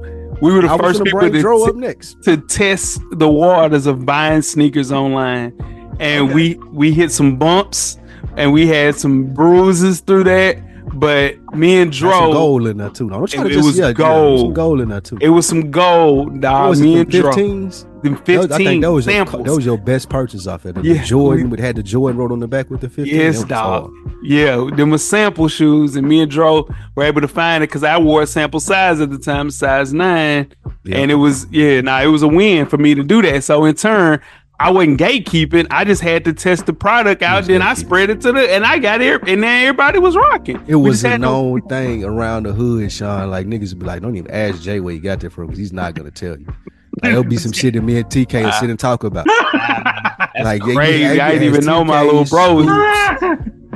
We 0.45 0.53
were 0.53 0.61
the 0.61 0.70
I 0.70 0.76
first 0.76 1.03
people 1.03 1.20
to, 1.20 1.32
t- 1.32 2.14
to 2.24 2.36
test 2.36 3.01
the 3.12 3.30
waters 3.30 3.86
of 3.86 4.05
buying 4.05 4.42
sneakers 4.42 4.92
online, 4.92 5.57
and 5.99 6.34
we 6.34 6.57
we 6.70 6.92
hit 6.92 7.11
some 7.12 7.38
bumps 7.38 7.99
and 8.36 8.53
we 8.53 8.66
had 8.66 8.95
some 8.95 9.32
bruises 9.32 10.01
through 10.01 10.24
that. 10.24 10.59
But 10.93 11.37
me 11.55 11.80
and 11.80 11.91
Dro, 11.91 12.32
gold 12.32 12.66
in 12.68 12.76
there 12.76 12.91
too. 12.91 13.09
Trying 13.09 13.24
It- 13.24 13.28
to 13.30 13.49
it 13.51 13.57
was 13.57 13.78
yeah, 13.78 13.87
yeah, 13.87 13.93
gold. 13.95 14.41
some 14.41 14.53
gold 14.55 14.80
in 14.80 14.89
there 14.91 15.01
too. 15.01 15.18
it 15.20 15.30
was 15.30 15.47
some 15.47 15.70
gold, 15.70 16.41
dog. 16.41 16.68
was 16.70 16.80
Me 16.80 16.99
and 16.99 17.11
the 17.11 17.20
Dro, 17.20 17.30
15s? 17.32 17.87
them 18.03 18.12
Those- 18.14 18.20
fifteen 18.24 18.53
I 18.53 18.57
think 18.59 18.82
those 18.82 19.07
your, 19.07 19.14
samples. 19.14 19.47
those 19.47 19.64
your 19.66 19.78
best 19.78 20.09
purchase 20.11 20.47
off 20.47 20.64
of 20.66 20.76
it. 20.76 20.82
The 20.82 20.89
Yeah. 20.95 21.03
Jordan 21.05 21.49
would 21.51 21.59
had 21.59 21.76
the 21.76 21.82
Jordan 21.82 22.18
wrote 22.18 22.30
on 22.32 22.41
the 22.41 22.47
back 22.47 22.70
with 22.70 22.80
the 22.82 22.89
15. 22.91 23.14
Yes, 23.14 23.43
dog. 23.45 23.82
hard. 23.85 23.93
Yeah, 24.22 24.68
them 24.76 24.91
was 24.91 25.03
sample 25.03 25.49
shoes, 25.49 25.97
and 25.97 26.07
me 26.07 26.20
and 26.20 26.30
Dro 26.30 26.68
were 26.97 27.05
able 27.05 27.22
to 27.22 27.28
find 27.28 27.64
it 27.64 27.68
because 27.68 27.82
I 27.82 27.99
wore 27.99 28.22
a 28.22 28.26
sample 28.26 28.61
size 28.61 29.01
at 29.01 29.11
the 29.11 29.18
time, 29.18 29.51
size 29.51 29.93
nine, 29.95 30.49
Yeah. 30.85 30.99
and 30.99 31.11
it 31.11 31.14
was 31.16 31.47
yeah, 31.51 31.80
nah, 31.80 32.03
it 32.03 32.07
was 32.09 32.22
a 32.22 32.28
win 32.28 32.66
for 32.66 32.76
me 32.76 32.95
to 32.95 33.03
do 33.03 33.22
that. 33.22 33.43
So 33.43 33.64
in 33.64 33.74
turn, 33.74 34.20
I 34.61 34.70
wasn't 34.70 35.00
gatekeeping. 35.00 35.66
I 35.70 35.84
just 35.84 36.00
had 36.00 36.24
to 36.26 36.32
test 36.32 36.66
the 36.66 36.72
product 36.72 37.22
out, 37.22 37.44
then 37.44 37.61
I 37.61 37.74
spread 37.74 38.09
it 38.09 38.20
to 38.22 38.32
the, 38.32 38.55
and 38.55 38.64
I 38.64 38.78
got 38.78 39.00
it, 39.00 39.20
and 39.28 39.42
then 39.42 39.66
everybody 39.66 39.98
was 39.98 40.16
rocking. 40.16 40.62
It 40.68 40.76
was 40.76 41.02
a 41.05 41.09
had 41.11 41.20
no- 41.20 41.59
thing 41.68 42.05
around 42.05 42.44
the 42.46 42.52
hood, 42.52 42.90
Sean. 42.92 43.30
Like 43.30 43.46
niggas 43.46 43.70
would 43.70 43.80
be 43.80 43.86
like, 43.86 44.00
don't 44.02 44.14
even 44.16 44.30
ask 44.30 44.62
Jay 44.62 44.78
where 44.80 44.94
he 44.94 45.00
got 45.00 45.20
that 45.20 45.30
from 45.30 45.46
because 45.46 45.59
he's 45.59 45.72
not 45.72 45.94
gonna 45.94 46.11
tell 46.12 46.38
you. 46.38 46.46
Like 46.46 47.11
there'll 47.11 47.24
be 47.24 47.36
some 47.36 47.50
shit 47.52 47.74
that 47.74 47.82
me 47.82 47.98
and 47.98 48.07
TK 48.07 48.44
will 48.44 48.52
sit 48.61 48.70
and 48.70 48.78
talk 48.78 49.02
about. 49.02 49.26
like 49.26 50.64
yeah, 50.64 50.74
crazy. 50.74 51.16
yeah, 51.16 51.26
I 51.26 51.32
didn't 51.32 51.42
yeah, 51.42 51.48
even 51.48 51.64
know 51.64 51.82
my 51.84 52.02
little 52.02 52.24
bro. 52.24 52.62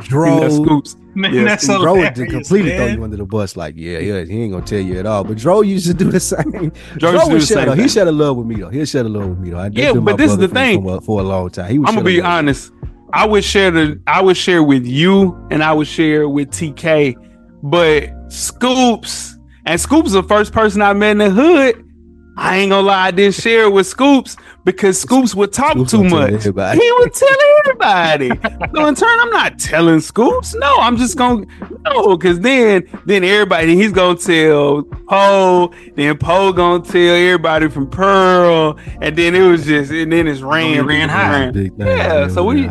Scoops, 0.01 0.09
Dro, 0.09 0.41
That's 0.41 0.55
scoops. 0.57 0.97
Man, 1.15 1.35
Yeah, 1.35 1.45
that's 1.45 1.67
so 1.67 1.81
Dro 1.83 1.95
would 1.97 2.17
hilarious, 2.17 2.33
completely 2.49 2.77
throw 2.77 2.87
you 2.87 3.05
under 3.05 3.17
the 3.17 3.25
bus. 3.25 3.57
Like 3.57 3.75
yeah, 3.77 3.99
yeah, 3.99 4.25
he 4.25 4.43
ain't 4.43 4.53
gonna 4.53 4.65
tell 4.65 4.81
you 4.81 4.99
at 4.99 5.07
all. 5.07 5.25
But 5.25 5.39
Dro 5.39 5.63
used 5.63 5.87
to 5.87 5.95
do 5.95 6.11
the 6.11 6.21
same. 6.33 6.45
Dro, 6.99 7.13
Dro 7.13 7.13
used 7.13 7.25
to 7.25 7.27
do 7.27 7.33
would 7.33 7.43
same 7.43 7.67
though. 7.67 7.75
He 7.75 7.89
shared 7.89 8.09
a 8.09 8.13
love 8.13 8.37
with 8.37 8.47
me 8.47 8.57
though. 8.57 8.69
He'll 8.71 8.85
share 8.87 9.05
a 9.05 9.09
love 9.09 9.29
with 9.31 9.39
me 9.39 9.51
though. 9.51 9.59
I, 9.59 9.71
Yeah, 9.73 9.93
but 9.95 10.17
this 10.17 10.31
is 10.31 10.39
the 10.39 10.49
thing. 10.49 10.83
for, 10.83 11.01
for 11.01 11.21
a 11.21 11.25
long 11.25 11.51
time. 11.51 11.87
I'm 11.87 11.95
gonna 11.95 12.03
be 12.03 12.21
honest. 12.21 12.73
I 13.13 13.27
would 13.27 13.43
share 13.45 13.71
the 13.71 14.01
I 14.07 14.21
would 14.23 14.37
share 14.37 14.63
with 14.63 14.87
you 14.87 15.35
and 15.51 15.65
I 15.65 15.73
would 15.73 15.87
share 15.89 16.29
with 16.29 16.51
TK, 16.51 17.15
but 17.63 18.11
Scoops 18.31 19.39
and 19.67 19.81
Scoops 19.81 20.09
is 20.09 20.13
the 20.13 20.23
first 20.23 20.53
person 20.53 20.83
I 20.83 20.93
met 20.93 21.13
in 21.13 21.19
the 21.19 21.31
hood. 21.31 21.85
I 22.41 22.59
ain't 22.59 22.71
gonna 22.71 22.87
lie, 22.87 23.07
I 23.09 23.11
didn't 23.11 23.35
share 23.35 23.65
it 23.65 23.73
with 23.73 23.87
Scoops 23.89 24.37
because 24.65 25.01
Scoops 25.01 25.35
would 25.35 25.53
talk 25.53 25.73
Scoops 25.73 25.91
too 25.91 26.05
much. 26.05 26.45
He 26.45 26.51
would 26.51 27.13
tell 27.13 27.37
everybody. 27.61 28.29
so 28.75 28.87
in 28.87 28.95
turn, 28.95 29.19
I'm 29.21 29.31
not 29.31 29.59
telling 29.59 29.99
Scoops. 30.01 30.55
No, 30.55 30.77
I'm 30.79 30.97
just 30.97 31.17
gonna 31.17 31.45
no, 31.85 32.17
because 32.17 32.39
then 32.41 32.87
then 33.07 33.25
everybody 33.25 33.75
he's 33.75 33.91
gonna 33.93 34.17
tell 34.19 34.85
Poe, 35.09 35.73
then 35.97 36.17
Poe 36.17 36.53
gonna 36.53 36.85
tell 36.85 37.15
everybody 37.17 37.69
from 37.69 37.91
Pearl, 37.91 38.79
and 39.03 39.17
then 39.17 39.35
it 39.35 39.43
was 39.43 39.65
just 39.67 39.91
and 39.91 40.13
then 40.13 40.29
it's 40.29 40.41
ran 40.41 40.87
ran 40.87 41.09
high. 41.09 41.51
Yeah, 41.77 42.29
so 42.29 42.43
oh, 42.43 42.45
we 42.45 42.63
we- 42.69 42.71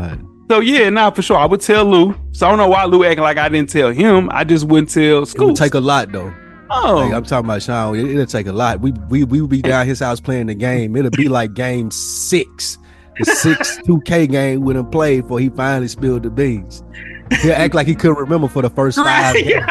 so 0.49 0.61
yeah, 0.61 0.89
nah, 0.89 1.11
for 1.11 1.22
sure. 1.22 1.36
I 1.36 1.45
would 1.45 1.59
tell 1.59 1.84
Lou. 1.84 2.15
So 2.32 2.47
I 2.47 2.49
don't 2.49 2.57
know 2.57 2.70
why 2.70 2.86
Lou 2.86 3.03
acting 3.03 3.22
like 3.22 3.38
I 3.38 3.49
didn't 3.49 3.70
tell 3.70 3.91
him. 3.91 4.30
I 4.32 4.45
just 4.45 4.63
wouldn't 4.63 4.89
tell 4.91 5.03
It 5.03 5.20
would 5.20 5.28
Scoops. 5.28 5.59
take 5.59 5.74
a 5.74 5.80
lot 5.82 6.09
though. 6.13 6.34
Oh, 6.70 6.95
Like, 6.97 7.13
I'm 7.13 7.24
talking 7.24 7.45
about 7.45 7.61
Sean. 7.61 7.95
It, 7.97 8.09
it'll 8.11 8.26
take 8.26 8.47
a 8.47 8.51
lot. 8.53 8.82
We 8.82 8.91
we 9.09 9.24
we 9.24 9.41
would 9.41 9.49
be 9.49 9.61
down 9.61 9.86
his 9.88 9.99
house 9.99 10.20
playing 10.20 10.47
the 10.47 10.55
game. 10.55 10.95
It'll 10.95 11.11
be 11.11 11.28
like 11.30 11.53
game 11.53 11.91
six, 11.91 12.78
the 13.20 13.26
six 13.26 13.78
two 13.86 14.01
K 14.01 14.28
game 14.28 14.61
with 14.61 14.78
him 14.78 14.89
played 14.89 15.22
before 15.24 15.39
he 15.39 15.49
finally 15.49 15.88
spilled 15.88 16.24
the 16.24 16.30
beans. 16.30 16.84
He'll 17.41 17.53
act 17.53 17.76
like 17.76 17.88
he 17.88 17.95
couldn't 17.95 18.18
remember 18.18 18.47
for 18.47 18.61
the 18.61 18.70
first 18.70 18.97
five. 19.03 19.36
Games. 19.36 19.65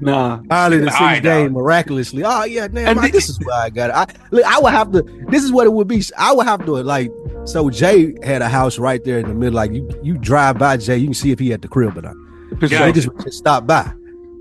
nah. 0.00 0.40
Finally, 0.48 0.78
the 0.80 0.86
sixth 0.90 1.00
right, 1.00 1.22
game 1.22 1.46
dog. 1.48 1.52
miraculously. 1.54 2.22
Oh 2.24 2.44
yeah, 2.44 2.66
damn, 2.68 2.98
I- 2.98 3.10
this 3.10 3.28
is 3.28 3.38
where 3.44 3.54
I 3.56 3.70
got 3.70 3.90
it. 3.90 3.96
I 3.96 4.06
look, 4.30 4.44
I 4.44 4.58
would 4.58 4.72
have 4.72 4.92
to. 4.92 5.02
This 5.28 5.44
is 5.44 5.52
what 5.52 5.66
it 5.66 5.72
would 5.72 5.88
be. 5.88 6.02
I 6.18 6.32
would 6.32 6.46
have 6.46 6.60
to 6.60 6.66
do 6.66 6.76
it. 6.76 6.86
like. 6.86 7.10
So 7.44 7.68
Jay 7.70 8.14
had 8.22 8.40
a 8.40 8.48
house 8.48 8.78
right 8.78 9.02
there 9.04 9.18
in 9.18 9.26
the 9.26 9.34
middle. 9.34 9.54
Like 9.56 9.72
you, 9.72 9.88
you 10.02 10.16
drive 10.16 10.58
by 10.58 10.76
Jay, 10.76 10.96
you 10.96 11.06
can 11.08 11.14
see 11.14 11.32
if 11.32 11.40
he 11.40 11.52
at 11.52 11.60
the 11.60 11.66
crib 11.66 11.98
or 11.98 12.02
not. 12.02 12.14
Yeah. 12.60 12.68
sure. 12.68 12.78
They 12.86 12.92
just, 12.92 13.08
just 13.24 13.38
stop 13.38 13.66
by. 13.66 13.92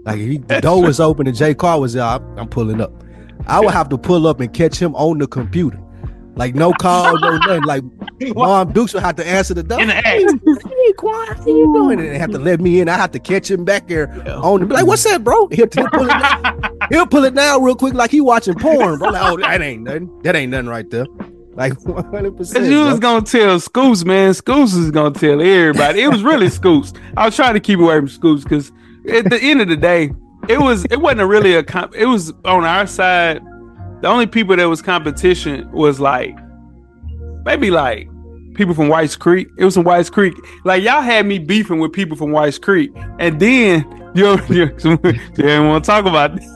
Like 0.04 0.18
he, 0.18 0.38
the 0.38 0.62
door 0.62 0.82
was 0.82 1.00
open 1.00 1.28
and 1.28 1.36
Jay 1.36 1.54
car 1.54 1.80
was 1.80 1.94
there, 1.94 2.04
I'm, 2.04 2.38
I'm 2.38 2.48
pulling 2.48 2.82
up. 2.82 2.92
I 3.48 3.60
would 3.60 3.74
have 3.74 3.90
to 3.90 3.98
pull 3.98 4.28
up 4.28 4.40
and 4.40 4.52
catch 4.54 4.78
him 4.78 4.96
on 4.96 5.18
the 5.18 5.28
computer. 5.28 5.80
Like 6.36 6.56
no 6.56 6.72
call, 6.74 7.20
no 7.20 7.38
nothing. 7.38 7.64
Like 7.64 7.84
Mom 8.36 8.72
Dukes 8.72 8.94
would 8.94 9.04
have 9.04 9.16
to 9.18 9.28
answer 9.28 9.54
the 9.54 9.64
door. 9.64 9.82
In 9.82 9.90
the. 9.90 9.94
Hey, 9.96 10.24
how 10.24 11.46
you 11.46 11.74
doing? 11.74 12.00
And 12.00 12.10
they 12.10 12.18
have 12.18 12.32
to 12.32 12.40
let 12.40 12.62
me 12.62 12.80
in. 12.80 12.88
I 12.88 12.96
have 12.96 13.12
to 13.12 13.20
catch 13.20 13.52
him 13.52 13.66
back 13.66 13.88
there 13.88 14.10
on 14.30 14.62
the 14.62 14.66
be 14.66 14.74
like, 14.74 14.86
what's 14.86 15.04
that, 15.04 15.24
bro? 15.24 15.48
He'll, 15.50 15.68
he'll 15.74 15.90
pull 15.90 16.06
it 16.06 16.20
down. 16.20 16.78
He'll 16.90 17.08
pull 17.08 17.24
it 17.24 17.36
down 17.36 17.64
real 17.64 17.76
quick, 17.76 17.94
like 17.94 18.12
he 18.12 18.20
watching 18.20 18.56
porn, 18.56 19.00
bro. 19.00 19.12
Like, 19.12 19.22
oh, 19.24 19.38
that 19.38 19.62
ain't 19.62 19.84
nothing. 19.84 20.22
That 20.24 20.36
ain't 20.36 20.52
nothing 20.52 20.68
right 20.68 20.90
there. 20.90 21.06
Like 21.54 21.74
100. 21.86 22.38
Cause 22.38 22.50
percent 22.52 22.66
you 22.66 22.86
was 22.86 23.00
gonna 23.00 23.26
tell 23.26 23.60
Scoops, 23.60 24.04
man. 24.06 24.34
Scoops 24.34 24.74
is 24.74 24.92
gonna 24.92 25.14
tell 25.14 25.42
everybody. 25.42 26.02
It 26.02 26.10
was 26.10 26.24
really 26.24 26.50
Scoops. 26.50 26.94
I 27.16 27.26
was 27.26 27.36
trying 27.36 27.54
to 27.54 27.60
keep 27.60 27.80
away 27.80 27.98
from 27.98 28.08
Scoops 28.10 28.44
because 28.44 28.72
at 29.10 29.30
the 29.30 29.40
end 29.42 29.62
of 29.62 29.68
the 29.68 29.78
day, 29.78 30.12
it 30.48 30.60
was 30.60 30.86
it 30.86 30.98
wasn't 30.98 31.28
really 31.28 31.56
a 31.56 31.64
comp. 31.64 31.96
It 31.96 32.06
was 32.06 32.34
on 32.46 32.66
our 32.66 32.88
side. 32.88 33.42
The 34.02 34.08
only 34.08 34.28
people 34.28 34.56
that 34.56 34.66
was 34.66 34.82
competition 34.82 35.72
was 35.72 36.00
like 36.00 36.36
maybe 37.46 37.70
like 37.70 38.10
people 38.56 38.74
from 38.74 38.88
White's 38.88 39.16
Creek. 39.16 39.48
It 39.58 39.66
was 39.66 39.76
from 39.76 39.84
White's 39.84 40.10
Creek. 40.10 40.36
Like 40.64 40.84
y'all 40.84 41.02
had 41.02 41.26
me 41.26 41.40
beefing 41.40 41.80
with 41.80 41.94
people 41.94 42.18
from 42.18 42.32
White's 42.32 42.58
Creek, 42.58 42.92
and 43.20 43.40
then 43.40 44.12
you 44.16 44.40
you 44.50 44.68
didn't 44.76 45.68
want 45.68 45.84
to 45.84 45.88
talk 45.88 46.06
about 46.06 46.36
this. 46.36 46.50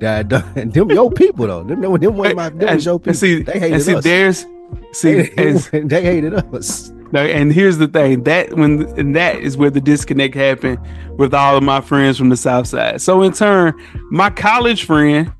That, 0.00 0.28
them 0.74 0.90
your 0.90 1.10
people 1.10 1.46
though. 1.46 1.64
Them, 1.64 1.80
them, 1.80 1.98
them, 1.98 2.16
my, 2.16 2.50
them 2.50 2.74
was 2.74 2.84
your 2.84 3.00
and 3.04 3.16
see, 3.16 3.42
they 3.42 3.52
and 3.54 3.62
hated 3.62 3.80
see, 3.82 3.94
us. 3.94 4.04
there's 4.04 4.46
see, 4.92 5.22
They, 5.22 5.80
they 5.80 6.02
hated 6.02 6.34
us. 6.34 6.92
And 7.20 7.52
here's 7.52 7.78
the 7.78 7.88
thing 7.88 8.24
that 8.24 8.54
when 8.54 8.82
and 8.98 9.14
that 9.16 9.36
is 9.36 9.56
where 9.56 9.70
the 9.70 9.80
disconnect 9.80 10.34
happened 10.34 10.78
with 11.18 11.32
all 11.34 11.56
of 11.56 11.62
my 11.62 11.80
friends 11.80 12.18
from 12.18 12.28
the 12.28 12.36
South 12.36 12.66
Side. 12.66 13.00
So 13.00 13.22
in 13.22 13.32
turn, 13.32 13.74
my 14.10 14.30
college 14.30 14.84
friend 14.84 15.32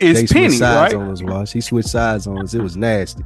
is 0.00 0.20
They 0.20 0.26
Penny, 0.32 0.48
switched 0.48 0.58
sides 0.60 0.94
right? 0.94 1.02
on 1.02 1.10
us, 1.10 1.22
Wash. 1.22 1.52
He 1.52 1.60
switched 1.60 1.88
sides 1.88 2.26
on 2.26 2.38
us. 2.42 2.54
It 2.54 2.62
was 2.62 2.76
nasty. 2.76 3.24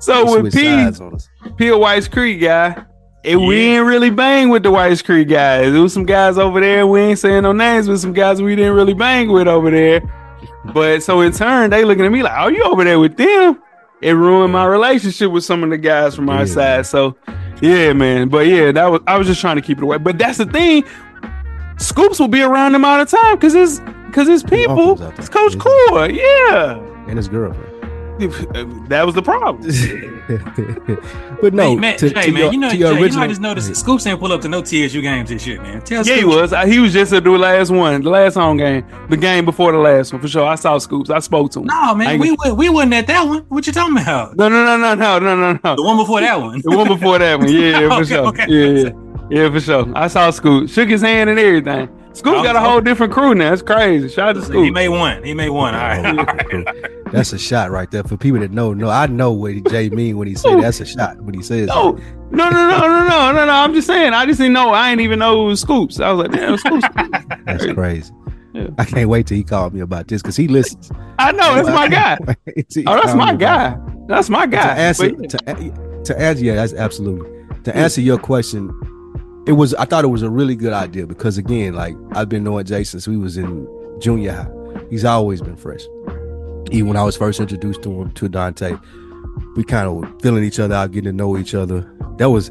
So 0.00 0.26
He 0.36 0.42
with 0.42 0.54
P, 0.54 0.64
sides 0.64 1.00
on 1.00 1.14
us. 1.14 1.28
P 1.56 1.68
of 1.68 1.78
White's 1.78 2.08
Creek 2.08 2.40
guy, 2.42 2.84
and 3.24 3.46
we 3.46 3.56
Yeah. 3.66 3.78
ain't 3.78 3.86
really 3.86 4.10
bang 4.10 4.48
with 4.50 4.62
the 4.62 4.70
White's 4.70 5.02
Creek 5.02 5.28
guys. 5.28 5.72
There 5.72 5.82
was 5.82 5.92
some 5.92 6.04
guys 6.06 6.36
over 6.38 6.60
there. 6.60 6.86
We 6.86 7.00
ain't 7.00 7.18
saying 7.18 7.42
no 7.42 7.52
names, 7.52 7.86
but 7.88 7.98
some 7.98 8.12
guys 8.12 8.40
we 8.42 8.54
didn't 8.56 8.74
really 8.74 8.94
bang 8.94 9.30
with 9.30 9.48
over 9.48 9.70
there. 9.70 10.00
But 10.74 11.02
so 11.02 11.20
in 11.20 11.32
turn, 11.32 11.70
they 11.70 11.84
looking 11.84 12.04
at 12.04 12.12
me 12.12 12.22
like, 12.22 12.34
"Oh, 12.36 12.48
you 12.48 12.62
over 12.64 12.84
there 12.84 12.98
with 13.00 13.16
them?" 13.16 13.58
It 14.00 14.12
ruined 14.12 14.52
my 14.52 14.64
relationship 14.64 15.30
with 15.30 15.44
some 15.44 15.62
of 15.62 15.70
the 15.70 15.78
guys 15.78 16.14
from 16.14 16.28
our 16.30 16.40
Yeah. 16.40 16.44
side. 16.46 16.86
So, 16.86 17.16
yeah, 17.60 17.92
man. 17.92 18.28
But 18.28 18.46
yeah, 18.46 18.72
that 18.72 18.86
was 18.86 19.00
I 19.06 19.18
was 19.18 19.26
just 19.26 19.40
trying 19.40 19.56
to 19.56 19.62
keep 19.62 19.78
it 19.78 19.84
away. 19.84 19.98
But 19.98 20.18
that's 20.18 20.38
the 20.38 20.46
thing. 20.46 20.84
Scoops 21.78 22.18
will 22.20 22.28
be 22.28 22.42
around 22.42 22.72
them 22.72 22.84
all 22.84 22.98
the 22.98 23.04
time 23.06 23.36
because 23.36 23.54
it's 23.54 23.80
because 24.06 24.28
it's 24.28 24.42
people. 24.42 25.00
It's 25.18 25.28
Coach 25.28 25.54
Yeah. 25.54 25.60
Core. 25.60 26.10
Yeah, 26.10 26.78
And 27.08 27.16
his 27.16 27.28
girlfriend. 27.28 27.69
That 28.88 29.02
was 29.06 29.14
the 29.14 29.22
problem. 29.22 29.62
but 31.40 31.54
no, 31.54 31.70
hey, 31.70 31.76
man, 31.76 31.96
to, 31.98 32.10
Jay, 32.10 32.22
to 32.26 32.32
man, 32.32 32.42
your, 32.42 32.52
you 32.52 32.58
know, 32.58 32.70
to 32.70 32.76
your 32.76 32.92
Jay, 32.94 33.00
you 33.00 33.10
know, 33.10 33.20
I 33.22 33.26
just 33.28 33.40
noticed 33.40 33.74
Scoops 33.76 34.06
ain't 34.06 34.20
pull 34.20 34.32
up 34.32 34.40
to 34.42 34.48
no 34.48 34.62
TSU 34.62 35.00
games 35.02 35.28
this 35.30 35.46
year, 35.46 35.60
man. 35.62 35.80
Tell 35.82 36.04
Yeah, 36.04 36.16
he 36.16 36.24
was. 36.24 36.52
Uh, 36.52 36.66
He 36.66 36.78
was 36.78 36.92
just 36.92 37.12
at 37.12 37.24
the 37.24 37.30
last 37.30 37.70
one, 37.70 38.02
the 38.02 38.10
last 38.10 38.34
home 38.34 38.56
game, 38.56 38.84
the 39.08 39.16
game 39.16 39.44
before 39.44 39.72
the 39.72 39.78
last 39.78 40.12
one 40.12 40.20
for 40.22 40.28
sure. 40.28 40.46
I 40.46 40.54
saw 40.54 40.78
Scoops. 40.78 41.10
I 41.10 41.18
spoke 41.20 41.50
to 41.52 41.60
him. 41.60 41.66
No, 41.66 41.94
man, 41.94 42.18
we 42.18 42.32
wa- 42.32 42.52
we 42.54 42.68
wasn't 42.68 42.94
at 42.94 43.06
that 43.08 43.22
one. 43.26 43.40
What 43.48 43.66
you 43.66 43.72
talking 43.72 43.96
about? 43.96 44.36
No, 44.36 44.48
no, 44.48 44.64
no, 44.64 44.76
no, 44.76 44.94
no, 44.94 45.18
no, 45.18 45.36
no, 45.52 45.58
no. 45.64 45.76
The 45.76 45.82
one 45.82 45.96
before 45.96 46.20
that 46.20 46.40
one. 46.40 46.60
The 46.62 46.76
one 46.76 46.88
before 46.88 47.18
that 47.18 47.38
one. 47.38 47.48
Yeah, 47.50 47.88
for 47.88 47.94
Okay, 47.94 48.04
sure. 48.04 48.26
okay. 48.28 48.46
Yeah, 48.48 48.90
yeah, 49.30 49.44
yeah, 49.44 49.50
for 49.50 49.60
sure. 49.60 49.92
I 49.96 50.08
saw 50.08 50.30
Scoops. 50.30 50.72
Shook 50.72 50.88
his 50.88 51.02
hand 51.02 51.30
and 51.30 51.38
everything. 51.38 51.88
Scoops 52.12 52.42
got 52.42 52.56
a 52.56 52.60
whole 52.60 52.80
different 52.80 53.12
crew 53.12 53.34
now. 53.34 53.52
It's 53.52 53.62
crazy. 53.62 54.08
Shout 54.08 54.30
out 54.30 54.32
to 54.34 54.42
Scoops. 54.42 54.64
He 54.64 54.70
made 54.70 54.88
one. 54.88 55.22
He 55.22 55.32
made 55.34 55.50
one. 55.50 55.74
All 55.74 55.80
right. 55.80 56.04
All 56.18 56.24
right. 56.24 56.90
That's 57.12 57.32
a 57.32 57.38
shot 57.38 57.70
right 57.70 57.90
there. 57.90 58.02
For 58.04 58.16
people 58.16 58.40
that 58.40 58.50
know, 58.52 58.72
no, 58.72 58.88
I 58.88 59.06
know 59.06 59.32
what 59.32 59.52
Jay 59.70 59.88
mean 59.90 60.16
when 60.16 60.28
he 60.28 60.36
say 60.36 60.60
that's 60.60 60.78
a 60.80 60.86
shot 60.86 61.20
when 61.22 61.34
he 61.34 61.42
says. 61.42 61.66
No, 61.66 61.98
no, 62.30 62.48
no, 62.48 62.50
no, 62.50 62.78
no, 62.78 63.08
no, 63.08 63.32
no, 63.32 63.46
no. 63.46 63.52
I'm 63.52 63.74
just 63.74 63.88
saying. 63.88 64.12
I 64.12 64.26
just 64.26 64.38
didn't 64.38 64.52
know. 64.52 64.70
I 64.72 64.90
didn't 64.90 65.00
even 65.00 65.18
know 65.18 65.42
it 65.42 65.46
was 65.46 65.60
Scoops. 65.60 65.98
I 65.98 66.12
was 66.12 66.28
like, 66.28 66.38
damn, 66.38 66.54
it 66.54 66.58
Scoops. 66.58 66.86
That's 67.46 67.66
crazy. 67.72 68.12
Yeah. 68.54 68.68
I 68.78 68.84
can't 68.84 69.08
wait 69.08 69.26
till 69.26 69.36
he 69.38 69.42
called 69.42 69.74
me 69.74 69.80
about 69.80 70.06
this 70.06 70.22
because 70.22 70.36
he 70.36 70.46
listens. 70.46 70.92
I 71.18 71.32
know. 71.32 71.56
That's 71.56 71.68
my 71.68 71.88
guy. 71.88 72.16
Wait 72.46 72.68
till 72.68 72.82
he 72.82 72.86
Oh, 72.86 72.94
that's 72.94 73.14
my 73.16 73.34
guy. 73.34 73.76
That's 74.06 74.28
my 74.30 74.46
to 74.46 74.50
guy. 74.52 74.76
answer 74.76 75.10
But- 75.12 75.30
to, 75.30 76.02
to 76.04 76.20
answer 76.20 76.44
yeah 76.44 76.54
that's 76.54 76.72
absolutely 76.74 77.28
to 77.64 77.76
answer 77.76 78.00
your 78.00 78.18
question 78.18 78.68
it 79.50 79.54
was 79.54 79.74
i 79.74 79.84
thought 79.84 80.04
it 80.04 80.08
was 80.08 80.22
a 80.22 80.30
really 80.30 80.54
good 80.54 80.72
idea 80.72 81.06
because 81.06 81.36
again 81.38 81.74
like 81.74 81.94
i've 82.12 82.28
been 82.28 82.44
knowing 82.44 82.64
jay 82.64 82.84
since 82.84 83.08
we 83.08 83.16
was 83.16 83.36
in 83.36 83.66
junior 84.00 84.32
high. 84.32 84.48
He's 84.88 85.04
always 85.04 85.40
been 85.42 85.56
fresh. 85.56 85.82
Even 86.70 86.88
when 86.88 86.96
I 86.96 87.02
was 87.04 87.16
first 87.16 87.38
introduced 87.40 87.82
to 87.82 87.90
him 88.00 88.12
to 88.12 88.28
Dante, 88.28 88.74
we 89.56 89.62
kind 89.64 89.86
of 89.88 89.94
were 89.94 90.08
feeling 90.20 90.42
each 90.44 90.58
other 90.58 90.74
out, 90.74 90.90
getting 90.92 91.10
to 91.10 91.12
know 91.12 91.36
each 91.36 91.54
other. 91.54 91.80
That 92.18 92.30
was 92.30 92.50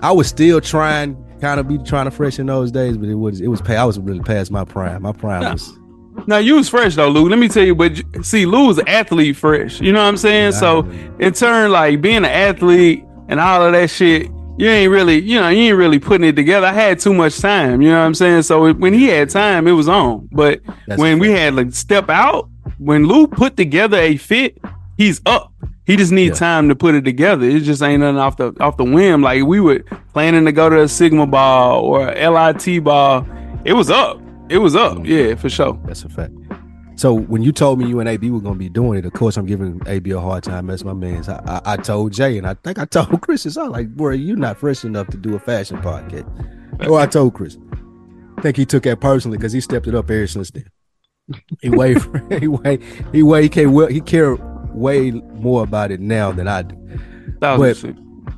I 0.00 0.12
was 0.12 0.26
still 0.28 0.60
trying, 0.60 1.16
kind 1.40 1.58
of 1.60 1.66
be 1.68 1.78
trying 1.78 2.04
to 2.06 2.10
fresh 2.10 2.38
in 2.38 2.46
those 2.46 2.70
days, 2.72 2.96
but 2.98 3.08
it 3.08 3.14
was 3.14 3.40
it 3.40 3.48
was 3.48 3.60
pay. 3.62 3.76
I 3.76 3.84
was 3.84 3.98
really 3.98 4.20
past 4.20 4.50
my 4.50 4.64
prime. 4.64 5.02
My 5.02 5.12
prime 5.12 5.42
Yeah. 5.42 5.52
was 5.52 5.78
Now 6.26 6.38
you 6.38 6.56
was 6.56 6.68
fresh 6.68 6.94
though, 6.96 7.08
Lou. 7.08 7.28
Let 7.28 7.38
me 7.38 7.48
tell 7.48 7.64
you, 7.64 7.74
but 7.74 7.92
see, 8.22 8.44
Lou 8.46 8.66
was 8.66 8.78
athlete 8.86 9.36
fresh. 9.36 9.80
You 9.80 9.92
know 9.92 10.02
what 10.02 10.08
I'm 10.08 10.16
saying? 10.16 10.52
So 10.52 10.80
in 11.20 11.32
turn, 11.32 11.70
like 11.70 12.00
being 12.00 12.18
an 12.18 12.24
athlete 12.26 13.04
and 13.28 13.40
all 13.40 13.64
of 13.64 13.72
that 13.72 13.88
shit, 13.90 14.28
you 14.58 14.68
ain't 14.68 14.90
really, 14.90 15.20
you 15.20 15.40
know, 15.40 15.48
you 15.48 15.62
ain't 15.62 15.76
really 15.78 15.98
putting 15.98 16.26
it 16.28 16.36
together. 16.36 16.66
I 16.66 16.72
had 16.72 16.98
too 17.00 17.14
much 17.14 17.38
time. 17.40 17.80
You 17.82 17.90
know 17.90 17.98
what 18.00 18.06
I'm 18.06 18.14
saying? 18.14 18.42
So 18.42 18.66
it- 18.66 18.78
when 18.78 18.92
he 18.94 19.06
had 19.06 19.30
time, 19.30 19.66
it 19.66 19.72
was 19.72 19.88
on. 19.88 20.28
But 20.32 20.60
That's 20.86 21.00
when 21.00 21.18
we 21.18 21.30
had 21.30 21.54
like 21.54 21.72
step 21.72 22.08
out, 22.10 22.48
when 22.78 23.06
Lou 23.06 23.26
put 23.26 23.56
together 23.56 23.96
a 23.98 24.16
fit, 24.16 24.58
he's 24.96 25.20
up. 25.26 25.52
He 25.84 25.96
just 25.96 26.12
needs 26.12 26.40
Yeah. 26.40 26.46
time 26.46 26.68
to 26.68 26.76
put 26.76 26.94
it 26.94 27.04
together. 27.04 27.44
It 27.44 27.60
just 27.60 27.82
ain't 27.82 28.00
nothing 28.00 28.18
off 28.18 28.36
the 28.36 28.52
off 28.60 28.76
the 28.76 28.84
whim. 28.84 29.20
Like 29.22 29.44
we 29.44 29.58
were 29.60 29.82
planning 30.12 30.44
to 30.44 30.52
go 30.52 30.68
to 30.70 30.82
a 30.82 30.88
Sigma 30.88 31.26
ball 31.26 31.80
or 31.82 32.08
a 32.08 32.28
LIT 32.30 32.78
ball. 32.84 33.26
It 33.64 33.72
was 33.72 33.90
up. 33.90 34.20
It 34.48 34.58
was 34.58 34.76
up. 34.76 34.98
Mm. 34.98 35.06
Yeah, 35.06 35.34
for 35.34 35.48
sure. 35.48 35.78
That's 35.86 36.04
a 36.04 36.08
fact. 36.08 36.32
So 36.94 37.14
when 37.14 37.42
you 37.42 37.52
told 37.52 37.78
me 37.78 37.86
you 37.88 38.00
and 38.00 38.08
AB 38.08 38.30
were 38.30 38.40
gonna 38.40 38.54
be 38.58 38.68
doing 38.68 38.98
it, 38.98 39.06
of 39.06 39.12
course 39.12 39.36
I'm 39.36 39.46
giving 39.46 39.80
AB 39.86 40.10
a 40.12 40.20
hard 40.20 40.44
time. 40.44 40.66
That's 40.66 40.84
my 40.84 40.92
man's. 40.92 41.28
I, 41.28 41.40
I, 41.46 41.72
I 41.72 41.76
told 41.76 42.12
Jay, 42.12 42.38
and 42.38 42.46
I 42.46 42.54
think 42.54 42.78
I 42.78 42.84
told 42.84 43.20
Chris. 43.22 43.46
It's 43.46 43.56
all 43.56 43.70
like, 43.70 43.88
bro, 43.96 44.10
you're 44.12 44.36
not 44.36 44.58
fresh 44.58 44.84
enough 44.84 45.08
to 45.08 45.16
do 45.16 45.34
a 45.34 45.38
fashion 45.38 45.78
podcast. 45.82 46.28
Or 46.88 46.98
I 47.00 47.06
told 47.06 47.34
Chris. 47.34 47.56
I 48.38 48.42
think 48.42 48.56
he 48.56 48.64
took 48.66 48.82
that 48.84 49.00
personally 49.00 49.38
because 49.38 49.52
he 49.52 49.60
stepped 49.60 49.86
it 49.86 49.94
up 49.94 50.10
ever 50.10 50.26
since 50.26 50.50
then. 50.50 50.64
He 51.62 51.70
way, 51.70 51.94
he 52.40 52.48
way, 52.48 52.78
he 53.12 53.22
way, 53.22 53.42
he 53.44 53.48
care, 53.48 53.70
well, 53.70 53.86
he 53.86 54.00
care 54.00 54.34
way 54.74 55.12
more 55.12 55.62
about 55.62 55.90
it 55.92 56.00
now 56.00 56.32
than 56.32 56.48
I 56.48 56.62
do. 56.62 56.76
But- 57.58 57.60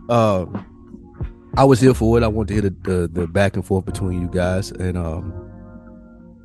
Uh, 0.09 0.45
I 1.57 1.65
was 1.65 1.81
here 1.81 1.95
for 1.95 2.19
it. 2.19 2.23
I 2.25 2.29
wanted 2.29 2.49
to 2.49 2.55
hear 2.55 2.63
the, 2.71 2.91
the, 3.11 3.21
the 3.21 3.27
back 3.27 3.55
and 3.57 3.65
forth 3.65 3.85
between 3.87 4.21
you 4.21 4.29
guys, 4.29 4.71
and 4.73 4.99
um, 4.99 5.33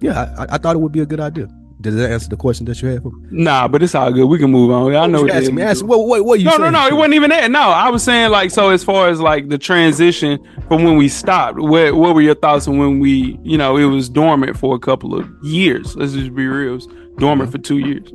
yeah, 0.01 0.33
I, 0.37 0.55
I 0.55 0.57
thought 0.59 0.75
it 0.75 0.79
would 0.79 0.91
be 0.93 1.01
a 1.01 1.05
good 1.05 1.19
idea. 1.19 1.49
Did 1.81 1.93
that 1.93 2.11
answer 2.11 2.27
the 2.27 2.35
question 2.35 2.65
that 2.65 2.81
you 2.81 2.89
had 2.89 3.01
for 3.01 3.11
me? 3.11 3.27
Nah, 3.31 3.69
but 3.69 3.81
it's 3.81 3.95
all 3.95 4.11
good. 4.11 4.25
We 4.25 4.37
can 4.37 4.51
move 4.51 4.69
on. 4.69 4.93
I 4.93 5.05
know. 5.07 5.21
What 5.21 5.31
asking 5.31 5.55
me. 5.55 5.63
what, 5.63 6.07
what, 6.07 6.25
what 6.25 6.39
you 6.39 6.45
No, 6.45 6.57
no, 6.57 6.69
no. 6.69 6.87
It 6.87 6.93
wasn't 6.93 7.13
even 7.13 7.29
that. 7.29 7.49
No, 7.51 7.61
I 7.61 7.89
was 7.89 8.03
saying 8.03 8.31
like 8.31 8.51
so. 8.51 8.69
As 8.69 8.83
far 8.83 9.07
as 9.07 9.21
like 9.21 9.47
the 9.47 9.57
transition 9.57 10.39
from 10.67 10.83
when 10.83 10.97
we 10.97 11.07
stopped, 11.07 11.57
what 11.57 11.95
what 11.95 12.15
were 12.15 12.21
your 12.21 12.35
thoughts 12.35 12.67
on 12.67 12.77
when 12.79 12.99
we, 12.99 13.39
you 13.43 13.57
know, 13.57 13.77
it 13.77 13.85
was 13.85 14.09
dormant 14.09 14.57
for 14.57 14.75
a 14.75 14.79
couple 14.79 15.17
of 15.17 15.29
years. 15.41 15.95
Let's 15.95 16.11
just 16.13 16.35
be 16.35 16.47
real. 16.47 16.73
It 16.73 16.75
was 16.75 16.87
dormant 17.17 17.49
mm-hmm. 17.49 17.51
for 17.51 17.57
two 17.59 17.77
years. 17.77 18.11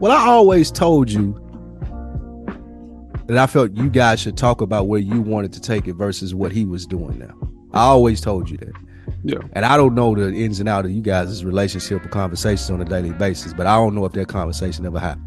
Well, 0.00 0.12
I 0.12 0.26
always 0.26 0.70
told 0.70 1.10
you 1.10 1.38
that 3.26 3.36
I 3.36 3.46
felt 3.46 3.72
you 3.72 3.90
guys 3.90 4.20
should 4.20 4.38
talk 4.38 4.62
about 4.62 4.88
where 4.88 5.00
you 5.00 5.20
wanted 5.20 5.52
to 5.52 5.60
take 5.60 5.86
it 5.86 5.94
versus 5.94 6.34
what 6.34 6.50
he 6.50 6.64
was 6.64 6.86
doing 6.86 7.18
now. 7.18 7.34
I 7.74 7.82
always 7.82 8.22
told 8.22 8.48
you 8.48 8.56
that. 8.58 8.72
Yeah. 9.24 9.38
And 9.52 9.64
I 9.64 9.76
don't 9.76 9.94
know 9.94 10.14
the 10.14 10.32
ins 10.32 10.60
and 10.60 10.68
outs 10.68 10.86
of 10.86 10.92
you 10.92 11.02
guys' 11.02 11.44
relationship 11.44 12.04
or 12.04 12.08
conversations 12.08 12.70
on 12.70 12.80
a 12.80 12.84
daily 12.84 13.10
basis, 13.12 13.52
but 13.52 13.66
I 13.66 13.74
don't 13.76 13.94
know 13.94 14.04
if 14.04 14.12
that 14.12 14.28
conversation 14.28 14.86
ever 14.86 14.98
happened. 15.00 15.24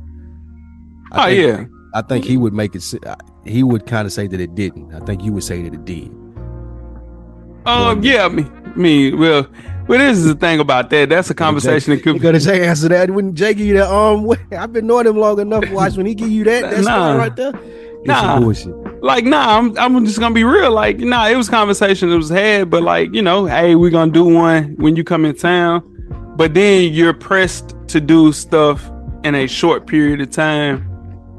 I 1.11 1.21
Oh 1.21 1.25
think- 1.35 1.41
yeah. 1.41 1.65
I 1.93 2.01
think 2.01 2.23
he 2.23 2.37
would 2.37 2.53
make 2.53 2.73
it. 2.73 2.83
He 3.45 3.63
would 3.63 3.85
kind 3.85 4.05
of 4.05 4.13
say 4.13 4.25
that 4.27 4.39
it 4.39 4.55
didn't. 4.55 4.93
I 4.93 4.99
think 5.01 5.23
you 5.25 5.33
would 5.33 5.43
say 5.43 5.61
that 5.63 5.73
it 5.73 5.83
did. 5.83 6.09
Um. 7.65 8.01
Yeah. 8.03 8.27
Me. 8.29 8.45
Me. 8.75 9.13
Well. 9.13 9.47
Well, 9.87 9.99
this 9.99 10.17
is 10.19 10.25
the 10.25 10.35
thing 10.35 10.59
about 10.61 10.89
that. 10.91 11.09
That's 11.09 11.29
a 11.31 11.33
conversation 11.33 11.91
that 11.91 12.05
You 12.05 12.13
could. 12.13 12.21
gotta 12.21 12.39
say 12.39 12.65
answer 12.65 12.87
that 12.89 13.09
when 13.11 13.35
Jay 13.35 13.53
give 13.53 13.67
you 13.67 13.73
that 13.73 13.87
arm. 13.89 14.29
I've 14.57 14.71
been 14.71 14.87
knowing 14.87 15.05
him 15.07 15.17
long 15.17 15.37
enough. 15.39 15.69
Watch 15.71 15.97
when 15.97 16.05
he 16.05 16.15
give 16.15 16.29
you 16.29 16.45
that. 16.45 16.61
That's 16.71 16.85
Nah. 16.87 17.17
right 17.17 17.35
there. 17.35 17.51
It's 17.55 18.07
Nah. 18.07 18.39
bullshit. 18.39 18.73
Like 19.01 19.25
nah 19.25 19.57
I'm, 19.57 19.77
I'm 19.77 20.05
just 20.05 20.19
gonna 20.19 20.33
be 20.33 20.43
real. 20.43 20.71
Like 20.71 20.99
nah 20.99 21.27
it 21.27 21.35
was 21.35 21.49
conversation 21.49 22.09
that 22.09 22.17
was 22.17 22.29
had 22.29 22.69
but 22.69 22.83
like 22.83 23.13
you 23.13 23.21
know 23.21 23.45
hey 23.45 23.75
we're 23.75 23.91
gonna 23.91 24.11
do 24.11 24.25
one 24.25 24.75
when 24.77 24.95
you 24.95 25.03
come 25.03 25.25
in 25.25 25.35
town. 25.35 25.87
But 26.37 26.53
then 26.53 26.93
you're 26.93 27.13
pressed 27.13 27.75
to 27.89 27.99
do 27.99 28.31
stuff 28.31 28.89
in 29.23 29.35
a 29.35 29.47
short 29.47 29.85
period 29.85 30.21
of 30.21 30.31
time. 30.31 30.87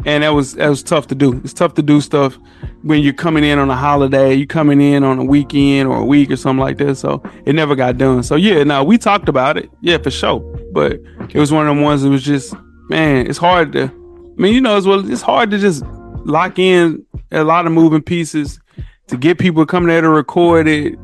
And 0.04 0.24
that 0.24 0.30
was 0.30 0.54
that 0.54 0.68
was 0.68 0.82
tough 0.82 1.06
to 1.08 1.14
do. 1.14 1.40
It's 1.44 1.52
tough 1.52 1.74
to 1.74 1.82
do 1.82 2.00
stuff 2.00 2.36
when 2.82 3.00
you're 3.00 3.12
coming 3.12 3.44
in 3.44 3.60
on 3.60 3.70
a 3.70 3.76
holiday 3.76 4.34
you're 4.34 4.46
coming 4.46 4.80
in 4.80 5.04
on 5.04 5.20
a 5.20 5.24
weekend 5.24 5.88
or 5.88 5.98
a 5.98 6.04
week 6.04 6.32
or 6.32 6.36
something 6.36 6.60
like 6.60 6.78
that. 6.78 6.96
So 6.96 7.22
it 7.46 7.54
never 7.54 7.76
got 7.76 7.96
done. 7.96 8.24
So 8.24 8.34
yeah 8.34 8.64
now 8.64 8.82
we 8.82 8.98
talked 8.98 9.28
about 9.28 9.56
it. 9.56 9.70
Yeah 9.80 9.98
for 9.98 10.10
sure. 10.10 10.40
But 10.72 11.00
it 11.30 11.38
was 11.38 11.52
one 11.52 11.68
of 11.68 11.76
them 11.76 11.84
ones 11.84 12.02
that 12.02 12.10
was 12.10 12.24
just 12.24 12.54
man 12.88 13.28
it's 13.28 13.38
hard 13.38 13.72
to 13.74 14.02
I 14.32 14.40
mean, 14.40 14.54
you 14.54 14.60
know, 14.60 14.76
as 14.76 14.86
well, 14.86 15.10
it's 15.10 15.22
hard 15.22 15.50
to 15.50 15.58
just 15.58 15.84
lock 16.24 16.58
in 16.58 17.04
a 17.32 17.44
lot 17.44 17.66
of 17.66 17.72
moving 17.72 18.02
pieces 18.02 18.60
to 19.08 19.16
get 19.16 19.38
people 19.38 19.66
coming 19.66 19.88
there 19.88 20.00
to 20.00 20.08
record 20.08 20.68
it, 20.68 20.94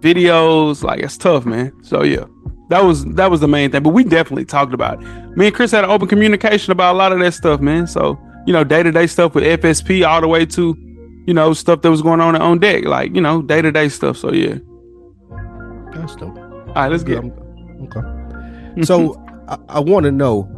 videos. 0.00 0.82
Like 0.82 1.00
it's 1.00 1.16
tough, 1.16 1.44
man. 1.44 1.72
So 1.82 2.02
yeah, 2.02 2.24
that 2.68 2.84
was 2.84 3.04
that 3.14 3.30
was 3.30 3.40
the 3.40 3.48
main 3.48 3.70
thing. 3.70 3.82
But 3.82 3.90
we 3.90 4.04
definitely 4.04 4.44
talked 4.44 4.74
about 4.74 5.02
it. 5.02 5.06
Me 5.36 5.46
and 5.46 5.54
Chris 5.54 5.70
had 5.70 5.84
an 5.84 5.90
open 5.90 6.08
communication 6.08 6.72
about 6.72 6.94
a 6.94 6.98
lot 6.98 7.12
of 7.12 7.18
that 7.20 7.32
stuff, 7.32 7.60
man. 7.60 7.86
So 7.86 8.18
you 8.46 8.52
know, 8.52 8.64
day 8.64 8.82
to 8.82 8.92
day 8.92 9.06
stuff 9.06 9.34
with 9.34 9.44
FSP, 9.44 10.06
all 10.06 10.20
the 10.20 10.28
way 10.28 10.46
to 10.46 10.76
you 11.26 11.34
know 11.34 11.52
stuff 11.52 11.82
that 11.82 11.90
was 11.90 12.02
going 12.02 12.20
on 12.20 12.36
on 12.36 12.58
deck, 12.58 12.84
like 12.84 13.14
you 13.14 13.20
know, 13.20 13.42
day 13.42 13.62
to 13.62 13.72
day 13.72 13.88
stuff. 13.88 14.16
So 14.16 14.32
yeah. 14.32 14.56
That's 15.92 16.16
dope. 16.16 16.36
All 16.38 16.74
right, 16.74 16.90
let's 16.90 17.04
get. 17.04 17.22
Okay. 17.24 18.00
So 18.84 19.22
I, 19.48 19.58
I 19.68 19.80
want 19.80 20.04
to 20.04 20.10
know, 20.10 20.48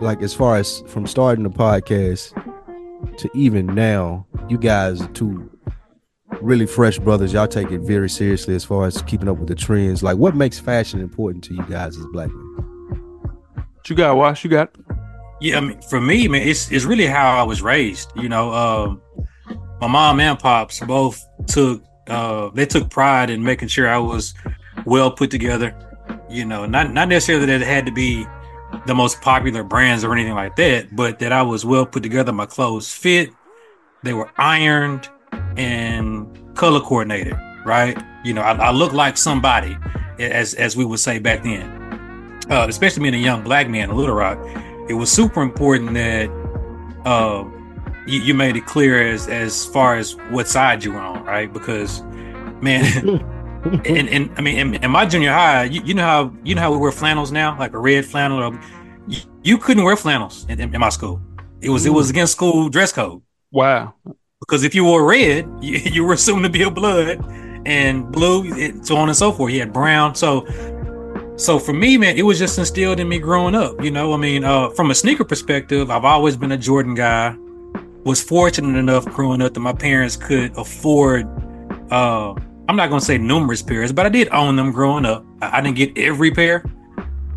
like, 0.00 0.22
as 0.22 0.32
far 0.32 0.56
as 0.56 0.82
from 0.86 1.06
starting 1.06 1.44
the 1.44 1.50
podcast 1.50 2.32
to 3.18 3.30
even 3.34 3.66
now, 3.66 4.26
you 4.48 4.58
guys 4.58 5.02
are 5.02 5.08
two 5.08 5.50
really 6.40 6.66
fresh 6.66 6.98
brothers. 6.98 7.32
Y'all 7.32 7.46
take 7.46 7.70
it 7.70 7.80
very 7.80 8.08
seriously 8.08 8.54
as 8.54 8.64
far 8.64 8.86
as 8.86 9.02
keeping 9.02 9.28
up 9.28 9.38
with 9.38 9.48
the 9.48 9.54
trends. 9.54 10.02
Like, 10.02 10.16
what 10.16 10.34
makes 10.34 10.58
fashion 10.58 11.00
important 11.00 11.44
to 11.44 11.54
you 11.54 11.62
guys 11.64 11.96
as 11.96 12.06
black 12.12 12.28
men? 12.28 12.46
What 13.54 13.88
you 13.88 13.96
got, 13.96 14.16
Wash? 14.16 14.44
You 14.44 14.50
got. 14.50 14.74
Yeah, 15.40 15.56
I 15.56 15.60
mean, 15.60 15.80
for 15.82 16.00
me, 16.00 16.28
man, 16.28 16.46
it's 16.46 16.70
it's 16.70 16.84
really 16.84 17.06
how 17.06 17.38
I 17.38 17.42
was 17.42 17.62
raised. 17.62 18.12
You 18.14 18.28
know, 18.28 18.52
um, 18.52 19.00
my 19.80 19.86
mom 19.86 20.20
and 20.20 20.38
pops 20.38 20.80
both 20.80 21.24
took 21.46 21.82
uh, 22.08 22.50
they 22.50 22.66
took 22.66 22.90
pride 22.90 23.30
in 23.30 23.42
making 23.42 23.68
sure 23.68 23.88
I 23.88 23.98
was 23.98 24.34
well 24.84 25.10
put 25.10 25.30
together. 25.30 25.74
You 26.28 26.44
know, 26.44 26.66
not 26.66 26.92
not 26.92 27.08
necessarily 27.08 27.46
that 27.46 27.62
it 27.62 27.66
had 27.66 27.86
to 27.86 27.92
be 27.92 28.26
the 28.86 28.94
most 28.94 29.20
popular 29.20 29.62
brands 29.62 30.04
or 30.04 30.12
anything 30.12 30.34
like 30.34 30.56
that, 30.56 30.94
but 30.94 31.18
that 31.18 31.32
I 31.32 31.42
was 31.42 31.64
well 31.64 31.86
put 31.86 32.02
together. 32.02 32.32
My 32.32 32.46
clothes 32.46 32.92
fit, 32.92 33.30
they 34.02 34.14
were 34.14 34.30
ironed 34.36 35.08
and 35.56 36.56
color 36.56 36.80
coordinated. 36.80 37.36
Right? 37.64 38.02
You 38.24 38.34
know, 38.34 38.42
I, 38.42 38.52
I 38.52 38.70
look 38.70 38.92
like 38.92 39.16
somebody, 39.16 39.76
as 40.18 40.54
as 40.54 40.76
we 40.76 40.84
would 40.84 41.00
say 41.00 41.18
back 41.18 41.42
then. 41.42 41.78
Uh, 42.50 42.66
especially 42.68 43.02
being 43.02 43.14
a 43.14 43.18
young 43.18 43.44
black 43.44 43.68
man 43.68 43.90
in 43.90 43.96
Little 43.96 44.16
Rock, 44.16 44.38
it 44.88 44.94
was 44.94 45.12
super 45.12 45.40
important 45.40 45.94
that 45.94 46.28
uh, 47.04 47.44
you, 48.06 48.20
you 48.20 48.34
made 48.34 48.56
it 48.56 48.66
clear 48.66 49.06
as 49.06 49.28
as 49.28 49.66
far 49.66 49.96
as 49.96 50.16
what 50.30 50.48
side 50.48 50.82
you 50.82 50.92
were 50.92 51.00
on, 51.00 51.24
right? 51.24 51.52
Because 51.52 52.02
man, 52.60 52.84
and, 53.64 54.08
and 54.08 54.30
I 54.36 54.40
mean, 54.40 54.58
in, 54.58 54.74
in 54.84 54.90
my 54.90 55.06
junior 55.06 55.32
high, 55.32 55.64
you, 55.64 55.82
you 55.84 55.94
know 55.94 56.02
how 56.02 56.32
you 56.44 56.54
know 56.54 56.62
how 56.62 56.72
we 56.72 56.78
wear 56.78 56.92
flannels 56.92 57.30
now, 57.32 57.58
like 57.58 57.72
a 57.74 57.78
red 57.78 58.04
flannel. 58.04 58.42
Or, 58.42 58.60
you, 59.06 59.20
you 59.42 59.58
couldn't 59.58 59.84
wear 59.84 59.96
flannels 59.96 60.46
in, 60.48 60.60
in, 60.60 60.74
in 60.74 60.80
my 60.80 60.88
school. 60.88 61.20
It 61.60 61.70
was 61.70 61.84
it 61.86 61.90
was 61.90 62.10
against 62.10 62.32
school 62.32 62.68
dress 62.68 62.92
code 62.92 63.22
Wow. 63.52 63.94
because 64.40 64.64
if 64.64 64.74
you 64.74 64.84
wore 64.84 65.04
red, 65.04 65.48
you, 65.60 65.76
you 65.78 66.04
were 66.04 66.14
assumed 66.14 66.44
to 66.44 66.50
be 66.50 66.62
a 66.62 66.70
blood, 66.70 67.22
and 67.66 68.10
blue, 68.10 68.44
it, 68.54 68.86
so 68.86 68.96
on 68.96 69.08
and 69.08 69.16
so 69.16 69.32
forth. 69.32 69.52
He 69.52 69.58
had 69.58 69.72
brown, 69.72 70.14
so 70.14 70.46
so 71.36 71.58
for 71.58 71.72
me, 71.72 71.96
man, 71.96 72.16
it 72.18 72.22
was 72.22 72.38
just 72.38 72.58
instilled 72.58 73.00
in 73.00 73.08
me 73.08 73.18
growing 73.18 73.54
up. 73.54 73.82
You 73.82 73.90
know, 73.90 74.12
I 74.12 74.16
mean, 74.18 74.44
uh, 74.44 74.70
from 74.70 74.90
a 74.90 74.94
sneaker 74.94 75.24
perspective, 75.24 75.90
I've 75.90 76.04
always 76.04 76.36
been 76.36 76.52
a 76.52 76.58
Jordan 76.58 76.94
guy. 76.94 77.36
Was 78.04 78.22
fortunate 78.22 78.78
enough 78.78 79.04
growing 79.04 79.42
up 79.42 79.52
that 79.52 79.60
my 79.60 79.74
parents 79.74 80.16
could 80.16 80.56
afford. 80.56 81.26
Uh, 81.90 82.34
I'm 82.70 82.76
not 82.76 82.88
gonna 82.88 83.00
say 83.00 83.18
numerous 83.18 83.62
pairs, 83.62 83.90
but 83.90 84.06
I 84.06 84.08
did 84.08 84.28
own 84.28 84.54
them 84.54 84.70
growing 84.70 85.04
up. 85.04 85.26
I, 85.42 85.58
I 85.58 85.60
didn't 85.60 85.74
get 85.74 85.98
every 85.98 86.30
pair, 86.30 86.64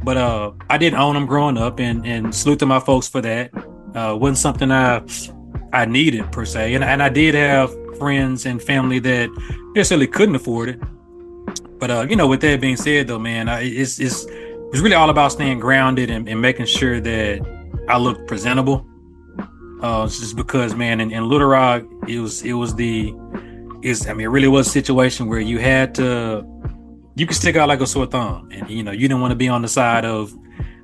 but 0.04 0.16
uh, 0.16 0.52
I 0.70 0.78
did 0.78 0.94
own 0.94 1.16
them 1.16 1.26
growing 1.26 1.58
up, 1.58 1.80
and 1.80 2.06
and 2.06 2.36
salute 2.36 2.60
to 2.60 2.68
my 2.68 2.80
folks 2.80 3.08
for 3.08 3.20
that. 3.22 3.50
Uh, 3.96 4.16
wasn't 4.16 4.38
something 4.38 4.72
I 4.72 5.02
I 5.74 5.86
needed 5.86 6.32
per 6.32 6.46
se, 6.46 6.76
and 6.76 6.84
and 6.84 7.02
I 7.02 7.10
did 7.10 7.34
have 7.34 7.74
friends 7.98 8.46
and 8.46 8.62
family 8.62 9.00
that 9.00 9.28
necessarily 9.74 10.06
couldn't 10.06 10.36
afford 10.36 10.70
it. 10.70 10.80
But 11.80 11.90
uh, 11.90 12.06
you 12.08 12.16
know, 12.16 12.28
with 12.28 12.42
that 12.42 12.62
being 12.62 12.78
said, 12.78 13.08
though, 13.08 13.18
man, 13.18 13.50
I, 13.50 13.62
it's 13.62 14.00
it's 14.00 14.28
it's 14.30 14.82
really 14.82 14.94
all 14.94 15.10
about 15.10 15.32
staying 15.32 15.58
grounded 15.58 16.12
and, 16.12 16.30
and 16.30 16.40
making 16.40 16.68
sure 16.68 17.00
that 17.00 17.42
I 17.90 17.98
look 17.98 18.28
presentable. 18.28 18.86
Uh, 19.82 20.06
just 20.06 20.36
because, 20.36 20.76
man, 20.76 21.02
in, 21.02 21.10
in 21.10 21.28
Little 21.28 21.48
Rock, 21.48 21.86
it 22.08 22.20
was 22.20 22.44
it 22.44 22.54
was 22.54 22.76
the 22.76 23.16
is 23.84 24.08
I 24.08 24.14
mean, 24.14 24.26
it 24.26 24.30
really 24.30 24.48
was 24.48 24.68
a 24.68 24.70
situation 24.70 25.28
where 25.28 25.40
you 25.40 25.60
had 25.60 25.96
to 25.96 26.46
you 27.16 27.28
could 27.28 27.36
stick 27.36 27.56
out 27.56 27.70
like 27.70 27.82
a 27.82 27.88
sore 27.88 28.06
thumb, 28.06 28.50
and 28.52 28.70
you 28.70 28.84
know 28.84 28.92
you 28.92 29.08
didn't 29.08 29.22
want 29.22 29.32
to 29.32 29.36
be 29.36 29.48
on 29.48 29.62
the 29.62 29.68
side 29.68 30.06
of 30.06 30.34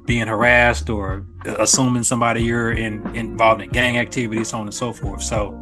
being 0.06 0.28
harassed 0.28 0.90
or 0.90 1.26
assuming 1.46 2.04
somebody 2.04 2.44
you're 2.44 2.72
in 2.72 3.16
involved 3.16 3.62
in 3.62 3.70
gang 3.70 3.98
activities, 3.98 4.50
so 4.50 4.58
on 4.58 4.68
and 4.68 4.74
so 4.74 4.92
forth. 4.94 5.22
So 5.24 5.62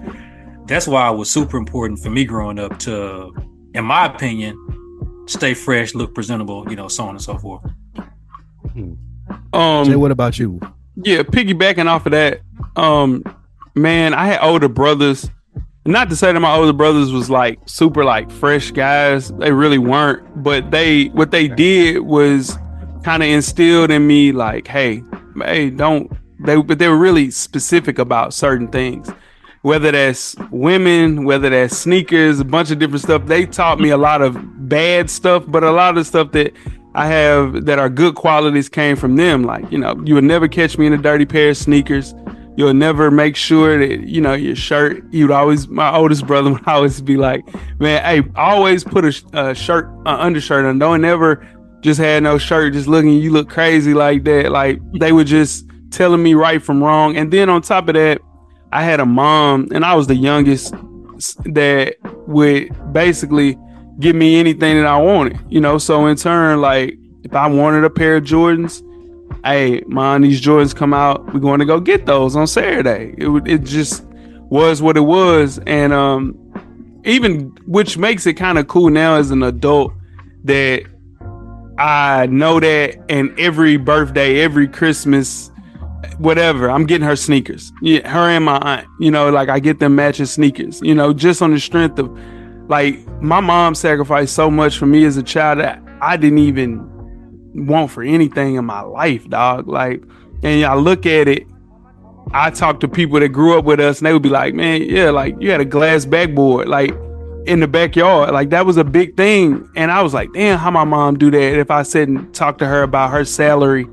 that's 0.65 0.87
why 0.87 1.09
it 1.11 1.15
was 1.15 1.29
super 1.29 1.57
important 1.57 1.99
for 1.99 2.09
me 2.09 2.25
growing 2.25 2.59
up 2.59 2.77
to, 2.79 3.33
in 3.73 3.85
my 3.85 4.05
opinion, 4.05 4.57
stay 5.27 5.53
fresh, 5.53 5.95
look 5.95 6.13
presentable, 6.13 6.65
you 6.69 6.75
know, 6.75 6.87
so 6.87 7.03
on 7.03 7.11
and 7.11 7.21
so 7.21 7.37
forth. 7.37 7.63
Um, 9.53 9.85
Jay, 9.85 9.95
what 9.95 10.11
about 10.11 10.37
you? 10.39 10.59
Yeah, 10.95 11.23
piggybacking 11.23 11.87
off 11.87 12.05
of 12.05 12.11
that, 12.11 12.41
um, 12.75 13.23
man, 13.75 14.13
I 14.13 14.27
had 14.27 14.39
older 14.41 14.67
brothers. 14.67 15.29
Not 15.87 16.09
to 16.09 16.17
say 16.17 16.33
that 16.33 16.39
my 16.39 16.53
older 16.53 16.73
brothers 16.73 17.13
was 17.13 17.29
like 17.29 17.59
super 17.65 18.03
like 18.03 18.29
fresh 18.29 18.71
guys. 18.71 19.29
They 19.29 19.53
really 19.53 19.77
weren't. 19.77 20.43
But 20.43 20.69
they 20.69 21.05
what 21.05 21.31
they 21.31 21.47
did 21.47 21.99
was 21.99 22.57
kind 23.03 23.23
of 23.23 23.29
instilled 23.29 23.89
in 23.89 24.05
me 24.05 24.33
like, 24.33 24.67
hey, 24.67 25.01
hey, 25.41 25.69
don't 25.69 26.11
they 26.39 26.61
but 26.61 26.77
they 26.77 26.89
were 26.89 26.97
really 26.97 27.31
specific 27.31 27.99
about 27.99 28.33
certain 28.33 28.67
things. 28.67 29.09
Whether 29.61 29.91
that's 29.91 30.35
women, 30.51 31.23
whether 31.23 31.49
that's 31.49 31.77
sneakers, 31.77 32.41
a 32.41 32.45
bunch 32.45 32.69
of 32.69 32.79
different 32.79 33.03
stuff. 33.03 33.25
They 33.25 33.45
taught 33.45 33.79
me 33.79 33.89
a 33.89 33.97
lot 33.97 34.21
of 34.21 34.69
bad 34.69 35.09
stuff, 35.09 35.45
but 35.47 35.63
a 35.63 35.71
lot 35.71 35.97
of 35.97 36.05
stuff 36.05 36.33
that 36.33 36.53
I 36.95 37.07
have 37.07 37.65
that 37.65 37.79
are 37.79 37.89
good 37.89 38.15
qualities 38.15 38.67
came 38.69 38.97
from 38.97 39.15
them. 39.15 39.43
Like, 39.43 39.71
you 39.71 39.77
know, 39.77 40.01
you 40.03 40.15
would 40.15 40.23
never 40.25 40.47
catch 40.47 40.77
me 40.77 40.85
in 40.85 40.93
a 40.93 40.97
dirty 40.97 41.25
pair 41.25 41.51
of 41.51 41.57
sneakers. 41.57 42.13
You'll 42.57 42.73
never 42.73 43.11
make 43.11 43.35
sure 43.35 43.77
that, 43.77 44.07
you 44.07 44.19
know, 44.19 44.33
your 44.33 44.55
shirt, 44.55 45.03
you'd 45.11 45.31
always, 45.31 45.67
my 45.67 45.95
oldest 45.95 46.25
brother 46.25 46.51
would 46.51 46.63
always 46.67 46.99
be 47.01 47.15
like, 47.15 47.45
man, 47.79 48.03
hey, 48.03 48.29
always 48.35 48.83
put 48.83 49.05
a, 49.05 49.13
a 49.33 49.55
shirt, 49.55 49.87
uh, 50.05 50.17
undershirt 50.17 50.65
on. 50.65 50.79
Don't 50.79 51.05
ever 51.05 51.47
just 51.81 51.99
had 51.99 52.23
no 52.23 52.37
shirt, 52.37 52.73
just 52.73 52.87
looking, 52.87 53.11
you 53.11 53.31
look 53.31 53.47
crazy 53.47 53.93
like 53.93 54.23
that. 54.23 54.51
Like, 54.51 54.81
they 54.93 55.11
were 55.11 55.23
just 55.23 55.65
telling 55.91 56.23
me 56.23 56.33
right 56.33 56.61
from 56.61 56.83
wrong. 56.83 57.15
And 57.15 57.31
then 57.31 57.47
on 57.47 57.61
top 57.61 57.87
of 57.87 57.93
that, 57.93 58.21
I 58.71 58.83
had 58.83 58.99
a 58.99 59.05
mom, 59.05 59.67
and 59.71 59.85
I 59.85 59.95
was 59.95 60.07
the 60.07 60.15
youngest 60.15 60.73
that 61.45 61.95
would 62.27 62.93
basically 62.93 63.57
give 63.99 64.15
me 64.15 64.39
anything 64.39 64.77
that 64.77 64.85
I 64.85 64.97
wanted, 64.97 65.39
you 65.49 65.61
know. 65.61 65.77
So 65.77 66.07
in 66.07 66.17
turn, 66.17 66.61
like 66.61 66.95
if 67.23 67.33
I 67.33 67.47
wanted 67.47 67.83
a 67.83 67.89
pair 67.89 68.17
of 68.17 68.23
Jordans, 68.23 68.81
hey, 69.43 69.83
mom, 69.87 70.21
these 70.21 70.41
Jordans 70.41 70.75
come 70.75 70.93
out, 70.93 71.33
we're 71.33 71.39
going 71.39 71.59
to 71.59 71.65
go 71.65 71.79
get 71.79 72.05
those 72.05 72.35
on 72.35 72.47
Saturday. 72.47 73.15
It 73.17 73.29
it 73.47 73.63
just 73.63 74.03
was 74.49 74.81
what 74.81 74.97
it 74.97 75.01
was, 75.01 75.59
and 75.67 75.93
um, 75.93 76.35
even 77.05 77.55
which 77.65 77.97
makes 77.97 78.25
it 78.25 78.33
kind 78.33 78.57
of 78.57 78.67
cool 78.67 78.89
now 78.89 79.15
as 79.15 79.31
an 79.31 79.43
adult 79.43 79.93
that 80.43 80.83
I 81.77 82.27
know 82.27 82.59
that, 82.59 82.99
and 83.09 83.37
every 83.39 83.77
birthday, 83.77 84.41
every 84.41 84.67
Christmas 84.67 85.51
whatever. 86.17 86.69
I'm 86.69 86.85
getting 86.85 87.07
her 87.07 87.15
sneakers. 87.15 87.71
Yeah, 87.81 88.07
her 88.07 88.29
and 88.29 88.45
my 88.45 88.57
aunt. 88.57 88.87
You 88.99 89.11
know, 89.11 89.29
like 89.29 89.49
I 89.49 89.59
get 89.59 89.79
them 89.79 89.95
matching 89.95 90.25
sneakers. 90.25 90.81
You 90.81 90.95
know, 90.95 91.13
just 91.13 91.41
on 91.41 91.51
the 91.51 91.59
strength 91.59 91.99
of 91.99 92.09
like 92.69 93.05
my 93.21 93.39
mom 93.39 93.75
sacrificed 93.75 94.35
so 94.35 94.49
much 94.49 94.77
for 94.77 94.85
me 94.85 95.05
as 95.05 95.17
a 95.17 95.23
child 95.23 95.59
that 95.59 95.81
I 96.01 96.17
didn't 96.17 96.39
even 96.39 96.89
want 97.53 97.91
for 97.91 98.03
anything 98.03 98.55
in 98.55 98.65
my 98.65 98.81
life, 98.81 99.27
dog. 99.29 99.67
Like, 99.67 100.03
and 100.43 100.65
I 100.65 100.75
look 100.75 101.05
at 101.05 101.27
it. 101.27 101.47
I 102.33 102.49
talk 102.49 102.81
to 102.81 102.87
people 102.87 103.19
that 103.19 103.29
grew 103.29 103.57
up 103.57 103.65
with 103.65 103.79
us, 103.79 103.99
and 103.99 104.05
they 104.05 104.13
would 104.13 104.23
be 104.23 104.29
like, 104.29 104.53
"Man, 104.53 104.81
yeah, 104.83 105.11
like 105.11 105.35
you 105.39 105.51
had 105.51 105.61
a 105.61 105.65
glass 105.65 106.05
backboard, 106.05 106.67
like." 106.67 106.93
in 107.47 107.61
the 107.61 107.67
backyard. 107.67 108.31
Like 108.31 108.49
that 108.51 108.65
was 108.65 108.77
a 108.77 108.83
big 108.83 109.15
thing. 109.15 109.67
And 109.75 109.89
I 109.89 110.03
was 110.03 110.13
like, 110.13 110.31
damn, 110.33 110.59
how 110.59 110.69
my 110.69 110.83
mom 110.83 111.17
do 111.17 111.31
that? 111.31 111.57
If 111.57 111.71
I 111.71 111.83
said 111.83 112.09
and 112.09 112.33
talk 112.35 112.57
to 112.59 112.67
her 112.67 112.83
about 112.83 113.11
her 113.11 113.23
salary 113.25 113.87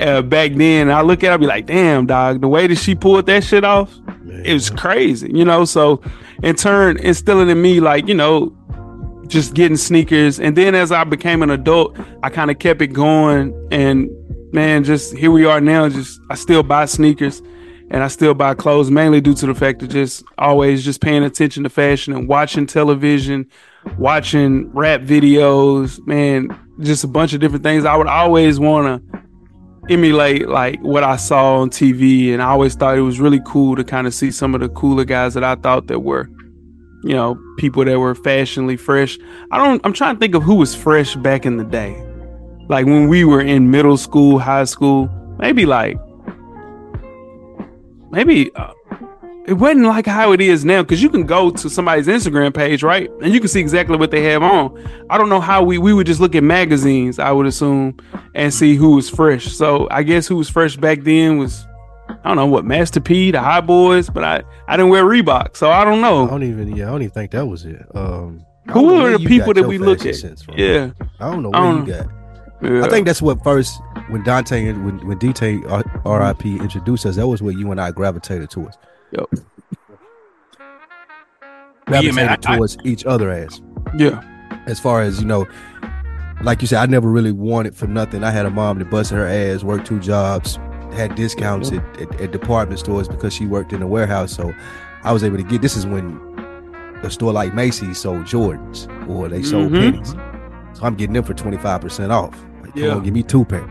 uh, 0.00 0.22
back 0.22 0.54
then, 0.54 0.90
I 0.90 1.02
look 1.02 1.22
at 1.22 1.28
her, 1.28 1.34
I 1.34 1.36
be 1.36 1.46
like, 1.46 1.66
damn, 1.66 2.06
dog, 2.06 2.40
the 2.40 2.48
way 2.48 2.66
that 2.66 2.76
she 2.76 2.94
pulled 2.94 3.26
that 3.26 3.44
shit 3.44 3.64
off, 3.64 3.96
Man. 4.22 4.42
it 4.44 4.54
was 4.54 4.70
crazy, 4.70 5.30
you 5.32 5.44
know. 5.44 5.64
So 5.66 6.02
in 6.42 6.56
turn, 6.56 6.96
instilling 6.98 7.50
in 7.50 7.60
me, 7.60 7.80
like, 7.80 8.08
you 8.08 8.14
know, 8.14 8.56
just 9.30 9.54
getting 9.54 9.76
sneakers. 9.76 10.38
And 10.38 10.56
then 10.56 10.74
as 10.74 10.92
I 10.92 11.04
became 11.04 11.42
an 11.42 11.50
adult, 11.50 11.96
I 12.22 12.28
kind 12.30 12.50
of 12.50 12.58
kept 12.58 12.82
it 12.82 12.88
going. 12.88 13.54
And 13.70 14.10
man, 14.52 14.84
just 14.84 15.16
here 15.16 15.30
we 15.30 15.44
are 15.46 15.60
now. 15.60 15.88
Just 15.88 16.20
I 16.28 16.34
still 16.34 16.62
buy 16.62 16.84
sneakers 16.84 17.40
and 17.90 18.02
I 18.02 18.08
still 18.08 18.34
buy 18.34 18.54
clothes 18.54 18.90
mainly 18.90 19.20
due 19.20 19.34
to 19.34 19.46
the 19.46 19.54
fact 19.54 19.82
of 19.82 19.88
just 19.88 20.24
always 20.38 20.84
just 20.84 21.00
paying 21.00 21.24
attention 21.24 21.62
to 21.62 21.70
fashion 21.70 22.12
and 22.12 22.28
watching 22.28 22.66
television, 22.66 23.48
watching 23.98 24.70
rap 24.72 25.02
videos, 25.02 26.04
man, 26.06 26.56
just 26.80 27.04
a 27.04 27.08
bunch 27.08 27.32
of 27.32 27.40
different 27.40 27.64
things. 27.64 27.84
I 27.84 27.96
would 27.96 28.06
always 28.06 28.60
want 28.60 29.02
to 29.02 29.20
emulate 29.88 30.48
like 30.48 30.78
what 30.82 31.02
I 31.02 31.16
saw 31.16 31.60
on 31.60 31.70
TV 31.70 32.32
and 32.32 32.42
I 32.42 32.50
always 32.50 32.74
thought 32.74 32.96
it 32.96 33.02
was 33.02 33.18
really 33.18 33.40
cool 33.44 33.74
to 33.74 33.82
kind 33.82 34.06
of 34.06 34.14
see 34.14 34.30
some 34.30 34.54
of 34.54 34.60
the 34.60 34.68
cooler 34.68 35.04
guys 35.04 35.34
that 35.34 35.42
I 35.42 35.56
thought 35.56 35.88
that 35.88 36.00
were 36.00 36.28
you 37.02 37.14
know 37.14 37.40
people 37.56 37.84
that 37.84 37.98
were 37.98 38.14
fashionably 38.14 38.76
fresh. 38.76 39.18
I 39.50 39.58
don't 39.58 39.80
I'm 39.84 39.92
trying 39.92 40.16
to 40.16 40.20
think 40.20 40.34
of 40.34 40.42
who 40.42 40.54
was 40.56 40.74
fresh 40.74 41.16
back 41.16 41.46
in 41.46 41.56
the 41.56 41.64
day. 41.64 42.02
Like 42.68 42.86
when 42.86 43.08
we 43.08 43.24
were 43.24 43.40
in 43.40 43.70
middle 43.70 43.96
school, 43.96 44.38
high 44.38 44.64
school, 44.64 45.08
maybe 45.38 45.66
like 45.66 45.98
maybe 48.10 48.54
uh, 48.54 48.72
it 49.46 49.54
wasn't 49.54 49.84
like 49.84 50.06
how 50.06 50.32
it 50.32 50.40
is 50.40 50.64
now 50.64 50.82
because 50.82 51.02
you 51.02 51.08
can 51.08 51.24
go 51.24 51.50
to 51.50 51.70
somebody's 51.70 52.06
Instagram 52.06 52.54
page, 52.54 52.82
right? 52.82 53.10
And 53.22 53.32
you 53.32 53.40
can 53.40 53.48
see 53.48 53.60
exactly 53.60 53.96
what 53.96 54.10
they 54.10 54.22
have 54.24 54.42
on. 54.42 54.80
I 55.08 55.18
don't 55.18 55.28
know 55.28 55.40
how 55.40 55.62
we 55.62 55.78
we 55.78 55.92
would 55.92 56.06
just 56.06 56.20
look 56.20 56.34
at 56.34 56.44
magazines, 56.44 57.18
I 57.18 57.32
would 57.32 57.46
assume, 57.46 57.96
and 58.34 58.52
see 58.52 58.76
who 58.76 58.94
was 58.94 59.08
fresh. 59.08 59.52
So 59.52 59.88
I 59.90 60.02
guess 60.02 60.28
who 60.28 60.36
was 60.36 60.48
fresh 60.48 60.76
back 60.76 61.02
then 61.02 61.38
was 61.38 61.66
I 62.24 62.28
don't 62.28 62.36
know 62.36 62.46
what 62.46 62.64
Master 62.64 63.00
P, 63.00 63.30
the 63.30 63.40
High 63.40 63.60
Boys, 63.60 64.08
but 64.10 64.24
I 64.24 64.42
I 64.68 64.76
didn't 64.76 64.90
wear 64.90 65.04
Reebok, 65.04 65.56
so 65.56 65.70
I 65.70 65.84
don't 65.84 66.00
know. 66.00 66.26
I 66.26 66.30
don't 66.30 66.42
even. 66.42 66.74
Yeah, 66.76 66.88
I 66.88 66.90
don't 66.92 67.02
even 67.02 67.12
think 67.14 67.30
that 67.32 67.46
was 67.46 67.64
it. 67.64 67.84
Um, 67.94 68.44
who 68.72 68.94
are 69.04 69.16
the 69.18 69.24
people 69.24 69.52
that 69.54 69.66
we 69.66 69.78
look 69.78 70.04
at. 70.06 70.22
Yeah, 70.56 70.90
I 71.18 71.30
don't 71.30 71.42
know 71.42 71.50
I 71.52 71.60
where 71.60 71.72
don't 71.72 71.86
you 71.86 71.92
got. 71.94 72.06
yeah. 72.62 72.84
I 72.84 72.88
think 72.88 73.06
that's 73.06 73.20
what 73.22 73.42
first 73.42 73.80
when 74.08 74.22
Dante 74.22 74.66
and 74.66 74.84
when 74.84 75.06
when 75.06 75.18
DT 75.18 75.62
RIP 76.04 76.46
introduced 76.60 77.06
us. 77.06 77.16
That 77.16 77.26
was 77.26 77.42
what 77.42 77.56
you 77.56 77.70
and 77.70 77.80
I 77.80 77.90
gravitated 77.90 78.50
towards. 78.50 78.76
Yep. 79.12 79.26
Yeah, 79.32 79.40
Gravitated 81.86 82.14
man, 82.14 82.28
I- 82.28 82.32
I- 82.32 82.56
towards 82.56 82.76
each 82.84 83.04
other 83.04 83.30
as 83.30 83.60
yeah, 83.98 84.22
as 84.66 84.78
far 84.78 85.02
as 85.02 85.20
you 85.20 85.26
know. 85.26 85.46
Like 86.42 86.62
you 86.62 86.66
said, 86.68 86.78
I 86.78 86.86
never 86.86 87.10
really 87.10 87.32
wanted 87.32 87.74
for 87.76 87.86
nothing. 87.86 88.24
I 88.24 88.30
had 88.30 88.46
a 88.46 88.50
mom 88.50 88.78
that 88.78 88.88
busted 88.88 89.18
her 89.18 89.26
ass, 89.26 89.62
worked 89.62 89.86
two 89.86 90.00
jobs, 90.00 90.58
had 90.92 91.14
discounts 91.14 91.70
at, 91.72 91.82
at, 92.00 92.20
at 92.20 92.30
department 92.32 92.80
stores 92.80 93.08
because 93.08 93.32
she 93.32 93.46
worked 93.46 93.72
in 93.72 93.82
a 93.82 93.86
warehouse. 93.86 94.32
So 94.32 94.52
I 95.04 95.12
was 95.12 95.24
able 95.24 95.36
to 95.38 95.42
get. 95.42 95.62
This 95.62 95.76
is 95.76 95.86
when 95.86 96.18
a 97.02 97.10
store 97.10 97.32
like 97.32 97.54
Macy's 97.54 97.98
sold 97.98 98.24
Jordans 98.26 98.86
or 99.08 99.28
they 99.28 99.42
sold 99.42 99.72
Mhm. 99.72 99.92
pennies. 99.92 100.10
So 100.78 100.84
I'm 100.84 100.94
getting 100.94 101.14
them 101.14 101.24
for 101.24 101.34
25% 101.34 102.10
off. 102.12 102.34
Like, 102.62 102.74
come 102.74 102.82
Yeah. 102.82 102.94
on, 102.94 103.02
give 103.02 103.14
me 103.14 103.22
two 103.22 103.44
pair. 103.44 103.66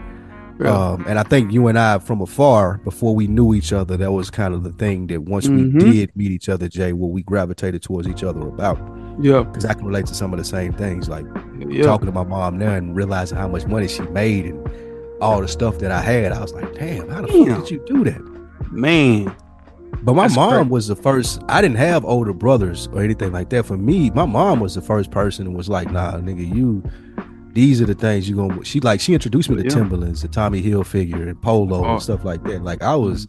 Yeah. 0.61 0.71
Um, 0.75 1.05
and 1.07 1.17
I 1.17 1.23
think 1.23 1.53
you 1.53 1.67
and 1.67 1.79
I, 1.79 1.99
from 1.99 2.21
afar, 2.21 2.81
before 2.83 3.15
we 3.15 3.27
knew 3.27 3.53
each 3.53 3.71
other, 3.71 3.95
that 3.95 4.11
was 4.11 4.29
kind 4.29 4.53
of 4.53 4.63
the 4.63 4.71
thing 4.73 5.07
that 5.07 5.21
once 5.21 5.47
Mhm. 5.47 5.73
we 5.83 5.91
did 5.91 6.11
meet 6.17 6.31
each 6.31 6.49
other, 6.49 6.67
Jay, 6.67 6.91
what 6.91 7.11
we 7.11 7.21
gravitated 7.23 7.81
towards 7.81 8.07
each 8.09 8.23
other 8.25 8.41
about. 8.41 8.77
yeah, 9.21 9.43
Because 9.43 9.63
I 9.65 9.73
can 9.73 9.85
relate 9.85 10.05
to 10.07 10.13
some 10.15 10.33
of 10.33 10.39
the 10.39 10.43
same 10.45 10.73
things, 10.73 11.07
like 11.07 11.25
yeah. 11.69 11.83
talking 11.83 12.07
to 12.07 12.11
my 12.11 12.25
mom 12.25 12.57
now 12.57 12.73
and 12.73 12.93
realizing 12.95 13.37
how 13.37 13.47
much 13.47 13.65
money 13.67 13.87
she 13.87 14.01
made 14.03 14.45
and 14.47 14.67
all 15.21 15.41
the 15.41 15.47
stuff 15.47 15.79
that 15.79 15.91
I 15.91 16.01
had. 16.01 16.31
I 16.31 16.41
was 16.41 16.53
like, 16.53 16.73
damn, 16.75 17.09
how 17.09 17.21
the 17.21 17.27
Damn. 17.27 17.47
fuck 17.55 17.61
did 17.67 17.71
you 17.71 17.83
do 17.85 18.03
that? 18.05 18.21
Man, 18.71 19.35
But 20.03 20.13
my 20.13 20.23
That's 20.23 20.35
mom 20.35 20.53
great. 20.63 20.67
was 20.71 20.87
the 20.87 20.95
first. 20.95 21.41
I 21.49 21.61
didn't 21.61 21.77
have 21.77 22.05
older 22.05 22.33
brothers 22.33 22.87
or 22.93 23.01
anything 23.03 23.31
like 23.31 23.49
that. 23.49 23.65
For 23.65 23.77
me, 23.77 24.09
my 24.11 24.25
mom 24.25 24.59
was 24.59 24.75
the 24.75 24.81
first 24.81 25.09
person 25.11 25.45
who 25.47 25.51
was 25.51 25.67
like, 25.67 25.91
"Nah, 25.91 26.13
nigga, 26.19 26.47
you. 26.55 26.83
These 27.53 27.81
are 27.81 27.85
the 27.85 27.95
things 27.95 28.29
you 28.29 28.35
gonna." 28.35 28.63
She 28.63 28.79
like 28.79 29.01
she 29.01 29.13
introduced 29.15 29.49
me 29.49 29.57
to 29.57 29.63
Yeah. 29.63 29.69
Timberlands, 29.69 30.21
the 30.21 30.27
Tommy 30.27 30.61
Hilfiger, 30.61 31.27
and 31.27 31.41
polo 31.41 31.77
Oh. 31.79 31.83
and 31.83 31.91
uh. 31.97 31.99
stuff 31.99 32.23
like 32.23 32.43
that. 32.43 32.63
Like 32.63 32.83
I 32.83 32.95
was 32.95 33.25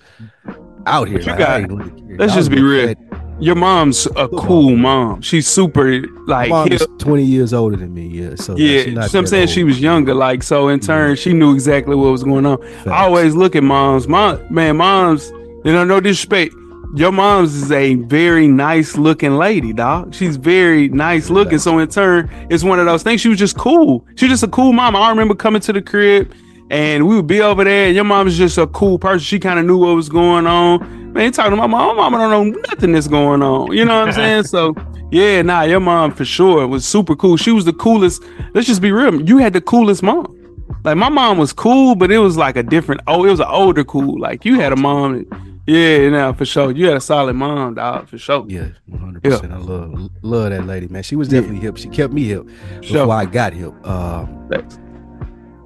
mm-hmm. 0.46 0.82
out 0.86 1.08
here. 1.08 1.20
You 1.20 1.26
like, 1.26 1.38
got- 1.38 1.48
I 1.50 1.58
ain't 1.60 1.72
really 1.72 1.90
care. 1.90 2.16
let's 2.18 2.34
just 2.34 2.50
be 2.50 2.60
real. 2.62 2.88
fat- 2.88 2.98
your 3.40 3.54
mom's 3.54 4.06
a 4.16 4.28
cool 4.28 4.76
mom. 4.76 5.22
She's 5.22 5.46
super 5.48 6.02
like 6.26 6.50
mom 6.50 6.68
is 6.72 6.86
twenty 6.98 7.24
years 7.24 7.52
older 7.52 7.76
than 7.76 7.92
me. 7.94 8.06
Yeah, 8.06 8.34
so 8.36 8.56
Yeah, 8.56 8.82
she 8.84 8.90
not 8.94 9.10
so 9.10 9.18
I'm 9.18 9.26
saying 9.26 9.42
old. 9.48 9.50
she 9.50 9.64
was 9.64 9.80
younger, 9.80 10.14
like 10.14 10.42
so. 10.42 10.68
In 10.68 10.80
turn, 10.80 11.14
Mhm. 11.14 11.18
she 11.18 11.32
knew 11.32 11.52
exactly 11.54 11.96
what 11.96 12.10
was 12.12 12.22
going 12.24 12.46
on. 12.46 12.58
Facts. 12.58 12.86
I 12.88 13.04
always 13.04 13.34
look 13.34 13.56
at 13.56 13.62
moms. 13.62 14.06
Mom, 14.08 14.38
man, 14.50 14.76
moms. 14.76 15.30
You 15.64 15.72
know, 15.72 15.84
no 15.84 16.00
disrespect. 16.00 16.54
Your 16.96 17.12
mom's 17.12 17.54
is 17.54 17.70
a 17.70 17.94
very 17.94 18.48
nice 18.48 18.96
looking 18.98 19.36
lady, 19.36 19.72
dog. 19.72 20.12
She's 20.14 20.36
very 20.36 20.88
nice 20.88 21.30
looking. 21.30 21.58
So 21.60 21.78
in 21.78 21.88
turn, 21.88 22.28
it's 22.50 22.64
one 22.64 22.80
of 22.80 22.86
those 22.86 23.02
things. 23.04 23.20
She 23.20 23.28
was 23.28 23.38
just 23.38 23.56
cool. 23.56 24.04
She 24.16 24.24
was 24.24 24.32
just 24.32 24.42
a 24.42 24.48
cool 24.48 24.72
mom. 24.72 24.96
I 24.96 25.08
remember 25.08 25.34
coming 25.36 25.60
to 25.62 25.72
the 25.72 25.80
crib 25.82 26.32
and 26.70 27.08
we 27.08 27.16
would 27.16 27.26
be 27.26 27.40
over 27.42 27.64
there, 27.64 27.86
and 27.86 27.94
your 27.94 28.04
mom 28.04 28.26
was 28.26 28.38
just 28.38 28.56
a 28.56 28.66
cool 28.68 28.98
person. 28.98 29.18
She 29.18 29.38
kind 29.38 29.58
of 29.58 29.66
knew 29.66 29.76
what 29.76 29.94
was 29.94 30.08
going 30.08 30.46
on. 30.46 31.12
Man, 31.12 31.32
talking 31.32 31.50
to 31.50 31.56
my 31.56 31.66
mom. 31.66 31.96
My 31.96 32.08
mama 32.08 32.18
don't 32.18 32.52
know 32.52 32.60
nothing 32.68 32.92
that's 32.92 33.08
going 33.08 33.42
on. 33.42 33.72
You 33.72 33.84
know 33.84 33.98
what 33.98 34.08
I'm 34.08 34.14
saying? 34.14 34.44
So 34.44 34.74
yeah, 35.10 35.42
nah, 35.42 35.62
your 35.62 35.80
mom 35.80 36.14
for 36.14 36.24
sure 36.24 36.66
was 36.68 36.86
super 36.86 37.16
cool. 37.16 37.36
She 37.36 37.50
was 37.50 37.64
the 37.64 37.72
coolest. 37.72 38.22
Let's 38.54 38.68
just 38.68 38.80
be 38.80 38.92
real. 38.92 39.20
You 39.20 39.38
had 39.38 39.52
the 39.52 39.60
coolest 39.60 40.04
mom. 40.04 40.36
Like 40.84 40.96
my 40.96 41.08
mom 41.08 41.38
was 41.38 41.52
cool, 41.52 41.96
but 41.96 42.12
it 42.12 42.18
was 42.18 42.36
like 42.36 42.56
a 42.56 42.62
different. 42.62 43.00
Oh, 43.08 43.24
it 43.24 43.30
was 43.30 43.40
an 43.40 43.48
older 43.48 43.82
cool. 43.82 44.20
Like 44.20 44.44
you 44.44 44.60
had 44.60 44.72
a 44.72 44.76
mom. 44.76 45.24
That, 45.24 45.40
yeah, 45.66 46.08
now 46.08 46.32
for 46.32 46.44
sure. 46.44 46.70
You 46.70 46.86
had 46.86 46.96
a 46.96 47.00
solid 47.00 47.34
mom, 47.34 47.74
dog, 47.74 48.08
for 48.08 48.16
sure. 48.16 48.44
Yeah, 48.48 48.68
one 48.86 49.00
hundred 49.00 49.24
percent. 49.24 49.52
I 49.52 49.56
love 49.56 50.10
love 50.22 50.50
that 50.50 50.66
lady, 50.66 50.86
man. 50.86 51.02
She 51.02 51.16
was 51.16 51.28
definitely 51.28 51.56
yeah. 51.56 51.62
hip. 51.62 51.76
She 51.76 51.88
kept 51.88 52.12
me 52.12 52.24
hip 52.24 52.46
before 52.80 52.82
sure. 52.82 53.10
I 53.10 53.24
got 53.24 53.52
hip. 53.52 53.74
Um, 53.84 54.48
Thanks. 54.48 54.78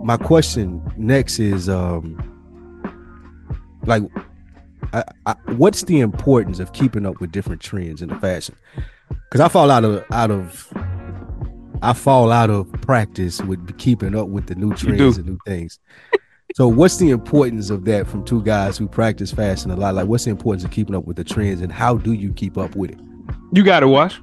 My 0.04 0.18
question 0.18 0.82
next 0.98 1.38
is, 1.38 1.66
um, 1.66 2.20
like, 3.86 4.02
I, 4.92 5.02
I, 5.24 5.32
what's 5.56 5.84
the 5.84 6.00
importance 6.00 6.60
of 6.60 6.74
keeping 6.74 7.06
up 7.06 7.22
with 7.22 7.32
different 7.32 7.62
trends 7.62 8.02
in 8.02 8.10
the 8.10 8.16
fashion? 8.16 8.54
Because 9.08 9.40
I 9.40 9.48
fall 9.48 9.70
out 9.70 9.82
of 9.82 10.04
out 10.12 10.30
of 10.30 10.70
I 11.80 11.94
fall 11.94 12.30
out 12.30 12.50
of 12.50 12.70
practice 12.82 13.40
with 13.40 13.78
keeping 13.78 14.14
up 14.14 14.28
with 14.28 14.46
the 14.46 14.54
new 14.54 14.74
trends 14.74 15.16
and 15.16 15.26
new 15.26 15.38
things. 15.46 15.78
So, 16.54 16.68
what's 16.68 16.98
the 16.98 17.08
importance 17.08 17.70
of 17.70 17.86
that 17.86 18.06
from 18.06 18.26
two 18.26 18.42
guys 18.42 18.76
who 18.76 18.86
practice 18.86 19.32
fashion 19.32 19.70
a 19.70 19.76
lot? 19.76 19.94
Like, 19.94 20.06
what's 20.06 20.24
the 20.24 20.30
importance 20.30 20.64
of 20.64 20.70
keeping 20.70 20.94
up 20.94 21.06
with 21.06 21.16
the 21.16 21.24
trends, 21.24 21.62
and 21.62 21.72
how 21.72 21.96
do 21.96 22.12
you 22.12 22.32
keep 22.34 22.58
up 22.58 22.76
with 22.76 22.90
it? 22.90 22.98
You 23.52 23.64
got 23.64 23.80
to 23.80 23.88
watch. 23.88 24.20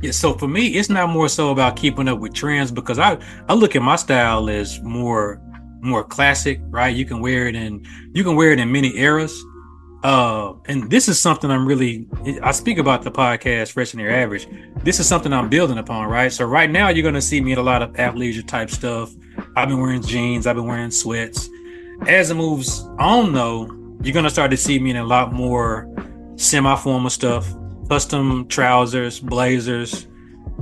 Yeah, 0.00 0.12
so 0.12 0.34
for 0.34 0.46
me, 0.46 0.68
it's 0.68 0.88
not 0.88 1.08
more 1.10 1.28
so 1.28 1.50
about 1.50 1.76
keeping 1.76 2.06
up 2.06 2.20
with 2.20 2.32
trends 2.32 2.70
because 2.70 2.98
I 2.98 3.18
I 3.48 3.54
look 3.54 3.74
at 3.74 3.82
my 3.82 3.96
style 3.96 4.48
as 4.48 4.80
more 4.82 5.42
more 5.80 6.04
classic, 6.04 6.60
right? 6.70 6.94
You 6.94 7.04
can 7.04 7.20
wear 7.20 7.48
it 7.48 7.56
in 7.56 7.84
you 8.14 8.22
can 8.22 8.36
wear 8.36 8.52
it 8.52 8.60
in 8.60 8.70
many 8.70 8.96
eras. 8.96 9.44
Uh, 10.04 10.52
and 10.66 10.88
this 10.88 11.08
is 11.08 11.18
something 11.18 11.50
I'm 11.50 11.66
really 11.66 12.06
I 12.42 12.52
speak 12.52 12.78
about 12.78 13.02
the 13.02 13.10
podcast 13.10 13.72
Fresher 13.72 13.96
Than 13.96 14.04
Your 14.04 14.14
Average. 14.14 14.46
This 14.84 15.00
is 15.00 15.08
something 15.08 15.32
I'm 15.32 15.48
building 15.48 15.78
upon, 15.78 16.08
right? 16.08 16.32
So 16.32 16.44
right 16.44 16.70
now 16.70 16.88
you're 16.88 17.02
gonna 17.02 17.20
see 17.20 17.40
me 17.40 17.52
in 17.52 17.58
a 17.58 17.62
lot 17.62 17.82
of 17.82 17.92
athleisure 17.94 18.46
type 18.46 18.70
stuff. 18.70 19.12
I've 19.56 19.68
been 19.68 19.80
wearing 19.80 20.02
jeans, 20.02 20.46
I've 20.46 20.54
been 20.54 20.66
wearing 20.66 20.92
sweats. 20.92 21.50
As 22.06 22.30
it 22.30 22.34
moves 22.34 22.88
on 23.00 23.32
though, 23.32 23.68
you're 24.04 24.14
gonna 24.14 24.30
start 24.30 24.52
to 24.52 24.56
see 24.56 24.78
me 24.78 24.90
in 24.90 24.96
a 24.96 25.04
lot 25.04 25.32
more 25.32 25.92
semi-formal 26.36 27.10
stuff, 27.10 27.52
custom 27.88 28.46
trousers, 28.48 29.20
blazers, 29.20 30.06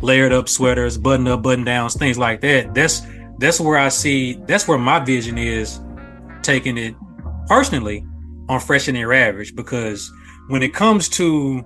layered 0.02 0.32
up 0.32 0.48
sweaters, 0.48 0.98
button 0.98 1.26
up, 1.28 1.42
button 1.42 1.64
downs, 1.64 1.94
things 1.94 2.18
like 2.18 2.40
that. 2.42 2.74
That's 2.74 3.02
that's 3.38 3.60
where 3.60 3.78
I 3.78 3.88
see 3.88 4.34
that's 4.46 4.66
where 4.66 4.78
my 4.78 4.98
vision 5.00 5.38
is 5.38 5.80
taking 6.42 6.78
it 6.78 6.94
personally 7.46 8.06
on 8.48 8.60
Fresher 8.60 8.92
Than 8.92 9.00
Your 9.00 9.12
Average 9.12 9.54
because 9.54 10.12
when 10.48 10.62
it 10.62 10.72
comes 10.72 11.08
to 11.10 11.64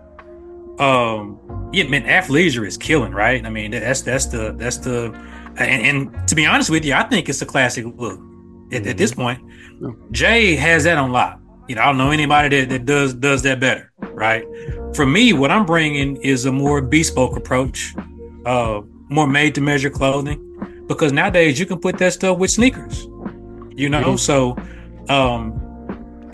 um 0.79 1.39
yeah 1.73 1.85
man 1.85 2.05
athleisure 2.05 2.67
is 2.67 2.77
killing 2.77 3.13
right? 3.13 3.45
I 3.45 3.51
mean 3.51 3.73
that's 3.73 4.03
that's 4.03 4.27
the 4.27 4.55
that's 4.57 4.79
the 4.79 5.13
and, 5.57 6.11
and 6.15 6.29
to 6.29 6.35
be 6.35 6.47
honest 6.47 6.71
with 6.71 6.85
you 6.85 6.95
i 6.95 7.03
think 7.03 7.29
it's 7.29 7.43
a 7.43 7.47
classic 7.47 7.85
look 7.97 8.21
at, 8.73 8.87
at 8.87 8.97
this 8.97 9.13
point. 9.13 9.41
Jay 10.13 10.55
has 10.55 10.85
that 10.85 10.97
on 10.97 11.11
lock. 11.11 11.41
You 11.69 11.75
know 11.75 11.83
i 11.83 11.87
don't 11.87 11.99
know 11.99 12.11
anybody 12.11 12.61
that, 12.61 12.69
that 12.71 12.87
does 12.87 13.15
does 13.15 13.43
that 13.43 13.61
better 13.61 13.90
right 14.21 14.45
for 14.95 15.07
me 15.07 15.33
what 15.33 15.51
i'm 15.51 15.65
bringing 15.65 16.17
is 16.17 16.45
a 16.45 16.53
more 16.53 16.81
bespoke 16.83 17.37
approach 17.37 17.95
uh 18.45 18.81
more 19.09 19.27
made 19.27 19.55
to 19.55 19.61
measure 19.61 19.91
clothing 19.91 20.39
because 20.87 21.13
nowadays 21.13 21.59
you 21.59 21.67
can 21.67 21.79
put 21.79 21.99
that 21.99 22.13
stuff 22.13 22.39
with 22.39 22.51
sneakers 22.51 23.09
you 23.75 23.89
know 23.89 24.15
mm-hmm. 24.15 24.17
so 24.17 24.57
um 25.09 25.67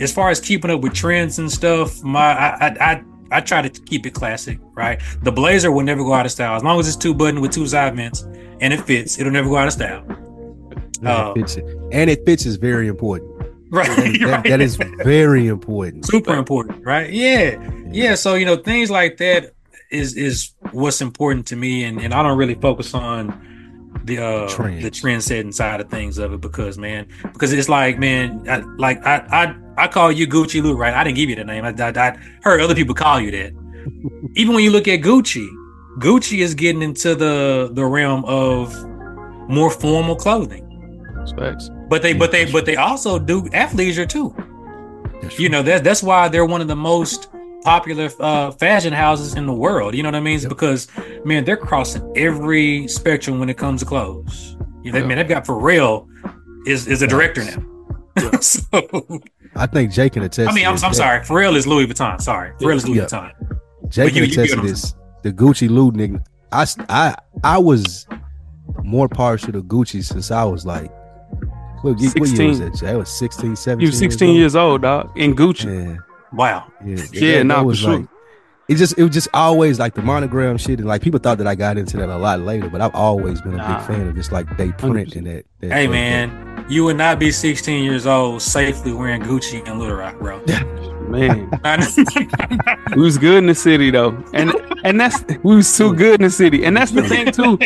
as 0.00 0.12
far 0.12 0.30
as 0.30 0.40
keeping 0.40 0.70
up 0.70 0.80
with 0.80 0.94
trends 0.94 1.38
and 1.38 1.50
stuff, 1.50 2.02
my 2.02 2.20
I, 2.20 2.66
I, 2.66 2.92
I 2.92 3.04
I 3.32 3.40
try 3.40 3.62
to 3.62 3.68
keep 3.68 4.06
it 4.06 4.14
classic, 4.14 4.58
right? 4.74 5.00
The 5.22 5.32
blazer 5.32 5.72
will 5.72 5.82
never 5.82 6.04
go 6.04 6.14
out 6.14 6.26
of 6.26 6.32
style 6.32 6.54
as 6.54 6.62
long 6.62 6.78
as 6.78 6.86
it's 6.86 6.96
two 6.96 7.12
button 7.14 7.40
with 7.40 7.52
two 7.52 7.66
side 7.66 7.96
vents 7.96 8.22
and 8.60 8.72
it 8.72 8.80
fits. 8.82 9.18
It'll 9.18 9.32
never 9.32 9.48
go 9.48 9.56
out 9.56 9.66
of 9.66 9.72
style. 9.72 10.04
And, 10.06 11.08
uh, 11.08 11.32
it, 11.34 11.40
fits 11.40 11.56
and 11.92 12.10
it 12.10 12.24
fits 12.24 12.46
is 12.46 12.56
very 12.56 12.88
important. 12.88 13.35
Right, 13.70 13.88
that, 13.88 14.20
right. 14.30 14.44
that 14.44 14.60
is 14.60 14.76
very 14.76 15.48
important. 15.48 16.06
Super 16.06 16.34
important, 16.34 16.84
right? 16.84 17.10
Yeah. 17.10 17.60
yeah, 17.60 17.82
yeah. 17.90 18.14
So 18.14 18.34
you 18.34 18.46
know 18.46 18.56
things 18.56 18.90
like 18.90 19.16
that 19.18 19.54
is 19.90 20.16
is 20.16 20.52
what's 20.72 21.00
important 21.00 21.46
to 21.48 21.56
me, 21.56 21.84
and 21.84 22.00
and 22.00 22.14
I 22.14 22.22
don't 22.22 22.38
really 22.38 22.54
focus 22.54 22.94
on 22.94 23.42
the 24.04 24.18
uh 24.18 24.48
trend. 24.48 24.82
the 24.82 24.90
trend 24.90 25.22
setting 25.22 25.52
side 25.52 25.80
of 25.80 25.90
things 25.90 26.18
of 26.18 26.32
it 26.32 26.40
because 26.40 26.78
man 26.78 27.08
because 27.32 27.52
it's 27.52 27.68
like 27.68 27.98
man 27.98 28.48
I, 28.48 28.58
like 28.78 29.04
I 29.04 29.16
I 29.32 29.84
I 29.84 29.88
call 29.88 30.12
you 30.12 30.28
Gucci 30.28 30.62
Lou 30.62 30.76
right 30.76 30.94
I 30.94 31.02
didn't 31.02 31.16
give 31.16 31.28
you 31.28 31.34
the 31.34 31.44
name 31.44 31.64
I, 31.64 31.70
I, 31.70 31.88
I 31.90 32.16
heard 32.42 32.60
other 32.60 32.74
people 32.74 32.94
call 32.94 33.20
you 33.20 33.32
that 33.32 33.52
even 34.34 34.54
when 34.54 34.62
you 34.62 34.70
look 34.70 34.86
at 34.86 35.00
Gucci 35.00 35.48
Gucci 35.98 36.38
is 36.38 36.54
getting 36.54 36.82
into 36.82 37.16
the 37.16 37.70
the 37.72 37.84
realm 37.84 38.24
of 38.26 38.72
more 39.48 39.70
formal 39.70 40.14
clothing 40.14 40.62
Specs. 41.26 41.70
But 41.88 42.02
they 42.02 42.12
but 42.12 42.32
they 42.32 42.50
but 42.50 42.66
they 42.66 42.76
also 42.76 43.18
do 43.18 43.42
athleisure 43.50 44.08
too 44.08 44.34
you 45.38 45.48
know 45.48 45.62
that's 45.62 45.82
that's 45.82 46.02
why 46.02 46.28
they're 46.28 46.44
one 46.44 46.60
of 46.60 46.68
the 46.68 46.76
most 46.76 47.28
popular 47.66 48.08
uh, 48.20 48.52
fashion 48.52 48.92
houses 48.92 49.34
in 49.34 49.44
the 49.44 49.52
world. 49.52 49.94
You 49.94 50.04
know 50.04 50.08
what 50.08 50.14
I 50.14 50.20
mean? 50.20 50.38
Yep. 50.38 50.48
Because 50.48 50.88
man, 51.24 51.44
they're 51.44 51.56
crossing 51.56 52.10
every 52.16 52.86
spectrum 52.86 53.40
when 53.40 53.50
it 53.50 53.58
comes 53.58 53.80
to 53.80 53.86
clothes. 53.86 54.56
You 54.82 54.92
know, 54.92 54.98
yep. 55.00 55.08
man, 55.08 55.18
they've 55.18 55.28
got 55.28 55.44
Pharrell 55.44 56.08
is 56.66 56.86
is 56.86 57.02
a 57.02 57.06
director 57.06 57.44
now. 57.44 57.60
so, 58.40 58.64
I 59.56 59.66
think 59.66 59.92
Jake 59.92 60.14
can 60.14 60.22
attest. 60.22 60.48
I 60.48 60.54
mean, 60.54 60.64
I'm, 60.64 60.78
I'm 60.82 60.94
sorry. 60.94 61.20
Pharrell 61.20 61.56
is 61.56 61.66
Louis 61.66 61.86
Vuitton. 61.86 62.20
Sorry, 62.20 62.52
Pharrell 62.52 62.76
is 62.76 62.88
Louis. 62.88 63.00
Vuitton. 63.00 63.32
Jake 63.88 64.14
can 64.14 64.22
attest 64.22 64.54
to 64.54 64.60
this. 64.60 64.94
The 65.22 65.32
Gucci 65.32 65.68
Lou 65.68 65.90
nigga. 65.90 66.24
I 66.52 66.66
I 66.88 67.16
I 67.42 67.58
was 67.58 68.06
more 68.84 69.08
partial 69.08 69.52
to 69.52 69.62
Gucci 69.62 70.04
since 70.04 70.30
I 70.30 70.44
was 70.44 70.64
like 70.64 70.90
what, 71.94 72.00
16. 72.00 72.20
what 72.20 72.30
year 72.30 72.48
was 72.48 72.80
that? 72.80 72.90
I 72.90 72.96
was 72.96 73.10
16, 73.10 73.56
17. 73.56 73.86
You 73.86 73.92
16 73.92 74.34
years 74.34 74.34
old, 74.34 74.36
years 74.36 74.54
old 74.56 74.82
dog, 74.82 75.18
in 75.18 75.34
Gucci. 75.34 75.94
Yeah. 75.94 75.98
Wow. 76.32 76.70
Yeah, 76.84 77.04
yeah, 77.12 77.42
not 77.42 77.64
was 77.64 77.78
sure. 77.78 77.98
like 77.98 78.08
it 78.68 78.76
just 78.76 78.98
it 78.98 79.02
was 79.02 79.12
just 79.12 79.28
always 79.32 79.78
like 79.78 79.94
the 79.94 80.02
monogram 80.02 80.58
shit 80.58 80.78
and 80.80 80.88
like 80.88 81.00
people 81.00 81.20
thought 81.20 81.38
that 81.38 81.46
I 81.46 81.54
got 81.54 81.78
into 81.78 81.96
that 81.98 82.08
a 82.08 82.16
lot 82.16 82.40
later, 82.40 82.68
but 82.68 82.80
I've 82.80 82.94
always 82.94 83.40
been 83.40 83.54
a 83.54 83.58
nah. 83.58 83.78
big 83.78 83.86
fan 83.86 84.08
of 84.08 84.14
just 84.14 84.32
like 84.32 84.56
they 84.56 84.72
print 84.72 85.14
and 85.14 85.26
that, 85.26 85.46
that 85.60 85.72
Hey 85.72 85.86
man, 85.86 86.66
you 86.68 86.84
would 86.84 86.96
not 86.96 87.18
be 87.18 87.30
16 87.30 87.84
years 87.84 88.06
old 88.06 88.42
safely 88.42 88.92
wearing 88.92 89.22
Gucci 89.22 89.66
and 89.68 89.78
Little 89.78 89.96
Rock, 89.96 90.18
bro. 90.18 90.42
man. 91.08 91.48
we 92.96 93.02
was 93.02 93.18
good 93.18 93.38
in 93.38 93.46
the 93.46 93.54
city 93.54 93.90
though. 93.90 94.20
And 94.34 94.52
and 94.82 95.00
that's 95.00 95.24
we 95.44 95.56
was 95.56 95.76
too 95.76 95.94
good 95.94 96.20
in 96.20 96.24
the 96.24 96.30
city. 96.30 96.64
And 96.64 96.76
that's 96.76 96.90
the 96.90 97.02
thing 97.08 97.30
too. 97.30 97.58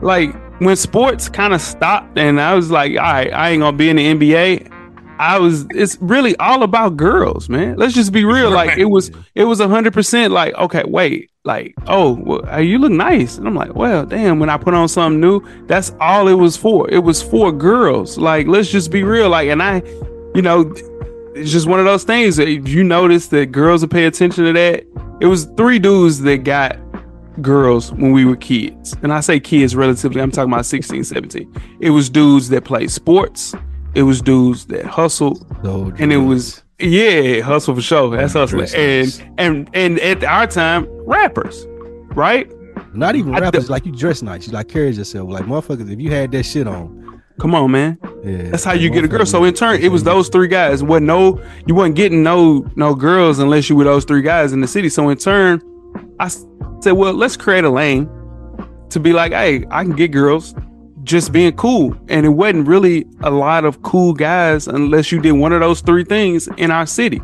Like 0.00 0.34
when 0.58 0.76
sports 0.76 1.28
kind 1.28 1.52
of 1.52 1.60
stopped 1.60 2.18
and 2.18 2.40
I 2.40 2.54
was 2.54 2.70
like, 2.70 2.92
all 2.92 3.02
right, 3.02 3.32
I 3.32 3.50
ain't 3.50 3.60
gonna 3.60 3.76
be 3.76 3.90
in 3.90 3.96
the 3.96 4.14
NBA. 4.14 4.72
I 5.18 5.38
was 5.38 5.66
it's 5.70 5.96
really 6.00 6.36
all 6.36 6.62
about 6.62 6.96
girls, 6.96 7.48
man. 7.48 7.76
Let's 7.76 7.94
just 7.94 8.12
be 8.12 8.24
real. 8.24 8.50
Like 8.50 8.78
it 8.78 8.84
was 8.84 9.10
it 9.34 9.44
was 9.44 9.60
a 9.60 9.68
hundred 9.68 9.94
percent 9.94 10.32
like, 10.32 10.54
okay, 10.54 10.84
wait, 10.86 11.30
like, 11.46 11.74
oh, 11.86 12.12
well, 12.12 12.60
you 12.60 12.78
look 12.78 12.92
nice. 12.92 13.38
And 13.38 13.46
I'm 13.46 13.54
like, 13.54 13.74
well, 13.74 14.04
damn, 14.04 14.40
when 14.40 14.50
I 14.50 14.58
put 14.58 14.74
on 14.74 14.88
something 14.88 15.20
new, 15.20 15.40
that's 15.66 15.92
all 16.00 16.28
it 16.28 16.34
was 16.34 16.56
for. 16.56 16.90
It 16.90 16.98
was 16.98 17.22
for 17.22 17.52
girls. 17.52 18.18
Like, 18.18 18.48
let's 18.48 18.68
just 18.68 18.90
be 18.90 19.04
real. 19.04 19.30
Like, 19.30 19.48
and 19.48 19.62
I, 19.62 19.82
you 20.34 20.42
know, 20.42 20.74
it's 21.34 21.52
just 21.52 21.66
one 21.66 21.78
of 21.78 21.86
those 21.86 22.02
things 22.04 22.36
that 22.36 22.48
you 22.48 22.82
notice 22.82 23.28
that 23.28 23.52
girls 23.52 23.82
will 23.82 23.88
pay 23.88 24.06
attention 24.06 24.44
to 24.44 24.52
that. 24.54 24.84
It 25.20 25.26
was 25.26 25.44
three 25.56 25.78
dudes 25.78 26.20
that 26.22 26.38
got 26.38 26.78
girls 27.42 27.92
when 27.92 28.12
we 28.12 28.24
were 28.24 28.36
kids. 28.36 28.96
And 29.02 29.12
I 29.12 29.20
say 29.20 29.40
kids 29.40 29.76
relatively, 29.76 30.20
I'm 30.20 30.30
talking 30.30 30.52
about 30.52 30.66
16, 30.66 31.04
17. 31.04 31.52
It 31.80 31.90
was 31.90 32.10
dudes 32.10 32.48
that 32.50 32.64
played 32.64 32.90
sports 32.90 33.54
it 33.96 34.02
was 34.02 34.20
dudes 34.20 34.66
that 34.66 34.84
hustled, 34.84 35.46
so 35.64 35.90
and 35.98 36.12
it 36.12 36.18
was 36.18 36.62
yeah, 36.78 37.40
hustle 37.40 37.74
for 37.74 37.80
sure. 37.80 38.14
That's 38.14 38.34
hustling, 38.34 38.68
and 38.74 39.32
and 39.38 39.70
and 39.72 39.98
at 40.00 40.22
our 40.22 40.46
time, 40.46 40.86
rappers, 41.06 41.66
right? 42.14 42.46
Not 42.92 43.16
even 43.16 43.32
rappers. 43.32 43.70
like 43.70 43.86
you 43.86 43.92
dress 43.92 44.20
nice. 44.20 44.46
You 44.46 44.52
like 44.52 44.68
carry 44.68 44.90
yourself. 44.90 45.30
Like 45.30 45.46
motherfuckers, 45.46 45.90
if 45.90 45.98
you 45.98 46.10
had 46.10 46.30
that 46.32 46.42
shit 46.42 46.68
on, 46.68 47.22
come 47.40 47.54
on, 47.54 47.70
man. 47.70 47.98
Yeah, 48.22 48.50
that's 48.50 48.64
how 48.64 48.74
you 48.74 48.90
get 48.90 49.02
a 49.02 49.08
girl. 49.08 49.24
So 49.24 49.42
in 49.44 49.54
turn, 49.54 49.80
it 49.80 49.88
was 49.88 50.04
those 50.04 50.28
three 50.28 50.48
guys. 50.48 50.82
What 50.82 51.02
no, 51.02 51.42
you 51.66 51.74
wasn't 51.74 51.96
getting 51.96 52.22
no 52.22 52.70
no 52.76 52.94
girls 52.94 53.38
unless 53.38 53.70
you 53.70 53.76
were 53.76 53.84
those 53.84 54.04
three 54.04 54.20
guys 54.20 54.52
in 54.52 54.60
the 54.60 54.68
city. 54.68 54.90
So 54.90 55.08
in 55.08 55.16
turn, 55.16 55.62
I 56.20 56.28
said, 56.28 56.92
well, 56.92 57.12
let's 57.12 57.36
create 57.36 57.64
a 57.64 57.70
lane 57.70 58.08
to 58.90 59.00
be 59.00 59.12
like, 59.12 59.32
hey, 59.32 59.64
I 59.70 59.82
can 59.84 59.96
get 59.96 60.12
girls 60.12 60.54
just 61.02 61.32
being 61.32 61.52
cool. 61.56 61.96
And 62.08 62.26
it 62.26 62.30
wasn't 62.30 62.66
really 62.68 63.06
a 63.22 63.30
lot 63.30 63.64
of 63.64 63.82
cool 63.82 64.12
guys 64.12 64.66
unless 64.66 65.12
you 65.12 65.20
did 65.20 65.32
one 65.32 65.52
of 65.52 65.60
those 65.60 65.80
three 65.80 66.04
things 66.04 66.48
in 66.56 66.70
our 66.70 66.86
city 66.86 67.20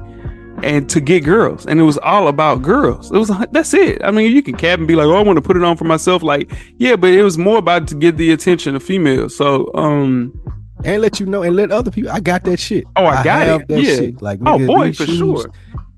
and 0.62 0.88
to 0.90 1.00
get 1.00 1.24
girls. 1.24 1.66
And 1.66 1.80
it 1.80 1.82
was 1.82 1.98
all 1.98 2.28
about 2.28 2.62
girls. 2.62 3.10
It 3.10 3.18
was 3.18 3.30
that's 3.50 3.74
it. 3.74 4.02
I 4.04 4.10
mean, 4.10 4.32
you 4.32 4.42
can 4.42 4.56
cap 4.56 4.78
and 4.78 4.88
be 4.88 4.94
like, 4.94 5.06
"Oh, 5.06 5.16
I 5.16 5.22
want 5.22 5.36
to 5.36 5.42
put 5.42 5.56
it 5.56 5.64
on 5.64 5.76
for 5.76 5.84
myself." 5.84 6.22
Like, 6.22 6.52
yeah, 6.78 6.96
but 6.96 7.10
it 7.10 7.22
was 7.22 7.38
more 7.38 7.58
about 7.58 7.88
to 7.88 7.94
get 7.94 8.16
the 8.16 8.30
attention 8.30 8.76
of 8.76 8.82
females. 8.82 9.36
So, 9.36 9.70
um, 9.74 10.38
and 10.84 11.02
let 11.02 11.20
you 11.20 11.26
know 11.26 11.42
and 11.42 11.56
let 11.56 11.70
other 11.70 11.90
people. 11.90 12.10
I 12.10 12.20
got 12.20 12.44
that 12.44 12.58
shit. 12.58 12.84
Oh, 12.96 13.06
I 13.06 13.22
got 13.24 13.48
I 13.48 13.54
it. 13.56 13.68
That 13.68 13.82
yeah. 13.82 13.96
Shit. 13.96 14.22
Like, 14.22 14.40
oh 14.46 14.64
boy, 14.64 14.92
for 14.92 15.06
shoes, 15.06 15.18
sure. 15.18 15.52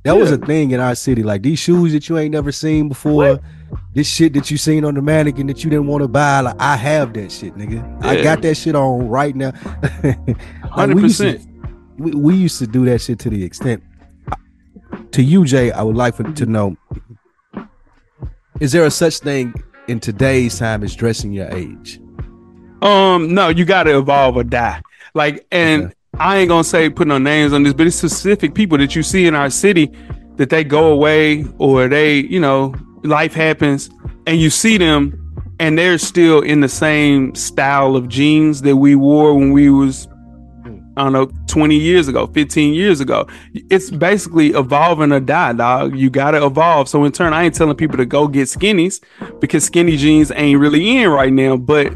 That 0.05 0.17
was 0.17 0.31
a 0.31 0.37
thing 0.39 0.71
in 0.73 0.81
our 0.81 0.95
city. 0.95 1.23
Like 1.23 1.43
these 1.43 1.59
shoes 1.59 1.93
that 1.93 2.09
you 2.09 2.19
ain't 2.19 2.33
never 2.33 2.53
seen 2.53 2.89
before. 2.89 3.41
This 3.95 4.07
shit 4.09 4.35
that 4.35 4.51
you 4.51 4.57
seen 4.59 4.85
on 4.85 4.95
the 4.95 5.03
mannequin 5.03 5.47
that 5.47 5.65
you 5.65 5.71
didn't 5.71 5.87
want 5.87 6.03
to 6.03 6.09
buy. 6.09 6.41
Like 6.41 6.57
I 6.61 6.77
have 6.77 7.13
that 7.15 7.33
shit, 7.33 7.57
nigga. 7.57 8.05
I 8.05 8.23
got 8.23 8.43
that 8.43 8.57
shit 8.57 8.75
on 8.75 9.09
right 9.09 9.35
now. 9.35 9.53
Like, 10.03 10.71
Hundred 10.71 10.97
we 10.97 11.03
used 11.05 11.21
to- 11.21 11.33
percent. 11.35 11.51
we, 11.99 12.11
we 12.13 12.35
used 12.35 12.59
to 12.59 12.67
do 12.67 12.85
that 12.87 13.01
shit 13.01 13.19
to 13.21 13.31
the 13.31 13.43
extent 13.45 13.83
to 15.13 15.23
you 15.23 15.45
jay 15.45 15.71
i 15.71 15.81
would 15.83 15.95
like 15.97 16.15
for, 16.17 16.25
to 16.25 16.47
know 16.47 16.77
is 18.61 18.73
there 18.73 18.85
a 18.85 18.91
such 18.91 19.19
thing 19.19 19.55
in 19.87 20.01
today's 20.01 20.59
time 20.59 20.83
as 20.83 20.95
dressing 20.97 21.33
your 21.33 21.49
age 21.51 22.01
Um, 22.83 23.33
no, 23.35 23.49
you 23.49 23.65
gotta 23.65 23.97
evolve 23.97 24.37
or 24.37 24.45
die. 24.45 24.83
Like, 25.15 25.47
and 25.53 25.85
Okay. 25.85 25.95
I 26.19 26.39
ain't 26.39 26.49
gonna 26.49 26.65
say 26.65 26.89
put 26.91 27.09
no 27.09 27.19
names 27.19 27.53
on 27.53 27.63
this, 27.63 27.75
but 27.75 27.87
it's 27.87 27.97
specific 27.97 28.55
people 28.55 28.79
that 28.79 28.95
you 28.95 29.03
see 29.03 29.27
in 29.27 29.35
our 29.35 29.51
city 29.51 29.91
that 30.37 30.51
they 30.51 30.65
go 30.65 30.93
away 30.93 31.45
or 31.59 31.89
they, 31.89 32.19
you 32.19 32.41
know, 32.41 32.75
life 33.03 33.35
happens 33.35 33.91
and 34.27 34.41
you 34.41 34.51
see 34.51 34.79
them 34.79 35.21
and 35.61 35.79
they're 35.79 35.99
still 35.99 36.41
in 36.41 36.61
the 36.61 36.69
same 36.69 37.35
style 37.35 37.97
of 37.97 38.09
jeans 38.09 38.63
that 38.63 38.77
we 38.77 38.95
wore 38.95 39.35
when 39.35 39.53
we 39.53 39.71
was 39.71 40.09
I 40.97 41.03
don't 41.03 41.13
know, 41.13 41.29
20 41.49 41.77
years 41.77 42.07
ago, 42.07 42.29
15 42.29 42.73
years 42.73 43.01
ago. 43.01 43.27
It's 43.53 43.91
basically 43.91 44.51
evolving 44.51 45.11
or 45.11 45.19
die, 45.19 45.53
dog. 45.53 45.97
You 45.97 46.09
gotta 46.09 46.45
evolve. 46.45 46.89
So 46.89 47.03
in 47.03 47.11
turn, 47.11 47.33
I 47.33 47.45
ain't 47.45 47.55
telling 47.55 47.77
people 47.77 47.97
to 47.97 48.07
go 48.07 48.29
get 48.29 48.45
skinnies 48.45 49.03
because 49.41 49.65
skinny 49.65 49.97
jeans 49.97 50.31
ain't 50.31 50.61
really 50.61 50.99
in 50.99 51.09
right 51.09 51.33
now, 51.33 51.57
but 51.57 51.93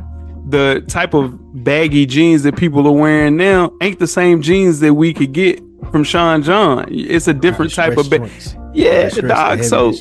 the 0.49 0.83
type 0.89 1.15
of 1.15 1.37
baggy 1.63 2.07
jeans 2.07 2.43
that 2.43 2.57
people 2.57 2.87
are 2.87 2.93
wearing 2.93 3.37
now 3.37 3.73
ain't 3.83 3.99
the 3.99 4.07
same 4.07 4.41
jeans 4.41 4.81
that 4.81 4.95
we 4.95 5.13
could 5.13 5.33
get 5.33 5.63
from 5.91 6.05
Sean 6.05 6.43
John. 6.43 6.87
It's 6.91 7.29
a 7.29 7.35
different 7.35 7.73
type 7.75 7.97
of 7.97 8.09
ba- 8.11 8.19
joints. 8.19 8.57
yeah, 8.75 9.09
dog. 9.09 9.63
So 9.63 9.93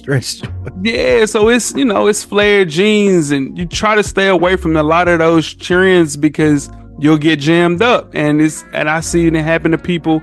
yeah, 0.81 1.25
so 1.25 1.49
it's 1.49 1.73
you 1.73 1.85
know 1.85 2.07
it's 2.07 2.23
flared 2.23 2.69
jeans, 2.69 3.31
and 3.31 3.57
you 3.57 3.65
try 3.65 3.95
to 3.95 4.03
stay 4.03 4.27
away 4.27 4.55
from 4.55 4.75
a 4.75 4.83
lot 4.83 5.07
of 5.07 5.19
those 5.19 5.53
trends 5.53 6.17
because 6.17 6.69
you'll 6.99 7.17
get 7.17 7.39
jammed 7.39 7.81
up, 7.81 8.09
and 8.13 8.41
it's 8.41 8.63
and 8.73 8.89
I 8.89 9.01
see 9.01 9.27
it 9.27 9.33
happen 9.35 9.71
to 9.71 9.77
people 9.77 10.21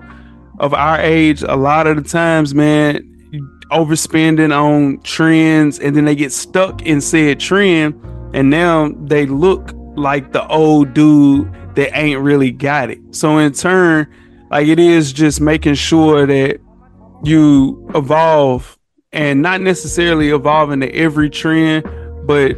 of 0.61 0.73
our 0.73 1.01
age 1.01 1.43
a 1.43 1.57
lot 1.57 1.87
of 1.87 1.97
the 1.97 2.09
times, 2.09 2.55
man. 2.55 3.11
Overspending 3.73 4.55
on 4.55 5.01
trends, 5.03 5.79
and 5.81 5.97
then 5.97 6.05
they 6.05 6.15
get 6.15 6.33
stuck 6.33 6.83
in 6.83 7.01
said 7.01 7.41
trend, 7.41 7.95
and 8.35 8.51
now 8.51 8.91
they 9.07 9.27
look 9.27 9.75
like 9.97 10.33
the 10.33 10.47
old 10.49 10.95
dude 10.95 11.53
that 11.75 11.97
ain't 11.97 12.21
really 12.21 12.51
got 12.51 12.91
it. 12.91 13.01
So 13.11 13.39
in 13.39 13.53
turn, 13.53 14.07
like 14.51 14.69
it 14.69 14.79
is 14.79 15.13
just 15.13 15.41
making 15.41 15.75
sure 15.75 16.27
that 16.27 16.61
you 17.23 17.89
evolve 17.95 18.79
and 19.13 19.43
not 19.43 19.61
necessarily 19.61 20.31
evolving 20.31 20.81
to 20.81 20.95
every 20.95 21.31
trend, 21.31 21.85
but 22.27 22.57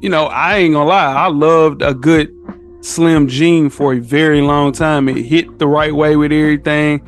you 0.00 0.08
know, 0.08 0.26
I 0.26 0.56
ain't 0.58 0.74
gonna 0.74 0.88
lie, 0.88 1.12
I 1.12 1.28
loved 1.28 1.82
a 1.82 1.94
good 1.94 2.32
slim 2.80 3.28
jean 3.28 3.70
for 3.70 3.94
a 3.94 4.00
very 4.00 4.40
long 4.40 4.72
time. 4.72 5.08
It 5.08 5.22
hit 5.22 5.58
the 5.58 5.68
right 5.68 5.94
way 5.94 6.16
with 6.16 6.32
everything. 6.32 7.06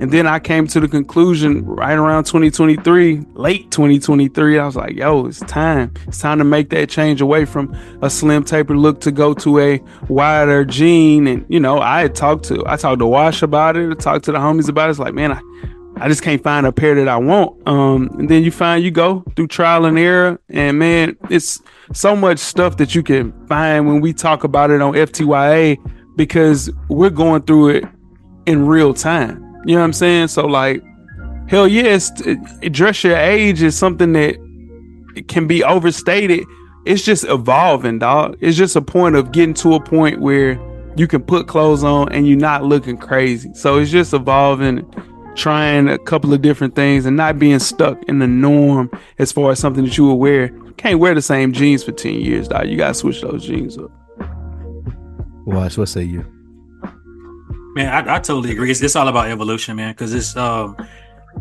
And 0.00 0.10
then 0.10 0.26
I 0.26 0.38
came 0.38 0.66
to 0.68 0.80
the 0.80 0.88
conclusion 0.88 1.62
right 1.66 1.92
around 1.92 2.24
2023, 2.24 3.26
late 3.34 3.70
2023, 3.70 4.58
I 4.58 4.64
was 4.64 4.74
like, 4.74 4.96
yo, 4.96 5.26
it's 5.26 5.40
time. 5.40 5.92
It's 6.08 6.18
time 6.18 6.38
to 6.38 6.44
make 6.44 6.70
that 6.70 6.88
change 6.88 7.20
away 7.20 7.44
from 7.44 7.76
a 8.00 8.08
slim 8.08 8.42
taper 8.42 8.74
look 8.74 9.02
to 9.02 9.12
go 9.12 9.34
to 9.34 9.58
a 9.58 9.82
wider 10.08 10.64
jean. 10.64 11.26
And, 11.26 11.44
you 11.50 11.60
know, 11.60 11.80
I 11.80 12.00
had 12.00 12.14
talked 12.14 12.46
to, 12.46 12.64
I 12.66 12.76
talked 12.76 13.00
to 13.00 13.06
Wash 13.06 13.42
about 13.42 13.76
it, 13.76 13.90
I 13.90 13.94
talked 13.94 14.24
to 14.24 14.32
the 14.32 14.38
homies 14.38 14.70
about 14.70 14.88
it. 14.88 14.92
It's 14.92 14.98
like, 14.98 15.12
man, 15.12 15.32
I, 15.32 15.40
I 15.96 16.08
just 16.08 16.22
can't 16.22 16.42
find 16.42 16.64
a 16.64 16.72
pair 16.72 16.94
that 16.94 17.06
I 17.06 17.18
want. 17.18 17.68
Um, 17.68 18.08
and 18.18 18.26
then 18.26 18.42
you 18.42 18.50
find 18.50 18.82
you 18.82 18.90
go 18.90 19.22
through 19.36 19.48
trial 19.48 19.84
and 19.84 19.98
error, 19.98 20.40
and 20.48 20.78
man, 20.78 21.18
it's 21.28 21.60
so 21.92 22.16
much 22.16 22.38
stuff 22.38 22.78
that 22.78 22.94
you 22.94 23.02
can 23.02 23.32
find 23.48 23.86
when 23.86 24.00
we 24.00 24.14
talk 24.14 24.44
about 24.44 24.70
it 24.70 24.80
on 24.80 24.94
FTYA 24.94 25.76
because 26.16 26.70
we're 26.88 27.10
going 27.10 27.42
through 27.42 27.68
it 27.68 27.84
in 28.46 28.66
real 28.66 28.94
time. 28.94 29.49
You 29.64 29.74
know 29.74 29.80
what 29.80 29.86
I'm 29.86 29.92
saying? 29.92 30.28
So 30.28 30.46
like, 30.46 30.82
hell 31.48 31.68
yes, 31.68 32.10
dress 32.70 33.04
your 33.04 33.16
age 33.16 33.62
is 33.62 33.76
something 33.76 34.12
that 34.14 34.36
can 35.28 35.46
be 35.46 35.62
overstated. 35.64 36.44
It's 36.86 37.04
just 37.04 37.24
evolving, 37.24 37.98
dog. 37.98 38.38
It's 38.40 38.56
just 38.56 38.76
a 38.76 38.80
point 38.80 39.16
of 39.16 39.32
getting 39.32 39.54
to 39.54 39.74
a 39.74 39.80
point 39.80 40.20
where 40.20 40.58
you 40.96 41.06
can 41.06 41.22
put 41.22 41.46
clothes 41.46 41.84
on 41.84 42.10
and 42.12 42.26
you're 42.26 42.38
not 42.38 42.64
looking 42.64 42.96
crazy. 42.96 43.52
So 43.54 43.78
it's 43.78 43.90
just 43.90 44.14
evolving 44.14 44.90
trying 45.36 45.88
a 45.88 45.98
couple 45.98 46.32
of 46.32 46.42
different 46.42 46.74
things 46.74 47.06
and 47.06 47.16
not 47.16 47.38
being 47.38 47.58
stuck 47.58 48.02
in 48.04 48.18
the 48.18 48.26
norm 48.26 48.90
as 49.18 49.30
far 49.30 49.52
as 49.52 49.58
something 49.58 49.84
that 49.84 49.96
you 49.96 50.04
will 50.04 50.18
wear. 50.18 50.48
Can't 50.76 50.98
wear 50.98 51.14
the 51.14 51.22
same 51.22 51.52
jeans 51.52 51.84
for 51.84 51.92
10 51.92 52.14
years, 52.14 52.48
dog. 52.48 52.68
You 52.68 52.76
gotta 52.76 52.94
switch 52.94 53.20
those 53.20 53.46
jeans 53.46 53.76
up. 53.76 53.90
Wash, 55.46 55.76
what 55.76 55.88
say 55.88 56.02
you? 56.02 56.24
Man, 57.74 57.88
I, 58.08 58.16
I 58.16 58.18
totally 58.18 58.52
agree. 58.52 58.70
It's, 58.70 58.82
it's 58.82 58.96
all 58.96 59.08
about 59.08 59.28
evolution, 59.28 59.76
man. 59.76 59.92
Because 59.92 60.12
it's, 60.14 60.36
um, 60.36 60.76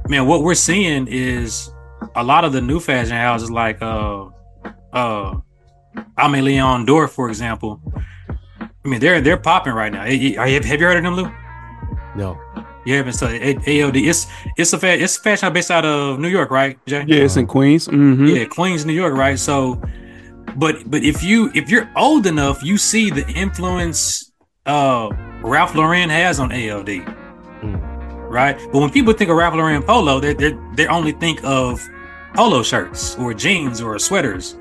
man, 0.07 0.27
what 0.27 0.43
we're 0.43 0.55
seeing 0.55 1.07
is 1.07 1.71
a 2.15 2.23
lot 2.23 2.43
of 2.45 2.53
the 2.53 2.61
new 2.61 2.79
fashion 2.79 3.15
houses, 3.17 3.49
like 3.49 3.81
uh, 3.81 4.25
uh, 4.93 5.35
Aimé 6.17 6.43
Leon 6.43 6.85
Dore, 6.85 7.07
for 7.07 7.29
example. 7.29 7.81
I 8.61 8.87
mean, 8.87 8.99
they're 8.99 9.21
they're 9.21 9.37
popping 9.37 9.73
right 9.73 9.91
now. 9.91 10.03
Eh, 10.03 10.35
Have, 10.35 10.65
have 10.65 10.79
you 10.79 10.85
heard 10.87 10.97
of 10.97 11.03
them, 11.03 11.15
Lou? 11.15 11.29
No. 12.15 12.39
You 12.85 12.95
haven't. 12.95 13.13
So 13.13 13.27
A- 13.27 13.55
AOD. 13.55 14.07
It's 14.07 14.25
it's 14.57 14.71
a 14.73 14.79
fa- 14.79 14.97
it's 15.03 15.17
a 15.17 15.21
fashion 15.21 15.51
based 15.51 15.69
out 15.71 15.83
of 15.85 16.19
New 16.19 16.29
York, 16.29 16.49
right, 16.49 16.77
Jay? 16.85 17.03
Yeah, 17.07 17.23
it's 17.23 17.35
in 17.37 17.45
Queens. 17.45 17.87
hmm 17.87 18.25
Yeah, 18.25 18.45
Queens, 18.45 18.85
New 18.85 18.93
York, 18.93 19.13
right? 19.15 19.37
So, 19.37 19.81
but 20.55 20.89
but 20.89 21.03
if 21.03 21.21
you 21.23 21.51
if 21.53 21.69
you're 21.69 21.89
old 21.97 22.25
enough, 22.25 22.63
you 22.63 22.77
see 22.77 23.09
the 23.09 23.27
influence 23.33 24.28
uh 24.69 25.09
Ralph 25.41 25.73
Lauren 25.73 26.09
has 26.09 26.39
on 26.39 26.49
AOD, 26.49 27.05
right? 28.29 28.57
But 28.71 28.79
when 28.79 28.89
people 28.89 29.13
think 29.13 29.29
of 29.29 29.37
Ralph 29.37 29.55
Lauren 29.55 29.81
polo, 29.83 30.19
they 30.19 30.33
they 30.33 30.57
they 30.75 30.87
only 30.87 31.13
think 31.13 31.43
of 31.43 31.81
polo 32.35 32.61
shirts 32.63 33.17
or 33.17 33.33
jeans 33.33 33.81
or 33.81 33.97
sweaters. 33.99 34.55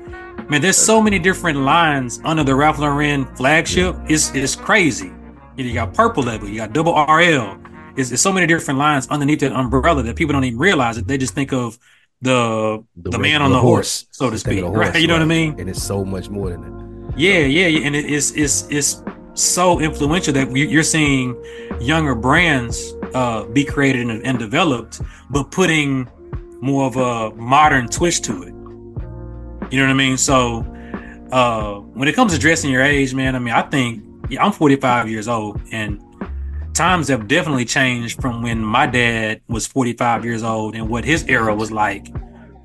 Man, 0.49 0.61
there's 0.61 0.77
so 0.77 1.01
many 1.01 1.19
different 1.19 1.59
lines 1.59 2.19
under 2.23 2.43
the 2.43 2.55
Ralph 2.55 2.79
Lauren 2.79 3.25
flagship. 3.35 3.95
It's 4.07 4.33
it's 4.33 4.55
crazy. 4.55 5.11
You, 5.55 5.73
got 5.73 5.93
purple 5.93 6.23
label, 6.23 6.47
you 6.47 6.55
got 6.55 6.71
double 6.71 6.93
RL. 6.93 7.59
It's, 7.97 8.11
it's 8.11 8.21
so 8.21 8.31
many 8.31 8.47
different 8.47 8.79
lines 8.79 9.09
underneath 9.09 9.41
that 9.41 9.51
umbrella 9.51 10.01
that 10.03 10.15
people 10.15 10.31
don't 10.31 10.45
even 10.45 10.57
realize 10.57 10.97
it. 10.97 11.05
They 11.05 11.17
just 11.17 11.33
think 11.33 11.51
of 11.51 11.77
the 12.21 12.81
the, 12.95 13.19
man 13.19 13.41
on 13.41 13.51
the 13.51 13.59
horse, 13.59 14.07
so 14.11 14.29
to 14.29 14.37
speak. 14.37 14.61
the 14.61 14.69
Right? 14.69 14.95
You 14.95 15.07
know 15.07 15.15
what 15.15 15.21
I 15.21 15.25
mean? 15.25 15.59
And 15.59 15.69
it's 15.69 15.83
so 15.83 16.05
much 16.05 16.29
more 16.29 16.49
than 16.49 16.61
that. 16.61 17.19
Yeah, 17.19 17.39
yeah, 17.39 17.67
yeah. 17.67 17.85
And 17.85 17.95
it, 17.95 18.05
it's 18.05 18.31
it's 18.31 18.67
it's 18.69 19.03
so 19.39 19.79
influential 19.79 20.33
that 20.33 20.55
you- 20.55 20.67
you're 20.67 20.83
seeing 20.83 21.35
younger 21.79 22.15
brands 22.15 22.93
uh, 23.13 23.43
be 23.45 23.63
created 23.63 24.07
and, 24.09 24.23
and 24.25 24.37
developed, 24.37 25.01
but 25.29 25.49
putting 25.51 26.07
more 26.61 26.85
of 26.85 26.97
a 26.97 27.35
modern 27.35 27.87
twist 27.87 28.23
to 28.25 28.43
it. 28.43 28.53
You 29.71 29.79
know 29.79 29.85
what 29.85 29.91
I 29.91 29.93
mean? 29.93 30.17
So 30.17 30.65
uh, 31.31 31.75
when 31.75 32.07
it 32.07 32.15
comes 32.15 32.33
to 32.33 32.39
dressing 32.39 32.69
your 32.71 32.81
age, 32.81 33.13
man, 33.13 33.35
I 33.35 33.39
mean, 33.39 33.53
I 33.53 33.61
think 33.61 34.03
yeah, 34.29 34.43
I'm 34.43 34.51
45 34.51 35.09
years 35.09 35.27
old, 35.27 35.61
and 35.71 36.01
times 36.73 37.07
have 37.07 37.27
definitely 37.27 37.65
changed 37.65 38.21
from 38.21 38.41
when 38.41 38.63
my 38.63 38.85
dad 38.85 39.41
was 39.47 39.65
45 39.67 40.23
years 40.25 40.43
old 40.43 40.75
and 40.75 40.87
what 40.89 41.03
his 41.05 41.23
era 41.27 41.53
was 41.55 41.71
like. 41.71 42.07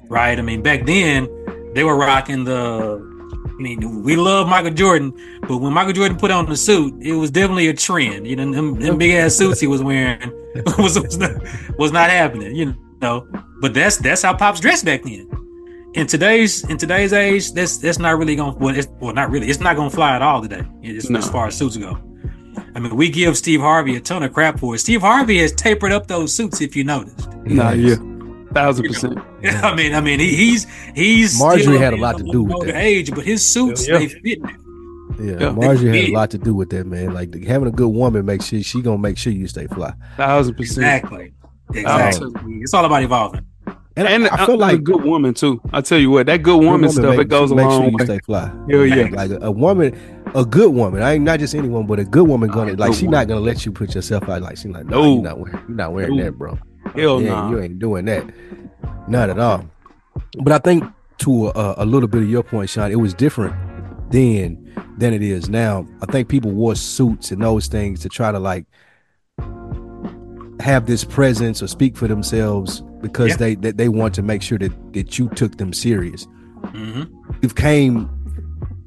Right? 0.08 0.38
I 0.38 0.42
mean, 0.42 0.62
back 0.62 0.84
then 0.86 1.28
they 1.74 1.84
were 1.84 1.96
rocking 1.96 2.44
the 2.44 3.13
I 3.56 3.62
mean, 3.62 4.02
we 4.02 4.16
love 4.16 4.48
Michael 4.48 4.72
Jordan, 4.72 5.12
but 5.42 5.58
when 5.58 5.72
Michael 5.72 5.92
Jordan 5.92 6.16
put 6.16 6.32
on 6.32 6.46
the 6.46 6.56
suit, 6.56 6.94
it 7.00 7.12
was 7.12 7.30
definitely 7.30 7.68
a 7.68 7.74
trend. 7.74 8.26
You 8.26 8.36
know, 8.36 8.50
them, 8.50 8.80
them 8.80 8.98
big 8.98 9.12
ass 9.12 9.36
suits 9.36 9.60
he 9.60 9.68
was 9.68 9.82
wearing 9.82 10.32
was 10.78 10.98
was 10.98 11.16
not, 11.18 11.30
was 11.78 11.92
not 11.92 12.10
happening. 12.10 12.54
You 12.54 12.74
know, 13.00 13.28
but 13.60 13.72
that's 13.72 13.96
that's 13.98 14.22
how 14.22 14.34
pops 14.34 14.58
dressed 14.60 14.84
back 14.84 15.04
then. 15.04 15.30
In 15.94 16.08
today's 16.08 16.68
in 16.68 16.78
today's 16.78 17.12
age, 17.12 17.52
that's 17.52 17.78
that's 17.78 18.00
not 18.00 18.18
really 18.18 18.34
gonna 18.34 18.56
well, 18.56 18.76
it's, 18.76 18.88
well 18.98 19.14
not 19.14 19.30
really. 19.30 19.48
It's 19.48 19.60
not 19.60 19.76
gonna 19.76 19.90
fly 19.90 20.16
at 20.16 20.22
all 20.22 20.42
today. 20.42 20.66
It's, 20.82 21.08
No. 21.08 21.20
As 21.20 21.30
far 21.30 21.46
as 21.46 21.56
suits 21.56 21.76
go, 21.76 21.96
I 22.74 22.80
mean, 22.80 22.96
we 22.96 23.08
give 23.08 23.36
Steve 23.36 23.60
Harvey 23.60 23.94
a 23.94 24.00
ton 24.00 24.24
of 24.24 24.32
crap 24.32 24.58
for 24.58 24.74
it. 24.74 24.78
Steve 24.78 25.02
Harvey 25.02 25.38
has 25.38 25.52
tapered 25.52 25.92
up 25.92 26.08
those 26.08 26.34
suits, 26.34 26.60
if 26.60 26.74
you 26.74 26.82
noticed. 26.82 27.32
Nah, 27.44 27.70
yeah. 27.70 27.96
Thousand 28.54 28.86
percent. 28.86 29.18
I 29.44 29.74
mean, 29.74 29.94
I 29.94 30.00
mean, 30.00 30.20
he, 30.20 30.34
he's 30.34 30.66
he's 30.94 31.38
Marjorie 31.38 31.62
still 31.62 31.78
had 31.78 31.92
a 31.92 31.96
lot 31.96 32.16
to 32.18 32.24
do 32.24 32.44
with 32.44 32.66
that. 32.66 32.76
age, 32.76 33.14
but 33.14 33.24
his 33.24 33.44
suits 33.44 33.86
Yeah. 33.88 33.98
they 33.98 34.08
fit. 34.08 34.38
Yeah, 35.20 35.36
Yeah. 35.40 35.50
Marjorie 35.50 36.00
had 36.00 36.10
a 36.10 36.12
lot 36.12 36.30
to 36.30 36.38
do 36.38 36.54
with 36.54 36.70
that, 36.70 36.86
man. 36.86 37.12
Like 37.12 37.34
having 37.44 37.68
a 37.68 37.72
good 37.72 37.88
woman 37.88 38.24
makes 38.24 38.46
sure 38.46 38.62
she 38.62 38.80
gonna 38.82 38.98
make 38.98 39.18
sure 39.18 39.32
you 39.32 39.46
stay 39.48 39.66
fly. 39.66 39.92
Thousand 40.16 40.54
percent. 40.54 40.78
Exactly. 41.04 41.32
Exactly. 41.74 42.30
It's 42.60 42.74
all 42.74 42.84
about 42.84 43.02
evolving. 43.02 43.44
And, 43.96 44.08
And 44.08 44.26
I, 44.28 44.42
I 44.42 44.46
feel 44.46 44.58
like 44.58 44.74
a 44.74 44.78
good 44.78 45.04
woman 45.04 45.34
too. 45.34 45.60
I 45.72 45.80
tell 45.80 45.98
you 45.98 46.10
what, 46.10 46.26
that 46.26 46.42
good 46.42 46.62
woman, 46.62 46.90
stuff 46.90 47.10
make- 47.16 47.20
it 47.20 47.28
goes 47.28 47.52
a 47.52 47.54
make 47.54 47.66
long 47.66 47.82
sure 47.82 47.90
you 47.92 48.04
stay 48.04 48.18
fly. 48.24 48.46
Hell 48.68 48.84
yeah. 48.86 49.08
Like 49.12 49.30
a, 49.30 49.38
a 49.38 49.50
woman, 49.52 49.96
a 50.34 50.44
good 50.44 50.72
woman. 50.74 51.00
I 51.00 51.12
ain't 51.14 51.24
not 51.24 51.38
just 51.38 51.54
anyone, 51.54 51.86
but 51.86 52.00
a 52.00 52.04
good 52.04 52.26
woman 52.26 52.50
gonna 52.50 52.72
a 52.72 52.74
like 52.74 52.90
good 52.90 52.98
she 52.98 53.04
woman. 53.06 53.20
not 53.20 53.28
gonna 53.28 53.40
let 53.40 53.64
you 53.64 53.70
put 53.72 53.94
yourself 53.94 54.28
out. 54.28 54.42
Like 54.42 54.56
she 54.58 54.68
like 54.68 54.86
no, 54.86 55.00
No. 55.00 55.14
you're 55.14 55.22
not 55.22 55.38
wearing, 55.38 55.58
you're 55.68 55.76
not 55.76 55.92
wearing 55.92 56.16
No. 56.16 56.24
that, 56.24 56.32
bro. 56.38 56.58
Hell 56.94 57.20
yeah, 57.22 57.28
no. 57.28 57.50
you 57.50 57.60
ain't 57.60 57.78
doing 57.78 58.04
that. 58.06 58.24
Not 59.08 59.30
at 59.30 59.38
all. 59.38 59.64
But 60.42 60.52
I 60.52 60.58
think 60.58 60.84
to 61.18 61.48
a, 61.48 61.74
a 61.78 61.86
little 61.86 62.08
bit 62.08 62.22
of 62.22 62.28
your 62.30 62.42
point, 62.42 62.70
Sean, 62.70 62.90
it 62.90 62.96
was 63.00 63.14
different 63.14 63.54
then 64.10 64.60
than 64.98 65.12
it 65.12 65.22
is 65.22 65.48
now. 65.48 65.86
I 66.02 66.06
think 66.06 66.28
people 66.28 66.50
wore 66.52 66.74
suits 66.76 67.30
and 67.30 67.42
those 67.42 67.66
things 67.66 68.00
to 68.00 68.08
try 68.08 68.30
to 68.32 68.38
like 68.38 68.66
have 70.60 70.86
this 70.86 71.04
presence 71.04 71.62
or 71.62 71.66
speak 71.66 71.96
for 71.96 72.06
themselves 72.08 72.80
because 73.00 73.30
Yeah. 73.30 73.36
they, 73.36 73.54
they 73.56 73.72
they 73.72 73.88
want 73.88 74.14
to 74.14 74.22
make 74.22 74.40
sure 74.42 74.58
that 74.58 74.92
that 74.92 75.18
you 75.18 75.28
took 75.30 75.56
them 75.56 75.72
serious. 75.72 76.26
hmm 76.66 77.02
We've 77.42 77.54
came 77.54 78.08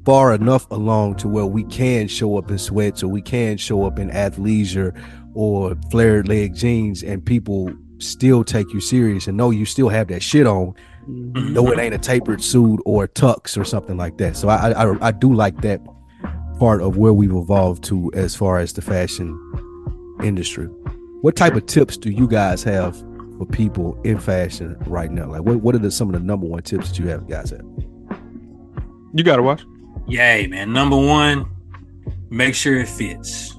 far 0.04 0.34
enough 0.34 0.68
along 0.70 1.16
to 1.16 1.28
where 1.28 1.44
we 1.46 1.64
can 1.64 2.08
show 2.08 2.38
up 2.38 2.50
in 2.50 2.58
sweats 2.58 3.02
or 3.02 3.08
we 3.08 3.20
can 3.20 3.58
show 3.58 3.84
up 3.84 3.98
in 3.98 4.08
athleisure 4.10 4.98
or 5.34 5.76
flared 5.90 6.26
leg 6.26 6.54
jeans 6.54 7.02
and 7.02 7.24
people 7.24 7.70
still 7.98 8.44
take 8.44 8.72
you 8.72 8.80
serious 8.80 9.26
and 9.26 9.36
know 9.36 9.50
you 9.50 9.64
still 9.64 9.88
have 9.88 10.08
that 10.08 10.22
shit 10.22 10.46
on 10.46 10.74
Mm-hmm. 11.08 11.54
though 11.54 11.72
it 11.72 11.78
ain't 11.78 11.94
a 11.94 11.98
tapered 11.98 12.44
suit 12.44 12.82
or 12.84 13.04
a 13.04 13.08
tux 13.08 13.56
or 13.58 13.64
something 13.64 13.96
like 13.96 14.18
that. 14.18 14.36
So 14.36 14.50
I, 14.50 14.72
I 14.72 15.08
I 15.08 15.10
do 15.10 15.32
like 15.32 15.62
that 15.62 15.80
part 16.58 16.82
of 16.82 16.98
where 16.98 17.14
we've 17.14 17.32
evolved 17.34 17.82
to 17.84 18.10
as 18.12 18.36
far 18.36 18.58
as 18.58 18.74
the 18.74 18.82
fashion 18.82 19.34
industry. 20.22 20.66
What 21.22 21.34
type 21.34 21.54
of 21.54 21.64
tips 21.64 21.96
do 21.96 22.10
you 22.10 22.28
guys 22.28 22.62
have 22.64 22.94
for 23.38 23.46
people 23.46 23.98
in 24.04 24.18
fashion 24.18 24.76
right 24.86 25.10
now? 25.10 25.30
Like 25.30 25.40
what, 25.44 25.62
what 25.62 25.74
are 25.74 25.78
the, 25.78 25.90
some 25.90 26.08
of 26.08 26.12
the 26.12 26.20
number 26.20 26.46
one 26.46 26.60
tips 26.62 26.90
that 26.90 26.98
you 26.98 27.08
have 27.08 27.26
guys 27.26 27.48
have? 27.50 27.64
You 29.14 29.24
gotta 29.24 29.42
watch. 29.42 29.62
Yay, 30.08 30.46
man. 30.46 30.74
Number 30.74 30.96
one, 30.96 31.48
make 32.28 32.54
sure 32.54 32.78
it 32.78 32.88
fits. 32.88 33.54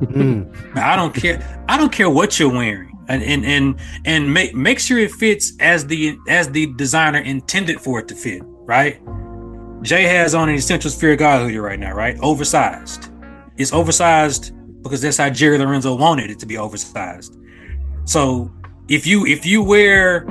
Mm, 0.00 0.74
I 0.76 0.96
don't 0.96 1.14
care. 1.14 1.64
I 1.68 1.76
don't 1.76 1.92
care 1.92 2.08
what 2.08 2.38
you're 2.40 2.50
wearing, 2.50 2.87
and 3.08 3.22
and 3.22 3.44
and 3.44 3.76
and 4.04 4.32
make 4.32 4.54
make 4.54 4.78
sure 4.78 4.98
it 4.98 5.10
fits 5.12 5.52
as 5.60 5.86
the 5.86 6.18
as 6.28 6.50
the 6.50 6.72
designer 6.74 7.18
intended 7.18 7.80
for 7.80 7.98
it 7.98 8.08
to 8.08 8.14
fit. 8.14 8.42
Right. 8.44 9.00
Jay 9.82 10.02
has 10.04 10.34
on 10.34 10.48
an 10.48 10.56
Essentials 10.56 10.98
Fear 10.98 11.12
of 11.12 11.18
God 11.18 11.42
hoodie 11.42 11.58
right 11.58 11.78
now. 11.78 11.94
Right, 11.94 12.18
oversized. 12.20 13.10
It's 13.56 13.72
oversized 13.72 14.52
because 14.82 15.00
that's 15.00 15.16
how 15.16 15.30
Jerry 15.30 15.58
Lorenzo 15.58 15.94
wanted 15.94 16.30
it 16.30 16.38
to 16.40 16.46
be 16.46 16.58
oversized. 16.58 17.36
So 18.04 18.52
if 18.88 19.06
you 19.06 19.26
if 19.26 19.46
you 19.46 19.62
wear 19.62 20.26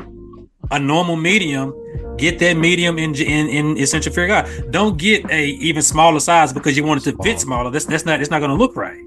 a 0.71 0.79
normal 0.79 1.15
medium, 1.15 1.73
get 2.17 2.39
that 2.39 2.53
medium 2.53 2.99
in 2.99 3.15
in, 3.15 3.47
in 3.47 3.77
Essentials 3.77 4.13
Fear 4.13 4.25
of 4.25 4.45
God. 4.45 4.71
Don't 4.71 4.97
get 4.97 5.29
a 5.31 5.47
even 5.47 5.81
smaller 5.81 6.19
size 6.19 6.53
because 6.53 6.77
you 6.77 6.83
want 6.83 7.05
it 7.05 7.11
to 7.11 7.23
fit 7.23 7.39
smaller. 7.39 7.71
That's 7.71 7.85
that's 7.85 8.05
not 8.05 8.21
it's 8.21 8.29
not 8.29 8.39
going 8.39 8.51
to 8.51 8.57
look 8.57 8.75
right. 8.75 9.01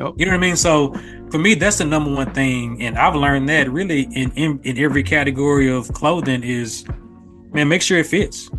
Yep. 0.00 0.14
You 0.16 0.24
know 0.26 0.32
what 0.32 0.38
I 0.38 0.40
mean? 0.40 0.56
So 0.56 0.94
for 1.30 1.38
me, 1.38 1.54
that's 1.54 1.76
the 1.78 1.84
number 1.84 2.10
one 2.12 2.32
thing, 2.32 2.80
and 2.82 2.96
I've 2.96 3.14
learned 3.14 3.48
that 3.50 3.70
really 3.70 4.02
in 4.12 4.32
in, 4.32 4.58
in 4.62 4.78
every 4.78 5.02
category 5.02 5.70
of 5.70 5.92
clothing 5.92 6.42
is, 6.42 6.86
man, 7.52 7.68
make 7.68 7.82
sure 7.82 7.98
it 7.98 8.06
fits. 8.06 8.50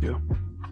Yeah, 0.00 0.18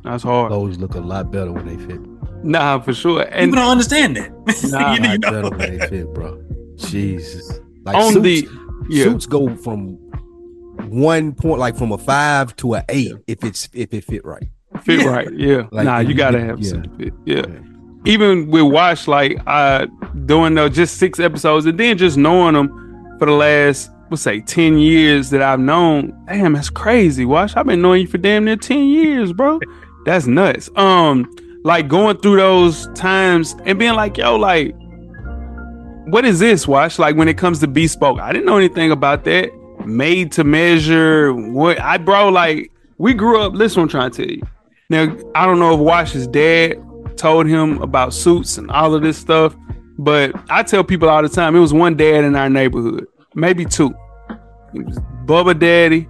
that's 0.05 0.23
hard. 0.23 0.51
clothes 0.51 0.78
look 0.78 0.95
a 0.95 1.01
lot 1.01 1.33
better 1.33 1.51
when 1.51 1.66
they 1.66 1.77
fit. 1.87 2.01
Nah, 2.45 2.78
for 2.78 2.95
sure. 2.95 3.23
And 3.23 3.51
People 3.51 3.57
don't 3.57 3.70
understand 3.73 4.16
that. 4.16 4.31
Nah, 4.70 4.95
you 4.95 5.01
A 5.01 5.03
lot 5.03 5.20
know, 5.20 5.31
better 5.33 5.51
when 5.57 5.78
they 5.78 5.87
fit, 5.89 6.15
bro. 6.15 6.41
Jesus. 6.77 7.59
Like 7.85 7.97
on 7.97 8.12
suits, 8.12 8.23
the 8.23 8.49
yeah, 8.89 9.05
suits 9.05 9.27
go 9.27 9.57
from 9.57 9.95
one 10.89 11.33
point, 11.35 11.59
like 11.59 11.77
from 11.77 11.91
a 11.91 11.99
five 11.99 12.55
to 12.57 12.74
a 12.74 12.85
eight, 12.89 13.15
if 13.27 13.43
it's 13.43 13.69
if 13.73 13.93
it 13.93 14.05
fit 14.05 14.24
right. 14.24 14.45
fit 14.83 15.01
Yeah. 15.01 15.09
right. 15.09 15.33
Yeah. 15.33 15.62
Like, 15.73 15.87
nah, 15.87 15.99
you 15.99 16.11
you 16.11 16.15
gotta 16.15 16.41
have 16.41 16.61
yeah. 16.61 16.70
something 16.70 16.97
fit. 16.97 17.15
Yeah. 17.24 17.43
Yeah. 17.49 17.59
Even 18.07 18.49
with 18.51 18.62
Wash, 18.62 19.07
like 19.09 19.39
uh 19.47 19.87
doing 20.24 20.55
the 20.55 20.69
just 20.69 20.99
six 20.99 21.20
episodes 21.20 21.66
and 21.66 21.78
then 21.78 21.99
just 21.99 22.16
knowing 22.16 22.55
them 22.55 23.16
for 23.19 23.27
the 23.27 23.33
last 23.33 23.91
let's 24.11 24.23
say 24.23 24.41
10 24.41 24.78
years 24.78 25.31
that 25.31 25.43
I've 25.43 25.61
known. 25.61 26.16
Damn, 26.27 26.53
that's 26.53 26.70
crazy. 26.70 27.24
Wash, 27.24 27.57
I've 27.57 27.66
been 27.66 27.83
knowing 27.83 28.03
you 28.03 28.07
for 28.07 28.19
damn 28.19 28.45
near 28.45 28.57
10 28.57 28.85
years, 28.85 29.33
bro. 29.33 29.61
That's 30.05 30.27
nuts. 30.27 30.70
Um, 30.77 31.28
like 31.65 31.89
going 31.89 32.19
through 32.19 32.37
those 32.37 32.87
times 32.95 33.57
and 33.65 33.78
being 33.78 33.95
like, 33.95 34.16
yo, 34.16 34.37
like, 34.37 34.74
what 36.07 36.24
is 36.24 36.39
this, 36.39 36.69
Wash? 36.69 36.99
Like 36.99 37.16
when 37.16 37.28
it 37.28 37.37
comes 37.37 37.59
to 37.61 37.66
bespoke, 37.66 38.20
I 38.20 38.33
didn't 38.33 38.47
know 38.47 38.57
anything 38.57 38.93
about 38.93 39.24
that. 39.24 39.51
Made 39.85 40.33
to 40.33 40.45
measure. 40.45 41.33
What 41.33 41.81
I 41.81 41.99
bro, 41.99 42.28
like 42.28 42.70
we 42.99 43.15
grew 43.15 43.41
up. 43.41 43.55
Listen, 43.55 43.83
I'm 43.83 43.89
trying 43.89 44.11
to 44.12 44.16
tell 44.16 44.33
you. 44.33 44.43
Now, 44.89 45.16
I 45.35 45.47
don't 45.47 45.59
know 45.59 45.74
if 45.74 45.81
Wash 45.81 46.15
is 46.15 46.28
dad 46.28 46.77
told 47.16 47.47
him 47.47 47.80
about 47.82 48.12
suits 48.14 48.59
and 48.59 48.70
all 48.70 48.94
of 48.94 49.02
this 49.02 49.16
stuff, 49.18 49.55
but 49.98 50.32
I 50.51 50.62
tell 50.62 50.84
people 50.84 51.09
all 51.09 51.22
the 51.22 51.28
time 51.28 51.56
it 51.56 51.60
was 51.60 51.72
one 51.72 51.97
dad 51.97 52.24
in 52.24 52.36
our 52.36 52.48
neighborhood, 52.51 53.06
maybe 53.34 53.64
two. 53.64 53.94
It 54.74 54.84
was 54.84 54.98
Bubba 55.24 55.59
Daddy, 55.59 56.09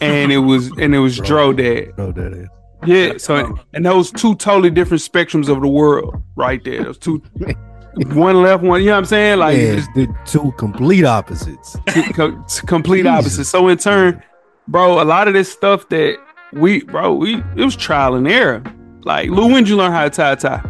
and 0.00 0.32
it 0.32 0.38
was 0.38 0.68
and 0.78 0.94
it 0.94 0.98
was 0.98 1.18
Dro 1.18 1.52
Dad. 1.52 1.92
Oh, 1.98 2.10
Daddy. 2.12 2.46
Yeah, 2.84 3.16
so 3.18 3.56
and 3.74 3.86
those 3.86 4.10
two 4.10 4.34
totally 4.34 4.70
different 4.70 5.02
spectrums 5.02 5.48
of 5.48 5.60
the 5.60 5.68
world, 5.68 6.20
right 6.34 6.62
there. 6.64 6.82
Those 6.82 6.98
two, 6.98 7.22
one 8.08 8.42
left, 8.42 8.64
one. 8.64 8.80
You 8.80 8.86
know 8.86 8.92
what 8.94 8.98
I'm 8.98 9.04
saying? 9.04 9.38
Like 9.38 9.56
Yeah, 9.56 9.84
the 9.94 10.12
two 10.24 10.52
complete 10.58 11.04
opposites. 11.04 11.76
co- 11.88 12.12
co- 12.12 12.44
complete 12.66 13.02
Jesus. 13.04 13.12
opposite. 13.18 13.44
So 13.44 13.68
in 13.68 13.78
turn, 13.78 14.20
bro, 14.66 15.00
a 15.00 15.04
lot 15.04 15.28
of 15.28 15.34
this 15.34 15.52
stuff 15.52 15.88
that 15.90 16.16
we, 16.54 16.82
bro, 16.82 17.14
we 17.14 17.36
it 17.56 17.64
was 17.64 17.76
trial 17.76 18.16
and 18.16 18.26
error. 18.26 18.62
Like 19.04 19.30
Lou, 19.30 19.46
when 19.46 19.64
did 19.64 19.68
you 19.68 19.76
learn 19.76 19.92
how 19.92 20.04
to 20.04 20.10
tie 20.10 20.32
a 20.32 20.36
tie? 20.36 20.62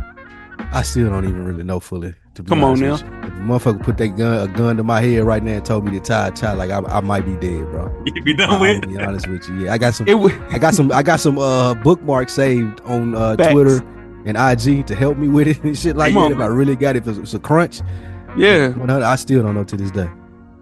I 0.73 0.83
still 0.83 1.09
don't 1.11 1.25
even 1.25 1.45
really 1.45 1.65
know 1.65 1.81
fully. 1.81 2.15
To 2.35 2.43
be 2.43 2.49
Come 2.49 2.65
on 2.65 2.79
you. 2.79 2.95
If 2.95 3.03
a 3.03 3.05
motherfucker 3.05 3.83
put 3.83 3.99
that 3.99 4.09
gun, 4.17 4.49
a 4.49 4.51
gun 4.51 4.79
to 4.79 4.83
my 4.83 5.03
head 5.03 5.25
right 5.25 5.43
now 5.43 5.53
and 5.53 5.65
told 5.65 5.85
me 5.85 5.91
to 5.93 6.01
tie 6.01 6.29
a 6.29 6.31
tie, 6.31 6.55
like 6.55 6.71
I, 6.71 6.79
I 6.79 7.01
might 7.01 7.27
be 7.27 7.35
dead, 7.37 7.65
bro. 7.71 7.95
you 8.07 8.23
be 8.23 8.33
done 8.33 8.59
with. 8.59 8.89
be 8.89 8.99
honest 8.99 9.27
with 9.29 9.47
you. 9.51 9.65
Yeah, 9.67 9.75
I 9.75 9.79
got 9.79 9.93
some. 9.95 10.07
Was 10.19 10.33
I 10.51 10.59
got 10.59 10.75
some. 10.75 10.91
I 10.93 11.03
got 11.03 11.21
some 11.21 11.39
uh 11.39 11.75
bookmarks 11.75 12.33
saved 12.33 12.81
on 12.83 13.15
uh 13.15 13.37
Twitter 13.37 13.85
and 14.25 14.39
IG 14.39 14.87
to 14.87 14.95
help 14.95 15.19
me 15.19 15.29
with 15.29 15.47
it 15.49 15.63
and 15.65 15.77
shit 15.77 15.97
like 15.97 16.15
Come 16.15 16.23
that. 16.23 16.27
on. 16.27 16.33
If 16.33 16.39
I 16.41 16.47
really 16.47 16.77
got 16.77 16.97
it, 16.97 17.07
if 17.07 17.19
it's 17.19 17.35
a 17.35 17.39
crunch, 17.39 17.81
yeah. 18.37 18.73
I 18.89 19.17
still 19.17 19.43
don't 19.43 19.55
know 19.55 19.65
to 19.65 19.77
this 19.77 19.91
day. 19.91 20.09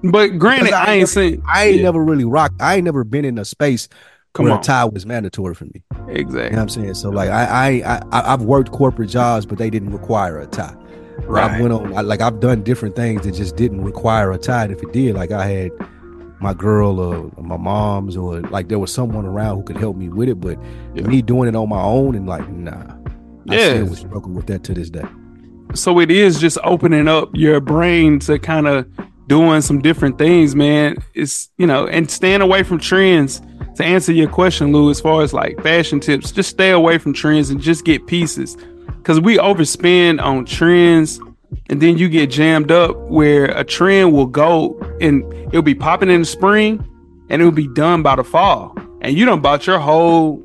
But 0.03 0.39
granted, 0.39 0.73
I 0.73 0.85
I 0.87 0.95
ain't 0.95 1.09
seen. 1.09 1.41
I 1.47 1.67
ain't 1.67 1.77
Yeah. 1.77 1.83
never 1.85 2.03
really 2.03 2.25
rocked. 2.25 2.61
I 2.61 2.77
ain't 2.77 2.85
never 2.85 3.05
been 3.05 3.25
in 3.25 3.39
a 3.39 3.45
space 3.45 3.89
Come 4.33 4.45
where 4.47 4.55
on, 4.55 4.61
a 4.61 4.63
tie 4.63 4.85
was 4.87 5.07
mandatory 5.07 5.55
for 5.55 5.67
me. 5.67 5.83
You 6.11 6.16
know 6.16 6.20
exactly. 6.20 6.57
what 6.57 6.62
I'm 6.62 6.69
saying? 6.69 6.95
So 6.95 7.11
like 7.11 7.31
I 7.31 7.81
I 7.85 8.01
I 8.12 8.32
I've 8.32 8.43
worked 8.43 8.73
corporate 8.73 9.11
jobs, 9.11 9.47
but 9.47 9.59
they 9.59 9.70
didn't 9.70 9.91
require 9.93 10.39
a 10.39 10.47
tie. 10.47 10.74
Or 11.28 11.39
I 11.39 11.47
Right. 11.47 11.61
went 11.61 11.73
on 11.73 11.97
I, 11.97 12.01
like 12.03 12.20
I've 12.20 12.41
done 12.41 12.62
different 12.62 12.97
things 12.97 13.23
that 13.24 13.32
just 13.32 13.57
didn't 13.57 13.82
require 13.82 14.32
a 14.32 14.39
tie. 14.39 14.65
And 14.65 14.73
if 14.73 14.82
it 14.82 14.93
did, 14.93 15.15
like 15.15 15.31
I 15.31 15.47
had 15.47 15.70
my 16.41 16.55
girl 16.55 16.99
or 16.99 17.31
my 17.43 17.57
mom's 17.57 18.16
or 18.16 18.41
like 18.41 18.69
there 18.69 18.78
was 18.78 18.93
someone 18.93 19.27
around 19.27 19.57
who 19.57 19.62
could 19.62 19.77
help 19.77 19.97
me 19.97 20.09
with 20.09 20.28
it. 20.28 20.41
But 20.41 20.59
Yeah. 20.95 21.07
me 21.07 21.23
doing 21.23 21.49
it 21.49 21.55
on 21.57 21.69
my 21.69 21.82
own 21.82 22.15
and 22.15 22.27
like 22.27 22.49
nah, 22.51 22.73
I 23.49 23.55
Yeah. 23.55 23.69
still 23.74 23.87
would 23.87 23.99
struggle 23.99 24.32
with 24.32 24.47
that 24.47 24.62
to 24.65 24.74
this 24.74 24.91
day. 24.91 25.05
so 25.74 26.01
it 26.01 26.11
is 26.11 26.41
just 26.41 26.59
opening 26.65 27.07
up 27.07 27.28
your 27.35 27.61
brain 27.61 28.19
to 28.19 28.39
kind 28.41 28.66
of 28.66 28.85
doing 29.28 29.61
some 29.61 29.81
different 29.81 30.19
things, 30.19 30.57
man. 30.57 30.97
It's 31.15 31.49
you 31.59 31.66
know, 31.69 31.87
and 31.87 32.11
staying 32.11 32.41
away 32.41 32.65
from 32.65 32.78
trends. 32.81 33.41
To 33.81 33.86
answer 33.86 34.12
your 34.12 34.28
question, 34.28 34.73
Lou, 34.73 34.90
as 34.90 35.01
far 35.01 35.23
as 35.23 35.32
like 35.32 35.59
fashion 35.62 36.01
tips, 36.01 36.32
just 36.32 36.51
stay 36.51 36.69
away 36.69 36.98
from 36.98 37.15
trends 37.15 37.48
and 37.48 37.59
just 37.59 37.82
get 37.86 38.07
pieces. 38.07 38.55
Cause 39.05 39.23
we 39.23 39.39
overspend 39.39 40.23
on 40.23 40.44
trends 40.44 41.19
and 41.70 41.81
then 41.81 41.97
you 41.97 42.11
get 42.11 42.27
jammed 42.28 42.70
up 42.70 42.94
where 43.09 43.47
a 43.47 43.65
trend 43.65 44.12
will 44.12 44.27
go 44.27 44.78
and 45.01 45.24
it'll 45.47 45.62
be 45.62 45.74
popping 45.74 46.11
in 46.11 46.20
the 46.20 46.27
spring 46.27 46.86
and 47.31 47.40
it'll 47.40 47.51
be 47.51 47.69
done 47.69 48.02
by 48.02 48.16
the 48.16 48.23
fall. 48.23 48.77
And 49.01 49.16
you 49.16 49.24
don't 49.24 49.40
bought 49.40 49.66
your 49.66 49.78
whole 49.78 50.36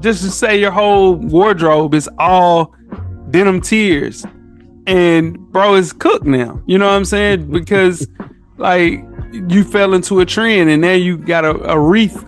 just 0.00 0.22
to 0.22 0.30
say 0.30 0.58
your 0.58 0.70
whole 0.70 1.16
wardrobe 1.16 1.92
is 1.92 2.08
all 2.18 2.74
denim 3.28 3.60
tears 3.60 4.24
and 4.86 5.38
bro 5.52 5.74
it's 5.74 5.92
cooked 5.92 6.24
now 6.24 6.62
you 6.64 6.78
know 6.78 6.86
what 6.86 6.94
i'm 6.94 7.04
saying 7.04 7.50
because 7.50 8.08
like 8.56 9.04
you 9.48 9.64
fell 9.64 9.94
into 9.94 10.20
a 10.20 10.26
trend 10.26 10.70
and 10.70 10.80
now 10.82 10.92
you 10.92 11.16
got 11.18 11.44
a, 11.44 11.50
a 11.70 11.78
wreath 11.78 12.24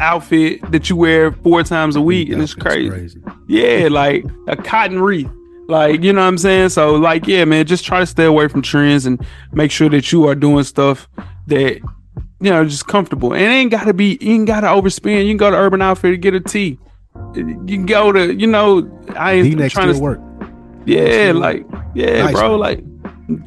outfit 0.00 0.60
that 0.72 0.88
you 0.90 0.96
wear 0.96 1.32
four 1.32 1.62
times 1.62 1.96
a 1.96 2.00
week 2.00 2.30
and 2.30 2.40
it's 2.42 2.54
That's 2.54 2.62
crazy. 2.64 3.20
yeah 3.46 3.88
like 3.90 4.24
a 4.48 4.56
cotton 4.56 5.00
wreath. 5.00 5.30
Like 5.68 6.02
you 6.02 6.12
know 6.12 6.20
what 6.22 6.26
i'm 6.28 6.38
saying? 6.38 6.70
So 6.70 6.94
like 6.96 7.26
yeah 7.26 7.44
man 7.44 7.66
just 7.66 7.84
try 7.84 8.00
to 8.00 8.06
stay 8.06 8.24
away 8.24 8.48
from 8.48 8.62
trends 8.62 9.06
and 9.06 9.24
make 9.52 9.70
sure 9.70 9.88
that 9.90 10.10
you 10.12 10.26
are 10.28 10.34
doing 10.34 10.64
stuff 10.64 11.08
that 11.46 11.76
you 12.40 12.50
know 12.50 12.64
just 12.64 12.86
comfortable. 12.88 13.32
And 13.32 13.42
it 13.42 13.46
ain't 13.46 13.70
gotta 13.70 13.94
be 13.94 14.18
you 14.20 14.34
ain't 14.34 14.46
gotta 14.46 14.66
overspend. 14.66 15.22
You 15.24 15.30
can 15.30 15.36
go 15.36 15.50
to 15.50 15.56
urban 15.56 15.80
outfit 15.82 16.14
and 16.14 16.22
get 16.22 16.34
a 16.34 16.40
tee. 16.40 16.78
You 17.34 17.44
can 17.66 17.86
go 17.86 18.10
to 18.12 18.34
you 18.34 18.46
know 18.46 18.90
i 19.16 19.32
ain't 19.34 19.70
trying 19.70 19.92
to 19.94 20.00
work. 20.00 20.20
yeah, 20.86 21.32
like 21.34 21.64
yeah, 21.94 22.24
Nice, 22.24 22.32
bro. 22.34 22.50
man. 22.50 22.58
Like 22.58 22.84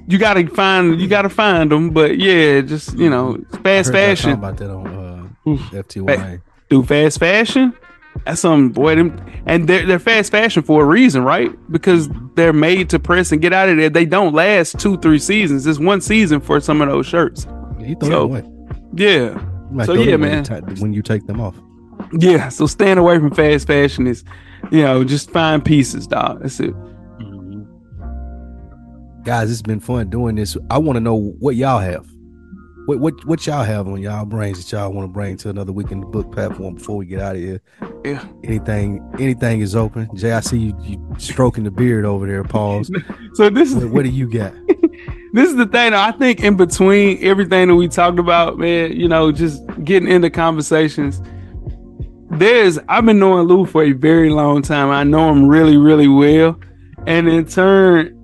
you 0.07 0.17
gotta 0.17 0.47
find 0.47 0.99
you 0.99 1.07
gotta 1.07 1.29
find 1.29 1.71
them, 1.71 1.89
but 1.91 2.17
yeah, 2.17 2.61
just 2.61 2.97
you 2.97 3.09
know, 3.09 3.37
fast 3.63 3.65
heard 3.65 3.65
y'all 3.65 3.83
talking 3.83 3.93
fashion, 3.93 4.31
about 4.31 4.57
that 4.57 4.69
on 4.71 4.87
uh, 4.87 5.49
Oof. 5.49 5.59
FTY. 5.71 6.41
do 6.69 6.83
fast 6.83 7.19
fashion. 7.19 7.73
That's 8.25 8.39
some 8.41 8.69
boy 8.69 8.95
them 8.95 9.21
and 9.45 9.67
they're 9.67 9.85
they're 9.85 9.99
fast 9.99 10.31
fashion 10.31 10.63
for 10.63 10.83
a 10.83 10.85
reason, 10.85 11.23
right? 11.23 11.51
Because 11.71 12.07
they're 12.35 12.53
made 12.53 12.89
to 12.91 12.99
press 12.99 13.31
and 13.33 13.41
get 13.41 13.51
out 13.53 13.67
of 13.69 13.77
there. 13.77 13.89
They 13.89 14.05
don't 14.05 14.33
last 14.33 14.79
two, 14.79 14.97
three 14.97 15.19
seasons. 15.19 15.67
It's 15.67 15.79
one 15.79 15.99
season 16.01 16.39
for 16.39 16.59
some 16.61 16.81
of 16.81 16.87
those 16.87 17.05
shirts. 17.05 17.45
He 17.79 17.93
throw 17.95 18.09
So, 18.09 18.21
away. 18.23 18.43
Yeah. 18.95 19.31
You 19.33 19.67
might 19.71 19.85
so 19.87 19.93
yeah, 19.93 20.11
them 20.11 20.21
when 20.21 20.29
you 20.31 20.51
man. 20.51 20.75
when 20.77 20.93
you 20.93 21.01
take 21.01 21.27
them 21.27 21.41
off. 21.41 21.55
Yeah. 22.17 22.47
So 22.49 22.67
staying 22.67 22.97
away 22.97 23.19
from 23.19 23.31
fast 23.35 23.67
fashion 23.67 24.07
is, 24.07 24.23
you 24.71 24.81
know, 24.81 25.03
just 25.03 25.29
find 25.31 25.63
pieces, 25.63 26.07
dog. 26.07 26.41
That's 26.41 26.59
it. 26.61 26.73
Guys, 29.25 29.49
it's 29.49 29.63
been 29.63 29.79
fun 29.79 30.07
doing 30.11 30.35
this. 30.35 30.55
I 30.69 30.77
want 30.77 30.97
to 30.97 30.99
know 30.99 31.15
what 31.15 31.55
y'all 31.55 31.79
have. 31.79 32.07
What 32.85 32.99
what 32.99 33.25
what 33.25 33.47
y'all 33.47 33.63
have 33.63 33.87
on 33.87 33.99
y'all 33.99 34.23
brains 34.23 34.63
that 34.63 34.71
y'all 34.71 34.93
want 34.93 35.09
to 35.09 35.11
bring 35.11 35.35
to 35.37 35.49
another 35.49 35.71
week 35.71 35.89
in 35.89 36.01
the 36.01 36.05
book 36.05 36.31
platform 36.31 36.75
before 36.75 36.97
we 36.97 37.07
get 37.07 37.19
out 37.19 37.35
of 37.35 37.41
here. 37.41 37.59
Yeah. 38.03 38.23
Anything 38.43 39.03
anything 39.19 39.61
is 39.61 39.75
open. 39.75 40.15
Jay, 40.15 40.31
I 40.31 40.41
see 40.41 40.59
you, 40.59 40.77
you 40.83 41.15
stroking 41.17 41.63
the 41.63 41.71
beard 41.71 42.05
over 42.05 42.27
there. 42.27 42.43
Pause. 42.43 42.91
So 43.33 43.49
this 43.49 43.69
is 43.69 43.83
what, 43.83 43.89
what 43.89 44.03
do 44.03 44.11
you 44.11 44.29
got? 44.29 44.53
this 45.33 45.49
is 45.49 45.55
the 45.55 45.65
thing. 45.65 45.91
though. 45.91 45.99
I 45.99 46.11
think 46.11 46.41
in 46.41 46.55
between 46.55 47.21
everything 47.21 47.67
that 47.69 47.75
we 47.75 47.87
talked 47.87 48.19
about, 48.19 48.59
man, 48.59 48.93
you 48.93 49.09
know, 49.09 49.31
just 49.31 49.61
getting 49.83 50.07
into 50.07 50.29
conversations. 50.29 51.19
There's 52.29 52.77
I've 52.87 53.05
been 53.05 53.17
knowing 53.17 53.47
Lou 53.47 53.65
for 53.65 53.83
a 53.83 53.91
very 53.91 54.29
long 54.29 54.61
time. 54.61 54.91
I 54.91 55.03
know 55.03 55.31
him 55.31 55.47
really, 55.47 55.77
really 55.77 56.07
well, 56.07 56.59
and 57.07 57.27
in 57.27 57.45
turn, 57.45 58.14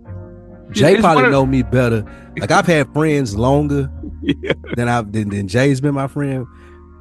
Jay 0.71 0.93
it's 0.93 1.01
probably 1.01 1.25
of- 1.25 1.31
know 1.31 1.45
me 1.45 1.63
better. 1.63 2.03
Like 2.37 2.51
I've 2.51 2.65
had 2.67 2.91
friends 2.93 3.35
longer 3.35 3.91
Yeah. 4.21 4.53
than 4.75 4.87
I've 4.87 5.11
than, 5.11 5.29
than 5.29 5.47
Jay's 5.47 5.81
been 5.81 5.93
my 5.95 6.07
friend, 6.07 6.45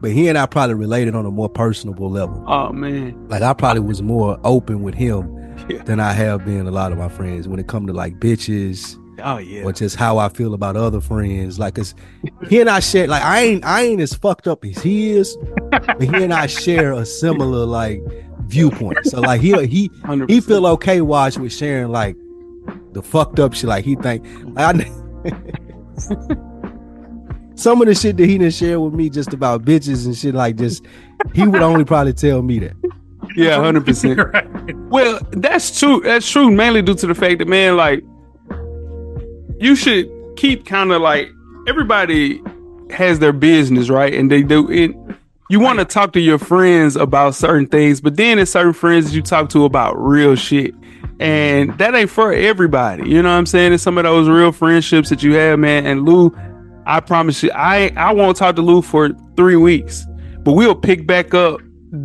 but 0.00 0.10
he 0.10 0.26
and 0.28 0.36
I 0.38 0.46
probably 0.46 0.74
related 0.74 1.14
on 1.14 1.24
a 1.26 1.30
more 1.30 1.48
personable 1.48 2.10
level. 2.10 2.42
Oh 2.48 2.72
man, 2.72 3.28
Like 3.28 3.42
I 3.42 3.52
probably 3.52 3.82
was 3.82 4.02
more 4.02 4.38
open 4.44 4.82
with 4.82 4.94
him 4.94 5.36
Yeah. 5.68 5.82
than 5.84 6.00
I 6.00 6.12
have 6.12 6.44
been 6.44 6.66
a 6.66 6.70
lot 6.70 6.92
of 6.92 6.98
my 6.98 7.08
friends 7.08 7.46
when 7.46 7.60
it 7.60 7.66
come 7.68 7.86
to 7.86 7.92
like 7.92 8.18
bitches 8.18 8.96
oh 9.22 9.36
yeah, 9.38 9.62
or 9.64 9.72
just 9.72 9.96
how 9.96 10.16
I 10.18 10.30
feel 10.30 10.54
about 10.54 10.76
other 10.76 11.00
friends. 11.00 11.58
Like 11.58 11.76
it's 11.78 11.94
he 12.48 12.60
and 12.60 12.70
I 12.70 12.80
share 12.80 13.06
like 13.06 13.22
I 13.22 13.40
ain't 13.42 13.64
I 13.64 13.82
ain't 13.82 14.00
as 14.00 14.14
fucked 14.14 14.48
up 14.48 14.64
as 14.64 14.82
he 14.82 15.10
is, 15.10 15.36
but 15.70 16.00
he 16.00 16.08
and 16.24 16.32
I 16.34 16.46
share 16.46 16.92
a 16.92 17.04
similar 17.06 17.66
like 17.66 18.02
viewpoint. 18.46 18.98
So 19.04 19.20
like 19.20 19.40
he 19.42 19.50
he 19.66 19.88
100%. 19.90 20.28
he 20.30 20.40
feel 20.48 20.66
okay 20.68 21.02
watch 21.02 21.36
with 21.38 21.52
sharing 21.52 21.88
like 21.92 22.16
the 22.92 23.02
fucked 23.02 23.38
up 23.40 23.54
shit. 23.54 23.68
Like 23.68 23.84
he 23.84 23.94
think 23.96 24.26
I 24.56 24.72
some 27.54 27.82
of 27.82 27.88
the 27.88 27.94
shit 27.94 28.16
that 28.16 28.26
he 28.26 28.38
didn't 28.38 28.54
share 28.54 28.80
with 28.80 28.94
me 28.94 29.10
just 29.10 29.32
about 29.32 29.64
bitches 29.64 30.06
and 30.06 30.16
shit 30.16 30.34
like 30.34 30.56
this, 30.56 30.80
he 31.34 31.46
would 31.46 31.60
only 31.62 31.84
probably 31.84 32.14
tell 32.14 32.42
me 32.42 32.58
that. 32.60 32.74
yeah, 33.36 33.56
hundred 33.56 33.84
percent. 33.86 34.18
Well, 34.90 35.20
that's 35.32 35.78
true. 35.78 36.00
That's 36.00 36.28
true, 36.28 36.50
mainly 36.50 36.82
due 36.82 36.94
to 36.96 37.06
the 37.06 37.14
fact 37.14 37.38
that 37.38 37.46
man, 37.48 37.76
like, 37.76 38.02
you 39.58 39.76
should 39.76 40.10
keep 40.36 40.66
kind 40.66 40.90
of 40.90 41.00
like 41.00 41.28
everybody 41.68 42.42
has 42.90 43.18
their 43.20 43.32
business, 43.32 43.88
right? 43.88 44.12
And 44.12 44.30
they 44.30 44.42
do 44.42 44.68
it. 44.70 44.90
You 45.48 45.60
want 45.60 45.78
to 45.80 45.84
talk 45.84 46.12
to 46.14 46.20
your 46.20 46.38
friends 46.38 46.96
about 46.96 47.34
certain 47.34 47.66
things, 47.66 48.00
but 48.00 48.16
then 48.16 48.36
there's 48.36 48.50
certain 48.50 48.72
friends 48.72 49.06
that 49.06 49.14
you 49.14 49.22
talk 49.22 49.48
to 49.50 49.64
about 49.64 49.94
real 49.96 50.34
shit. 50.34 50.74
And 51.20 51.76
that 51.78 51.94
ain't 51.94 52.08
for 52.10 52.32
everybody. 52.32 53.08
You 53.08 53.22
know 53.22 53.28
what 53.30 53.36
I'm 53.36 53.46
saying? 53.46 53.74
It's 53.74 53.82
some 53.82 53.98
of 53.98 54.04
those 54.04 54.28
real 54.28 54.52
friendships 54.52 55.10
that 55.10 55.22
you 55.22 55.34
have, 55.34 55.58
man. 55.58 55.84
And 55.86 56.04
Lou, 56.06 56.34
I 56.86 57.00
promise 57.00 57.42
you, 57.42 57.50
I 57.54 57.92
I 57.96 58.12
won't 58.12 58.36
talk 58.36 58.56
to 58.56 58.62
Lou 58.62 58.80
for 58.82 59.10
three 59.36 59.56
weeks, 59.56 60.06
but 60.40 60.52
we'll 60.52 60.74
pick 60.74 61.06
back 61.06 61.34
up 61.34 61.60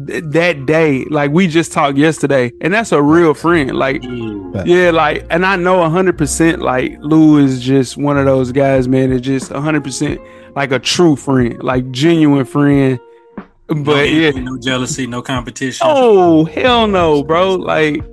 th- 0.07 0.23
that 0.27 0.65
day. 0.65 1.05
Like 1.09 1.31
we 1.31 1.47
just 1.47 1.71
talked 1.71 1.97
yesterday, 1.97 2.51
and 2.59 2.73
that's 2.73 2.91
a 2.91 3.01
real 3.01 3.33
friend. 3.33 3.71
Like 3.71 4.03
Yeah. 4.03 4.63
yeah, 4.65 4.91
like, 4.91 5.25
and 5.29 5.45
I 5.45 5.55
know 5.55 5.87
hundred 5.89 6.17
percent. 6.17 6.61
Like 6.61 6.97
Lou 6.99 7.37
is 7.37 7.61
just 7.61 7.95
one 7.95 8.17
of 8.17 8.25
those 8.25 8.51
guys, 8.51 8.87
man. 8.89 9.13
It's 9.13 9.25
just 9.25 9.49
hundred 9.51 9.85
percent 9.85 10.19
like 10.57 10.71
a 10.73 10.79
true 10.79 11.15
friend, 11.15 11.63
like 11.63 11.89
genuine 11.91 12.43
friend. 12.45 12.99
No 13.69 13.83
But 13.83 14.11
yeah, 14.11 14.31
no 14.31 14.57
jealousy, 14.59 15.07
no 15.07 15.21
competition. 15.21 15.87
oh 15.89 16.43
hell 16.45 16.85
no, 16.87 17.23
bro. 17.23 17.55
Like 17.55 18.03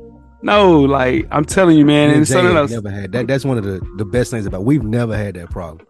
no, 0.43 0.81
like 0.81 1.27
I'm 1.31 1.45
telling 1.45 1.77
you, 1.77 1.85
man. 1.87 2.05
And 2.07 2.13
and 2.15 2.23
it's 2.23 2.31
Jay 2.31 2.35
something 2.37 2.57
else 2.57 2.71
never 2.71 2.91
had 2.91 3.13
that. 3.13 3.27
That's 3.27 3.45
one 3.45 3.59
of 3.59 3.65
the, 3.65 3.81
the 3.97 4.05
best 4.05 4.31
things 4.31 4.47
about. 4.47 4.65
We've 4.65 4.83
never 4.85 5.17
had 5.17 5.35
that 5.35 5.51
problem 5.51 5.87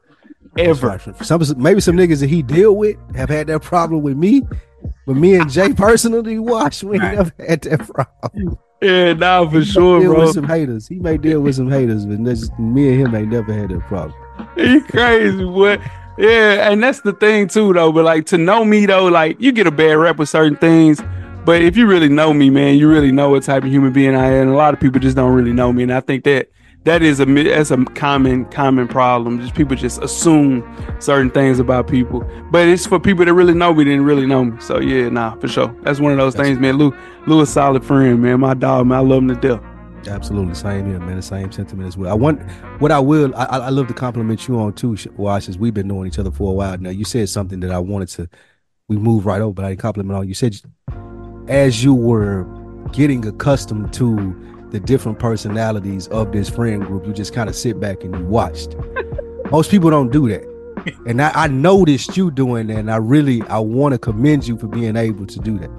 ever. 0.59 1.01
Some 1.23 1.43
maybe 1.57 1.81
some 1.81 1.97
niggas 1.97 2.21
that 2.21 2.29
he 2.29 2.43
deal 2.43 2.77
with 2.77 2.97
have 3.15 3.29
had 3.29 3.47
that 3.49 3.63
problem 3.63 4.03
with 4.03 4.17
me, 4.17 4.43
but 5.07 5.17
me 5.17 5.35
and 5.37 5.51
Jay 5.51 5.73
personally, 5.73 6.39
watch 6.39 6.83
we 6.85 6.99
Right. 6.99 7.17
never 7.17 7.33
had 7.47 7.63
that 7.63 7.81
problem. 7.89 8.59
Yeah, 8.83 9.13
nah, 9.13 9.49
for 9.49 9.61
He 9.61 9.65
sure, 9.65 10.01
deal 10.01 10.13
bro. 10.13 10.23
with 10.23 10.35
some 10.35 10.45
haters. 10.49 10.89
He 10.89 10.97
may 10.97 11.17
deal 11.17 11.41
with 11.41 11.55
some 11.55 11.71
haters, 11.71 12.05
but 12.05 12.25
that's, 12.25 12.51
me 12.59 12.89
and 12.93 13.01
him 13.01 13.15
ain't 13.15 13.29
never 13.31 13.53
had 13.53 13.69
that 13.71 13.81
problem. 13.87 14.15
you 14.57 14.83
crazy, 14.85 15.45
boy. 15.45 15.79
Yeah, 16.19 16.71
and 16.71 16.83
that's 16.83 17.01
the 17.01 17.13
thing 17.13 17.47
too, 17.49 17.73
though. 17.73 17.93
But 17.93 18.05
like 18.05 18.27
to 18.27 18.39
know 18.39 18.65
me 18.65 18.85
though, 18.87 19.07
like 19.07 19.41
you 19.41 19.53
get 19.53 19.67
a 19.67 19.71
bad 19.71 19.95
rep 19.95 20.17
with 20.17 20.29
certain 20.29 20.57
things. 20.57 21.01
But 21.45 21.63
if 21.63 21.77
you 21.77 21.87
really 21.87 22.09
know 22.09 22.33
me, 22.33 22.51
man, 22.51 22.77
you 22.77 22.89
really 22.89 23.11
know 23.11 23.31
what 23.31 23.43
type 23.43 23.65
of 23.65 23.71
human 23.71 23.93
being 23.93 24.15
I 24.15 24.27
am. 24.27 24.43
And 24.43 24.51
a 24.51 24.55
lot 24.55 24.75
of 24.75 24.81
people 24.81 25.01
just 25.01 25.17
don't 25.17 25.33
really 25.33 25.53
know 25.53 25.73
me, 25.73 25.83
and 25.83 25.93
I 25.93 26.01
think 26.01 26.25
that 26.25 26.49
that 26.85 27.03
is 27.03 27.21
a 27.21 27.25
that's 27.25 27.71
a 27.71 27.85
common 27.85 28.45
common 28.47 28.89
problem. 28.89 29.41
Just 29.41 29.55
people 29.55 29.77
just 29.77 30.03
assume 30.03 30.63
certain 31.01 31.31
things 31.31 31.59
about 31.59 31.89
people, 31.89 32.29
but 32.51 32.69
it's 32.69 32.87
for 32.87 32.99
people 32.99 33.25
that 33.25 33.35
really 33.35 33.55
know 33.55 33.75
me 33.75 33.85
didn't 33.85 34.05
really 34.05 34.27
know 34.27 34.45
me. 34.45 34.61
So 34.61 34.81
yeah, 34.81 35.09
nah, 35.09 35.37
for 35.37 35.49
sure. 35.49 35.75
That's 35.83 36.01
one 36.01 36.13
of 36.13 36.19
those 36.19 36.35
things, 36.35 36.59
man. 36.59 36.77
Lou, 36.79 36.95
Lou 37.27 37.41
a 37.41 37.47
solid 37.47 37.85
friend, 37.85 38.21
man. 38.23 38.41
My 38.41 38.55
dog, 38.55 38.87
man. 38.87 38.99
I 38.99 39.01
love 39.01 39.19
him 39.19 39.29
to 39.29 39.35
death. 39.35 39.63
Absolutely, 40.09 40.55
same 40.55 40.87
here, 40.87 40.99
man. 40.99 41.17
The 41.17 41.23
same 41.23 41.53
sentiment 41.53 41.87
as 41.87 41.97
well. 41.97 42.11
I 42.11 42.15
want 42.15 42.43
what 42.81 42.91
I 42.91 42.99
will. 42.99 43.33
I, 43.37 43.45
I 43.45 43.69
love 43.71 43.87
to 43.89 43.95
compliment 43.95 44.49
you 44.49 44.59
on 44.59 44.73
too, 44.75 44.97
Wash. 45.17 45.49
As 45.49 45.59
we've 45.59 45.75
been 45.75 45.87
knowing 45.87 46.09
each 46.09 46.19
other 46.19 46.33
for 46.33 46.51
a 46.51 46.55
while 46.55 46.79
now. 46.79 46.91
You 46.91 47.05
said 47.05 47.29
something 47.29 47.61
that 47.61 47.71
I 47.71 47.79
wanted 47.79 48.09
to. 48.11 48.29
We 48.89 48.97
move 48.97 49.27
right 49.27 49.41
over, 49.41 49.55
but 49.55 49.65
I 49.65 49.69
didn't 49.71 49.81
compliment 49.81 50.19
on. 50.19 50.29
You 50.29 50.35
said 50.35 50.57
as 51.49 51.83
you 51.83 51.95
were 51.95 52.45
getting 52.93 53.27
accustomed 53.27 53.93
to 53.95 54.37
the 54.71 54.81
different 54.81 55.19
personalities 55.19 56.09
of 56.09 56.33
this 56.33 56.49
friend 56.49 56.85
group, 56.85 57.07
you 57.07 57.13
just 57.13 57.35
kind 57.35 57.49
of 57.49 57.57
sit 57.57 57.79
back 57.79 58.03
and 58.05 58.17
you 58.17 58.25
watched. 58.25 58.77
Most 59.51 59.71
people 59.71 59.91
don't 59.91 60.11
do 60.11 60.29
that. 60.29 60.51
And 61.07 61.23
I, 61.23 61.31
I 61.45 61.47
noticed 61.47 62.17
you 62.17 62.33
doing 62.33 62.67
that, 62.69 62.79
and 62.79 62.91
I 62.91 62.97
really 62.97 63.43
I 63.43 63.59
want 63.61 63.93
to 63.93 63.99
commend 63.99 64.49
you 64.49 64.57
for 64.57 64.67
being 64.67 64.97
able 64.97 65.27
to 65.27 65.39
do 65.39 65.57
that. 65.59 65.71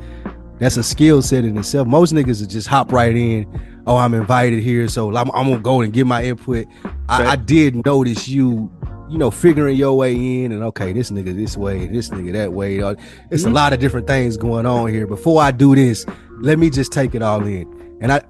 That's 0.60 0.78
a 0.78 0.84
skill 0.84 1.22
set 1.22 1.44
in 1.44 1.58
itself. 1.58 1.88
Most 1.88 2.14
niggas 2.14 2.48
just 2.48 2.68
hop 2.68 2.92
right 2.94 3.14
in. 3.14 3.46
Oh, 3.86 3.98
I'm 3.98 4.14
invited 4.14 4.64
here, 4.64 4.88
so 4.88 5.10
I'm, 5.16 5.30
I'm 5.32 5.50
gonna 5.50 5.60
go 5.60 5.82
and 5.82 5.92
get 5.92 6.08
my 6.08 6.24
input. 6.24 6.68
I, 7.10 7.32
I 7.32 7.36
did 7.36 7.86
notice 7.86 8.28
you, 8.30 8.72
you 9.10 9.18
know, 9.18 9.30
figuring 9.30 9.76
your 9.76 9.98
way 9.98 10.14
in, 10.16 10.52
and 10.54 10.64
okay, 10.64 10.94
this 10.94 11.12
nigga 11.12 11.36
this 11.36 11.58
way, 11.58 11.88
this 11.88 12.10
nigga 12.10 12.32
that 12.34 12.54
way. 12.54 12.82
Uh, 12.82 12.96
It's 13.30 13.44
a 13.44 13.50
lot 13.50 13.74
of 13.74 13.80
different 13.80 14.08
things 14.08 14.38
going 14.38 14.66
on 14.66 14.88
here. 14.88 15.06
Before 15.06 15.42
I 15.42 15.52
do 15.52 15.76
this, 15.76 16.06
let 16.40 16.60
me 16.60 16.70
just 16.70 16.94
take 16.94 17.14
it 17.14 17.22
all 17.22 17.46
in. 17.46 17.68
And 18.00 18.12
I, 18.12 18.22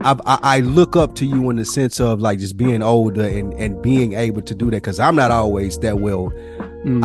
I, 0.00 0.38
I 0.42 0.60
look 0.60 0.96
up 0.96 1.14
to 1.16 1.26
you 1.26 1.50
in 1.50 1.56
the 1.56 1.64
sense 1.64 2.00
of 2.00 2.20
like 2.20 2.38
just 2.38 2.56
being 2.56 2.82
older 2.82 3.22
and 3.24 3.52
and 3.54 3.80
being 3.82 4.14
able 4.14 4.42
to 4.42 4.54
do 4.54 4.66
that 4.66 4.82
because 4.82 4.98
I'm 4.98 5.14
not 5.14 5.30
always 5.30 5.78
that 5.80 6.00
well. 6.00 6.32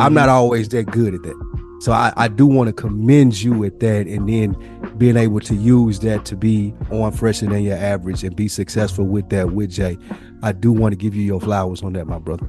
I'm 0.00 0.14
not 0.14 0.28
always 0.28 0.68
that 0.70 0.84
good 0.90 1.14
at 1.14 1.22
that. 1.22 1.58
So 1.80 1.92
I, 1.92 2.12
I 2.16 2.28
do 2.28 2.46
want 2.46 2.68
to 2.68 2.72
commend 2.72 3.40
you 3.40 3.64
at 3.64 3.78
that 3.80 4.06
and 4.06 4.28
then 4.28 4.56
being 4.98 5.16
able 5.16 5.40
to 5.40 5.54
use 5.54 6.00
that 6.00 6.24
to 6.26 6.36
be 6.36 6.74
on 6.90 7.12
fresher 7.12 7.46
than 7.46 7.62
your 7.62 7.76
average 7.76 8.24
and 8.24 8.34
be 8.34 8.48
successful 8.48 9.06
with 9.06 9.28
that 9.30 9.52
with 9.52 9.70
Jay. 9.70 9.96
I 10.42 10.52
do 10.52 10.72
want 10.72 10.92
to 10.92 10.96
give 10.96 11.14
you 11.14 11.22
your 11.22 11.40
flowers 11.40 11.82
on 11.82 11.92
that, 11.92 12.06
my 12.06 12.18
brother. 12.18 12.48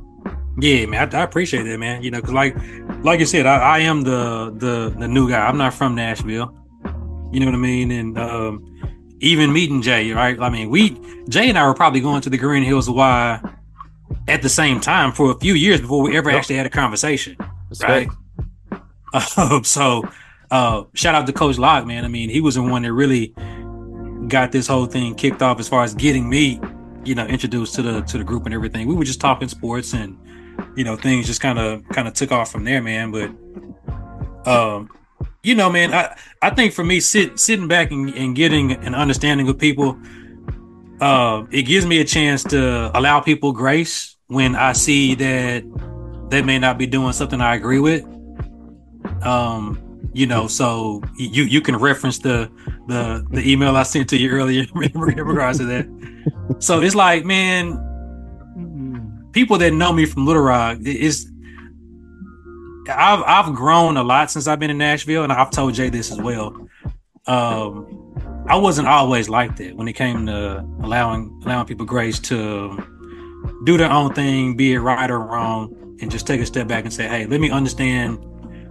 Yeah, 0.59 0.85
man, 0.87 1.13
I, 1.13 1.19
I 1.19 1.23
appreciate 1.23 1.63
that, 1.63 1.77
man. 1.77 2.01
You 2.03 2.11
know, 2.11 2.19
because 2.19 2.33
like, 2.33 2.55
like 3.03 3.19
you 3.19 3.25
said, 3.25 3.45
I, 3.45 3.57
I 3.57 3.79
am 3.79 4.01
the 4.01 4.53
the 4.57 4.93
the 4.97 5.07
new 5.07 5.29
guy. 5.29 5.45
I'm 5.47 5.57
not 5.57 5.73
from 5.73 5.95
Nashville. 5.95 6.53
You 7.31 7.39
know 7.39 7.45
what 7.45 7.55
I 7.55 7.59
mean? 7.59 7.91
And 7.91 8.17
um, 8.17 8.65
even 9.19 9.53
meeting 9.53 9.81
Jay, 9.81 10.11
right? 10.11 10.39
I 10.39 10.49
mean, 10.49 10.69
we 10.69 10.99
Jay 11.29 11.49
and 11.49 11.57
I 11.57 11.65
were 11.67 11.73
probably 11.73 12.01
going 12.01 12.21
to 12.21 12.29
the 12.29 12.37
Green 12.37 12.63
Hills 12.63 12.89
Y 12.89 13.41
at 14.27 14.41
the 14.41 14.49
same 14.49 14.79
time 14.79 15.11
for 15.11 15.31
a 15.31 15.39
few 15.39 15.53
years 15.53 15.81
before 15.81 16.01
we 16.01 16.17
ever 16.17 16.29
actually 16.29 16.55
had 16.55 16.65
a 16.65 16.69
conversation, 16.69 17.37
right? 17.81 18.09
Um, 19.13 19.63
so, 19.63 20.03
uh, 20.51 20.83
shout 20.93 21.15
out 21.15 21.27
to 21.27 21.33
Coach 21.33 21.57
Locke, 21.57 21.85
man. 21.85 22.05
I 22.05 22.07
mean, 22.07 22.29
he 22.29 22.41
was 22.41 22.55
the 22.55 22.63
one 22.63 22.83
that 22.83 22.93
really 22.93 23.33
got 24.27 24.51
this 24.51 24.67
whole 24.67 24.85
thing 24.85 25.15
kicked 25.15 25.41
off 25.41 25.59
as 25.59 25.67
far 25.67 25.83
as 25.83 25.93
getting 25.93 26.29
me, 26.29 26.59
you 27.03 27.15
know, 27.15 27.25
introduced 27.25 27.75
to 27.75 27.81
the 27.81 28.01
to 28.01 28.17
the 28.17 28.23
group 28.23 28.45
and 28.45 28.53
everything. 28.53 28.87
We 28.87 28.95
were 28.95 29.03
just 29.03 29.21
talking 29.21 29.47
sports 29.47 29.93
and 29.93 30.17
you 30.75 30.83
know 30.83 30.95
things 30.95 31.25
just 31.25 31.41
kind 31.41 31.59
of 31.59 31.87
kind 31.89 32.07
of 32.07 32.13
took 32.13 32.31
off 32.31 32.51
from 32.51 32.63
there, 32.63 32.81
man. 32.81 33.11
But 33.11 34.49
um, 34.49 34.89
you 35.43 35.55
know, 35.55 35.69
man, 35.69 35.93
I 35.93 36.15
I 36.41 36.49
think 36.49 36.73
for 36.73 36.83
me, 36.83 36.99
sit 36.99 37.39
sitting 37.39 37.67
back 37.67 37.91
and, 37.91 38.13
and 38.15 38.35
getting 38.35 38.71
an 38.71 38.95
understanding 38.95 39.47
of 39.49 39.57
people, 39.57 39.99
uh, 40.99 41.43
it 41.51 41.63
gives 41.63 41.85
me 41.85 41.99
a 41.99 42.05
chance 42.05 42.43
to 42.45 42.97
allow 42.97 43.19
people 43.19 43.51
grace 43.51 44.15
when 44.27 44.55
I 44.55 44.73
see 44.73 45.15
that 45.15 45.63
they 46.29 46.41
may 46.41 46.59
not 46.59 46.77
be 46.77 46.85
doing 46.85 47.13
something 47.13 47.41
I 47.41 47.55
agree 47.55 47.79
with. 47.79 48.05
Um, 49.23 49.79
You 50.13 50.25
know, 50.25 50.47
so 50.47 51.01
you 51.17 51.43
you 51.43 51.61
can 51.61 51.75
reference 51.75 52.17
the 52.19 52.49
the 52.87 53.23
the 53.29 53.43
email 53.51 53.75
I 53.75 53.83
sent 53.83 54.09
to 54.09 54.17
you 54.17 54.29
earlier 54.31 54.65
in 54.81 54.99
regards 54.99 55.59
to 55.59 55.65
that. 55.65 55.85
So 56.59 56.81
it's 56.81 56.95
like, 56.95 57.25
man, 57.25 57.77
people 59.33 59.57
that 59.59 59.71
know 59.71 59.93
me 59.93 60.05
from 60.05 60.25
Little 60.25 60.41
Rock 60.41 60.79
is 60.81 61.29
I've 62.89 63.23
I've 63.25 63.53
grown 63.53 63.97
a 63.97 64.03
lot 64.03 64.31
since 64.31 64.47
I've 64.47 64.59
been 64.59 64.71
in 64.71 64.79
Nashville, 64.79 65.23
and 65.23 65.31
I've 65.31 65.51
told 65.51 65.75
Jay 65.75 65.89
this 65.89 66.11
as 66.11 66.17
well. 66.17 66.55
Um, 67.27 67.85
I 68.47 68.55
wasn't 68.55 68.87
always 68.87 69.29
like 69.29 69.57
that 69.57 69.75
when 69.75 69.87
it 69.87 69.93
came 69.93 70.25
to 70.25 70.65
allowing 70.81 71.39
allowing 71.45 71.67
people 71.67 71.85
grace 71.85 72.17
to 72.19 72.81
do 73.65 73.77
their 73.77 73.91
own 73.91 74.13
thing, 74.15 74.55
be 74.57 74.73
it 74.73 74.79
right 74.79 75.11
or 75.11 75.19
wrong, 75.19 75.97
and 76.01 76.09
just 76.09 76.25
take 76.25 76.41
a 76.41 76.45
step 76.45 76.67
back 76.67 76.83
and 76.83 76.93
say, 76.93 77.07
"Hey, 77.07 77.27
let 77.27 77.39
me 77.39 77.51
understand 77.51 78.17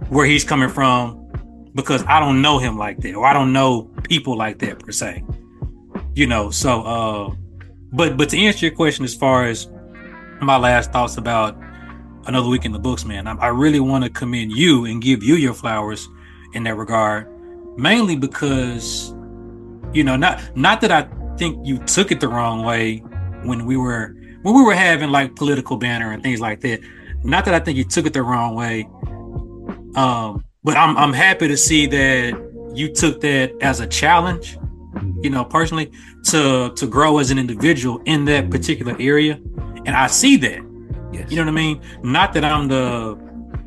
where 0.09 0.25
he's 0.25 0.43
coming 0.43 0.69
from," 0.69 1.27
because 1.73 2.03
I 2.05 2.19
don't 2.19 2.41
know 2.41 2.59
him 2.59 2.77
like 2.77 2.99
that, 2.99 3.15
or 3.15 3.25
I 3.25 3.33
don't 3.33 3.53
know 3.53 3.89
people 4.03 4.37
like 4.37 4.59
that 4.59 4.79
per 4.79 4.91
se. 4.91 5.23
You 6.15 6.27
know, 6.27 6.51
so 6.51 6.81
uh, 6.83 7.35
but 7.91 8.17
but 8.17 8.29
to 8.29 8.37
answer 8.37 8.65
your 8.65 8.75
question, 8.75 9.05
as 9.05 9.15
far 9.15 9.45
as 9.45 9.67
my 10.41 10.57
last 10.57 10.91
thoughts 10.91 11.17
about 11.17 11.57
another 12.25 12.47
week 12.47 12.65
in 12.65 12.71
the 12.71 12.79
books, 12.79 13.05
man. 13.05 13.27
I, 13.27 13.35
I 13.35 13.47
really 13.47 13.79
want 13.79 14.03
to 14.03 14.09
commend 14.09 14.51
you 14.51 14.85
and 14.85 15.01
give 15.01 15.23
you 15.23 15.35
your 15.35 15.53
flowers 15.53 16.07
in 16.53 16.63
that 16.63 16.75
regard, 16.75 17.27
mainly 17.77 18.15
because, 18.15 19.13
you 19.93 20.03
know, 20.03 20.15
not 20.15 20.41
not 20.55 20.81
that 20.81 20.91
I 20.91 21.07
think 21.37 21.65
you 21.65 21.79
took 21.79 22.11
it 22.11 22.19
the 22.19 22.27
wrong 22.27 22.63
way 22.63 22.99
when 23.43 23.65
we 23.65 23.77
were 23.77 24.15
when 24.43 24.55
we 24.55 24.63
were 24.63 24.75
having 24.75 25.09
like 25.09 25.35
political 25.35 25.77
banner 25.77 26.11
and 26.11 26.23
things 26.23 26.39
like 26.39 26.61
that. 26.61 26.81
Not 27.23 27.45
that 27.45 27.53
I 27.53 27.59
think 27.59 27.77
you 27.77 27.83
took 27.83 28.05
it 28.05 28.13
the 28.13 28.23
wrong 28.23 28.55
way, 28.55 28.87
um, 29.95 30.43
but 30.63 30.77
I'm 30.77 30.97
I'm 30.97 31.13
happy 31.13 31.47
to 31.47 31.57
see 31.57 31.85
that 31.87 32.71
you 32.73 32.93
took 32.93 33.21
that 33.21 33.53
as 33.61 33.79
a 33.79 33.87
challenge, 33.87 34.57
you 35.21 35.29
know, 35.29 35.43
personally 35.43 35.91
to 36.25 36.71
to 36.75 36.87
grow 36.87 37.19
as 37.19 37.31
an 37.31 37.39
individual 37.39 38.01
in 38.05 38.25
that 38.25 38.49
particular 38.49 38.95
area, 38.99 39.39
and 39.85 39.89
I 39.89 40.07
see 40.07 40.37
that. 40.37 40.65
Yes. 41.11 41.31
You 41.31 41.37
know 41.37 41.43
what 41.43 41.49
I 41.49 41.53
mean? 41.53 41.81
Not 42.03 42.33
that 42.33 42.43
I'm 42.43 42.67
the 42.67 43.17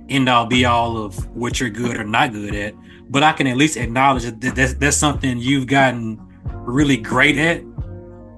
end 0.09 0.29
all 0.29 0.47
be 0.47 0.65
all 0.65 0.97
of 0.97 1.27
what 1.35 1.59
you're 1.59 1.71
good 1.71 1.97
or 1.97 2.05
not 2.05 2.33
good 2.33 2.55
at, 2.55 2.75
but 3.09 3.23
I 3.23 3.33
can 3.33 3.47
at 3.47 3.57
least 3.57 3.77
acknowledge 3.77 4.25
that 4.25 4.55
that's, 4.55 4.75
that's 4.75 4.97
something 4.97 5.39
you've 5.39 5.67
gotten 5.67 6.21
really 6.45 6.97
great 6.97 7.39
at. 7.39 7.63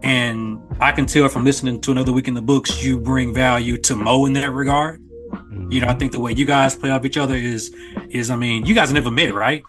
And 0.03 0.61
I 0.81 0.93
can 0.93 1.07
tell 1.07 1.29
from 1.29 1.45
listening 1.45 1.81
to 1.83 1.91
another 1.91 2.13
week 2.13 2.29
in 2.29 2.35
the 2.35 2.43
books, 2.43 2.83
you 2.83 2.99
bring 2.99 3.35
value 3.35 3.77
to 3.79 3.97
Mo 3.97 4.27
in 4.27 4.33
that 4.35 4.53
regard. 4.53 5.03
You 5.71 5.81
know, 5.81 5.89
I 5.89 5.95
think 5.95 6.13
the 6.13 6.21
way 6.21 6.33
you 6.33 6.45
guys 6.45 6.77
play 6.77 6.91
off 6.91 7.05
each 7.05 7.17
other 7.17 7.35
is, 7.35 7.75
is 8.11 8.31
I 8.31 8.37
mean, 8.37 8.67
you 8.67 8.75
guys 8.75 8.93
never 8.93 9.11
met, 9.11 9.35
right? 9.35 9.63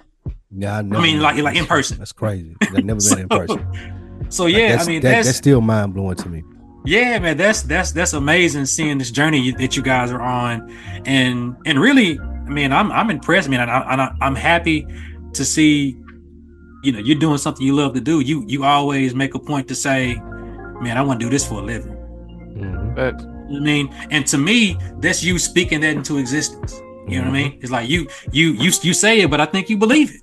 Yeah, 0.55 0.75
I, 0.75 0.79
I 0.79 0.81
mean, 0.83 1.19
like 1.19 1.37
like 1.37 1.55
in 1.55 1.65
person. 1.65 1.97
That's 1.97 2.11
crazy. 2.11 2.55
I've 2.61 2.83
never 2.83 2.99
so, 3.01 3.15
met 3.15 3.21
in 3.23 3.29
person. 3.29 4.29
So 4.29 4.45
yeah, 4.45 4.77
I 4.79 4.85
mean, 4.85 5.01
that, 5.01 5.11
that's, 5.11 5.27
that's 5.27 5.37
still 5.37 5.61
mind 5.61 5.93
blowing 5.93 6.15
to 6.17 6.29
me 6.29 6.43
yeah 6.85 7.17
man 7.17 7.35
that's 7.35 7.63
that's 7.63 7.91
that's 7.91 8.13
amazing 8.13 8.65
seeing 8.65 8.97
this 8.97 9.09
journey 9.09 9.51
that 9.51 9.75
you 9.75 9.81
guys 9.81 10.11
are 10.11 10.21
on 10.21 10.71
and 11.05 11.55
and 11.65 11.79
really 11.79 12.19
i 12.19 12.49
mean 12.49 12.71
i'm 12.71 12.91
i'm 12.91 13.09
impressed 13.09 13.49
man 13.49 13.67
I, 13.67 13.79
I, 13.79 14.15
i'm 14.21 14.35
happy 14.35 14.87
to 15.33 15.43
see 15.43 15.97
you 16.83 16.91
know 16.91 16.99
you're 16.99 17.17
doing 17.17 17.39
something 17.39 17.65
you 17.65 17.75
love 17.75 17.93
to 17.95 18.01
do 18.01 18.19
you 18.19 18.45
you 18.47 18.63
always 18.63 19.15
make 19.15 19.33
a 19.33 19.39
point 19.39 19.67
to 19.69 19.75
say 19.75 20.15
man 20.79 20.97
i 20.97 21.01
want 21.01 21.19
to 21.19 21.25
do 21.25 21.29
this 21.29 21.47
for 21.47 21.55
a 21.55 21.63
living 21.63 21.93
mm-hmm. 22.55 22.93
but, 22.93 23.34
i 23.55 23.59
mean 23.59 23.93
and 24.11 24.25
to 24.27 24.37
me 24.37 24.77
that's 24.99 25.23
you 25.23 25.39
speaking 25.39 25.79
that 25.81 25.95
into 25.95 26.17
existence 26.17 26.81
you 27.07 27.19
know 27.19 27.29
what 27.29 27.37
i 27.37 27.43
mean 27.43 27.59
it's 27.61 27.71
like 27.71 27.89
you 27.89 28.07
you 28.31 28.53
you 28.53 28.71
you 28.81 28.93
say 28.93 29.21
it 29.21 29.29
but 29.29 29.39
i 29.39 29.45
think 29.45 29.69
you 29.69 29.77
believe 29.77 30.13
it 30.13 30.21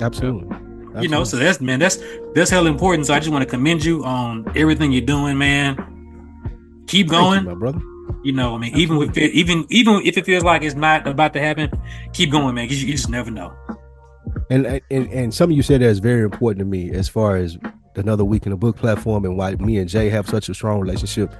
absolutely 0.00 0.56
Absolutely. 0.94 1.08
You 1.08 1.16
know, 1.16 1.24
so 1.24 1.38
that's 1.38 1.58
man, 1.58 1.78
that's 1.78 1.98
that's 2.34 2.50
hell 2.50 2.66
important. 2.66 3.06
So 3.06 3.14
I 3.14 3.18
just 3.18 3.32
want 3.32 3.42
to 3.42 3.48
commend 3.48 3.82
you 3.82 4.04
on 4.04 4.44
everything 4.54 4.92
you're 4.92 5.00
doing, 5.00 5.38
man 5.38 5.92
keep 6.92 7.08
going, 7.08 7.42
you, 7.42 7.48
my 7.48 7.54
brother. 7.54 7.80
You 8.22 8.32
know, 8.32 8.54
I 8.54 8.58
mean, 8.58 8.76
even 8.76 8.98
with 8.98 9.16
even 9.16 9.66
even 9.70 10.02
if 10.04 10.16
it 10.16 10.24
feels 10.24 10.44
like 10.44 10.62
it's 10.62 10.74
not 10.74 11.06
about 11.06 11.32
to 11.32 11.40
happen, 11.40 11.70
keep 12.12 12.30
going, 12.30 12.54
man. 12.54 12.66
Because 12.66 12.82
you, 12.82 12.88
you, 12.88 12.94
just 12.94 13.08
never 13.08 13.30
know. 13.30 13.52
And, 14.50 14.80
and 14.90 15.08
and 15.12 15.34
something 15.34 15.56
you 15.56 15.62
said 15.62 15.80
that 15.80 15.88
is 15.88 15.98
very 15.98 16.22
important 16.22 16.58
to 16.60 16.64
me 16.64 16.92
as 16.92 17.08
far 17.08 17.36
as 17.36 17.58
another 17.96 18.24
week 18.24 18.46
in 18.46 18.50
the 18.50 18.56
book 18.56 18.76
platform 18.76 19.24
and 19.24 19.36
why 19.36 19.54
me 19.56 19.78
and 19.78 19.88
Jay 19.88 20.08
have 20.10 20.28
such 20.28 20.48
a 20.48 20.54
strong 20.54 20.80
relationship, 20.80 21.34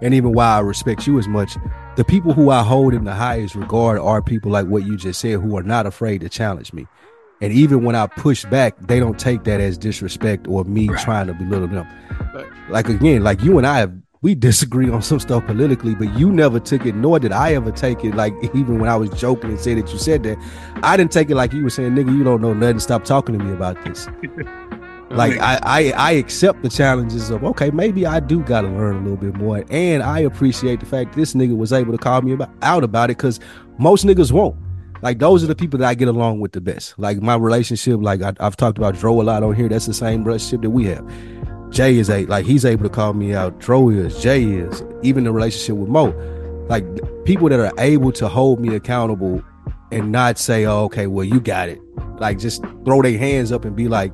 and 0.00 0.14
even 0.14 0.32
why 0.32 0.56
I 0.56 0.60
respect 0.60 1.06
you 1.06 1.18
as 1.18 1.28
much. 1.28 1.56
The 1.96 2.04
people 2.04 2.32
who 2.32 2.50
I 2.50 2.62
hold 2.62 2.94
in 2.94 3.04
the 3.04 3.14
highest 3.14 3.54
regard 3.54 3.98
are 3.98 4.22
people 4.22 4.50
like 4.50 4.66
what 4.66 4.84
you 4.84 4.96
just 4.96 5.20
said, 5.20 5.40
who 5.40 5.56
are 5.56 5.62
not 5.62 5.86
afraid 5.86 6.20
to 6.20 6.28
challenge 6.28 6.72
me. 6.72 6.86
And 7.40 7.52
even 7.52 7.84
when 7.84 7.94
I 7.94 8.06
push 8.06 8.44
back, 8.46 8.76
they 8.80 8.98
don't 8.98 9.18
take 9.18 9.44
that 9.44 9.60
as 9.60 9.78
disrespect 9.78 10.48
or 10.48 10.64
me 10.64 10.88
right. 10.88 11.00
trying 11.00 11.28
to 11.28 11.34
belittle 11.34 11.68
them. 11.68 11.86
Like 12.68 12.88
again, 12.88 13.22
like 13.22 13.42
you 13.42 13.58
and 13.58 13.66
I 13.66 13.78
have 13.78 13.92
we 14.20 14.34
disagree 14.34 14.90
on 14.90 15.00
some 15.00 15.20
stuff 15.20 15.46
politically, 15.46 15.94
but 15.94 16.12
you 16.18 16.32
never 16.32 16.58
took 16.58 16.84
it, 16.84 16.96
nor 16.96 17.20
did 17.20 17.30
I 17.30 17.54
ever 17.54 17.70
take 17.70 18.04
it. 18.04 18.14
Like 18.14 18.34
even 18.54 18.80
when 18.80 18.90
I 18.90 18.96
was 18.96 19.10
joking 19.10 19.50
and 19.50 19.60
said 19.60 19.78
that 19.78 19.92
you 19.92 19.98
said 19.98 20.24
that, 20.24 20.38
I 20.82 20.96
didn't 20.96 21.12
take 21.12 21.30
it 21.30 21.36
like 21.36 21.52
you 21.52 21.62
were 21.62 21.70
saying, 21.70 21.92
"Nigga, 21.92 22.16
you 22.16 22.24
don't 22.24 22.40
know 22.40 22.54
nothing. 22.54 22.80
Stop 22.80 23.04
talking 23.04 23.38
to 23.38 23.44
me 23.44 23.52
about 23.52 23.82
this." 23.84 24.08
like 25.10 25.38
I, 25.38 25.58
I, 25.62 25.92
I 25.96 26.10
accept 26.12 26.62
the 26.62 26.68
challenges 26.68 27.30
of 27.30 27.42
okay, 27.44 27.70
maybe 27.70 28.06
I 28.06 28.20
do 28.20 28.42
got 28.42 28.62
to 28.62 28.68
learn 28.68 28.96
a 28.96 29.00
little 29.00 29.16
bit 29.16 29.34
more, 29.34 29.64
and 29.70 30.02
I 30.02 30.20
appreciate 30.20 30.80
the 30.80 30.86
fact 30.86 31.16
this 31.16 31.34
nigga 31.34 31.56
was 31.56 31.72
able 31.72 31.92
to 31.92 31.98
call 31.98 32.22
me 32.22 32.32
about, 32.32 32.50
out 32.62 32.84
about 32.84 33.10
it 33.10 33.16
because 33.16 33.40
most 33.78 34.04
niggas 34.04 34.32
won't. 34.32 34.56
Like 35.00 35.18
those 35.18 35.44
are 35.44 35.46
the 35.46 35.54
people 35.54 35.78
that 35.78 35.88
I 35.88 35.94
get 35.94 36.08
along 36.08 36.40
with 36.40 36.52
the 36.52 36.60
best. 36.60 36.98
Like 36.98 37.22
my 37.22 37.36
relationship, 37.36 38.00
like 38.00 38.20
I, 38.20 38.34
have 38.40 38.56
talked 38.56 38.78
about 38.78 38.96
Dro 38.96 39.20
a 39.20 39.22
lot 39.22 39.42
on 39.42 39.54
here. 39.54 39.68
That's 39.68 39.86
the 39.86 39.94
same 39.94 40.24
relationship 40.24 40.62
that 40.62 40.70
we 40.70 40.86
have 40.86 41.08
Jay 41.70 41.98
is 41.98 42.08
a 42.08 42.24
like 42.26 42.46
he's 42.46 42.64
able 42.64 42.84
to 42.84 42.88
call 42.88 43.14
me 43.14 43.34
out. 43.34 43.58
Dro 43.58 43.90
is, 43.90 44.20
Jay 44.22 44.42
is, 44.42 44.82
even 45.02 45.24
the 45.24 45.32
relationship 45.32 45.76
with 45.76 45.88
Mo. 45.88 46.14
Like 46.68 46.84
people 47.24 47.48
that 47.48 47.60
are 47.60 47.72
able 47.78 48.12
to 48.12 48.28
hold 48.28 48.60
me 48.60 48.74
accountable 48.74 49.42
and 49.90 50.12
not 50.12 50.38
say, 50.38 50.66
oh, 50.66 50.84
okay, 50.84 51.06
well, 51.06 51.24
you 51.24 51.40
got 51.40 51.68
it. 51.68 51.80
Like 52.18 52.38
just 52.38 52.62
throw 52.84 53.02
their 53.02 53.18
hands 53.18 53.52
up 53.52 53.64
and 53.64 53.74
be 53.76 53.88
like, 53.88 54.12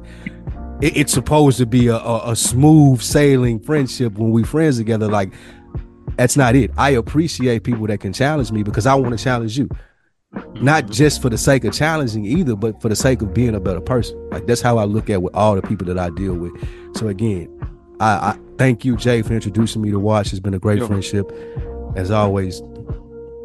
it, 0.80 0.96
it's 0.96 1.12
supposed 1.12 1.58
to 1.58 1.66
be 1.66 1.88
a, 1.88 1.96
a, 1.96 2.32
a 2.32 2.36
smooth 2.36 3.00
sailing 3.00 3.60
friendship 3.60 4.14
when 4.14 4.30
we 4.30 4.44
friends 4.44 4.78
together. 4.78 5.08
Like 5.08 5.32
that's 6.16 6.36
not 6.36 6.54
it. 6.54 6.70
I 6.76 6.90
appreciate 6.90 7.64
people 7.64 7.86
that 7.86 7.98
can 7.98 8.12
challenge 8.12 8.52
me 8.52 8.62
because 8.62 8.86
I 8.86 8.94
want 8.94 9.16
to 9.16 9.22
challenge 9.22 9.58
you 9.58 9.68
not 10.54 10.84
mm-hmm. 10.84 10.92
just 10.92 11.22
for 11.22 11.28
the 11.28 11.38
sake 11.38 11.64
of 11.64 11.74
challenging 11.74 12.24
either, 12.24 12.56
but 12.56 12.80
for 12.80 12.88
the 12.88 12.96
sake 12.96 13.22
of 13.22 13.34
being 13.34 13.54
a 13.54 13.60
better 13.60 13.80
person. 13.80 14.18
Like 14.30 14.46
that's 14.46 14.60
how 14.60 14.78
I 14.78 14.84
look 14.84 15.10
at 15.10 15.22
with 15.22 15.34
all 15.34 15.54
the 15.54 15.62
people 15.62 15.86
that 15.86 15.98
I 15.98 16.10
deal 16.10 16.34
with. 16.34 16.52
So 16.96 17.08
again, 17.08 17.48
I, 18.00 18.30
I 18.30 18.38
thank 18.58 18.84
you, 18.84 18.96
Jay, 18.96 19.22
for 19.22 19.34
introducing 19.34 19.82
me 19.82 19.90
to 19.90 19.98
Wash. 19.98 20.32
It's 20.32 20.40
been 20.40 20.54
a 20.54 20.58
great 20.58 20.82
friendship. 20.84 21.30
As 21.96 22.10
always, 22.10 22.60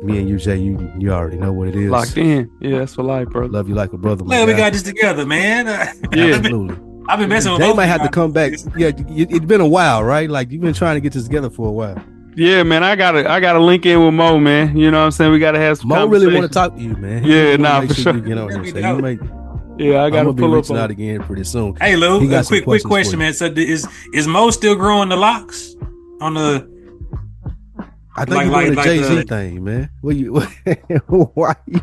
me 0.02 0.18
and 0.18 0.30
you, 0.30 0.38
Jay, 0.38 0.58
you 0.58 0.92
you 0.98 1.12
already 1.12 1.38
know 1.38 1.54
what 1.54 1.68
it 1.68 1.76
is. 1.76 1.92
Locked 1.92 2.18
in. 2.18 2.50
Yeah, 2.62 2.80
that's 2.80 2.96
for 2.96 3.04
life, 3.04 3.30
bro. 3.30 3.46
Love 3.46 3.70
you 3.70 3.76
like 3.76 3.94
a 3.94 3.98
brother. 3.98 4.24
Man, 4.26 4.48
we 4.48 4.54
got 4.54 4.74
this 4.74 4.84
together, 4.84 5.26
man. 5.26 5.66
yeah, 6.14 6.36
absolutely. 6.36 6.89
I've 7.08 7.20
been 7.20 7.30
messing 7.30 7.52
with. 7.52 7.62
Jay 7.62 7.74
might 7.74 7.88
have 7.88 8.04
to 8.04 8.10
come 8.10 8.32
back. 8.32 8.54
Yeah, 8.78 8.92
it's 8.96 9.46
been 9.46 9.62
a 9.62 9.68
while, 9.68 10.04
right? 10.04 10.30
Like 10.30 10.52
you've 10.52 10.62
been 10.62 10.74
trying 10.74 10.96
to 10.96 11.02
get 11.02 11.14
this 11.14 11.24
together 11.24 11.50
for 11.50 11.68
a 11.68 11.72
while. 11.72 12.02
Yeah, 12.36 12.64
man, 12.64 12.84
I 12.84 12.96
gotta 12.96 13.30
I 13.30 13.40
gotta 13.40 13.60
link 13.60 13.86
in 13.86 14.04
with 14.04 14.14
Mo, 14.14 14.40
man. 14.40 14.78
You 14.78 14.92
know 14.92 15.00
what 15.00 15.06
I'm 15.06 15.12
saying? 15.12 15.32
We 15.32 15.40
gotta 15.40 15.60
have 15.60 15.78
some. 15.78 15.90
Mo 15.90 16.06
really 16.06 16.34
want 16.34 16.48
to 16.48 16.54
talk 16.54 16.76
to 16.76 16.82
you, 16.82 16.96
man. 16.96 17.24
Yeah, 17.24 17.58
nah, 17.58 17.82
for 17.86 17.94
sure. 17.94 18.16
You 18.16 18.36
know, 18.36 18.50
so 18.50 18.62
you 18.62 18.98
make, 18.98 19.20
yeah, 19.78 20.04
I 20.04 20.10
gotta 20.10 20.32
be 20.34 20.42
pull 20.42 20.52
reaching 20.52 20.78
up 20.78 20.84
out 20.84 20.92
again 20.92 21.22
pretty 21.24 21.44
soon. 21.44 21.76
Hey, 21.76 21.96
Lou, 21.96 22.30
a 22.32 22.44
quick 22.44 22.64
quick 22.64 22.84
question, 22.84 23.20
man. 23.20 23.34
So 23.34 23.46
is 23.46 23.88
is 24.14 24.28
Mo 24.28 24.52
still 24.52 24.76
growing 24.76 25.10
the 25.10 25.18
locks 25.18 25.76
on 26.22 26.36
the? 26.36 26.70
I 28.16 28.26
think 28.26 28.36
like, 28.36 28.46
you're 28.46 28.62
doing 28.62 28.76
like, 28.76 28.76
the 28.76 28.84
Jay 28.84 29.04
Z 29.04 29.24
thing, 29.24 29.64
man. 29.64 29.90
What 30.02 30.16
you? 30.16 30.40
why? 31.08 31.56
You, 31.66 31.82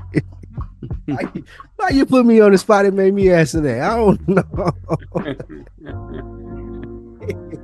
why, 1.06 1.30
you, 1.34 1.44
why 1.77 1.90
you 1.90 2.07
put 2.07 2.27
me 2.27 2.40
on 2.40 2.53
the 2.53 2.59
spot 2.59 2.86
and 2.86 2.97
made 2.97 3.15
me 3.15 3.31
answer 3.31 3.61
that? 3.61 3.81
I 3.81 3.97
don't 3.97 4.28
know. 4.28 4.73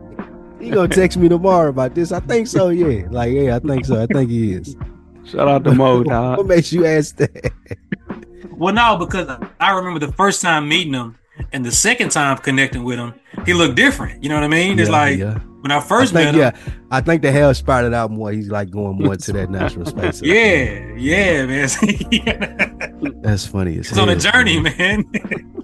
He 0.63 0.71
gonna 0.71 0.87
text 0.87 1.19
me 1.19 1.29
tomorrow 1.29 1.71
about 1.71 1.97
this. 1.97 2.13
I 2.13 2.21
think 2.21 2.47
so. 2.47 2.69
Yeah, 2.69 3.09
like 3.11 3.33
yeah, 3.33 3.57
I 3.57 3.59
think 3.59 3.85
so. 3.85 4.01
I 4.01 4.07
think 4.07 4.31
he 4.31 4.53
is. 4.53 4.77
Shout 5.25 5.49
out 5.49 5.65
to 5.65 5.75
Mo. 5.75 6.05
Dog. 6.05 6.39
what 6.39 6.47
makes 6.47 6.73
you 6.73 6.87
ask 6.87 7.17
that? 7.17 7.53
Well, 8.53 8.73
no, 8.73 8.97
because 8.97 9.29
I 9.59 9.73
remember 9.73 9.99
the 9.99 10.13
first 10.13 10.41
time 10.41 10.69
meeting 10.69 10.95
him 10.95 11.19
and 11.53 11.67
the 11.67 11.73
second 11.73 12.11
time 12.11 12.39
connecting 12.39 12.85
with 12.85 12.99
him, 12.99 13.15
he 13.45 13.55
looked 13.55 13.75
different. 13.75 14.23
You 14.23 14.29
know 14.29 14.37
what 14.37 14.45
I 14.45 14.49
mean? 14.49 14.79
It's 14.79 14.89
like 14.89 15.19
yeah. 15.19 15.39
when 15.63 15.73
I 15.73 15.81
first 15.81 16.15
I 16.15 16.23
think, 16.23 16.37
met 16.37 16.55
him. 16.55 16.63
Yeah, 16.65 16.75
I 16.93 17.01
think 17.01 17.23
the 17.23 17.33
hell 17.33 17.53
started 17.55 17.93
out 17.93 18.13
more. 18.13 18.31
He's 18.31 18.49
like 18.49 18.71
going 18.71 18.99
more 18.99 19.17
to 19.17 19.33
that 19.33 19.51
natural 19.51 19.85
space. 19.85 20.23
yeah, 20.25 20.95
yeah, 20.97 21.45
man. 21.45 22.72
That's 23.23 23.47
funny. 23.47 23.77
It's 23.77 23.97
on 23.99 24.09
a 24.09 24.17
journey, 24.17 24.61
man. 24.61 25.05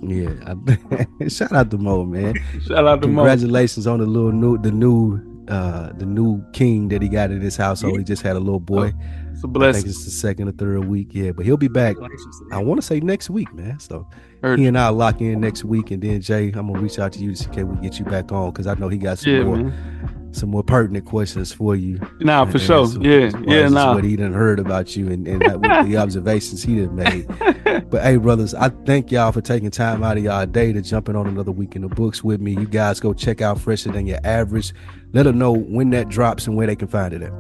yeah, 0.03 1.29
shout 1.29 1.53
out 1.53 1.71
to 1.71 1.79
Mo, 1.79 2.05
man. 2.05 2.35
Shout 2.67 2.87
out 2.87 3.03
to 3.03 3.07
Congratulations 3.09 3.87
Mo. 3.87 3.93
on 3.95 4.01
the 4.01 4.07
little 4.07 4.33
new, 4.33 4.59
the 4.59 4.71
new, 4.73 5.21
uh, 5.49 5.93
the 5.95 6.07
new 6.07 6.45
king 6.53 6.89
that 6.89 7.03
he 7.03 7.09
got 7.09 7.31
in 7.31 7.41
his 7.41 7.57
household. 7.57 7.95
Yeah. 7.95 7.99
He 8.01 8.05
just 8.05 8.23
had 8.23 8.37
a 8.37 8.41
little 8.41 8.61
boy. 8.61 8.93
It's 9.33 9.45
a 9.45 9.47
I 9.47 9.51
blessing. 9.51 9.83
think 9.85 9.95
it's 9.95 10.05
the 10.05 10.11
second 10.11 10.49
or 10.49 10.53
third 10.53 10.85
week. 10.87 11.09
Yeah, 11.13 11.31
but 11.33 11.45
he'll 11.47 11.57
be 11.57 11.69
back. 11.69 11.97
I 12.53 12.59
want 12.63 12.81
to 12.81 12.87
say 12.87 12.99
next 13.01 13.31
week, 13.31 13.53
man. 13.55 13.79
So 13.79 14.09
Heard 14.43 14.59
he 14.59 14.67
and 14.67 14.77
I 14.79 14.89
lock 14.89 15.21
in 15.21 15.41
next 15.41 15.65
week, 15.65 15.91
and 15.93 16.03
then 16.03 16.21
Jay, 16.21 16.49
I'm 16.49 16.67
gonna 16.69 16.81
reach 16.81 16.99
out 16.99 17.13
to 17.13 17.19
you 17.21 17.31
to 17.31 17.37
see 17.37 17.51
can 17.51 17.69
we 17.69 17.81
get 17.89 17.99
you 17.99 18.05
back 18.05 18.33
on 18.33 18.51
because 18.51 18.67
I 18.67 18.75
know 18.75 18.89
he 18.89 18.99
got 18.99 19.19
some 19.19 19.33
Yeah, 19.33 19.43
more 19.45 19.57
man. 19.57 20.18
Some 20.33 20.51
more 20.51 20.63
pertinent 20.63 21.05
questions 21.07 21.53
for 21.53 21.75
you. 21.75 21.99
Nah, 22.21 22.45
for 22.45 22.59
sure. 22.59 22.85
as- 22.85 22.97
Yeah, 22.97 23.31
far 23.31 23.43
yeah, 23.45 23.69
nah. 23.69 23.95
What 23.95 24.05
he 24.05 24.17
done 24.17 24.33
heard 24.33 24.59
about 24.61 24.95
you 24.97 25.09
and, 25.11 25.27
and 25.27 25.41
the 25.43 25.97
observations 26.01 26.63
he 26.63 26.81
done 26.85 26.95
made. 26.97 27.27
But 27.91 28.03
hey, 28.03 28.17
brothers, 28.17 28.55
I 28.55 28.69
thank 28.87 29.11
y'all 29.11 29.33
for 29.33 29.41
taking 29.41 29.71
time 29.71 30.03
out 30.03 30.19
of 30.19 30.25
y'all 30.25 30.45
day 30.45 30.73
to 30.73 30.83
jumping 30.83 31.17
on 31.17 31.27
another 31.27 31.53
week 31.53 31.75
in 31.77 31.83
the 31.83 31.89
books 31.89 32.23
with 32.23 32.39
me. 32.41 32.53
You 32.53 32.67
guys 32.67 33.01
go 33.01 33.15
check 33.15 33.41
out 33.41 33.59
Fresher 33.61 33.91
Than 33.93 34.07
Your 34.07 34.19
Average. 34.25 34.75
Let 35.13 35.23
them 35.23 35.39
know 35.39 35.53
when 35.53 35.89
that 35.91 36.09
drops 36.09 36.47
and 36.47 36.55
where 36.57 36.67
they 36.67 36.77
can 36.77 36.89
find 36.89 37.15
it 37.15 37.23
at. 37.23 37.33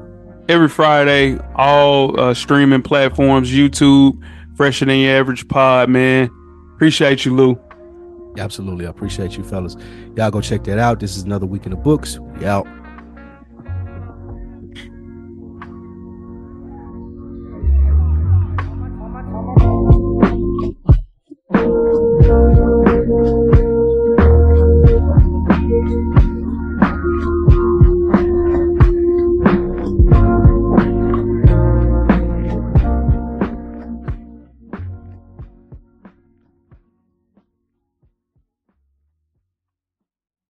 Every 0.48 0.68
Friday, 0.68 1.38
all 1.56 2.18
uh, 2.18 2.32
streaming 2.32 2.80
platforms, 2.82 3.50
YouTube, 3.52 4.18
fresher 4.56 4.86
than 4.86 4.98
your 5.00 5.16
average 5.16 5.46
pod, 5.48 5.90
man. 5.90 6.30
Appreciate 6.76 7.24
you, 7.26 7.34
Lou. 7.34 7.60
Absolutely. 8.38 8.86
I 8.86 8.90
appreciate 8.90 9.36
you, 9.36 9.44
fellas. 9.44 9.76
Y'all 10.16 10.30
go 10.30 10.40
check 10.40 10.64
that 10.64 10.78
out. 10.78 11.00
This 11.00 11.16
is 11.16 11.24
another 11.24 11.46
week 11.46 11.64
in 11.66 11.70
the 11.70 11.76
books. 11.76 12.18
We 12.18 12.46
out. 12.46 12.66